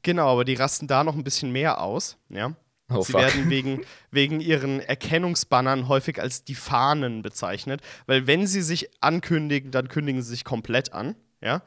Genau, 0.02 0.28
aber 0.28 0.44
die 0.44 0.54
rasten 0.54 0.86
da 0.86 1.04
noch 1.04 1.14
ein 1.14 1.24
bisschen 1.24 1.52
mehr 1.52 1.80
aus, 1.80 2.16
ja. 2.28 2.54
Oh, 2.88 3.02
Sie 3.02 3.12
fuck. 3.12 3.22
werden 3.22 3.50
wegen, 3.50 3.80
wegen 4.12 4.40
ihren 4.40 4.78
Erkennungsbannern 4.78 5.88
häufig 5.88 6.20
als 6.20 6.44
die 6.44 6.54
Fahnen 6.54 7.22
bezeichnet, 7.22 7.80
weil 8.06 8.28
wenn 8.28 8.46
sie 8.46 8.62
sich 8.62 8.90
ankündigen, 9.02 9.72
dann 9.72 9.88
kündigen 9.88 10.22
sie 10.22 10.30
sich 10.30 10.44
komplett 10.44 10.92
an, 10.92 11.16
ja. 11.40 11.62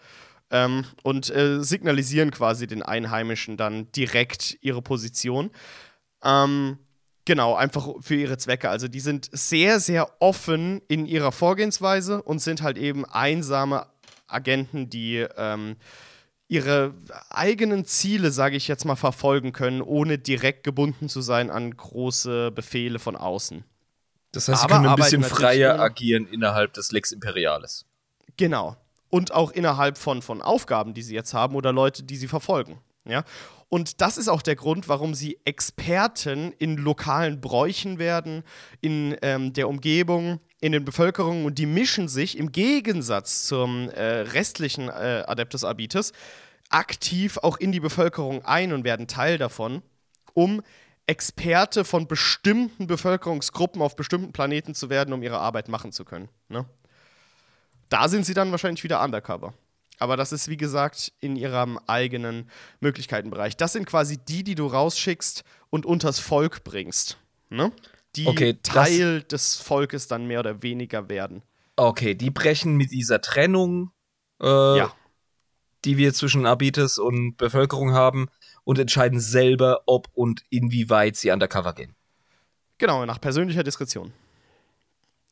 Ähm, 0.51 0.85
und 1.03 1.29
äh, 1.29 1.61
signalisieren 1.61 2.31
quasi 2.31 2.65
den 2.67 2.81
Einheimischen 2.81 3.55
dann 3.57 3.91
direkt 3.91 4.57
ihre 4.61 4.81
Position. 4.81 5.51
Ähm, 6.23 6.79
Genau, 7.25 7.53
einfach 7.53 7.87
für 8.01 8.15
ihre 8.15 8.39
Zwecke. 8.39 8.71
Also 8.71 8.87
die 8.87 9.01
sind 9.01 9.29
sehr, 9.31 9.79
sehr 9.79 10.09
offen 10.19 10.81
in 10.87 11.05
ihrer 11.05 11.31
Vorgehensweise 11.31 12.23
und 12.23 12.39
sind 12.39 12.63
halt 12.63 12.79
eben 12.79 13.05
einsame 13.05 13.85
Agenten, 14.25 14.89
die 14.89 15.27
ähm, 15.37 15.75
ihre 16.49 16.95
eigenen 17.29 17.85
Ziele, 17.85 18.31
sage 18.31 18.57
ich 18.57 18.67
jetzt 18.67 18.83
mal, 18.83 18.95
verfolgen 18.95 19.53
können, 19.53 19.81
ohne 19.81 20.17
direkt 20.17 20.63
gebunden 20.63 21.07
zu 21.07 21.21
sein 21.21 21.49
an 21.51 21.77
große 21.77 22.51
Befehle 22.51 22.99
von 22.99 23.15
außen. 23.15 23.63
Das 24.31 24.47
heißt, 24.47 24.61
sie 24.61 24.65
Aber 24.65 24.75
können 24.75 24.87
ein 24.87 24.95
bisschen 24.95 25.23
freier 25.23 25.79
agieren 25.79 26.27
innerhalb 26.27 26.73
des 26.73 26.91
Lex 26.91 27.11
Imperiales. 27.11 27.85
Genau. 28.35 28.75
Und 29.09 29.31
auch 29.31 29.51
innerhalb 29.51 29.97
von, 29.97 30.21
von 30.21 30.41
Aufgaben, 30.41 30.93
die 30.93 31.03
sie 31.03 31.15
jetzt 31.15 31.33
haben 31.33 31.55
oder 31.55 31.71
Leute, 31.71 32.03
die 32.03 32.17
sie 32.17 32.27
verfolgen. 32.27 32.79
Ja? 33.05 33.23
Und 33.69 34.01
das 34.01 34.17
ist 34.17 34.27
auch 34.27 34.41
der 34.41 34.55
Grund, 34.55 34.89
warum 34.89 35.13
sie 35.13 35.39
Experten 35.45 36.53
in 36.57 36.77
lokalen 36.77 37.39
Bräuchen 37.39 37.99
werden, 37.99 38.43
in 38.81 39.15
ähm, 39.21 39.53
der 39.53 39.69
Umgebung, 39.69 40.39
in 40.59 40.71
den 40.71 40.85
Bevölkerungen 40.85 41.45
und 41.45 41.59
die 41.59 41.67
mischen 41.67 42.07
sich 42.07 42.37
im 42.37 42.51
Gegensatz 42.51 43.45
zum 43.45 43.89
äh, 43.89 44.01
restlichen 44.01 44.89
äh, 44.89 45.23
Adeptus 45.27 45.63
Arbites 45.63 46.13
aktiv 46.69 47.37
auch 47.37 47.57
in 47.57 47.71
die 47.71 47.79
Bevölkerung 47.79 48.43
ein 48.45 48.73
und 48.73 48.83
werden 48.83 49.07
Teil 49.07 49.37
davon, 49.37 49.81
um 50.33 50.61
Experte 51.07 51.85
von 51.85 52.07
bestimmten 52.07 52.85
Bevölkerungsgruppen 52.85 53.81
auf 53.81 53.95
bestimmten 53.95 54.31
Planeten 54.31 54.75
zu 54.75 54.89
werden, 54.89 55.13
um 55.13 55.23
ihre 55.23 55.39
Arbeit 55.39 55.67
machen 55.67 55.91
zu 55.91 56.05
können. 56.05 56.29
Ne? 56.49 56.65
Da 57.89 58.07
sind 58.07 58.25
sie 58.25 58.35
dann 58.35 58.51
wahrscheinlich 58.51 58.83
wieder 58.83 59.03
undercover. 59.03 59.53
Aber 59.99 60.17
das 60.17 60.31
ist, 60.31 60.47
wie 60.47 60.57
gesagt, 60.57 61.11
in 61.19 61.35
ihrem 61.35 61.77
eigenen 61.87 62.49
Möglichkeitenbereich. 62.79 63.57
Das 63.57 63.73
sind 63.73 63.85
quasi 63.85 64.17
die, 64.17 64.43
die 64.43 64.55
du 64.55 64.65
rausschickst 64.65 65.43
und 65.69 65.85
unters 65.85 66.19
Volk 66.19 66.63
bringst. 66.63 67.17
Ne? 67.49 67.71
die 68.15 68.27
okay, 68.27 68.57
Teil 68.61 69.23
des 69.23 69.55
Volkes 69.55 70.07
dann 70.07 70.25
mehr 70.25 70.39
oder 70.39 70.61
weniger 70.63 71.09
werden. 71.09 71.43
Okay, 71.75 72.15
die 72.15 72.31
brechen 72.31 72.75
mit 72.75 72.91
dieser 72.91 73.21
Trennung, 73.21 73.91
äh, 74.41 74.45
ja. 74.77 74.93
die 75.85 75.97
wir 75.97 76.13
zwischen 76.13 76.45
Abites 76.45 76.97
und 76.97 77.37
Bevölkerung 77.37 77.93
haben, 77.93 78.29
und 78.63 78.77
entscheiden 78.77 79.19
selber, 79.19 79.81
ob 79.85 80.09
und 80.13 80.43
inwieweit 80.49 81.15
sie 81.15 81.31
undercover 81.31 81.73
gehen. 81.73 81.95
Genau, 82.77 83.05
nach 83.05 83.19
persönlicher 83.19 83.63
Diskretion. 83.63 84.13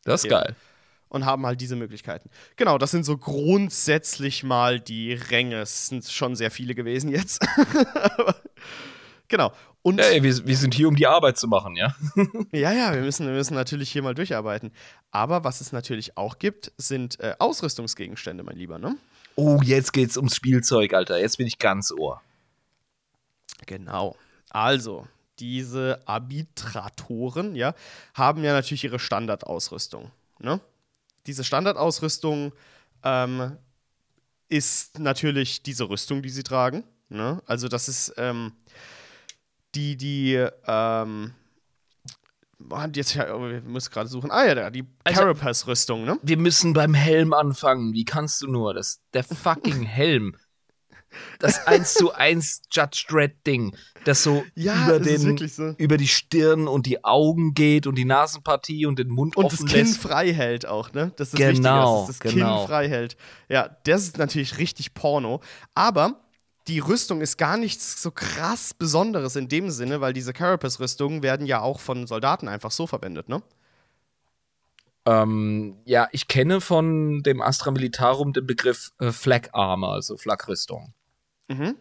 Das 0.03 0.23
ist 0.23 0.31
okay. 0.31 0.43
geil. 0.43 0.55
Und 1.09 1.25
haben 1.25 1.45
halt 1.45 1.61
diese 1.61 1.75
Möglichkeiten. 1.75 2.29
Genau, 2.57 2.77
das 2.77 2.91
sind 2.91 3.05
so 3.05 3.17
grundsätzlich 3.17 4.43
mal 4.43 4.79
die 4.79 5.13
Ränge. 5.13 5.61
Es 5.61 5.87
sind 5.87 6.05
schon 6.05 6.35
sehr 6.35 6.51
viele 6.51 6.75
gewesen 6.75 7.09
jetzt. 7.09 7.39
genau. 9.27 9.53
Und 9.81 10.01
ja, 10.01 10.21
wir, 10.21 10.45
wir 10.45 10.57
sind 10.57 10.73
hier, 10.73 10.89
um 10.89 10.97
die 10.97 11.07
Arbeit 11.07 11.37
zu 11.37 11.47
machen, 11.47 11.77
ja? 11.77 11.95
ja, 12.51 12.73
ja, 12.73 12.93
wir 12.93 13.01
müssen, 13.01 13.25
wir 13.25 13.33
müssen 13.33 13.53
natürlich 13.53 13.89
hier 13.89 14.01
mal 14.01 14.13
durcharbeiten. 14.13 14.71
Aber 15.11 15.45
was 15.45 15.61
es 15.61 15.71
natürlich 15.71 16.17
auch 16.17 16.39
gibt, 16.39 16.73
sind 16.77 17.19
äh, 17.21 17.35
Ausrüstungsgegenstände, 17.39 18.43
mein 18.43 18.57
Lieber, 18.57 18.79
ne? 18.79 18.97
Oh, 19.35 19.61
jetzt 19.63 19.93
geht's 19.93 20.17
ums 20.17 20.35
Spielzeug, 20.35 20.93
Alter. 20.93 21.19
Jetzt 21.19 21.37
bin 21.37 21.47
ich 21.47 21.57
ganz 21.57 21.93
ohr. 21.93 22.21
Genau. 23.65 24.17
Also, 24.49 25.07
diese 25.39 26.01
Arbitratoren, 26.05 27.55
ja, 27.55 27.75
haben 28.13 28.43
ja 28.43 28.53
natürlich 28.53 28.83
ihre 28.83 28.99
Standardausrüstung. 28.99 30.11
Ne? 30.39 30.59
Diese 31.27 31.43
Standardausrüstung 31.43 32.53
ähm, 33.03 33.57
ist 34.49 34.97
natürlich 34.97 35.61
diese 35.61 35.89
Rüstung, 35.89 36.21
die 36.21 36.29
sie 36.29 36.43
tragen. 36.43 36.83
Ne? 37.09 37.41
Also, 37.45 37.67
das 37.67 37.87
ist. 37.87 38.13
Ähm, 38.17 38.53
die, 39.75 39.95
die, 39.95 40.47
ähm, 40.65 41.33
jetzt, 42.93 43.15
wir 43.15 43.61
müssen 43.61 43.91
gerade 43.91 44.09
suchen. 44.09 44.31
Ah 44.31 44.45
ja, 44.45 44.55
da, 44.55 44.69
die 44.69 44.85
also, 45.03 45.21
Carapace-Rüstung, 45.21 46.03
ne? 46.03 46.17
Wir 46.23 46.37
müssen 46.37 46.73
beim 46.73 46.93
Helm 46.93 47.33
anfangen. 47.33 47.93
Wie 47.93 48.05
kannst 48.05 48.41
du 48.41 48.47
nur? 48.47 48.73
Das, 48.73 49.01
der 49.13 49.23
fucking 49.23 49.83
Helm. 49.83 50.35
Das 51.39 51.67
1 51.67 51.93
zu 51.93 52.13
1 52.13 52.61
Judge 52.71 53.05
Dredd-Ding, 53.09 53.75
das 54.05 54.23
so, 54.23 54.43
ja, 54.55 54.85
über, 54.85 54.99
den, 54.99 55.37
so. 55.47 55.75
über 55.77 55.97
die 55.97 56.07
Stirn 56.07 56.67
und 56.67 56.85
die 56.85 57.03
Augen 57.03 57.53
geht 57.53 57.87
und 57.87 57.95
die 57.95 58.05
Nasenpartie 58.05 58.85
und 58.85 58.99
den 58.99 59.09
Mund 59.09 59.35
und 59.37 59.45
offen 59.45 59.65
das 59.65 59.73
Kinn 59.73 59.85
lässt. 59.85 60.01
frei 60.01 60.33
hält 60.33 60.65
auch, 60.65 60.93
ne? 60.93 61.11
Das 61.17 61.29
ist 61.29 61.35
genau, 61.35 61.49
wichtig, 61.49 61.63
dass 61.63 62.07
das 62.07 62.33
genau. 62.33 62.59
Kinn 62.59 62.67
frei 62.67 62.89
hält. 62.89 63.17
Ja, 63.49 63.77
das 63.83 64.03
ist 64.03 64.17
natürlich 64.17 64.57
richtig 64.57 64.93
Porno. 64.93 65.41
Aber 65.75 66.21
die 66.67 66.79
Rüstung 66.79 67.21
ist 67.21 67.37
gar 67.37 67.57
nichts 67.57 68.01
so 68.01 68.11
krass 68.11 68.73
Besonderes 68.73 69.35
in 69.35 69.47
dem 69.47 69.69
Sinne, 69.69 70.01
weil 70.01 70.13
diese 70.13 70.33
Carapace-Rüstungen 70.33 71.23
werden 71.23 71.45
ja 71.45 71.61
auch 71.61 71.79
von 71.79 72.07
Soldaten 72.07 72.47
einfach 72.47 72.71
so 72.71 72.87
verwendet, 72.87 73.29
ne? 73.29 73.41
Ähm, 75.05 75.77
ja, 75.85 76.09
ich 76.11 76.27
kenne 76.27 76.59
von 76.59 77.23
dem 77.23 77.41
Astra 77.41 77.71
Militarum 77.71 78.33
den 78.33 78.45
Begriff 78.45 78.91
äh, 78.99 79.13
Flag 79.13 79.53
Armor, 79.53 79.93
also 79.93 80.17
Flagrüstung. 80.17 80.93
Mhm. 81.47 81.75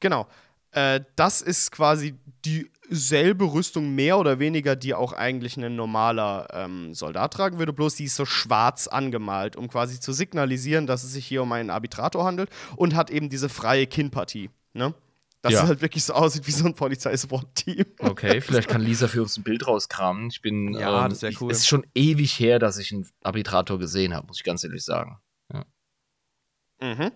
Genau. 0.00 0.26
Äh, 0.72 1.00
das 1.16 1.42
ist 1.42 1.72
quasi 1.72 2.14
dieselbe 2.44 3.52
Rüstung, 3.52 3.94
mehr 3.94 4.18
oder 4.18 4.38
weniger, 4.38 4.76
die 4.76 4.94
auch 4.94 5.12
eigentlich 5.12 5.56
ein 5.56 5.76
normaler 5.76 6.48
ähm, 6.52 6.94
Soldat 6.94 7.34
tragen 7.34 7.58
würde, 7.58 7.72
bloß 7.72 7.96
die 7.96 8.04
ist 8.04 8.16
so 8.16 8.24
schwarz 8.24 8.86
angemalt, 8.86 9.56
um 9.56 9.68
quasi 9.68 10.00
zu 10.00 10.12
signalisieren, 10.12 10.86
dass 10.86 11.04
es 11.04 11.12
sich 11.12 11.26
hier 11.26 11.42
um 11.42 11.52
einen 11.52 11.70
Arbitrator 11.70 12.24
handelt 12.24 12.50
und 12.76 12.94
hat 12.94 13.10
eben 13.10 13.28
diese 13.28 13.48
freie 13.48 13.86
Kinnpartie. 13.86 14.50
Ne? 14.72 14.94
Dass 15.42 15.54
ja. 15.54 15.62
es 15.62 15.68
halt 15.68 15.80
wirklich 15.80 16.04
so 16.04 16.12
aussieht 16.12 16.46
wie 16.46 16.50
so 16.52 16.66
ein 16.66 16.74
Polizeiswort-Team. 16.74 17.86
Okay, 17.98 18.40
vielleicht 18.42 18.68
kann 18.68 18.82
Lisa 18.82 19.08
für 19.08 19.22
uns 19.22 19.38
ein 19.38 19.42
Bild 19.42 19.66
rauskramen. 19.66 20.28
Ich 20.28 20.42
bin. 20.42 20.74
Ja, 20.74 21.04
ähm, 21.04 21.10
das 21.10 21.22
wäre 21.22 21.32
cool. 21.40 21.50
Es 21.50 21.60
ist 21.60 21.68
schon 21.68 21.86
ewig 21.94 22.38
her, 22.38 22.58
dass 22.58 22.76
ich 22.76 22.92
einen 22.92 23.08
Arbitrator 23.22 23.78
gesehen 23.78 24.14
habe, 24.14 24.26
muss 24.26 24.38
ich 24.38 24.44
ganz 24.44 24.64
ehrlich 24.64 24.84
sagen. 24.84 25.18
Ja. 25.52 25.64
Mhm. 26.82 27.12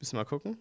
Müssen 0.00 0.12
wir 0.14 0.20
mal 0.20 0.24
gucken. 0.24 0.58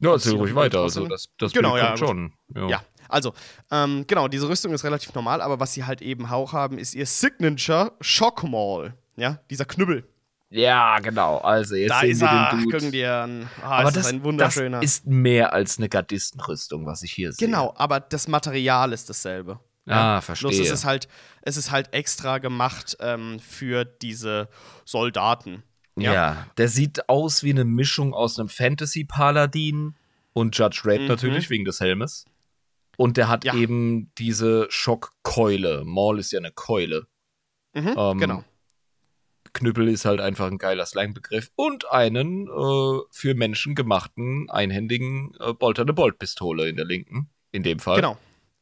Ja, 0.00 0.12
erzähl 0.12 0.34
ruhig 0.34 0.54
weiter. 0.54 0.80
Also 0.80 1.06
das, 1.06 1.28
das 1.38 1.52
genau, 1.52 1.76
ja, 1.76 1.96
schon. 1.96 2.32
Ja. 2.54 2.68
ja. 2.68 2.84
also, 3.08 3.32
ähm, 3.70 4.04
genau, 4.06 4.28
diese 4.28 4.48
Rüstung 4.48 4.72
ist 4.72 4.82
relativ 4.82 5.14
normal, 5.14 5.40
aber 5.40 5.60
was 5.60 5.74
sie 5.74 5.84
halt 5.84 6.02
eben 6.02 6.26
auch 6.26 6.52
haben, 6.52 6.78
ist 6.78 6.94
ihr 6.94 7.06
Signature 7.06 7.92
Shock 8.00 8.44
Maul. 8.44 8.94
Ja, 9.16 9.38
dieser 9.50 9.66
Knüppel. 9.66 10.08
Ja, 10.48 10.98
genau. 10.98 11.38
Also 11.38 11.76
jetzt 11.76 11.90
Da 11.90 12.00
sehen 12.00 12.10
ist 12.10 12.20
wir 12.22 12.28
er. 12.28 12.50
den 12.50 12.62
Dude. 12.62 12.76
Gucken 12.76 12.92
dir 12.92 13.14
an. 13.14 13.48
Ah, 13.62 13.78
aber 13.78 13.88
ist 13.88 13.96
das, 13.96 14.06
ein 14.06 14.24
wunderschöner. 14.24 14.80
das 14.80 14.90
ist 14.90 15.06
mehr 15.06 15.52
als 15.52 15.78
eine 15.78 15.88
Gardistenrüstung, 15.88 16.86
was 16.86 17.02
ich 17.02 17.12
hier 17.12 17.32
sehe. 17.32 17.46
genau, 17.46 17.72
aber 17.76 18.00
das 18.00 18.26
Material 18.26 18.92
ist 18.92 19.08
dasselbe. 19.08 19.60
Ah, 19.86 20.20
verstehe. 20.20 20.50
Bloß 20.50 20.60
es 20.60 20.70
ist 20.70 20.84
halt, 20.84 21.08
es 21.42 21.56
ist 21.56 21.70
halt 21.70 21.92
extra 21.92 22.38
gemacht 22.38 22.96
ähm, 23.00 23.38
für 23.40 23.84
diese 23.84 24.48
Soldaten. 24.84 25.62
Ja. 26.04 26.46
der 26.56 26.68
sieht 26.68 27.08
aus 27.08 27.42
wie 27.42 27.50
eine 27.50 27.64
Mischung 27.64 28.14
aus 28.14 28.38
einem 28.38 28.48
Fantasy-Paladin 28.48 29.94
und 30.32 30.56
Judge 30.56 30.82
Red 30.84 31.02
Mhm. 31.02 31.06
natürlich 31.08 31.50
wegen 31.50 31.64
des 31.64 31.80
Helmes. 31.80 32.24
Und 32.96 33.16
der 33.16 33.28
hat 33.28 33.44
Ja. 33.44 33.54
eben 33.54 34.10
diese 34.18 34.66
Schockkeule. 34.70 35.84
Maul 35.84 36.18
ist 36.18 36.32
ja 36.32 36.38
eine 36.38 36.52
Keule. 36.52 37.06
Mhm, 37.74 37.94
Ähm, 37.96 38.18
genau. 38.18 38.44
Knüppel 39.52 39.88
ist 39.88 40.04
halt 40.04 40.20
einfach 40.20 40.46
ein 40.46 40.58
geiler 40.58 40.86
Slangbegriff. 40.86 41.50
Und 41.56 41.90
einen 41.90 42.46
äh, 42.46 42.98
für 43.10 43.34
Menschen 43.34 43.74
gemachten, 43.74 44.48
einhändigen 44.50 45.32
äh, 45.40 45.52
bolterne 45.52 45.92
Boltpistole 45.92 46.68
in 46.68 46.76
der 46.76 46.84
linken. 46.84 47.30
In 47.52 47.62
dem 47.64 47.80
Fall. 47.80 47.96
Genau. 47.96 48.16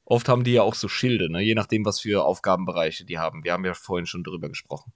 Oft 0.06 0.28
haben 0.30 0.44
die 0.44 0.52
ja 0.52 0.62
auch 0.62 0.74
so 0.74 0.88
Schilde, 0.88 1.30
ne? 1.30 1.42
je 1.42 1.54
nachdem, 1.54 1.84
was 1.84 2.00
für 2.00 2.24
Aufgabenbereiche 2.24 3.04
die 3.04 3.18
haben. 3.18 3.44
Wir 3.44 3.52
haben 3.52 3.66
ja 3.66 3.74
vorhin 3.74 4.06
schon 4.06 4.24
drüber 4.24 4.48
gesprochen. 4.48 4.92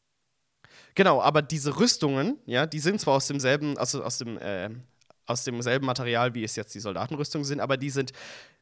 Genau, 0.94 1.22
aber 1.22 1.42
diese 1.42 1.78
Rüstungen, 1.78 2.38
ja, 2.46 2.66
die 2.66 2.78
sind 2.78 3.00
zwar 3.00 3.14
aus 3.14 3.26
demselben, 3.26 3.78
also 3.78 4.02
aus 4.04 4.18
dem, 4.18 4.38
äh, 4.38 4.68
aus 5.26 5.44
demselben 5.44 5.86
Material, 5.86 6.34
wie 6.34 6.44
es 6.44 6.56
jetzt 6.56 6.74
die 6.74 6.80
Soldatenrüstungen 6.80 7.44
sind, 7.44 7.60
aber 7.60 7.76
die 7.76 7.90
sind 7.90 8.12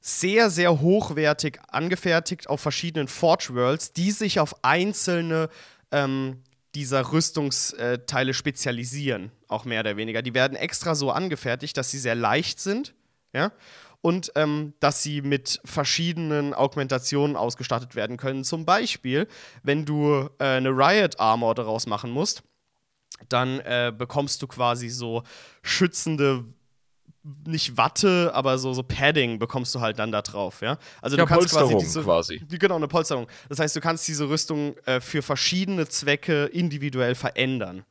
sehr, 0.00 0.50
sehr 0.50 0.80
hochwertig 0.80 1.58
angefertigt 1.68 2.48
auf 2.48 2.60
verschiedenen 2.60 3.08
Forge 3.08 3.54
Worlds, 3.54 3.92
die 3.92 4.10
sich 4.12 4.38
auf 4.38 4.64
einzelne 4.64 5.48
ähm, 5.90 6.42
dieser 6.74 7.12
Rüstungsteile 7.12 8.32
spezialisieren, 8.32 9.32
auch 9.48 9.64
mehr 9.64 9.80
oder 9.80 9.96
weniger. 9.96 10.22
Die 10.22 10.34
werden 10.34 10.56
extra 10.56 10.94
so 10.94 11.10
angefertigt, 11.10 11.76
dass 11.76 11.90
sie 11.90 11.98
sehr 11.98 12.14
leicht 12.14 12.60
sind, 12.60 12.94
ja, 13.32 13.52
und 14.02 14.32
ähm, 14.34 14.74
dass 14.80 15.02
sie 15.02 15.20
mit 15.22 15.60
verschiedenen 15.64 16.54
Augmentationen 16.54 17.36
ausgestattet 17.36 17.94
werden 17.94 18.16
können. 18.16 18.44
Zum 18.44 18.64
Beispiel, 18.64 19.28
wenn 19.62 19.84
du 19.84 20.28
äh, 20.38 20.44
eine 20.44 20.70
Riot 20.70 21.20
Armor 21.20 21.54
daraus 21.54 21.86
machen 21.86 22.10
musst, 22.10 22.42
dann 23.28 23.60
äh, 23.60 23.92
bekommst 23.96 24.40
du 24.42 24.46
quasi 24.46 24.88
so 24.88 25.22
schützende, 25.62 26.44
nicht 27.46 27.76
Watte, 27.76 28.30
aber 28.34 28.56
so, 28.58 28.72
so 28.72 28.82
Padding 28.82 29.38
bekommst 29.38 29.74
du 29.74 29.80
halt 29.80 29.98
dann 29.98 30.10
da 30.10 30.22
drauf, 30.22 30.62
ja. 30.62 30.78
Also 31.02 31.18
Ja, 31.18 31.24
du 31.24 31.28
kannst 31.28 31.50
quasi 31.50 31.72
Polsterung 31.72 31.80
diese, 31.80 32.02
quasi. 32.02 32.42
Genau, 32.48 32.76
eine 32.76 32.88
Polsterung. 32.88 33.26
Das 33.50 33.58
heißt, 33.58 33.76
du 33.76 33.80
kannst 33.80 34.08
diese 34.08 34.30
Rüstung 34.30 34.76
äh, 34.86 35.00
für 35.00 35.20
verschiedene 35.20 35.86
Zwecke 35.86 36.46
individuell 36.46 37.14
verändern. 37.14 37.84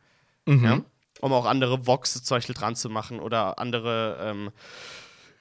Mhm. 0.48 0.66
Ja? 0.66 0.82
Um 1.22 1.34
auch 1.34 1.46
andere 1.46 1.86
Voxe 1.86 2.24
zum 2.24 2.38
Beispiel 2.38 2.56
dran 2.56 2.76
zu 2.76 2.90
machen 2.90 3.20
oder 3.20 3.60
andere, 3.60 4.18
ähm, 4.22 4.52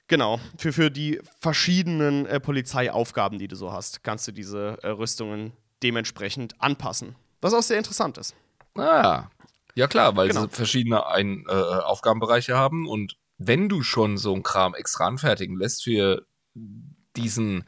genau, 0.08 0.40
für, 0.56 0.72
für 0.72 0.90
die 0.90 1.20
verschiedenen 1.40 2.26
äh, 2.26 2.40
Polizeiaufgaben, 2.40 3.38
die 3.38 3.48
du 3.48 3.56
so 3.56 3.72
hast, 3.72 4.02
kannst 4.02 4.26
du 4.28 4.32
diese 4.32 4.78
äh, 4.82 4.88
Rüstungen 4.88 5.52
dementsprechend 5.82 6.60
anpassen. 6.60 7.14
Was 7.40 7.54
auch 7.54 7.62
sehr 7.62 7.78
interessant 7.78 8.18
ist. 8.18 8.34
Ah, 8.76 9.28
ja 9.74 9.86
klar, 9.86 10.16
weil 10.16 10.28
Genau. 10.28 10.42
sie 10.42 10.48
verschiedene 10.48 11.06
Ein 11.06 11.44
äh, 11.48 11.52
Aufgabenbereiche 11.52 12.56
haben 12.56 12.88
und 12.88 13.16
wenn 13.38 13.68
du 13.68 13.82
schon 13.82 14.18
so 14.18 14.34
einen 14.34 14.42
Kram 14.42 14.74
extra 14.74 15.06
anfertigen 15.06 15.56
lässt 15.56 15.84
für 15.84 16.26
diesen 17.16 17.64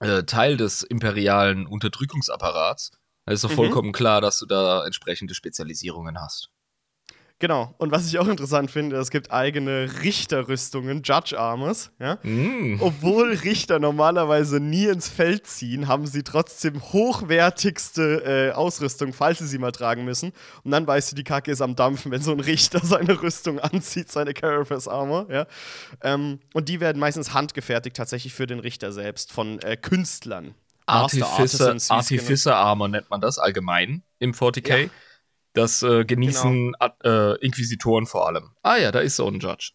äh, 0.00 0.22
Teil 0.24 0.56
des 0.56 0.82
imperialen 0.82 1.66
Unterdrückungsapparats, 1.66 2.92
dann 3.26 3.34
ist 3.34 3.44
doch 3.44 3.50
Mhm. 3.50 3.54
vollkommen 3.54 3.92
klar, 3.92 4.20
dass 4.22 4.38
du 4.38 4.46
da 4.46 4.84
entsprechende 4.86 5.34
Spezialisierungen 5.34 6.18
hast. 6.18 6.50
Genau. 7.44 7.74
Und 7.76 7.92
was 7.92 8.08
ich 8.08 8.18
auch 8.18 8.26
interessant 8.26 8.70
finde, 8.70 8.96
es 8.96 9.10
gibt 9.10 9.30
eigene 9.30 9.86
Richterrüstungen, 10.02 11.02
Judge 11.02 11.38
Armors, 11.38 11.90
ja. 12.00 12.16
Mm. 12.22 12.80
Obwohl 12.80 13.34
Richter 13.34 13.78
normalerweise 13.78 14.60
nie 14.60 14.86
ins 14.86 15.10
Feld 15.10 15.46
ziehen, 15.46 15.86
haben 15.86 16.06
sie 16.06 16.22
trotzdem 16.22 16.80
hochwertigste 16.80 18.52
äh, 18.52 18.52
Ausrüstung, 18.52 19.12
falls 19.12 19.40
sie 19.40 19.46
sie 19.46 19.58
mal 19.58 19.72
tragen 19.72 20.06
müssen. 20.06 20.32
Und 20.62 20.70
dann 20.70 20.86
weißt 20.86 21.12
du, 21.12 21.16
die 21.16 21.22
Kacke 21.22 21.50
ist 21.50 21.60
am 21.60 21.76
Dampfen, 21.76 22.10
wenn 22.12 22.22
so 22.22 22.32
ein 22.32 22.40
Richter 22.40 22.80
seine 22.82 23.20
Rüstung 23.20 23.60
anzieht, 23.60 24.10
seine 24.10 24.32
Carapace 24.32 24.88
Armor. 24.88 25.26
Ja? 25.30 25.46
Ähm, 26.00 26.40
und 26.54 26.70
die 26.70 26.80
werden 26.80 26.98
meistens 26.98 27.34
handgefertigt 27.34 27.94
tatsächlich 27.94 28.32
für 28.32 28.46
den 28.46 28.58
Richter 28.58 28.90
selbst 28.90 29.32
von 29.32 29.58
äh, 29.58 29.76
Künstlern. 29.76 30.54
Artificer, 30.86 31.76
Artificer 31.90 32.56
Armor 32.56 32.88
nennt 32.88 33.10
man 33.10 33.20
das 33.20 33.38
allgemein 33.38 34.02
im 34.18 34.32
40k. 34.32 34.88
Das 35.54 35.82
äh, 35.82 36.04
genießen 36.04 36.72
Genau. 36.72 36.76
Ad- 36.80 36.96
äh, 37.04 37.44
Inquisitoren 37.44 38.06
vor 38.06 38.26
allem. 38.26 38.50
Ah 38.62 38.76
ja, 38.76 38.92
da 38.92 39.00
ist 39.00 39.16
so 39.16 39.26
ein 39.28 39.38
Judge. 39.40 39.72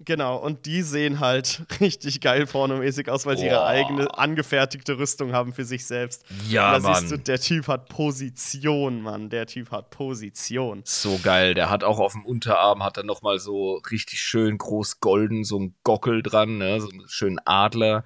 Genau, 0.00 0.36
und 0.36 0.66
die 0.66 0.82
sehen 0.82 1.20
halt 1.20 1.62
richtig 1.80 2.20
geil 2.20 2.46
pornomäßig 2.46 3.08
aus, 3.08 3.24
weil 3.24 3.38
sie 3.38 3.46
ihre 3.46 3.54
Boah. 3.60 3.66
eigene 3.66 4.18
angefertigte 4.18 4.98
Rüstung 4.98 5.32
haben 5.32 5.52
für 5.54 5.64
sich 5.64 5.86
selbst. 5.86 6.24
Ja, 6.48 6.74
Und 6.76 6.84
da 6.84 6.94
siehst 6.94 7.12
du, 7.12 7.14
Mann. 7.14 7.24
der 7.24 7.38
Typ 7.40 7.68
hat 7.68 7.88
Position, 7.88 9.00
Mann. 9.02 9.30
Der 9.30 9.46
Typ 9.46 9.70
hat 9.70 9.90
Position. 9.90 10.82
So 10.84 11.18
geil. 11.22 11.54
Der 11.54 11.70
hat 11.70 11.84
auch 11.84 12.00
auf 12.00 12.12
dem 12.12 12.26
Unterarm 12.26 12.82
hat 12.82 12.96
er 12.96 13.04
noch 13.04 13.22
mal 13.22 13.38
so 13.38 13.80
richtig 13.90 14.20
schön 14.20 14.58
groß 14.58 14.98
golden 14.98 15.44
so 15.44 15.60
ein 15.60 15.74
Gockel 15.84 16.22
dran, 16.24 16.58
ne? 16.58 16.80
so 16.80 16.88
einen 16.90 17.08
schönen 17.08 17.38
Adler. 17.44 18.04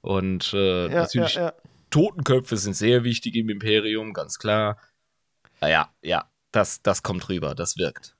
Und 0.00 0.54
äh, 0.54 0.84
Ja, 0.88 1.02
natürlich 1.02 1.34
ja, 1.34 1.42
ja. 1.42 1.52
Totenköpfe 1.90 2.56
sind 2.56 2.74
sehr 2.74 3.04
wichtig 3.04 3.34
im 3.36 3.50
Imperium, 3.50 4.14
ganz 4.14 4.38
klar. 4.38 4.78
Naja, 5.60 5.90
ja, 6.02 6.24
das, 6.52 6.82
das 6.82 7.02
kommt 7.02 7.28
rüber, 7.28 7.54
das 7.54 7.76
wirkt. 7.76 8.14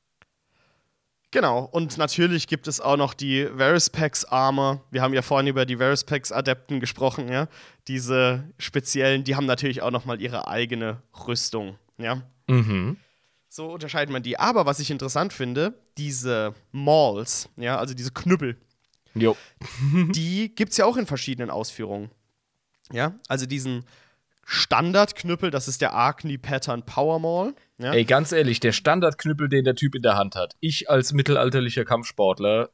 Genau, 1.31 1.65
und 1.65 1.99
natürlich 1.99 2.47
gibt 2.47 2.69
es 2.69 2.81
auch 2.81 2.97
noch 2.97 3.13
die 3.13 3.47
Verispex 3.55 4.25
Armor. 4.25 4.83
Wir 4.91 5.03
haben 5.03 5.13
ja 5.13 5.21
vorhin 5.21 5.47
über 5.47 5.67
die 5.67 5.77
Verispex 5.77 6.33
Adepten 6.33 6.81
gesprochen, 6.81 7.29
ja. 7.31 7.49
Diese 7.87 8.45
speziellen, 8.59 9.25
die 9.25 9.37
haben 9.37 9.45
natürlich 9.45 9.83
auch 9.83 9.91
noch 9.91 10.07
mal 10.07 10.23
ihre 10.23 10.49
eigene 10.49 11.03
Rüstung, 11.27 11.79
ja. 11.99 12.23
Mhm. 12.47 12.97
So 13.51 13.73
unterscheidet 13.73 14.11
man 14.11 14.23
die. 14.23 14.39
Aber 14.39 14.65
was 14.65 14.79
ich 14.79 14.91
interessant 14.91 15.35
finde, 15.35 15.75
diese 15.99 16.55
Mauls, 16.73 17.51
ja, 17.57 17.79
also 17.79 17.93
diese 17.93 18.11
Knüppel, 18.11 18.57
Jo. 19.15 19.37
die 20.13 20.55
gibt 20.55 20.73
es 20.73 20.79
ja 20.79 20.87
auch 20.87 20.97
in 20.97 21.07
verschiedenen 21.07 21.51
Ausführungen. 21.51 22.11
Ja, 22.91 23.15
also 23.29 23.45
diesen 23.45 23.85
Standardknüppel, 24.51 25.51
das 25.51 25.69
ist 25.69 25.83
der 25.83 25.93
Arkney 25.93 26.39
Pattern 26.39 26.83
Power 26.83 27.19
Maul. 27.19 27.55
Ja? 27.77 27.93
Ey, 27.93 28.07
ganz 28.07 28.33
ehrlich, 28.33 28.61
der 28.61 28.73
Standardknüppel, 28.73 29.51
den 29.51 29.65
der 29.65 29.75
Typ 29.75 29.95
in 29.95 30.01
der 30.01 30.17
Hand 30.17 30.37
hat. 30.37 30.55
Ich 30.61 30.89
als 30.89 31.13
mittelalterlicher 31.13 31.85
Kampfsportler, 31.85 32.71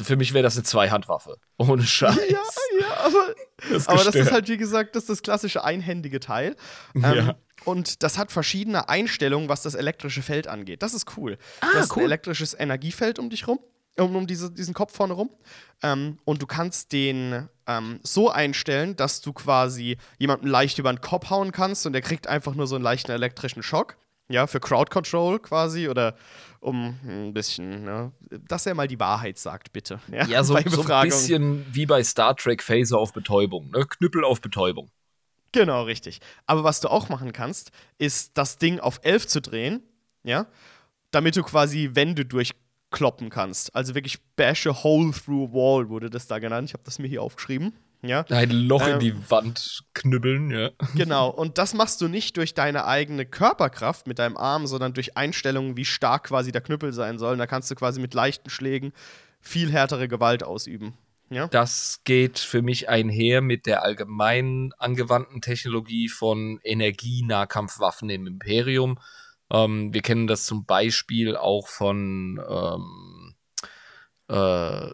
für 0.00 0.16
mich 0.16 0.34
wäre 0.34 0.44
das 0.44 0.54
eine 0.56 0.62
Zweihandwaffe. 0.62 1.38
Ohne 1.58 1.82
Scheiß. 1.82 2.16
ja, 2.30 2.38
ja, 2.80 2.96
aber 3.04 3.34
Das 3.72 3.88
Aber 3.88 4.04
das 4.04 4.14
ist 4.14 4.30
halt, 4.30 4.48
wie 4.48 4.56
gesagt, 4.56 4.94
das 4.94 5.02
ist 5.04 5.10
das 5.10 5.22
klassische 5.22 5.64
einhändige 5.64 6.20
Teil. 6.20 6.54
Ähm, 6.94 7.02
Ja. 7.02 7.34
Und 7.64 8.02
das 8.02 8.16
hat 8.18 8.30
verschiedene 8.30 8.88
Einstellungen, 8.88 9.48
was 9.48 9.62
das 9.62 9.74
elektrische 9.74 10.22
Feld 10.22 10.46
angeht. 10.46 10.82
Das 10.82 10.94
ist 10.94 11.16
cool. 11.16 11.38
Ah, 11.60 11.66
du 11.72 11.78
hast 11.78 11.96
cool. 11.96 12.02
ein 12.02 12.06
elektrisches 12.06 12.54
Energiefeld 12.58 13.18
um 13.18 13.30
dich 13.30 13.48
rum, 13.48 13.58
um, 13.98 14.16
um 14.16 14.26
diese, 14.26 14.50
diesen 14.50 14.74
Kopf 14.74 14.94
vorne 14.94 15.14
rum. 15.14 15.30
Ähm, 15.82 16.18
und 16.24 16.42
du 16.42 16.46
kannst 16.46 16.92
den 16.92 17.48
ähm, 17.66 18.00
so 18.02 18.30
einstellen, 18.30 18.96
dass 18.96 19.20
du 19.20 19.32
quasi 19.32 19.96
jemanden 20.18 20.46
leicht 20.46 20.78
über 20.78 20.92
den 20.92 21.00
Kopf 21.00 21.30
hauen 21.30 21.52
kannst 21.52 21.86
und 21.86 21.92
der 21.92 22.02
kriegt 22.02 22.26
einfach 22.26 22.54
nur 22.54 22.66
so 22.66 22.74
einen 22.74 22.84
leichten 22.84 23.12
elektrischen 23.12 23.62
Schock. 23.62 23.96
Ja, 24.28 24.46
für 24.46 24.58
Crowd 24.58 24.90
Control 24.90 25.38
quasi 25.38 25.86
oder 25.88 26.16
um 26.60 26.98
ein 27.04 27.34
bisschen, 27.34 27.84
ne, 27.84 28.10
dass 28.48 28.64
er 28.64 28.74
mal 28.74 28.88
die 28.88 28.98
Wahrheit 28.98 29.36
sagt, 29.36 29.72
bitte. 29.74 30.00
Ja, 30.10 30.42
so, 30.42 30.54
bei 30.54 30.62
so 30.62 30.82
ein 30.82 31.08
bisschen 31.08 31.66
wie 31.70 31.84
bei 31.84 32.02
Star 32.02 32.34
Trek 32.34 32.62
Phaser 32.62 32.98
auf 32.98 33.12
Betäubung, 33.12 33.70
ne? 33.70 33.84
Knüppel 33.84 34.24
auf 34.24 34.40
Betäubung. 34.40 34.90
Genau, 35.52 35.82
richtig. 35.82 36.20
Aber 36.46 36.64
was 36.64 36.80
du 36.80 36.88
auch 36.88 37.10
machen 37.10 37.32
kannst, 37.32 37.70
ist 37.98 38.36
das 38.38 38.56
Ding 38.56 38.80
auf 38.80 38.98
11 39.02 39.26
zu 39.28 39.40
drehen, 39.42 39.82
ja, 40.24 40.46
damit 41.10 41.36
du 41.36 41.42
quasi 41.42 41.90
Wände 41.92 42.24
durchkloppen 42.94 43.30
kannst. 43.30 43.74
Also 43.74 43.94
wirklich 43.94 44.18
bash 44.36 44.66
a 44.66 44.82
hole 44.82 45.12
through 45.12 45.50
a 45.50 45.52
wall 45.52 45.88
wurde 45.88 46.10
das 46.10 46.26
da 46.26 46.38
genannt. 46.38 46.68
Ich 46.68 46.74
habe 46.74 46.84
das 46.84 46.98
mir 46.98 47.08
hier 47.08 47.22
aufgeschrieben, 47.22 47.72
ja. 48.02 48.24
Ein 48.28 48.50
Loch 48.50 48.86
in 48.86 48.94
Ähm. 48.94 49.00
die 49.00 49.30
Wand 49.30 49.84
knüppeln, 49.94 50.50
ja. 50.50 50.70
Genau, 50.94 51.30
und 51.30 51.58
das 51.58 51.74
machst 51.74 52.00
du 52.00 52.08
nicht 52.08 52.36
durch 52.36 52.54
deine 52.54 52.86
eigene 52.86 53.26
Körperkraft 53.26 54.06
mit 54.06 54.18
deinem 54.18 54.36
Arm, 54.36 54.66
sondern 54.66 54.92
durch 54.92 55.16
Einstellungen, 55.16 55.76
wie 55.76 55.84
stark 55.84 56.24
quasi 56.24 56.52
der 56.52 56.60
Knüppel 56.60 56.92
sein 56.92 57.18
soll. 57.18 57.32
Und 57.32 57.38
da 57.38 57.46
kannst 57.46 57.70
du 57.70 57.74
quasi 57.74 58.00
mit 58.00 58.14
leichten 58.14 58.50
Schlägen 58.50 58.92
viel 59.40 59.70
härtere 59.72 60.08
Gewalt 60.08 60.42
ausüben. 60.42 60.94
Ja? 61.30 61.48
Das 61.48 62.00
geht 62.04 62.38
für 62.38 62.62
mich 62.62 62.88
einher 62.88 63.40
mit 63.40 63.66
der 63.66 63.82
allgemein 63.82 64.72
angewandten 64.78 65.40
Technologie 65.40 66.08
von 66.08 66.60
Energienahkampfwaffen 66.62 68.10
im 68.10 68.26
Imperium. 68.26 68.98
Ähm, 69.54 69.94
wir 69.94 70.02
kennen 70.02 70.26
das 70.26 70.46
zum 70.46 70.66
Beispiel 70.66 71.36
auch 71.36 71.68
von 71.68 72.40
ähm, 72.48 73.34
äh, 74.28 74.90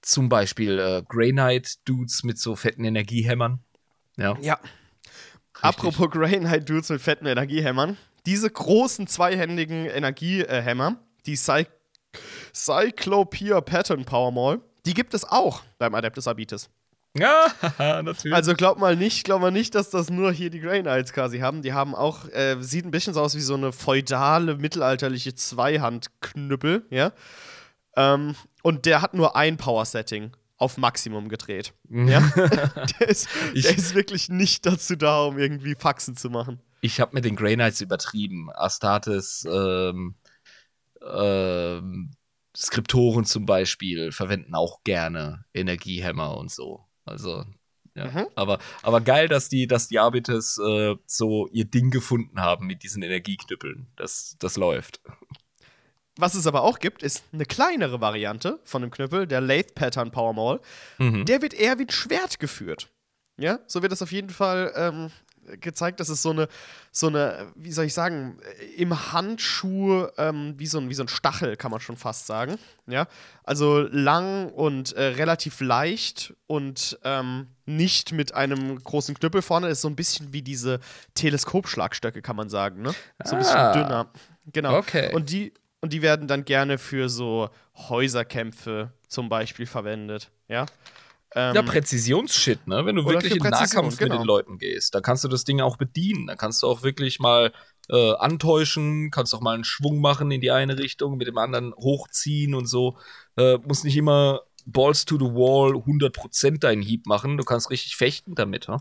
zum 0.00 0.28
Beispiel 0.28 0.78
äh, 0.78 1.02
Grey 1.08 1.32
Knight 1.32 1.86
Dudes 1.86 2.22
mit 2.22 2.38
so 2.38 2.54
fetten 2.54 2.84
Energiehämmern. 2.84 3.64
Ja. 4.16 4.38
Ja. 4.40 4.60
Apropos 5.60 6.08
Grey 6.10 6.38
Knight 6.38 6.68
Dudes 6.68 6.88
mit 6.88 7.00
fetten 7.00 7.26
Energiehämmern. 7.26 7.96
diese 8.26 8.50
großen 8.50 9.06
zweihändigen 9.06 9.86
Energiehämmer, 9.86 10.96
die 11.26 11.36
Cy 11.36 11.66
Cyclopia 12.54 13.60
Pattern 13.60 14.04
Power 14.04 14.30
Mall, 14.30 14.60
die 14.86 14.94
gibt 14.94 15.14
es 15.14 15.24
auch 15.24 15.62
beim 15.78 15.94
Adeptus 15.94 16.28
Abitus. 16.28 16.70
Ja, 17.16 17.46
natürlich. 18.02 18.34
Also 18.34 18.54
glaub 18.54 18.78
mal 18.78 18.96
nicht, 18.96 19.24
glaub 19.24 19.40
mal 19.40 19.50
nicht, 19.50 19.74
dass 19.74 19.90
das 19.90 20.10
nur 20.10 20.32
hier 20.32 20.50
die 20.50 20.60
Grey 20.60 20.82
Knights 20.82 21.12
quasi 21.12 21.40
haben. 21.40 21.62
Die 21.62 21.72
haben 21.72 21.94
auch, 21.94 22.28
äh, 22.28 22.56
sieht 22.60 22.84
ein 22.84 22.90
bisschen 22.90 23.14
so 23.14 23.20
aus 23.20 23.34
wie 23.34 23.40
so 23.40 23.54
eine 23.54 23.72
feudale, 23.72 24.56
mittelalterliche 24.56 25.34
Zweihandknüppel, 25.34 26.86
ja. 26.90 27.12
Ähm, 27.96 28.34
und 28.62 28.86
der 28.86 29.02
hat 29.02 29.14
nur 29.14 29.36
ein 29.36 29.56
Power-Setting 29.56 30.32
auf 30.56 30.76
Maximum 30.76 31.28
gedreht. 31.28 31.72
Ja? 31.88 32.20
der, 33.00 33.08
ist, 33.08 33.28
der 33.54 33.76
ist 33.76 33.94
wirklich 33.94 34.28
nicht 34.28 34.66
dazu 34.66 34.96
da, 34.96 35.22
um 35.22 35.38
irgendwie 35.38 35.74
Faxen 35.74 36.16
zu 36.16 36.30
machen. 36.30 36.60
Ich 36.80 37.00
habe 37.00 37.14
mit 37.14 37.24
den 37.24 37.36
Grey 37.36 37.54
Knights 37.54 37.80
übertrieben. 37.80 38.50
Astartes, 38.52 39.46
ähm, 39.50 40.14
ähm, 41.02 42.10
Skriptoren 42.56 43.24
zum 43.24 43.46
Beispiel 43.46 44.10
verwenden 44.10 44.54
auch 44.54 44.82
gerne 44.82 45.44
Energiehämmer 45.54 46.36
und 46.36 46.50
so. 46.50 46.87
Also, 47.08 47.44
ja. 47.94 48.06
Mhm. 48.06 48.26
Aber, 48.36 48.58
aber 48.82 49.00
geil, 49.00 49.28
dass 49.28 49.48
die, 49.48 49.66
dass 49.66 49.88
die 49.88 49.98
Arbites 49.98 50.58
äh, 50.58 50.94
so 51.06 51.48
ihr 51.48 51.64
Ding 51.64 51.90
gefunden 51.90 52.40
haben 52.40 52.66
mit 52.66 52.82
diesen 52.82 53.02
Energieknüppeln. 53.02 53.88
Das, 53.96 54.36
das 54.38 54.56
läuft. 54.56 55.00
Was 56.16 56.34
es 56.34 56.46
aber 56.46 56.62
auch 56.62 56.80
gibt, 56.80 57.02
ist 57.02 57.24
eine 57.32 57.44
kleinere 57.44 58.00
Variante 58.00 58.60
von 58.64 58.82
dem 58.82 58.90
Knüppel, 58.90 59.26
der 59.26 59.40
Lathe 59.40 59.72
Pattern 59.74 60.10
Power 60.10 60.32
Maul. 60.32 60.60
Mhm. 60.98 61.24
Der 61.26 61.42
wird 61.42 61.54
eher 61.54 61.78
wie 61.78 61.84
ein 61.84 61.90
Schwert 61.90 62.40
geführt. 62.40 62.88
Ja, 63.36 63.60
so 63.66 63.82
wird 63.82 63.92
das 63.92 64.02
auf 64.02 64.10
jeden 64.10 64.30
Fall 64.30 64.72
ähm, 64.74 65.10
gezeigt, 65.60 66.00
dass 66.00 66.08
es 66.08 66.22
so 66.22 66.30
eine, 66.30 66.48
so 66.92 67.06
eine, 67.06 67.52
wie 67.54 67.72
soll 67.72 67.86
ich 67.86 67.94
sagen, 67.94 68.38
im 68.76 69.12
Handschuh, 69.12 70.06
ähm, 70.16 70.54
wie, 70.56 70.66
so 70.66 70.78
ein, 70.78 70.88
wie 70.88 70.94
so 70.94 71.02
ein 71.02 71.08
Stachel, 71.08 71.56
kann 71.56 71.70
man 71.70 71.80
schon 71.80 71.96
fast 71.96 72.26
sagen. 72.26 72.58
Ja, 72.86 73.06
also 73.44 73.80
lang 73.80 74.50
und 74.50 74.92
äh, 74.92 75.02
relativ 75.02 75.60
leicht 75.60 76.34
und 76.46 76.98
ähm, 77.04 77.48
nicht 77.66 78.12
mit 78.12 78.34
einem 78.34 78.82
großen 78.82 79.14
Knüppel 79.14 79.42
vorne. 79.42 79.68
Ist 79.68 79.82
so 79.82 79.88
ein 79.88 79.96
bisschen 79.96 80.32
wie 80.32 80.42
diese 80.42 80.80
Teleskopschlagstöcke, 81.14 82.22
kann 82.22 82.36
man 82.36 82.48
sagen, 82.48 82.82
ne? 82.82 82.94
So 83.24 83.36
ein 83.36 83.38
bisschen 83.38 83.56
ah. 83.56 83.72
dünner. 83.72 84.12
Genau. 84.52 84.78
Okay. 84.78 85.14
Und 85.14 85.30
die, 85.30 85.52
und 85.80 85.92
die 85.92 86.02
werden 86.02 86.28
dann 86.28 86.44
gerne 86.44 86.78
für 86.78 87.08
so 87.08 87.50
Häuserkämpfe 87.76 88.92
zum 89.06 89.28
Beispiel 89.28 89.66
verwendet. 89.66 90.30
Ja. 90.48 90.66
Ähm, 91.38 91.54
ja, 91.54 91.62
Präzisionsshit, 91.62 92.66
ne? 92.66 92.84
Wenn 92.84 92.96
du 92.96 93.06
wirklich 93.06 93.36
in 93.36 93.42
Nahkampf 93.44 93.96
genau. 93.96 94.14
mit 94.14 94.22
den 94.22 94.26
Leuten 94.26 94.58
gehst, 94.58 94.92
dann 94.92 95.02
kannst 95.02 95.22
du 95.22 95.28
das 95.28 95.44
Ding 95.44 95.60
auch 95.60 95.76
bedienen. 95.76 96.26
Dann 96.26 96.36
kannst 96.36 96.64
du 96.64 96.66
auch 96.66 96.82
wirklich 96.82 97.20
mal 97.20 97.52
äh, 97.88 98.14
antäuschen, 98.14 99.12
kannst 99.12 99.32
auch 99.36 99.40
mal 99.40 99.54
einen 99.54 99.62
Schwung 99.62 100.00
machen 100.00 100.32
in 100.32 100.40
die 100.40 100.50
eine 100.50 100.76
Richtung, 100.80 101.16
mit 101.16 101.28
dem 101.28 101.38
anderen 101.38 101.72
hochziehen 101.76 102.56
und 102.56 102.66
so. 102.66 102.98
Äh, 103.36 103.58
muss 103.58 103.84
nicht 103.84 103.96
immer 103.96 104.40
Balls 104.66 105.04
to 105.04 105.16
the 105.16 105.26
Wall 105.26 105.74
100% 105.74 106.58
deinen 106.58 106.82
Hieb 106.82 107.06
machen. 107.06 107.36
Du 107.36 107.44
kannst 107.44 107.70
richtig 107.70 107.94
fechten 107.94 108.34
damit, 108.34 108.66
ne? 108.66 108.78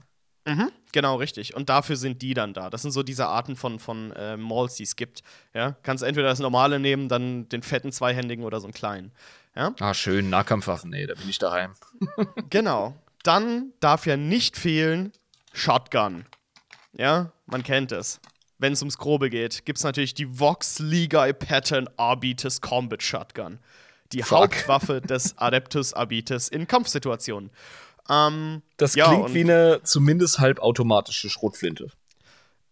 Mhm, 0.48 0.72
genau, 0.94 1.18
richtig. 1.18 1.56
Und 1.56 1.70
dafür 1.70 1.96
sind 1.96 2.24
die 2.24 2.34
dann 2.34 2.56
da. 2.56 2.72
Das 2.72 2.82
sind 2.82 2.92
so 2.92 3.04
diese 3.04 3.28
Arten 3.28 3.56
von, 3.56 3.78
von 3.78 4.14
äh, 4.14 4.36
Malls, 4.36 4.76
die 4.76 4.84
es 4.84 4.96
gibt. 4.96 5.22
Ja? 5.54 5.76
Kannst 5.84 6.04
entweder 6.04 6.30
das 6.30 6.40
normale 6.40 6.80
nehmen, 6.80 7.08
dann 7.08 7.50
den 7.50 7.62
fetten 7.62 7.92
zweihändigen 7.92 8.46
oder 8.46 8.60
so 8.62 8.66
einen 8.66 8.74
kleinen. 8.74 9.12
Ja? 9.58 9.74
Ah, 9.80 9.96
schön, 9.96 10.30
Nahkampfwaffen, 10.30 10.92
nee, 10.92 11.08
da 11.08 11.16
bin 11.16 11.28
ich 11.28 11.40
daheim. 11.40 11.74
genau. 12.52 12.94
Dann 13.24 13.74
darf 13.80 14.06
ja 14.06 14.16
nicht 14.16 14.56
fehlen 14.56 15.12
Shotgun. 15.52 16.26
Ja, 16.94 17.32
man 17.48 17.64
kennt 17.64 17.92
es. 17.92 18.20
Wenn 18.60 18.74
es 18.74 18.84
ums 18.84 19.00
Grobe 19.00 19.32
geht, 19.32 19.66
gibt 19.66 19.80
es 19.80 19.84
natürlich 19.84 20.14
die 20.14 20.40
Vox 20.40 20.78
Ligae 20.78 21.34
Pattern 21.34 21.90
Arbites 21.98 22.62
Combat 22.62 23.02
Shotgun. 23.02 23.58
Die 24.12 24.22
Fuck. 24.22 24.38
Hauptwaffe 24.38 25.02
des 25.02 25.36
Adeptus 25.40 25.94
Arbites 25.94 26.50
in 26.50 26.68
Kampfsituationen. 26.68 27.50
Ähm, 28.10 28.62
das 28.78 28.94
klingt 28.94 29.30
ja, 29.30 29.34
wie 29.34 29.42
eine 29.42 29.82
zumindest 29.84 30.38
halbautomatische 30.38 31.32
Schrotflinte. 31.32 31.90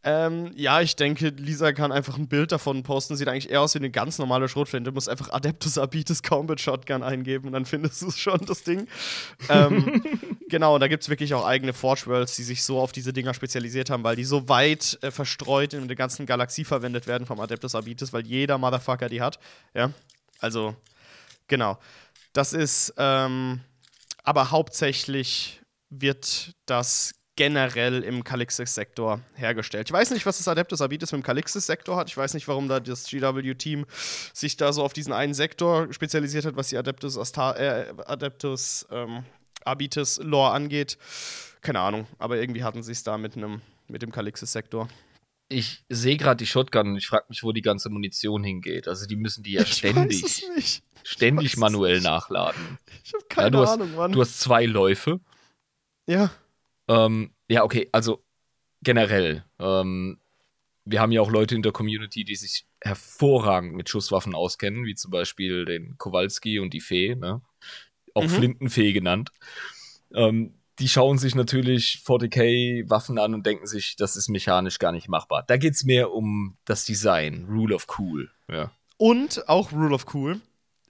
Ähm, 0.07 0.51
ja, 0.55 0.81
ich 0.81 0.95
denke, 0.95 1.29
Lisa 1.29 1.73
kann 1.73 1.91
einfach 1.91 2.19
ein 2.19 2.27
Bild 2.27 2.51
davon 2.51 2.83
posten. 2.83 3.15
Sieht 3.15 3.27
eigentlich 3.27 3.49
eher 3.49 3.61
aus 3.61 3.73
wie 3.73 3.79
eine 3.79 3.89
ganz 3.89 4.19
normale 4.19 4.47
Schrotflinte. 4.47 4.91
Du 4.91 4.93
musst 4.93 5.09
einfach 5.09 5.31
Adeptus 5.31 5.79
Abitus 5.79 6.21
Combat 6.21 6.61
Shotgun 6.61 7.01
eingeben 7.01 7.47
und 7.47 7.53
dann 7.53 7.65
findest 7.65 8.03
du 8.03 8.11
schon, 8.11 8.39
das 8.45 8.61
Ding. 8.61 8.87
ähm, 9.49 10.03
genau, 10.49 10.75
und 10.75 10.81
da 10.81 10.87
gibt 10.87 11.01
es 11.01 11.09
wirklich 11.09 11.33
auch 11.33 11.43
eigene 11.43 11.73
Forge 11.73 12.03
Worlds, 12.05 12.35
die 12.35 12.43
sich 12.43 12.63
so 12.63 12.79
auf 12.79 12.91
diese 12.91 13.13
Dinger 13.13 13.33
spezialisiert 13.33 13.89
haben, 13.89 14.03
weil 14.03 14.15
die 14.15 14.25
so 14.25 14.47
weit 14.47 14.99
äh, 15.01 15.09
verstreut 15.09 15.73
in 15.73 15.87
der 15.87 15.97
ganzen 15.97 16.27
Galaxie 16.27 16.65
verwendet 16.65 17.07
werden 17.07 17.25
vom 17.25 17.39
Adeptus 17.39 17.73
Abitus, 17.73 18.13
weil 18.13 18.27
jeder 18.27 18.59
Motherfucker 18.59 19.09
die 19.09 19.23
hat. 19.23 19.39
Ja, 19.73 19.89
also, 20.39 20.75
genau. 21.47 21.79
Das 22.31 22.53
ist, 22.53 22.93
ähm, 22.97 23.61
aber 24.23 24.51
hauptsächlich 24.51 25.61
wird 25.89 26.53
das 26.67 27.15
generell 27.35 28.03
im 28.03 28.23
Calixis-Sektor 28.23 29.19
hergestellt. 29.35 29.89
Ich 29.89 29.93
weiß 29.93 30.11
nicht, 30.11 30.25
was 30.25 30.37
das 30.37 30.47
Adeptus 30.47 30.81
Abitus 30.81 31.11
mit 31.11 31.21
dem 31.21 31.25
Calixis-Sektor 31.25 31.97
hat. 31.97 32.09
Ich 32.09 32.15
weiß 32.15 32.33
nicht, 32.33 32.47
warum 32.47 32.67
da 32.67 32.79
das 32.79 33.09
GW-Team 33.09 33.85
sich 34.33 34.57
da 34.57 34.71
so 34.71 34.83
auf 34.83 34.93
diesen 34.93 35.13
einen 35.13 35.33
Sektor 35.33 35.91
spezialisiert 35.91 36.45
hat, 36.45 36.55
was 36.55 36.69
die 36.69 36.77
Adeptus, 36.77 37.17
Astar 37.17 37.59
äh, 37.59 37.93
Adeptus 38.05 38.87
ähm, 38.89 39.25
Abitus 39.65 40.19
Lore 40.23 40.51
angeht. 40.51 40.97
Keine 41.61 41.79
Ahnung, 41.79 42.07
aber 42.19 42.37
irgendwie 42.37 42.63
hatten 42.63 42.83
sie 42.83 42.91
es 42.91 43.03
da 43.03 43.17
mit, 43.17 43.35
einem, 43.35 43.61
mit 43.87 44.01
dem 44.01 44.11
Calixis-Sektor. 44.11 44.87
Ich 45.49 45.83
sehe 45.89 46.17
gerade 46.17 46.37
die 46.37 46.47
Shotgun 46.47 46.89
und 46.89 46.97
ich 46.97 47.07
frage 47.07 47.25
mich, 47.29 47.43
wo 47.43 47.51
die 47.51 47.61
ganze 47.61 47.89
Munition 47.89 48.43
hingeht. 48.43 48.87
Also 48.87 49.05
die 49.05 49.15
müssen 49.15 49.43
die 49.43 49.53
ja 49.53 49.65
ständig, 49.65 50.83
ständig 51.03 51.57
manuell 51.57 52.01
nachladen. 52.01 52.79
Ich 53.03 53.13
habe 53.13 53.25
keine 53.29 53.57
ja, 53.57 53.63
Ahnung, 53.63 53.89
hast, 53.89 53.95
Mann. 53.95 54.11
Du 54.11 54.21
hast 54.21 54.39
zwei 54.39 54.65
Läufe. 54.65 55.19
Ja. 56.07 56.31
Ähm, 56.87 57.31
ja, 57.47 57.63
okay, 57.63 57.89
also 57.91 58.23
generell. 58.81 59.43
Ähm, 59.59 60.19
wir 60.85 61.01
haben 61.01 61.11
ja 61.11 61.21
auch 61.21 61.31
Leute 61.31 61.55
in 61.55 61.63
der 61.63 61.71
Community, 61.71 62.23
die 62.23 62.35
sich 62.35 62.65
hervorragend 62.81 63.73
mit 63.73 63.89
Schusswaffen 63.89 64.35
auskennen, 64.35 64.85
wie 64.85 64.95
zum 64.95 65.11
Beispiel 65.11 65.65
den 65.65 65.97
Kowalski 65.97 66.59
und 66.59 66.73
die 66.73 66.81
Fee, 66.81 67.15
ne? 67.15 67.41
auch 68.13 68.23
mhm. 68.23 68.29
Flintenfee 68.29 68.93
genannt. 68.93 69.31
Ähm, 70.13 70.53
die 70.79 70.89
schauen 70.89 71.17
sich 71.17 71.35
natürlich 71.35 72.03
40k 72.05 72.89
Waffen 72.89 73.17
an 73.17 73.33
und 73.33 73.45
denken 73.45 73.65
sich, 73.65 73.95
das 73.95 74.15
ist 74.15 74.29
mechanisch 74.29 74.77
gar 74.77 74.91
nicht 74.91 75.07
machbar. 75.07 75.43
Da 75.47 75.57
geht 75.57 75.73
es 75.73 75.83
mehr 75.83 76.11
um 76.11 76.57
das 76.65 76.85
Design, 76.85 77.45
Rule 77.49 77.73
of 77.73 77.87
Cool. 77.97 78.29
Ja. 78.49 78.71
Und 78.97 79.47
auch 79.47 79.71
Rule 79.71 79.95
of 79.95 80.13
Cool 80.13 80.41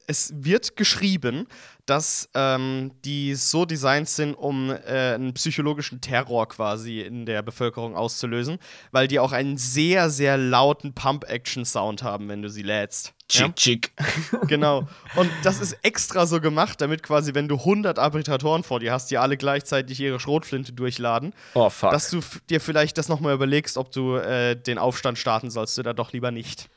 es 0.08 0.34
wird 0.36 0.76
geschrieben, 0.76 1.48
dass 1.86 2.30
ähm, 2.34 2.92
die 3.04 3.36
so 3.36 3.66
designt 3.66 4.10
sind, 4.10 4.34
um 4.34 4.72
äh, 4.72 5.14
einen 5.14 5.34
psychologischen 5.34 6.02
Terror 6.02 6.48
quasi 6.48 7.02
in 7.02 7.26
der 7.26 7.44
Bevölkerung 7.44 7.96
auszulösen, 7.96 8.58
weil 8.92 9.08
die 9.08 9.20
auch 9.20 9.32
einen 9.32 9.58
sehr, 9.58 10.10
sehr 10.10 10.38
lauten 10.38 10.94
Pump-Action-Sound 10.94 12.02
haben, 12.02 12.28
wenn 12.28 12.42
du 12.42 12.50
sie 12.50 12.64
lädst. 12.64 13.14
Chick, 13.28 13.42
ja? 13.42 13.54
chick. 13.54 13.92
Genau. 14.48 14.88
Und 15.16 15.30
das 15.44 15.60
ist 15.60 15.78
extra 15.84 16.26
so 16.26 16.40
gemacht, 16.42 16.82
damit 16.82 17.04
quasi, 17.04 17.34
wenn 17.34 17.48
du 17.48 17.56
100 17.56 18.00
Arbitratoren 18.00 18.64
vor 18.64 18.80
dir 18.80 18.92
hast, 18.92 19.12
die 19.12 19.18
alle 19.18 19.38
gleichzeitig 19.38 20.00
ihre 20.00 20.20
Schrotflinte 20.20 20.74
durchladen, 20.74 21.34
oh, 21.54 21.70
fuck. 21.70 21.92
dass 21.92 22.10
du 22.10 22.20
dir 22.50 22.62
vielleicht 22.62 22.98
das 22.98 23.10
nochmal 23.10 23.34
überlegst, 23.34 23.78
ob 23.78 23.92
du 23.92 24.16
äh, 24.16 24.56
den 24.56 24.78
Aufstand 24.78 25.18
starten 25.18 25.50
sollst 25.50 25.78
oder 25.78 25.94
doch 25.94 26.14
lieber 26.14 26.32
nicht 26.32 26.70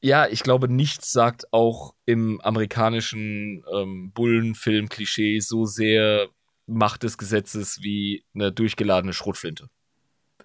ja, 0.00 0.28
ich 0.28 0.42
glaube, 0.42 0.68
nichts 0.68 1.12
sagt 1.12 1.52
auch 1.52 1.94
im 2.04 2.40
amerikanischen 2.40 3.64
ähm, 3.72 4.12
Bullenfilm-Klischee 4.12 5.40
so 5.40 5.64
sehr 5.64 6.28
Macht 6.66 7.02
des 7.02 7.16
Gesetzes 7.16 7.82
wie 7.82 8.24
eine 8.34 8.52
durchgeladene 8.52 9.12
Schrotflinte. 9.12 9.68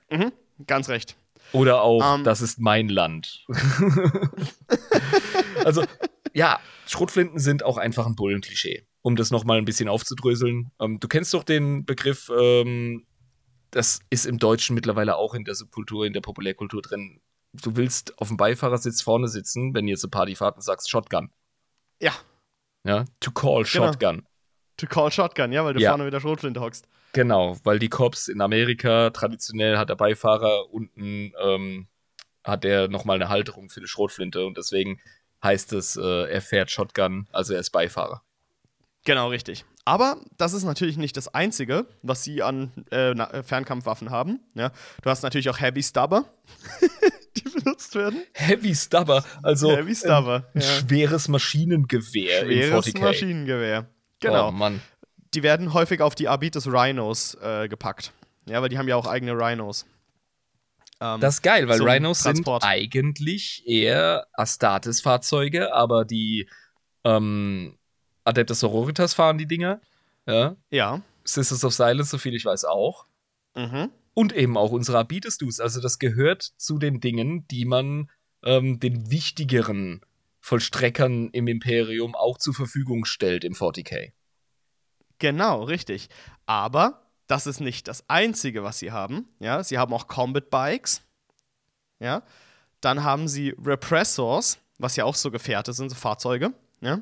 Mhm, 0.09 0.31
ganz 0.65 0.89
recht. 0.89 1.17
Oder 1.51 1.81
auch, 1.81 2.15
um. 2.15 2.19
Ähm. 2.19 2.23
das 2.23 2.41
ist 2.41 2.59
mein 2.59 2.87
Land. 2.87 3.45
also, 5.65 5.83
ja, 6.33 6.59
Schrotflinten 6.87 7.39
sind 7.39 7.63
auch 7.63 7.77
einfach 7.77 8.05
ein 8.05 8.15
Bullenklischee. 8.15 8.85
Um 9.01 9.17
das 9.17 9.31
nochmal 9.31 9.57
ein 9.57 9.65
bisschen 9.65 9.89
aufzudröseln. 9.89 10.71
Ähm, 10.79 10.99
du 10.99 11.07
kennst 11.07 11.33
doch 11.33 11.43
den 11.43 11.85
Begriff, 11.85 12.31
ähm, 12.39 13.05
das 13.69 13.99
ist 14.09 14.25
im 14.25 14.39
Deutschen 14.39 14.75
mittlerweile 14.75 15.17
auch 15.17 15.33
in 15.33 15.43
der 15.43 15.55
Subkultur, 15.55 16.05
in 16.05 16.13
der 16.13 16.21
Populärkultur 16.21 16.81
drin, 16.81 17.19
du 17.53 17.75
willst 17.75 18.19
auf 18.19 18.27
dem 18.27 18.37
Beifahrersitz 18.37 19.01
vorne 19.01 19.27
sitzen, 19.27 19.73
wenn 19.73 19.87
ihr 19.87 19.97
zur 19.97 20.11
Party 20.11 20.35
fahrt 20.35 20.55
und 20.55 20.61
sagst 20.61 20.89
Shotgun. 20.89 21.29
Ja. 22.01 22.13
Ja, 22.83 23.05
to 23.19 23.31
call 23.31 23.63
genau. 23.63 23.87
Shotgun. 23.87 24.27
To 24.77 24.87
call 24.87 25.11
Shotgun, 25.11 25.51
ja, 25.51 25.63
weil 25.63 25.73
du 25.73 25.79
ja. 25.79 25.91
vorne 25.91 26.03
mit 26.03 26.13
der 26.13 26.19
Schrotflinte 26.19 26.59
hockst. 26.59 26.87
Genau, 27.13 27.57
weil 27.63 27.79
die 27.79 27.89
Cops 27.89 28.27
in 28.27 28.41
Amerika 28.41 29.11
traditionell 29.11 29.77
hat 29.77 29.89
der 29.89 29.95
Beifahrer 29.95 30.71
unten 30.71 31.31
ähm, 31.41 31.87
hat 32.43 32.65
er 32.65 32.87
nochmal 32.87 33.15
eine 33.15 33.29
Halterung 33.29 33.69
für 33.69 33.79
die 33.79 33.87
Schrotflinte 33.87 34.45
und 34.45 34.57
deswegen 34.57 34.99
heißt 35.43 35.73
es, 35.73 35.95
äh, 35.95 36.29
er 36.29 36.41
fährt 36.41 36.71
Shotgun, 36.71 37.27
also 37.31 37.53
er 37.53 37.59
ist 37.59 37.69
Beifahrer. 37.69 38.23
Genau, 39.05 39.29
richtig. 39.29 39.65
Aber 39.85 40.17
das 40.37 40.53
ist 40.53 40.63
natürlich 40.63 40.97
nicht 40.97 41.17
das 41.17 41.33
Einzige, 41.33 41.85
was 42.01 42.23
sie 42.23 42.41
an 42.41 42.71
äh, 42.89 43.43
Fernkampfwaffen 43.43 44.09
haben. 44.09 44.39
Ja? 44.53 44.71
Du 45.01 45.09
hast 45.09 45.23
natürlich 45.23 45.49
auch 45.49 45.59
Heavy 45.59 45.83
Stubber. 45.83 46.25
benutzt 47.63 47.95
werden. 47.95 48.23
Heavy 48.33 48.75
Stubber, 48.75 49.23
also 49.41 49.71
Heavy 49.71 49.95
Stubber, 49.95 50.47
ein 50.53 50.61
ja. 50.61 50.67
schweres 50.67 51.27
Maschinengewehr 51.27 52.43
in 52.43 52.47
Schweres 52.47 52.87
40k. 52.87 52.99
Maschinengewehr. 53.01 53.87
Genau. 54.19 54.49
Oh 54.49 54.51
Mann. 54.51 54.81
Die 55.33 55.43
werden 55.43 55.73
häufig 55.73 56.01
auf 56.01 56.15
die 56.15 56.27
Arbites 56.27 56.67
Rhinos 56.67 57.35
äh, 57.41 57.67
gepackt. 57.67 58.13
Ja, 58.45 58.61
weil 58.61 58.69
die 58.69 58.77
haben 58.77 58.87
ja 58.87 58.95
auch 58.95 59.07
eigene 59.07 59.33
Rhinos. 59.33 59.85
Ähm, 61.01 61.19
Das 61.19 61.35
ist 61.35 61.41
geil, 61.41 61.67
weil 61.67 61.81
Rhinos 61.81 62.21
Transport. 62.23 62.61
sind 62.61 62.69
eigentlich 62.69 63.63
eher 63.65 64.27
Astartes-Fahrzeuge, 64.33 65.73
aber 65.73 66.05
die 66.05 66.47
ähm, 67.03 67.77
Adeptus 68.23 68.59
Sororitas 68.59 69.13
fahren 69.13 69.37
die 69.37 69.47
Dinger. 69.47 69.81
Ja. 70.25 70.55
ja. 70.69 71.01
Sisters 71.25 71.63
of 71.63 71.73
Silence, 71.73 72.11
soviel 72.11 72.35
ich 72.35 72.45
weiß, 72.45 72.65
auch. 72.65 73.05
Mhm. 73.55 73.91
Und 74.13 74.33
eben 74.33 74.57
auch 74.57 74.71
unsere 74.71 74.99
Abitus-Dus. 74.99 75.59
Also 75.59 75.81
das 75.81 75.99
gehört 75.99 76.43
zu 76.57 76.77
den 76.77 76.99
Dingen, 76.99 77.47
die 77.47 77.65
man 77.65 78.09
ähm, 78.43 78.79
den 78.79 79.09
wichtigeren 79.09 80.01
Vollstreckern 80.39 81.29
im 81.29 81.47
Imperium 81.47 82.15
auch 82.15 82.37
zur 82.37 82.53
Verfügung 82.53 83.05
stellt 83.05 83.43
im 83.43 83.53
40k. 83.53 84.11
Genau, 85.19 85.63
richtig. 85.63 86.09
Aber 86.45 87.03
das 87.27 87.47
ist 87.47 87.61
nicht 87.61 87.87
das 87.87 88.09
Einzige, 88.09 88.63
was 88.63 88.79
sie 88.79 88.91
haben. 88.91 89.29
Ja, 89.39 89.63
sie 89.63 89.77
haben 89.77 89.93
auch 89.93 90.07
Combat 90.07 90.49
Bikes. 90.49 91.01
Ja. 91.99 92.23
Dann 92.81 93.03
haben 93.03 93.29
sie 93.29 93.55
Repressors, 93.63 94.59
was 94.77 94.97
ja 94.97 95.05
auch 95.05 95.15
so 95.15 95.31
Gefährte 95.31 95.71
sind, 95.71 95.89
so 95.89 95.95
Fahrzeuge. 95.95 96.53
Ja. 96.81 97.01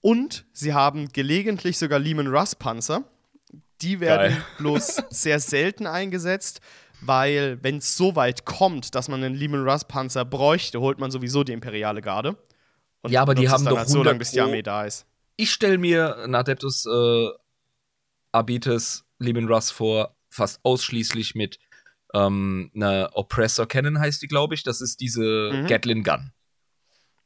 Und 0.00 0.46
sie 0.52 0.72
haben 0.72 1.12
gelegentlich 1.12 1.76
sogar 1.78 1.98
Lehman 1.98 2.28
Russ 2.28 2.54
Panzer. 2.54 3.04
Die 3.82 4.00
werden 4.00 4.32
Geil. 4.34 4.44
bloß 4.58 5.02
sehr 5.10 5.38
selten 5.40 5.86
eingesetzt, 5.86 6.60
weil 7.00 7.58
wenn 7.62 7.78
es 7.78 7.96
so 7.96 8.16
weit 8.16 8.44
kommt, 8.44 8.94
dass 8.94 9.08
man 9.08 9.22
einen 9.22 9.34
Lehman 9.34 9.68
Russ 9.68 9.84
Panzer 9.84 10.24
bräuchte, 10.24 10.80
holt 10.80 10.98
man 10.98 11.10
sowieso 11.10 11.44
die 11.44 11.52
imperiale 11.52 12.00
Garde. 12.00 12.36
Und 13.02 13.12
Ja, 13.12 13.22
aber 13.22 13.34
die 13.34 13.48
haben 13.48 13.64
doch 13.64 13.76
halt 13.78 13.88
so 13.88 13.98
lange, 13.98 14.10
100 14.14 14.18
bis 14.18 14.30
die 14.32 14.40
Armee 14.40 14.62
da 14.62 14.84
ist. 14.84 15.06
Ich 15.36 15.52
stelle 15.52 15.78
mir 15.78 16.16
einen 16.16 16.34
Adeptus 16.34 16.86
äh, 16.86 17.28
Abitus 18.32 19.04
Lehman 19.18 19.46
Russ 19.48 19.70
vor, 19.70 20.16
fast 20.30 20.60
ausschließlich 20.62 21.34
mit 21.34 21.58
ähm, 22.14 22.70
einer 22.74 23.10
Oppressor 23.14 23.66
Cannon 23.66 23.98
heißt 23.98 24.22
die, 24.22 24.28
glaube 24.28 24.54
ich. 24.54 24.62
Das 24.62 24.80
ist 24.80 25.00
diese 25.00 25.50
Mhm. 25.52 25.66
Gatlin 25.66 26.02
Gun. 26.02 26.32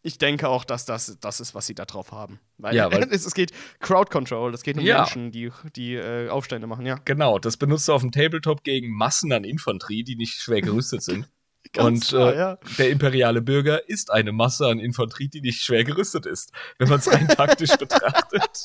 Ich 0.03 0.17
denke 0.19 0.49
auch, 0.49 0.65
dass 0.65 0.87
das 0.87 1.19
das 1.21 1.41
ist, 1.41 1.55
was 1.55 1.67
sie 1.67 1.75
da 1.75 1.85
drauf 1.85 2.11
haben. 2.13 2.41
Weil, 2.59 2.75
Ja, 2.75 2.91
weil- 2.91 3.03
es, 3.13 3.27
es 3.27 3.35
geht 3.35 3.53
Crowd 3.81 4.11
Control, 4.11 4.55
es 4.55 4.63
geht 4.63 4.79
um 4.79 4.85
Ja. 4.85 4.99
Menschen, 5.03 5.31
die, 5.31 5.51
die 5.77 5.95
äh, 5.95 6.29
Aufstände 6.31 6.67
machen, 6.67 6.87
ja. 6.87 6.97
Genau, 7.05 7.39
das 7.39 7.57
benutzt 7.57 7.87
du 7.89 7.93
auf 7.93 8.01
dem 8.03 8.11
Tabletop 8.13 8.65
gegen 8.65 8.91
Massen 8.97 9.33
an 9.33 9.45
Infanterie, 9.45 10.03
die 10.05 10.17
nicht 10.17 10.41
schwer 10.41 10.63
gerüstet 10.63 11.03
sind. 11.03 11.29
Und 11.77 12.05
klar, 12.09 12.33
äh, 12.33 12.37
ja. 12.39 12.59
der 12.79 12.91
imperiale 12.91 13.43
Bürger 13.43 13.89
ist 13.89 14.11
eine 14.11 14.33
Masse 14.33 14.67
an 14.67 14.79
Infanterie, 14.81 15.29
die 15.29 15.43
nicht 15.43 15.63
schwer 15.63 15.85
gerüstet 15.85 16.25
ist, 16.27 16.51
wenn 16.79 16.89
man 16.89 16.99
es 16.99 17.13
rein 17.13 17.29
taktisch 17.29 17.77
betrachtet. 17.77 18.63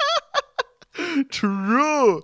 True. 1.29 2.21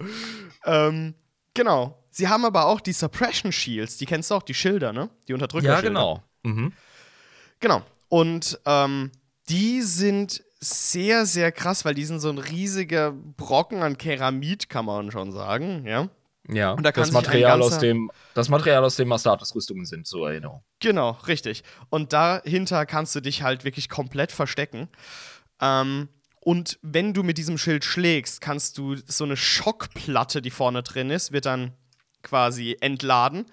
Ähm, 0.65 1.13
genau. 1.53 1.97
Sie 2.09 2.27
haben 2.27 2.45
aber 2.45 2.65
auch 2.65 2.81
die 2.81 2.93
Suppression 2.93 3.51
Shields, 3.51 3.97
die 3.97 4.05
kennst 4.05 4.31
du 4.31 4.35
auch, 4.35 4.43
die 4.43 4.53
Schilder, 4.53 4.91
ne? 4.93 5.09
Die 5.27 5.33
Unterdrücker. 5.33 5.67
Ja, 5.67 5.81
genau. 5.81 6.23
Mhm. 6.43 6.73
Genau. 7.59 7.83
Und 8.11 8.59
ähm, 8.65 9.09
die 9.47 9.81
sind 9.81 10.43
sehr, 10.59 11.25
sehr 11.25 11.53
krass, 11.53 11.85
weil 11.85 11.93
die 11.93 12.03
sind 12.03 12.19
so 12.19 12.27
ein 12.27 12.39
riesiger 12.39 13.13
Brocken 13.13 13.83
an 13.83 13.97
Keramid, 13.97 14.67
kann 14.67 14.83
man 14.83 15.11
schon 15.11 15.31
sagen, 15.31 15.85
ja. 15.85 16.09
Ja, 16.49 16.75
das 16.75 17.13
Material, 17.13 17.61
aus 17.61 17.79
dem, 17.79 18.11
das 18.33 18.49
Material, 18.49 18.83
aus 18.83 18.97
dem 18.97 19.09
Astartes-Rüstungen 19.13 19.85
sind, 19.85 20.07
zur 20.07 20.29
Erinnerung. 20.29 20.61
Genau, 20.79 21.11
richtig. 21.25 21.63
Und 21.89 22.11
dahinter 22.11 22.85
kannst 22.85 23.15
du 23.15 23.21
dich 23.21 23.43
halt 23.43 23.63
wirklich 23.63 23.87
komplett 23.87 24.33
verstecken. 24.33 24.89
Ähm, 25.61 26.09
und 26.41 26.79
wenn 26.81 27.13
du 27.13 27.23
mit 27.23 27.37
diesem 27.37 27.57
Schild 27.57 27.85
schlägst, 27.85 28.41
kannst 28.41 28.77
du 28.77 28.97
so 29.05 29.23
eine 29.23 29.37
Schockplatte, 29.37 30.41
die 30.41 30.51
vorne 30.51 30.83
drin 30.83 31.11
ist, 31.11 31.31
wird 31.31 31.45
dann 31.45 31.71
quasi 32.23 32.75
entladen, 32.81 33.45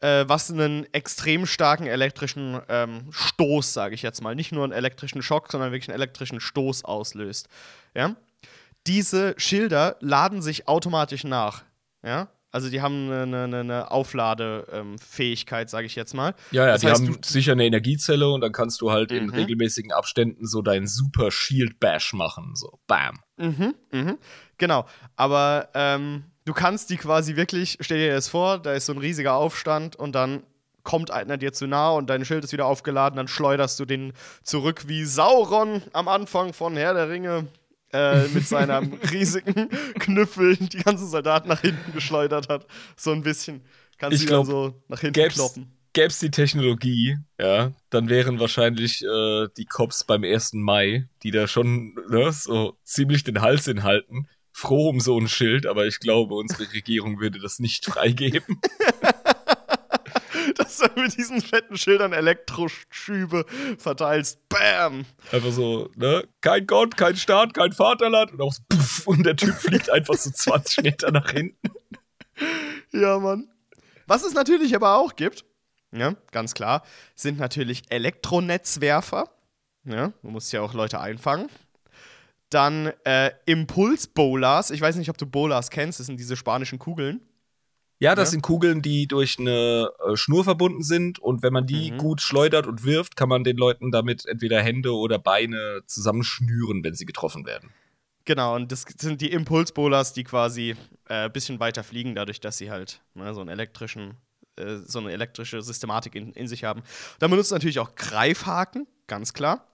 äh, 0.00 0.24
was 0.28 0.50
einen 0.50 0.86
extrem 0.92 1.46
starken 1.46 1.86
elektrischen 1.86 2.60
ähm, 2.68 3.08
Stoß, 3.10 3.72
sage 3.72 3.94
ich 3.94 4.02
jetzt 4.02 4.22
mal, 4.22 4.34
nicht 4.34 4.52
nur 4.52 4.64
einen 4.64 4.72
elektrischen 4.72 5.22
Schock, 5.22 5.50
sondern 5.50 5.72
wirklich 5.72 5.88
einen 5.88 5.96
elektrischen 5.96 6.40
Stoß 6.40 6.84
auslöst. 6.84 7.48
Ja? 7.94 8.14
Diese 8.86 9.34
Schilder 9.38 9.96
laden 10.00 10.40
sich 10.42 10.68
automatisch 10.68 11.24
nach. 11.24 11.62
Ja? 12.04 12.28
Also 12.50 12.70
die 12.70 12.80
haben 12.80 13.10
eine, 13.10 13.44
eine, 13.44 13.60
eine 13.60 13.90
Aufladefähigkeit, 13.90 15.68
sage 15.68 15.86
ich 15.86 15.94
jetzt 15.96 16.14
mal. 16.14 16.34
Ja, 16.50 16.66
ja, 16.66 16.72
Das 16.72 16.80
die 16.80 16.88
heißt, 16.88 17.02
haben 17.06 17.18
sicher 17.22 17.52
eine 17.52 17.66
Energiezelle 17.66 18.28
und 18.30 18.40
dann 18.40 18.52
kannst 18.52 18.80
du 18.80 18.90
halt 18.90 19.12
in 19.12 19.24
Mhm. 19.26 19.34
regelmäßigen 19.34 19.92
Abständen 19.92 20.46
so 20.46 20.62
deinen 20.62 20.86
Super 20.86 21.30
Shield 21.30 21.78
Bash 21.80 22.12
machen. 22.14 22.52
So, 22.54 22.78
bam. 22.86 23.18
Mhm, 23.36 23.74
mhm. 23.92 24.18
Genau. 24.56 24.86
Aber 25.16 25.68
ähm, 25.74 26.24
du 26.48 26.54
kannst 26.54 26.88
die 26.88 26.96
quasi 26.96 27.36
wirklich, 27.36 27.76
stell 27.80 27.98
dir 27.98 28.14
das 28.14 28.28
vor, 28.28 28.58
da 28.58 28.72
ist 28.72 28.86
so 28.86 28.94
ein 28.94 28.98
riesiger 28.98 29.34
Aufstand 29.34 29.96
und 29.96 30.14
dann 30.14 30.42
kommt 30.82 31.10
einer 31.10 31.36
dir 31.36 31.52
zu 31.52 31.66
nah 31.66 31.90
und 31.90 32.08
dein 32.08 32.24
Schild 32.24 32.42
ist 32.42 32.52
wieder 32.54 32.64
aufgeladen, 32.64 33.18
dann 33.18 33.28
schleuderst 33.28 33.78
du 33.78 33.84
den 33.84 34.14
zurück 34.42 34.88
wie 34.88 35.04
Sauron 35.04 35.82
am 35.92 36.08
Anfang 36.08 36.54
von 36.54 36.74
Herr 36.74 36.94
der 36.94 37.10
Ringe 37.10 37.48
äh, 37.92 38.26
mit 38.28 38.48
seinem 38.48 38.94
riesigen 39.12 39.68
Knüppel 39.98 40.56
die 40.56 40.78
ganzen 40.78 41.06
Soldaten 41.06 41.48
nach 41.48 41.60
hinten 41.60 41.92
geschleudert 41.92 42.48
hat. 42.48 42.66
So 42.96 43.12
ein 43.12 43.22
bisschen. 43.22 43.60
Kannst 43.98 44.22
Ich 44.22 44.26
du 44.26 44.32
dann 44.32 44.46
glaub, 44.46 44.70
so 44.70 44.82
nach 44.88 45.00
hinten 45.00 45.20
Gäb's, 45.20 45.34
kloppen. 45.34 45.70
gäb's 45.92 46.18
die 46.18 46.30
Technologie, 46.30 47.18
ja, 47.38 47.72
dann 47.90 48.08
wären 48.08 48.40
wahrscheinlich 48.40 49.04
äh, 49.04 49.48
die 49.58 49.66
Cops 49.66 50.04
beim 50.04 50.24
1. 50.24 50.54
Mai, 50.54 51.08
die 51.22 51.30
da 51.30 51.46
schon 51.46 51.94
ne, 52.08 52.32
so 52.32 52.78
ziemlich 52.84 53.22
den 53.24 53.42
Hals 53.42 53.66
hinhalten, 53.66 54.28
froh 54.58 54.88
um 54.88 54.98
so 54.98 55.16
ein 55.18 55.28
Schild, 55.28 55.66
aber 55.66 55.86
ich 55.86 56.00
glaube, 56.00 56.34
unsere 56.34 56.70
Regierung 56.72 57.20
würde 57.20 57.38
das 57.38 57.60
nicht 57.60 57.86
freigeben. 57.86 58.60
Dass 60.56 60.78
du 60.78 61.00
mit 61.00 61.16
diesen 61.16 61.40
fetten 61.40 61.76
Schildern 61.76 62.12
Elektroschübe 62.12 63.46
verteilst. 63.78 64.48
Bam! 64.48 65.04
Einfach 65.30 65.52
so, 65.52 65.90
ne, 65.94 66.26
kein 66.40 66.66
Gott, 66.66 66.96
kein 66.96 67.16
Staat, 67.16 67.54
kein 67.54 67.72
Vaterland 67.72 68.32
und 68.32 68.40
auch 68.40 68.52
so, 68.52 68.62
puff, 68.68 69.06
und 69.06 69.24
der 69.24 69.36
Typ 69.36 69.54
fliegt 69.54 69.90
einfach 69.90 70.14
so 70.14 70.30
20 70.30 70.82
Meter 70.82 71.12
nach 71.12 71.30
hinten. 71.30 71.70
Ja, 72.92 73.18
Mann. 73.18 73.48
Was 74.06 74.24
es 74.24 74.32
natürlich 74.32 74.74
aber 74.74 74.96
auch 74.96 75.14
gibt, 75.14 75.44
ja, 75.92 76.16
ganz 76.32 76.54
klar, 76.54 76.82
sind 77.14 77.38
natürlich 77.38 77.82
Elektronetzwerfer. 77.90 79.30
Ja, 79.84 80.12
du 80.22 80.30
musst 80.30 80.52
ja 80.52 80.62
auch 80.62 80.74
Leute 80.74 81.00
einfangen. 81.00 81.48
Dann 82.50 82.92
äh, 83.04 83.30
Impuls-Bolas. 83.46 84.70
Ich 84.70 84.80
weiß 84.80 84.96
nicht, 84.96 85.10
ob 85.10 85.18
du 85.18 85.26
Bolas 85.26 85.70
kennst. 85.70 86.00
Das 86.00 86.06
sind 86.06 86.18
diese 86.18 86.36
spanischen 86.36 86.78
Kugeln. 86.78 87.20
Ja, 88.00 88.14
das 88.14 88.28
Ja. 88.28 88.30
sind 88.32 88.42
Kugeln, 88.42 88.80
die 88.80 89.08
durch 89.08 89.38
eine 89.40 89.90
äh, 90.06 90.16
Schnur 90.16 90.44
verbunden 90.44 90.82
sind 90.82 91.18
und 91.18 91.42
wenn 91.42 91.52
man 91.52 91.66
die 91.66 91.90
Mhm. 91.90 91.98
gut 91.98 92.20
schleudert 92.20 92.66
und 92.68 92.84
wirft, 92.84 93.16
kann 93.16 93.28
man 93.28 93.42
den 93.42 93.56
Leuten 93.56 93.90
damit 93.90 94.24
entweder 94.24 94.62
Hände 94.62 94.94
oder 94.94 95.18
Beine 95.18 95.80
zusammenschnüren, 95.86 96.84
wenn 96.84 96.94
sie 96.94 97.06
getroffen 97.06 97.44
werden. 97.44 97.70
Genau, 98.24 98.54
und 98.54 98.70
das 98.70 98.84
sind 99.00 99.20
die 99.20 99.32
Impulsbolas, 99.32 100.12
die 100.12 100.22
quasi 100.22 100.76
ein 101.06 101.26
äh, 101.26 101.30
bisschen 101.30 101.58
weiter 101.60 101.82
fliegen, 101.82 102.14
dadurch, 102.14 102.40
dass 102.40 102.58
sie 102.58 102.70
halt 102.70 103.00
ne, 103.14 103.34
so 103.34 103.40
einen 103.40 103.48
elektrischen, 103.48 104.14
äh, 104.56 104.76
so 104.84 105.00
eine 105.00 105.10
elektrische 105.12 105.60
Systematik 105.62 106.14
in, 106.14 106.32
in 106.34 106.46
sich 106.46 106.62
haben. 106.62 106.82
Dann 107.18 107.30
benutzt 107.30 107.50
natürlich 107.50 107.80
auch 107.80 107.94
Greifhaken, 107.96 108.86
ganz 109.08 109.32
klar. 109.32 109.66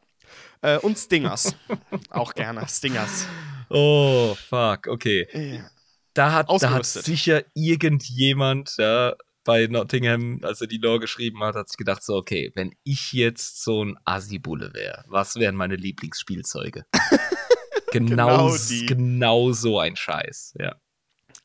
Äh, 0.62 0.78
und 0.78 0.98
Stingers. 0.98 1.55
auch 2.10 2.34
gerne, 2.34 2.66
Stingers. 2.68 3.26
Oh, 3.70 4.34
fuck, 4.34 4.86
okay. 4.88 5.26
Ja. 5.32 5.70
Da 6.14 6.32
hat, 6.32 6.48
da 6.62 6.70
hat 6.70 6.86
sicher 6.86 7.42
irgendjemand 7.55 8.76
ja, 8.78 9.14
bei 9.44 9.66
Nottingham, 9.66 10.40
als 10.42 10.60
er 10.60 10.66
die 10.66 10.78
Lore 10.78 11.01
geschrieben 11.01 11.42
hat, 11.42 11.55
hat 11.55 11.68
sich 11.68 11.76
gedacht 11.76 12.02
so, 12.02 12.14
okay, 12.14 12.52
wenn 12.55 12.72
ich 12.84 13.12
jetzt 13.12 13.62
so 13.62 13.84
ein 13.84 13.98
Assi-Bulle 14.05 14.72
wäre, 14.74 15.05
was 15.09 15.36
wären 15.36 15.56
meine 15.56 15.76
Lieblingsspielzeuge? 15.76 16.84
genau, 17.92 18.09
Genau 18.09 18.56
die. 18.56 18.86
genau 18.86 19.52
so 19.52 19.78
ein 19.80 19.96
Scheiß, 19.96 20.55
ja. 20.59 20.76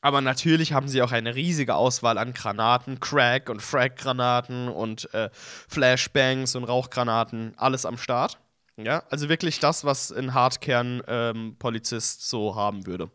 Aber 0.02 0.22
natürlich 0.22 0.72
haben 0.72 0.88
sie 0.88 1.02
auch 1.02 1.12
eine 1.12 1.34
riesige 1.34 1.74
Auswahl 1.74 2.16
an 2.16 2.32
Granaten, 2.32 3.00
Crack- 3.00 3.50
und 3.50 3.60
Frag-Granaten 3.60 4.68
und 4.68 5.12
äh, 5.12 5.28
Flashbangs 5.68 6.56
und 6.56 6.64
Rauchgranaten, 6.64 7.52
alles 7.58 7.84
am 7.84 7.98
Start. 7.98 8.38
Ja, 8.84 9.02
also 9.10 9.28
wirklich 9.28 9.58
das, 9.60 9.84
was 9.84 10.12
ein 10.12 10.34
Hardkern-Polizist 10.34 12.28
so 12.28 12.54
haben 12.54 12.86
würde. 12.86 13.10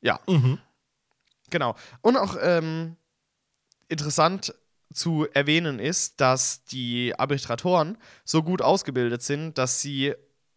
Ja, 0.00 0.20
Mhm. 0.26 0.58
genau. 1.50 1.74
Und 2.00 2.16
auch 2.16 2.36
ähm, 2.40 2.96
interessant 3.88 4.54
zu 4.92 5.26
erwähnen 5.32 5.78
ist, 5.78 6.20
dass 6.20 6.64
die 6.64 7.14
Arbitratoren 7.18 7.96
so 8.24 8.42
gut 8.42 8.60
ausgebildet 8.62 9.22
sind, 9.22 9.56
dass 9.58 9.80
sie 9.80 10.14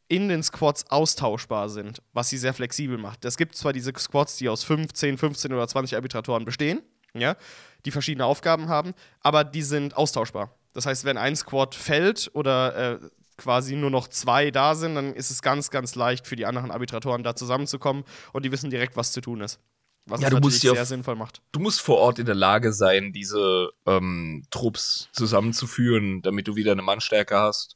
in 0.07 0.29
den 0.29 0.43
Squads 0.43 0.89
austauschbar 0.91 1.69
sind, 1.69 2.01
was 2.13 2.29
sie 2.29 2.37
sehr 2.37 2.53
flexibel 2.53 2.97
macht. 2.97 3.25
Es 3.25 3.37
gibt 3.37 3.55
zwar 3.55 3.73
diese 3.73 3.91
Squads, 3.97 4.37
die 4.37 4.49
aus 4.49 4.63
15, 4.63 5.17
15 5.17 5.53
oder 5.53 5.67
20 5.67 5.95
Arbitratoren 5.95 6.45
bestehen, 6.45 6.81
ja, 7.13 7.35
die 7.85 7.91
verschiedene 7.91 8.25
Aufgaben 8.25 8.67
haben, 8.67 8.93
aber 9.21 9.43
die 9.43 9.61
sind 9.63 9.95
austauschbar. 9.95 10.53
Das 10.73 10.85
heißt, 10.85 11.05
wenn 11.05 11.17
ein 11.17 11.35
Squad 11.35 11.73
fällt 11.73 12.29
oder 12.33 12.75
äh, 12.95 12.99
quasi 13.37 13.75
nur 13.75 13.89
noch 13.89 14.07
zwei 14.07 14.51
da 14.51 14.75
sind, 14.75 14.95
dann 14.95 15.13
ist 15.13 15.29
es 15.29 15.41
ganz, 15.41 15.69
ganz 15.69 15.95
leicht 15.95 16.25
für 16.27 16.35
die 16.35 16.45
anderen 16.45 16.71
Arbitratoren 16.71 17.23
da 17.23 17.35
zusammenzukommen 17.35 18.03
und 18.33 18.45
die 18.45 18.51
wissen 18.51 18.69
direkt, 18.69 18.95
was 18.95 19.11
zu 19.11 19.21
tun 19.21 19.41
ist. 19.41 19.59
Was 20.07 20.21
Ja, 20.21 20.27
es 20.27 20.33
du 20.35 20.39
musst 20.39 20.61
sehr 20.61 20.73
auf- 20.73 20.83
sinnvoll 20.87 21.15
macht. 21.15 21.41
Du 21.51 21.59
musst 21.59 21.81
vor 21.81 21.97
Ort 21.97 22.19
in 22.19 22.25
der 22.27 22.35
Lage 22.35 22.71
sein, 22.73 23.11
diese 23.11 23.71
ähm, 23.87 24.45
Trupps 24.51 25.09
zusammenzuführen, 25.13 26.21
damit 26.21 26.47
du 26.47 26.55
wieder 26.55 26.71
eine 26.73 26.83
Mannstärke 26.83 27.37
hast. 27.39 27.75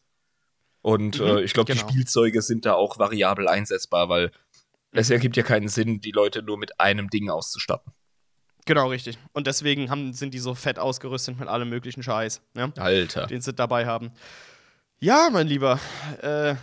Und 0.82 1.20
Mhm, 1.20 1.26
äh, 1.26 1.42
ich 1.42 1.54
glaube, 1.54 1.74
genau. 1.74 1.86
die 1.88 1.92
Spielzeuge 1.94 2.42
sind 2.42 2.66
da 2.66 2.74
auch 2.76 3.00
variabel 3.00 3.48
einsetzbar, 3.48 4.10
weil 4.10 4.28
Mhm. 4.28 5.00
es 5.00 5.10
ergibt 5.10 5.36
ja 5.38 5.44
keinen 5.44 5.68
Sinn, 5.70 6.00
die 6.02 6.12
Leute 6.12 6.42
nur 6.44 6.58
mit 6.58 6.80
einem 6.80 7.10
Ding 7.10 7.30
auszustatten. 7.30 7.92
Genau, 8.66 8.90
richtig. 8.90 9.18
Und 9.34 9.48
deswegen 9.48 9.90
haben, 9.90 10.14
sind 10.14 10.34
die 10.34 10.40
so 10.40 10.54
fett 10.54 10.78
ausgerüstet 10.78 11.40
mit 11.40 11.48
allem 11.50 11.70
möglichen 11.70 12.04
Scheiß, 12.04 12.42
ne? 12.54 12.72
Alter. 12.78 13.26
den 13.26 13.42
sie 13.42 13.54
dabei 13.54 13.88
haben. 13.88 14.12
Ja, 15.00 15.30
mein 15.32 15.48
Lieber, 15.48 15.80
äh, 16.22 16.56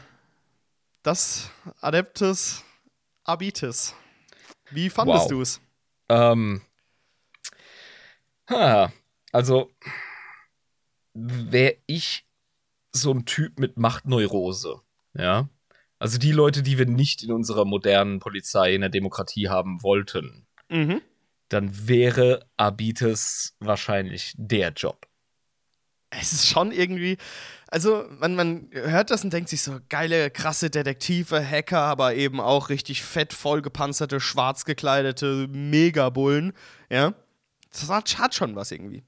das 1.02 1.50
Adeptus 1.80 2.62
Abitus. 3.24 3.94
Wie 4.70 4.90
fandest 4.90 5.24
Wow. 5.24 5.30
du 5.30 5.40
es? 5.40 5.60
Ähm, 6.08 6.60
ha, 8.48 8.92
also 9.32 9.72
wäre 11.14 11.76
ich 11.86 12.26
so 12.92 13.12
ein 13.12 13.24
Typ 13.24 13.58
mit 13.58 13.76
Machtneurose, 13.78 14.80
ja. 15.14 15.48
Also 15.98 16.18
die 16.18 16.32
Leute, 16.32 16.62
die 16.62 16.76
wir 16.76 16.84
nicht 16.86 17.22
in 17.22 17.32
unserer 17.32 17.64
modernen 17.64 18.20
Polizei 18.20 18.74
in 18.74 18.82
der 18.82 18.90
Demokratie 18.90 19.48
haben 19.48 19.82
wollten, 19.82 20.46
Mhm. 20.68 21.00
dann 21.48 21.88
wäre 21.88 22.46
Abites 22.58 23.56
wahrscheinlich 23.60 24.34
der 24.36 24.72
Job. 24.72 25.06
Es 26.20 26.32
ist 26.32 26.48
schon 26.48 26.72
irgendwie, 26.72 27.18
also 27.68 28.04
man, 28.18 28.36
man 28.36 28.68
hört 28.72 29.10
das 29.10 29.24
und 29.24 29.32
denkt 29.32 29.48
sich 29.48 29.62
so, 29.62 29.78
geile, 29.88 30.30
krasse 30.30 30.70
Detektive, 30.70 31.44
Hacker, 31.44 31.80
aber 31.80 32.14
eben 32.14 32.40
auch 32.40 32.68
richtig 32.68 33.02
fett 33.02 33.32
vollgepanzerte, 33.32 34.20
schwarz 34.20 34.64
gekleidete 34.64 35.48
Megabullen, 35.48 36.52
ja. 36.90 37.14
Das 37.70 37.88
hat, 37.88 38.18
hat 38.18 38.34
schon 38.34 38.56
was 38.56 38.70
irgendwie. 38.70 39.02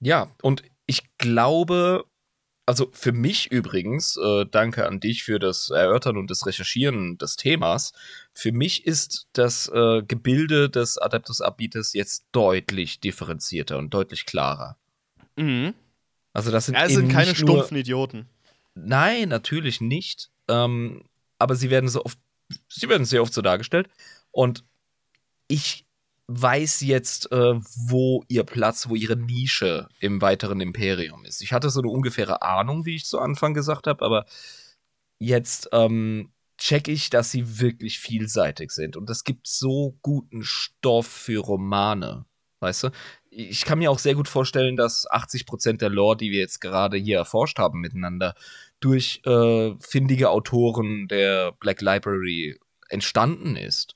Ja, 0.00 0.30
und 0.42 0.62
ich 0.86 1.16
glaube, 1.18 2.04
also 2.66 2.88
für 2.92 3.12
mich 3.12 3.50
übrigens, 3.50 4.16
äh, 4.16 4.46
danke 4.46 4.86
an 4.86 5.00
dich 5.00 5.24
für 5.24 5.38
das 5.38 5.70
Erörtern 5.70 6.16
und 6.16 6.30
das 6.30 6.46
Recherchieren 6.46 7.18
des 7.18 7.36
Themas. 7.36 7.92
Für 8.32 8.52
mich 8.52 8.86
ist 8.86 9.26
das 9.32 9.68
äh, 9.68 10.02
Gebilde 10.02 10.70
des 10.70 10.98
Adeptus 10.98 11.40
Abites 11.40 11.94
jetzt 11.94 12.26
deutlich 12.32 13.00
differenzierter 13.00 13.78
und 13.78 13.92
deutlich 13.92 14.26
klarer. 14.26 14.76
Mhm. 15.36 15.74
Also 16.32 16.50
das 16.50 16.66
sind, 16.66 16.74
Ja, 16.74 16.88
sind 16.88 17.10
keine 17.10 17.30
nicht 17.30 17.40
nur, 17.40 17.56
stumpfen 17.56 17.76
Idioten. 17.76 18.28
Nein, 18.74 19.28
natürlich 19.28 19.80
nicht. 19.80 20.30
Ähm, 20.48 21.02
aber 21.38 21.56
sie 21.56 21.70
werden 21.70 21.88
so 21.88 22.04
oft, 22.04 22.18
sie 22.68 22.88
werden 22.88 23.04
sehr 23.04 23.22
oft 23.22 23.32
so 23.32 23.42
dargestellt. 23.42 23.88
Und 24.30 24.64
ich 25.48 25.86
weiß 26.28 26.82
jetzt, 26.82 27.32
äh, 27.32 27.54
wo 27.88 28.24
ihr 28.28 28.44
Platz, 28.44 28.88
wo 28.88 28.94
ihre 28.94 29.16
Nische 29.16 29.88
im 29.98 30.22
weiteren 30.22 30.60
Imperium 30.60 31.24
ist. 31.24 31.42
Ich 31.42 31.52
hatte 31.52 31.70
so 31.70 31.80
eine 31.80 31.90
ungefähre 31.90 32.42
Ahnung, 32.42 32.86
wie 32.86 32.94
ich 32.94 33.06
zu 33.06 33.18
Anfang 33.18 33.52
gesagt 33.52 33.88
habe, 33.88 34.04
aber 34.04 34.26
jetzt 35.18 35.68
ähm, 35.72 36.32
check 36.56 36.86
ich, 36.86 37.10
dass 37.10 37.32
sie 37.32 37.58
wirklich 37.58 37.98
vielseitig 37.98 38.70
sind. 38.70 38.96
Und 38.96 39.10
es 39.10 39.24
gibt 39.24 39.48
so 39.48 39.98
guten 40.02 40.44
Stoff 40.44 41.08
für 41.08 41.40
Romane. 41.40 42.26
Weißt 42.60 42.84
du? 42.84 42.90
Ich 43.30 43.64
kann 43.64 43.78
mir 43.78 43.90
auch 43.90 43.98
sehr 43.98 44.14
gut 44.14 44.28
vorstellen, 44.28 44.76
dass 44.76 45.08
80% 45.08 45.78
der 45.78 45.88
Lore, 45.88 46.16
die 46.16 46.32
wir 46.32 46.40
jetzt 46.40 46.60
gerade 46.60 46.96
hier 46.96 47.18
erforscht 47.18 47.58
haben 47.58 47.80
miteinander, 47.80 48.34
durch 48.80 49.22
äh, 49.24 49.74
findige 49.78 50.30
Autoren 50.30 51.06
der 51.06 51.52
Black 51.52 51.80
Library 51.80 52.58
entstanden 52.88 53.56
ist. 53.56 53.94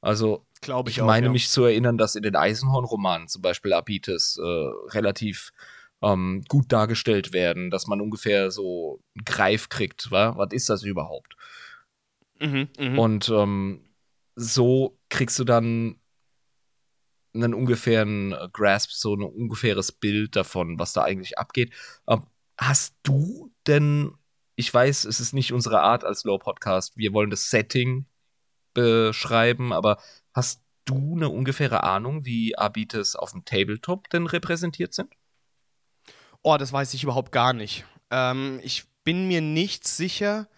Also 0.00 0.46
Glaube 0.60 0.90
ich 0.90 0.98
ich, 0.98 1.02
auch. 1.02 1.06
meine 1.06 1.26
ja. 1.26 1.32
mich 1.32 1.48
zu 1.48 1.64
erinnern, 1.64 1.98
dass 1.98 2.14
in 2.14 2.22
den 2.22 2.36
Eisenhorn-Romanen 2.36 3.28
zum 3.28 3.42
Beispiel 3.42 3.72
Abites 3.72 4.38
äh, 4.38 4.42
relativ 4.94 5.52
ähm, 6.02 6.44
gut 6.48 6.72
dargestellt 6.72 7.32
werden, 7.32 7.70
dass 7.70 7.86
man 7.86 8.00
ungefähr 8.00 8.50
so 8.50 9.00
einen 9.14 9.24
Greif 9.24 9.68
kriegt, 9.68 10.10
wa? 10.10 10.36
was 10.36 10.52
ist 10.52 10.68
das 10.68 10.82
überhaupt? 10.82 11.36
Mhm, 12.40 12.68
mhm. 12.78 12.98
Und 12.98 13.28
ähm, 13.30 13.84
so 14.34 14.98
kriegst 15.08 15.38
du 15.38 15.44
dann 15.44 15.96
einen 17.36 17.54
ungefähren 17.54 18.32
äh, 18.32 18.48
Grasp, 18.52 18.90
so 18.90 19.14
ein 19.14 19.22
ungefähres 19.22 19.92
Bild 19.92 20.36
davon, 20.36 20.78
was 20.78 20.92
da 20.92 21.02
eigentlich 21.02 21.38
abgeht. 21.38 21.72
Ähm, 22.08 22.24
hast 22.58 22.94
du 23.02 23.52
denn, 23.66 24.12
ich 24.56 24.72
weiß, 24.72 25.04
es 25.04 25.20
ist 25.20 25.32
nicht 25.32 25.52
unsere 25.52 25.80
Art 25.80 26.04
als 26.04 26.24
Low-Podcast, 26.24 26.96
wir 26.96 27.12
wollen 27.12 27.30
das 27.30 27.50
Setting 27.50 28.06
beschreiben, 28.74 29.72
aber 29.72 29.98
hast 30.34 30.62
du 30.84 31.14
eine 31.16 31.28
ungefähre 31.28 31.82
Ahnung, 31.82 32.24
wie 32.24 32.56
Abites 32.56 33.16
auf 33.16 33.32
dem 33.32 33.44
Tabletop 33.44 34.08
denn 34.10 34.26
repräsentiert 34.26 34.94
sind? 34.94 35.12
Oh, 36.42 36.56
das 36.56 36.72
weiß 36.72 36.94
ich 36.94 37.02
überhaupt 37.02 37.32
gar 37.32 37.52
nicht. 37.52 37.84
Ähm, 38.10 38.60
ich 38.62 38.84
bin 39.02 39.28
mir 39.28 39.40
nicht 39.40 39.86
sicher, 39.86 40.48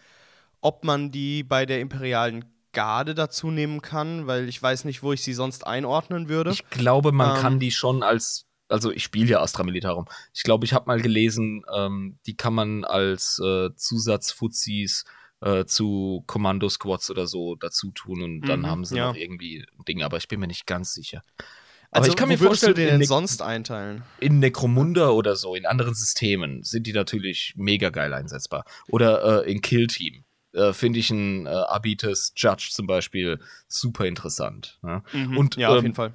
ob 0.61 0.85
man 0.85 1.11
die 1.11 1.43
bei 1.43 1.67
der 1.67 1.81
imperialen 1.81 2.45
Garde 2.73 3.15
dazu 3.15 3.51
nehmen 3.51 3.83
kann, 3.83 4.27
weil 4.27 4.49
ich 4.49 4.63
weiß 4.63 4.85
nicht, 4.85 5.03
wo 5.03 5.13
ich 5.13 5.23
sie 5.23 5.35
sonst 5.35 5.67
einordnen 5.67 6.29
würde. 6.29 6.51
Ich 6.51 6.69
glaube, 6.71 7.13
man 7.13 7.37
Ähm. 7.37 7.43
kann 7.43 7.59
die 7.61 7.71
schon 7.73 8.03
als, 8.03 8.47
also 8.69 8.91
ich 8.91 9.03
spiele 9.03 9.31
ja 9.31 9.41
Astra 9.41 9.63
Militarum. 9.65 10.07
Ich 10.35 10.43
glaube, 10.43 10.65
ich 10.67 10.73
habe 10.73 10.87
mal 10.87 11.01
gelesen, 11.01 11.65
ähm, 11.75 12.19
die 12.27 12.37
kann 12.37 12.55
man 12.55 12.85
als 12.85 13.41
äh, 13.45 13.71
Zusatzfuzis 13.75 15.05
äh, 15.41 15.65
zu 15.65 16.25
Kommando-Squads 16.27 17.11
oder 17.11 17.27
so 17.27 17.55
dazu 17.55 17.91
tun 17.93 18.23
und 18.23 18.41
dann 18.43 18.61
Mhm, 18.61 18.67
haben 18.67 18.85
sie 18.85 18.97
ja. 18.97 19.09
noch 19.09 19.17
irgendwie 19.17 19.65
ein 19.79 19.85
Ding, 19.87 20.03
aber 20.03 20.17
ich 20.17 20.29
bin 20.29 20.41
mir 20.41 20.47
nicht 20.49 20.67
ganz 20.67 20.95
sicher. 20.95 21.23
Aber 21.91 22.01
also, 22.03 22.11
ich 22.11 22.17
kann 22.17 22.29
mir 22.29 22.37
vorstellen, 22.37 22.75
du 22.75 22.83
den 22.83 22.99
denn 22.99 23.07
sonst 23.09 23.41
einteilen? 23.41 24.03
in 24.21 24.41
Necromunda 24.41 25.09
oder 25.09 25.37
so, 25.37 25.55
in 25.55 25.65
anderen 25.65 25.95
Systemen, 25.95 26.63
sind 26.63 26.87
die 26.87 26.93
natürlich 26.93 27.55
mega 27.57 27.89
geil 27.89 28.13
einsetzbar. 28.13 28.65
Oder 28.89 29.47
äh, 29.47 29.51
in 29.51 29.63
Kill 29.63 29.87
Team. 29.87 30.25
Äh, 30.59 30.73
Finde 30.73 30.99
ich 30.99 31.11
ein 31.11 31.47
äh, 31.47 31.51
Abites 31.51 32.33
Judge 32.37 32.69
zum 32.73 32.87
Beispiel 32.87 33.41
super 33.69 34.07
interessant. 34.07 34.79
Ne? 34.83 35.03
Mhm. 35.13 35.39
Und, 35.39 35.57
ja, 35.57 35.69
auf 35.69 35.79
ähm, 35.79 35.85
jeden 35.85 35.95
Fall. 35.95 36.13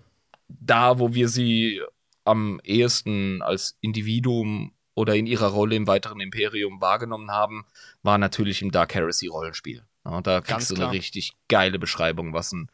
da, 0.47 0.99
wo 0.99 1.13
wir 1.13 1.29
sie 1.29 1.81
am 2.25 2.59
ehesten 2.63 3.41
als 3.41 3.77
Individuum 3.81 4.73
oder 4.95 5.15
in 5.15 5.25
ihrer 5.25 5.47
Rolle 5.47 5.75
im 5.75 5.87
weiteren 5.87 6.19
Imperium 6.19 6.81
wahrgenommen 6.81 7.31
haben, 7.31 7.65
war 8.03 8.17
natürlich 8.17 8.61
im 8.61 8.71
Dark 8.71 8.93
Heresy 8.93 9.27
Rollenspiel. 9.27 9.83
Ja, 10.05 10.21
da 10.21 10.41
kriegst 10.41 10.49
Ganz 10.49 10.67
du 10.67 10.75
klar. 10.75 10.89
eine 10.89 10.97
richtig 10.97 11.33
geile 11.47 11.79
Beschreibung, 11.79 12.33
was 12.33 12.51
ein, 12.51 12.69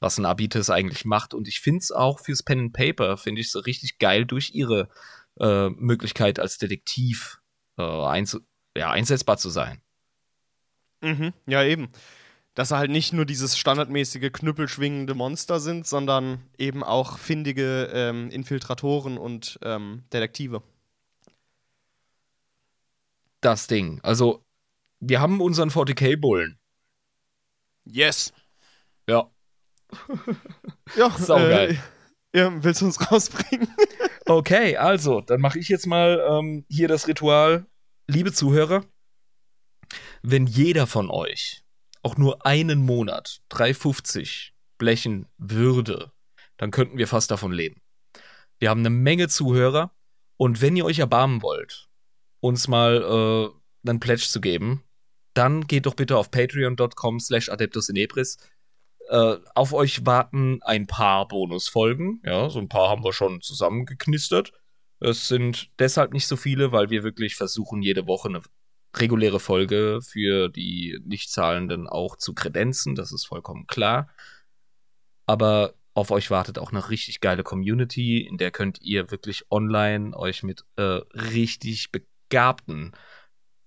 was 0.00 0.18
ein 0.18 0.26
Abites 0.26 0.70
eigentlich 0.70 1.04
macht. 1.04 1.34
Und 1.34 1.48
ich 1.48 1.60
finde 1.60 1.78
es 1.78 1.92
auch 1.92 2.20
fürs 2.20 2.42
Pen 2.42 2.58
and 2.58 2.72
Paper, 2.72 3.16
finde 3.16 3.40
ich 3.40 3.50
so 3.50 3.60
richtig 3.60 3.98
geil 3.98 4.26
durch 4.26 4.54
ihre 4.54 4.88
äh, 5.40 5.70
Möglichkeit 5.70 6.38
als 6.38 6.58
Detektiv 6.58 7.40
äh, 7.78 7.82
einzu 7.82 8.40
ja, 8.76 8.90
einsetzbar 8.90 9.36
zu 9.36 9.50
sein. 9.50 9.80
Mhm. 11.02 11.32
Ja, 11.46 11.62
eben. 11.64 11.88
Dass 12.54 12.68
sie 12.68 12.76
halt 12.76 12.90
nicht 12.90 13.12
nur 13.12 13.24
dieses 13.24 13.56
standardmäßige 13.56 14.30
knüppelschwingende 14.32 15.14
Monster 15.14 15.58
sind, 15.58 15.86
sondern 15.86 16.42
eben 16.58 16.84
auch 16.84 17.18
findige 17.18 17.90
ähm, 17.92 18.30
Infiltratoren 18.30 19.16
und 19.18 19.58
ähm, 19.62 20.04
Detektive. 20.12 20.62
Das 23.40 23.66
Ding. 23.66 24.00
Also, 24.02 24.44
wir 25.00 25.20
haben 25.20 25.40
unseren 25.40 25.70
40k-Bullen. 25.70 26.58
Yes! 27.84 28.32
Ja. 29.08 29.30
Ja, 30.96 31.10
Saugeil. 31.10 31.78
Äh, 32.32 32.38
ja, 32.38 32.62
willst 32.62 32.80
du 32.82 32.86
uns 32.86 33.10
rausbringen? 33.10 33.68
Okay, 34.26 34.76
also, 34.76 35.20
dann 35.20 35.40
mache 35.40 35.58
ich 35.58 35.68
jetzt 35.68 35.86
mal 35.86 36.24
ähm, 36.30 36.64
hier 36.68 36.86
das 36.86 37.08
Ritual. 37.08 37.66
Liebe 38.06 38.32
Zuhörer, 38.32 38.84
wenn 40.22 40.46
jeder 40.46 40.86
von 40.86 41.10
euch 41.10 41.64
auch 42.02 42.16
nur 42.16 42.46
einen 42.46 42.84
Monat 42.84 43.40
3,50 43.50 44.50
blechen 44.78 45.26
würde, 45.38 46.12
dann 46.56 46.70
könnten 46.70 46.98
wir 46.98 47.08
fast 47.08 47.30
davon 47.30 47.52
leben. 47.52 47.80
Wir 48.58 48.70
haben 48.70 48.80
eine 48.80 48.90
Menge 48.90 49.28
Zuhörer 49.28 49.92
und 50.36 50.60
wenn 50.60 50.76
ihr 50.76 50.84
euch 50.84 51.00
erbarmen 51.00 51.42
wollt, 51.42 51.88
uns 52.40 52.68
mal 52.68 53.02
äh, 53.84 53.88
einen 53.88 54.00
Pledge 54.00 54.26
zu 54.28 54.40
geben, 54.40 54.84
dann 55.34 55.66
geht 55.66 55.86
doch 55.86 55.94
bitte 55.94 56.16
auf 56.16 56.30
patreon.com 56.30 57.20
slash 57.20 57.48
adeptus 57.48 57.88
in 57.88 57.96
Ebris. 57.96 58.36
Äh, 59.08 59.36
auf 59.54 59.72
euch 59.72 60.06
warten 60.06 60.62
ein 60.62 60.86
paar 60.86 61.26
Bonusfolgen. 61.28 62.20
Ja, 62.24 62.50
so 62.50 62.58
ein 62.58 62.68
paar 62.68 62.88
haben 62.88 63.04
wir 63.04 63.12
schon 63.12 63.40
zusammengeknistert. 63.40 64.52
Es 65.00 65.26
sind 65.26 65.70
deshalb 65.78 66.12
nicht 66.12 66.28
so 66.28 66.36
viele, 66.36 66.70
weil 66.70 66.90
wir 66.90 67.02
wirklich 67.02 67.34
versuchen, 67.34 67.82
jede 67.82 68.06
Woche 68.06 68.28
eine 68.28 68.42
reguläre 68.94 69.40
Folge 69.40 70.00
für 70.02 70.48
die 70.48 70.98
Nichtzahlenden 71.04 71.88
auch 71.88 72.16
zu 72.16 72.34
kredenzen. 72.34 72.94
Das 72.94 73.12
ist 73.12 73.26
vollkommen 73.26 73.66
klar. 73.66 74.08
Aber 75.26 75.74
auf 75.94 76.10
euch 76.10 76.30
wartet 76.30 76.58
auch 76.58 76.72
eine 76.72 76.88
richtig 76.88 77.20
geile 77.20 77.42
Community, 77.42 78.20
in 78.20 78.38
der 78.38 78.50
könnt 78.50 78.80
ihr 78.80 79.10
wirklich 79.10 79.44
online 79.50 80.16
euch 80.16 80.42
mit 80.42 80.64
äh, 80.76 81.00
richtig 81.14 81.90
begabten 81.92 82.92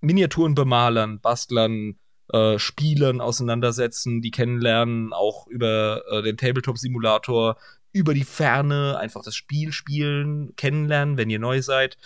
Miniaturenbemalern, 0.02 1.20
Bastlern, 1.20 2.00
äh, 2.32 2.58
Spielern 2.58 3.22
auseinandersetzen, 3.22 4.22
die 4.22 4.32
kennenlernen, 4.32 5.14
auch 5.14 5.48
über 5.48 6.04
äh, 6.10 6.24
den 6.24 6.38
Tabletop-Simulator, 6.38 7.58
über 7.92 8.14
die 8.14 8.24
Ferne, 8.24 8.98
einfach 9.00 9.24
das 9.24 9.36
Spiel 9.36 9.72
spielen, 9.72 10.56
kennenlernen, 10.56 11.18
wenn 11.18 11.30
ihr 11.30 11.40
neu 11.40 11.62
seid. 11.62 11.98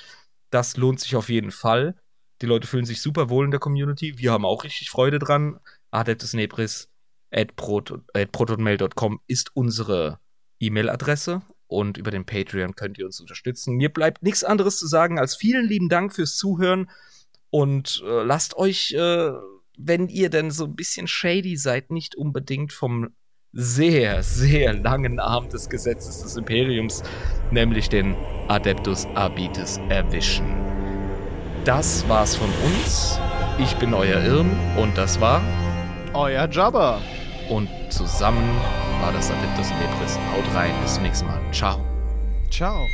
Das 0.50 0.78
lohnt 0.78 1.00
sich 1.00 1.16
auf 1.16 1.30
jeden 1.30 1.52
Fall. 1.52 1.96
Die 2.42 2.46
Leute 2.46 2.68
fühlen 2.68 2.86
sich 2.86 3.02
super 3.02 3.30
wohl 3.30 3.46
in 3.46 3.52
der 3.52 3.60
Community. 3.60 4.18
Wir 4.18 4.32
haben 4.32 4.46
auch 4.46 4.64
richtig 4.64 4.90
Freude 4.90 5.20
dran. 5.20 5.60
Adeptus 5.92 6.34
Nebris 6.34 6.90
at, 7.32 7.54
ist 9.28 9.56
unsere 9.56 10.20
E-Mail-Adresse 10.60 11.42
und 11.68 11.98
über 11.98 12.12
den 12.12 12.26
Patreon 12.26 12.76
könnt 12.76 12.98
ihr 12.98 13.06
uns 13.06 13.20
unterstützen. 13.20 13.76
Mir 13.76 13.90
bleibt 13.90 14.24
nichts 14.24 14.44
anderes 14.44 14.78
zu 14.78 14.88
sagen 14.88 15.20
als 15.20 15.36
vielen 15.36 15.68
lieben 15.68 15.90
Dank 15.90 16.14
fürs 16.14 16.36
Zuhören 16.36 16.90
und 17.50 18.02
äh, 18.06 18.24
lasst 18.24 18.58
euch, 18.58 18.92
äh, 18.94 19.32
wenn 19.78 20.08
ihr 20.08 20.30
denn 20.30 20.52
so 20.52 20.66
ein 20.66 20.76
bisschen 20.76 21.08
shady 21.08 21.58
seid, 21.58 21.92
nicht 21.92 22.16
unbedingt 22.16 22.74
vom 22.74 23.10
sehr, 23.52 24.22
sehr 24.22 24.74
langen 24.74 25.20
Arm 25.20 25.50
des 25.50 25.70
Gesetzes 25.70 26.22
des 26.22 26.36
Imperiums, 26.36 27.02
nämlich 27.52 27.90
den 27.90 28.16
Adeptus 28.48 29.06
Arbites, 29.16 29.78
erwischen. 29.90 30.79
Das 31.70 32.10
war's 32.10 32.36
von 32.36 32.50
uns. 32.66 33.20
Ich 33.60 33.76
bin 33.76 33.94
euer 33.94 34.22
Irm 34.22 34.50
und 34.76 34.98
das 34.98 35.22
war 35.22 35.40
euer 36.16 36.50
Jabba. 36.50 37.00
Und 37.48 37.70
zusammen 37.90 38.58
war 39.00 39.12
das 39.12 39.30
Adeptus 39.30 39.70
Nebris. 39.80 40.18
Haut 40.34 40.56
rein, 40.56 40.72
bis 40.82 40.96
zum 40.96 41.04
nächsten 41.04 41.28
Mal. 41.28 41.40
Ciao. 41.52 41.80
Ciao. 42.50 42.88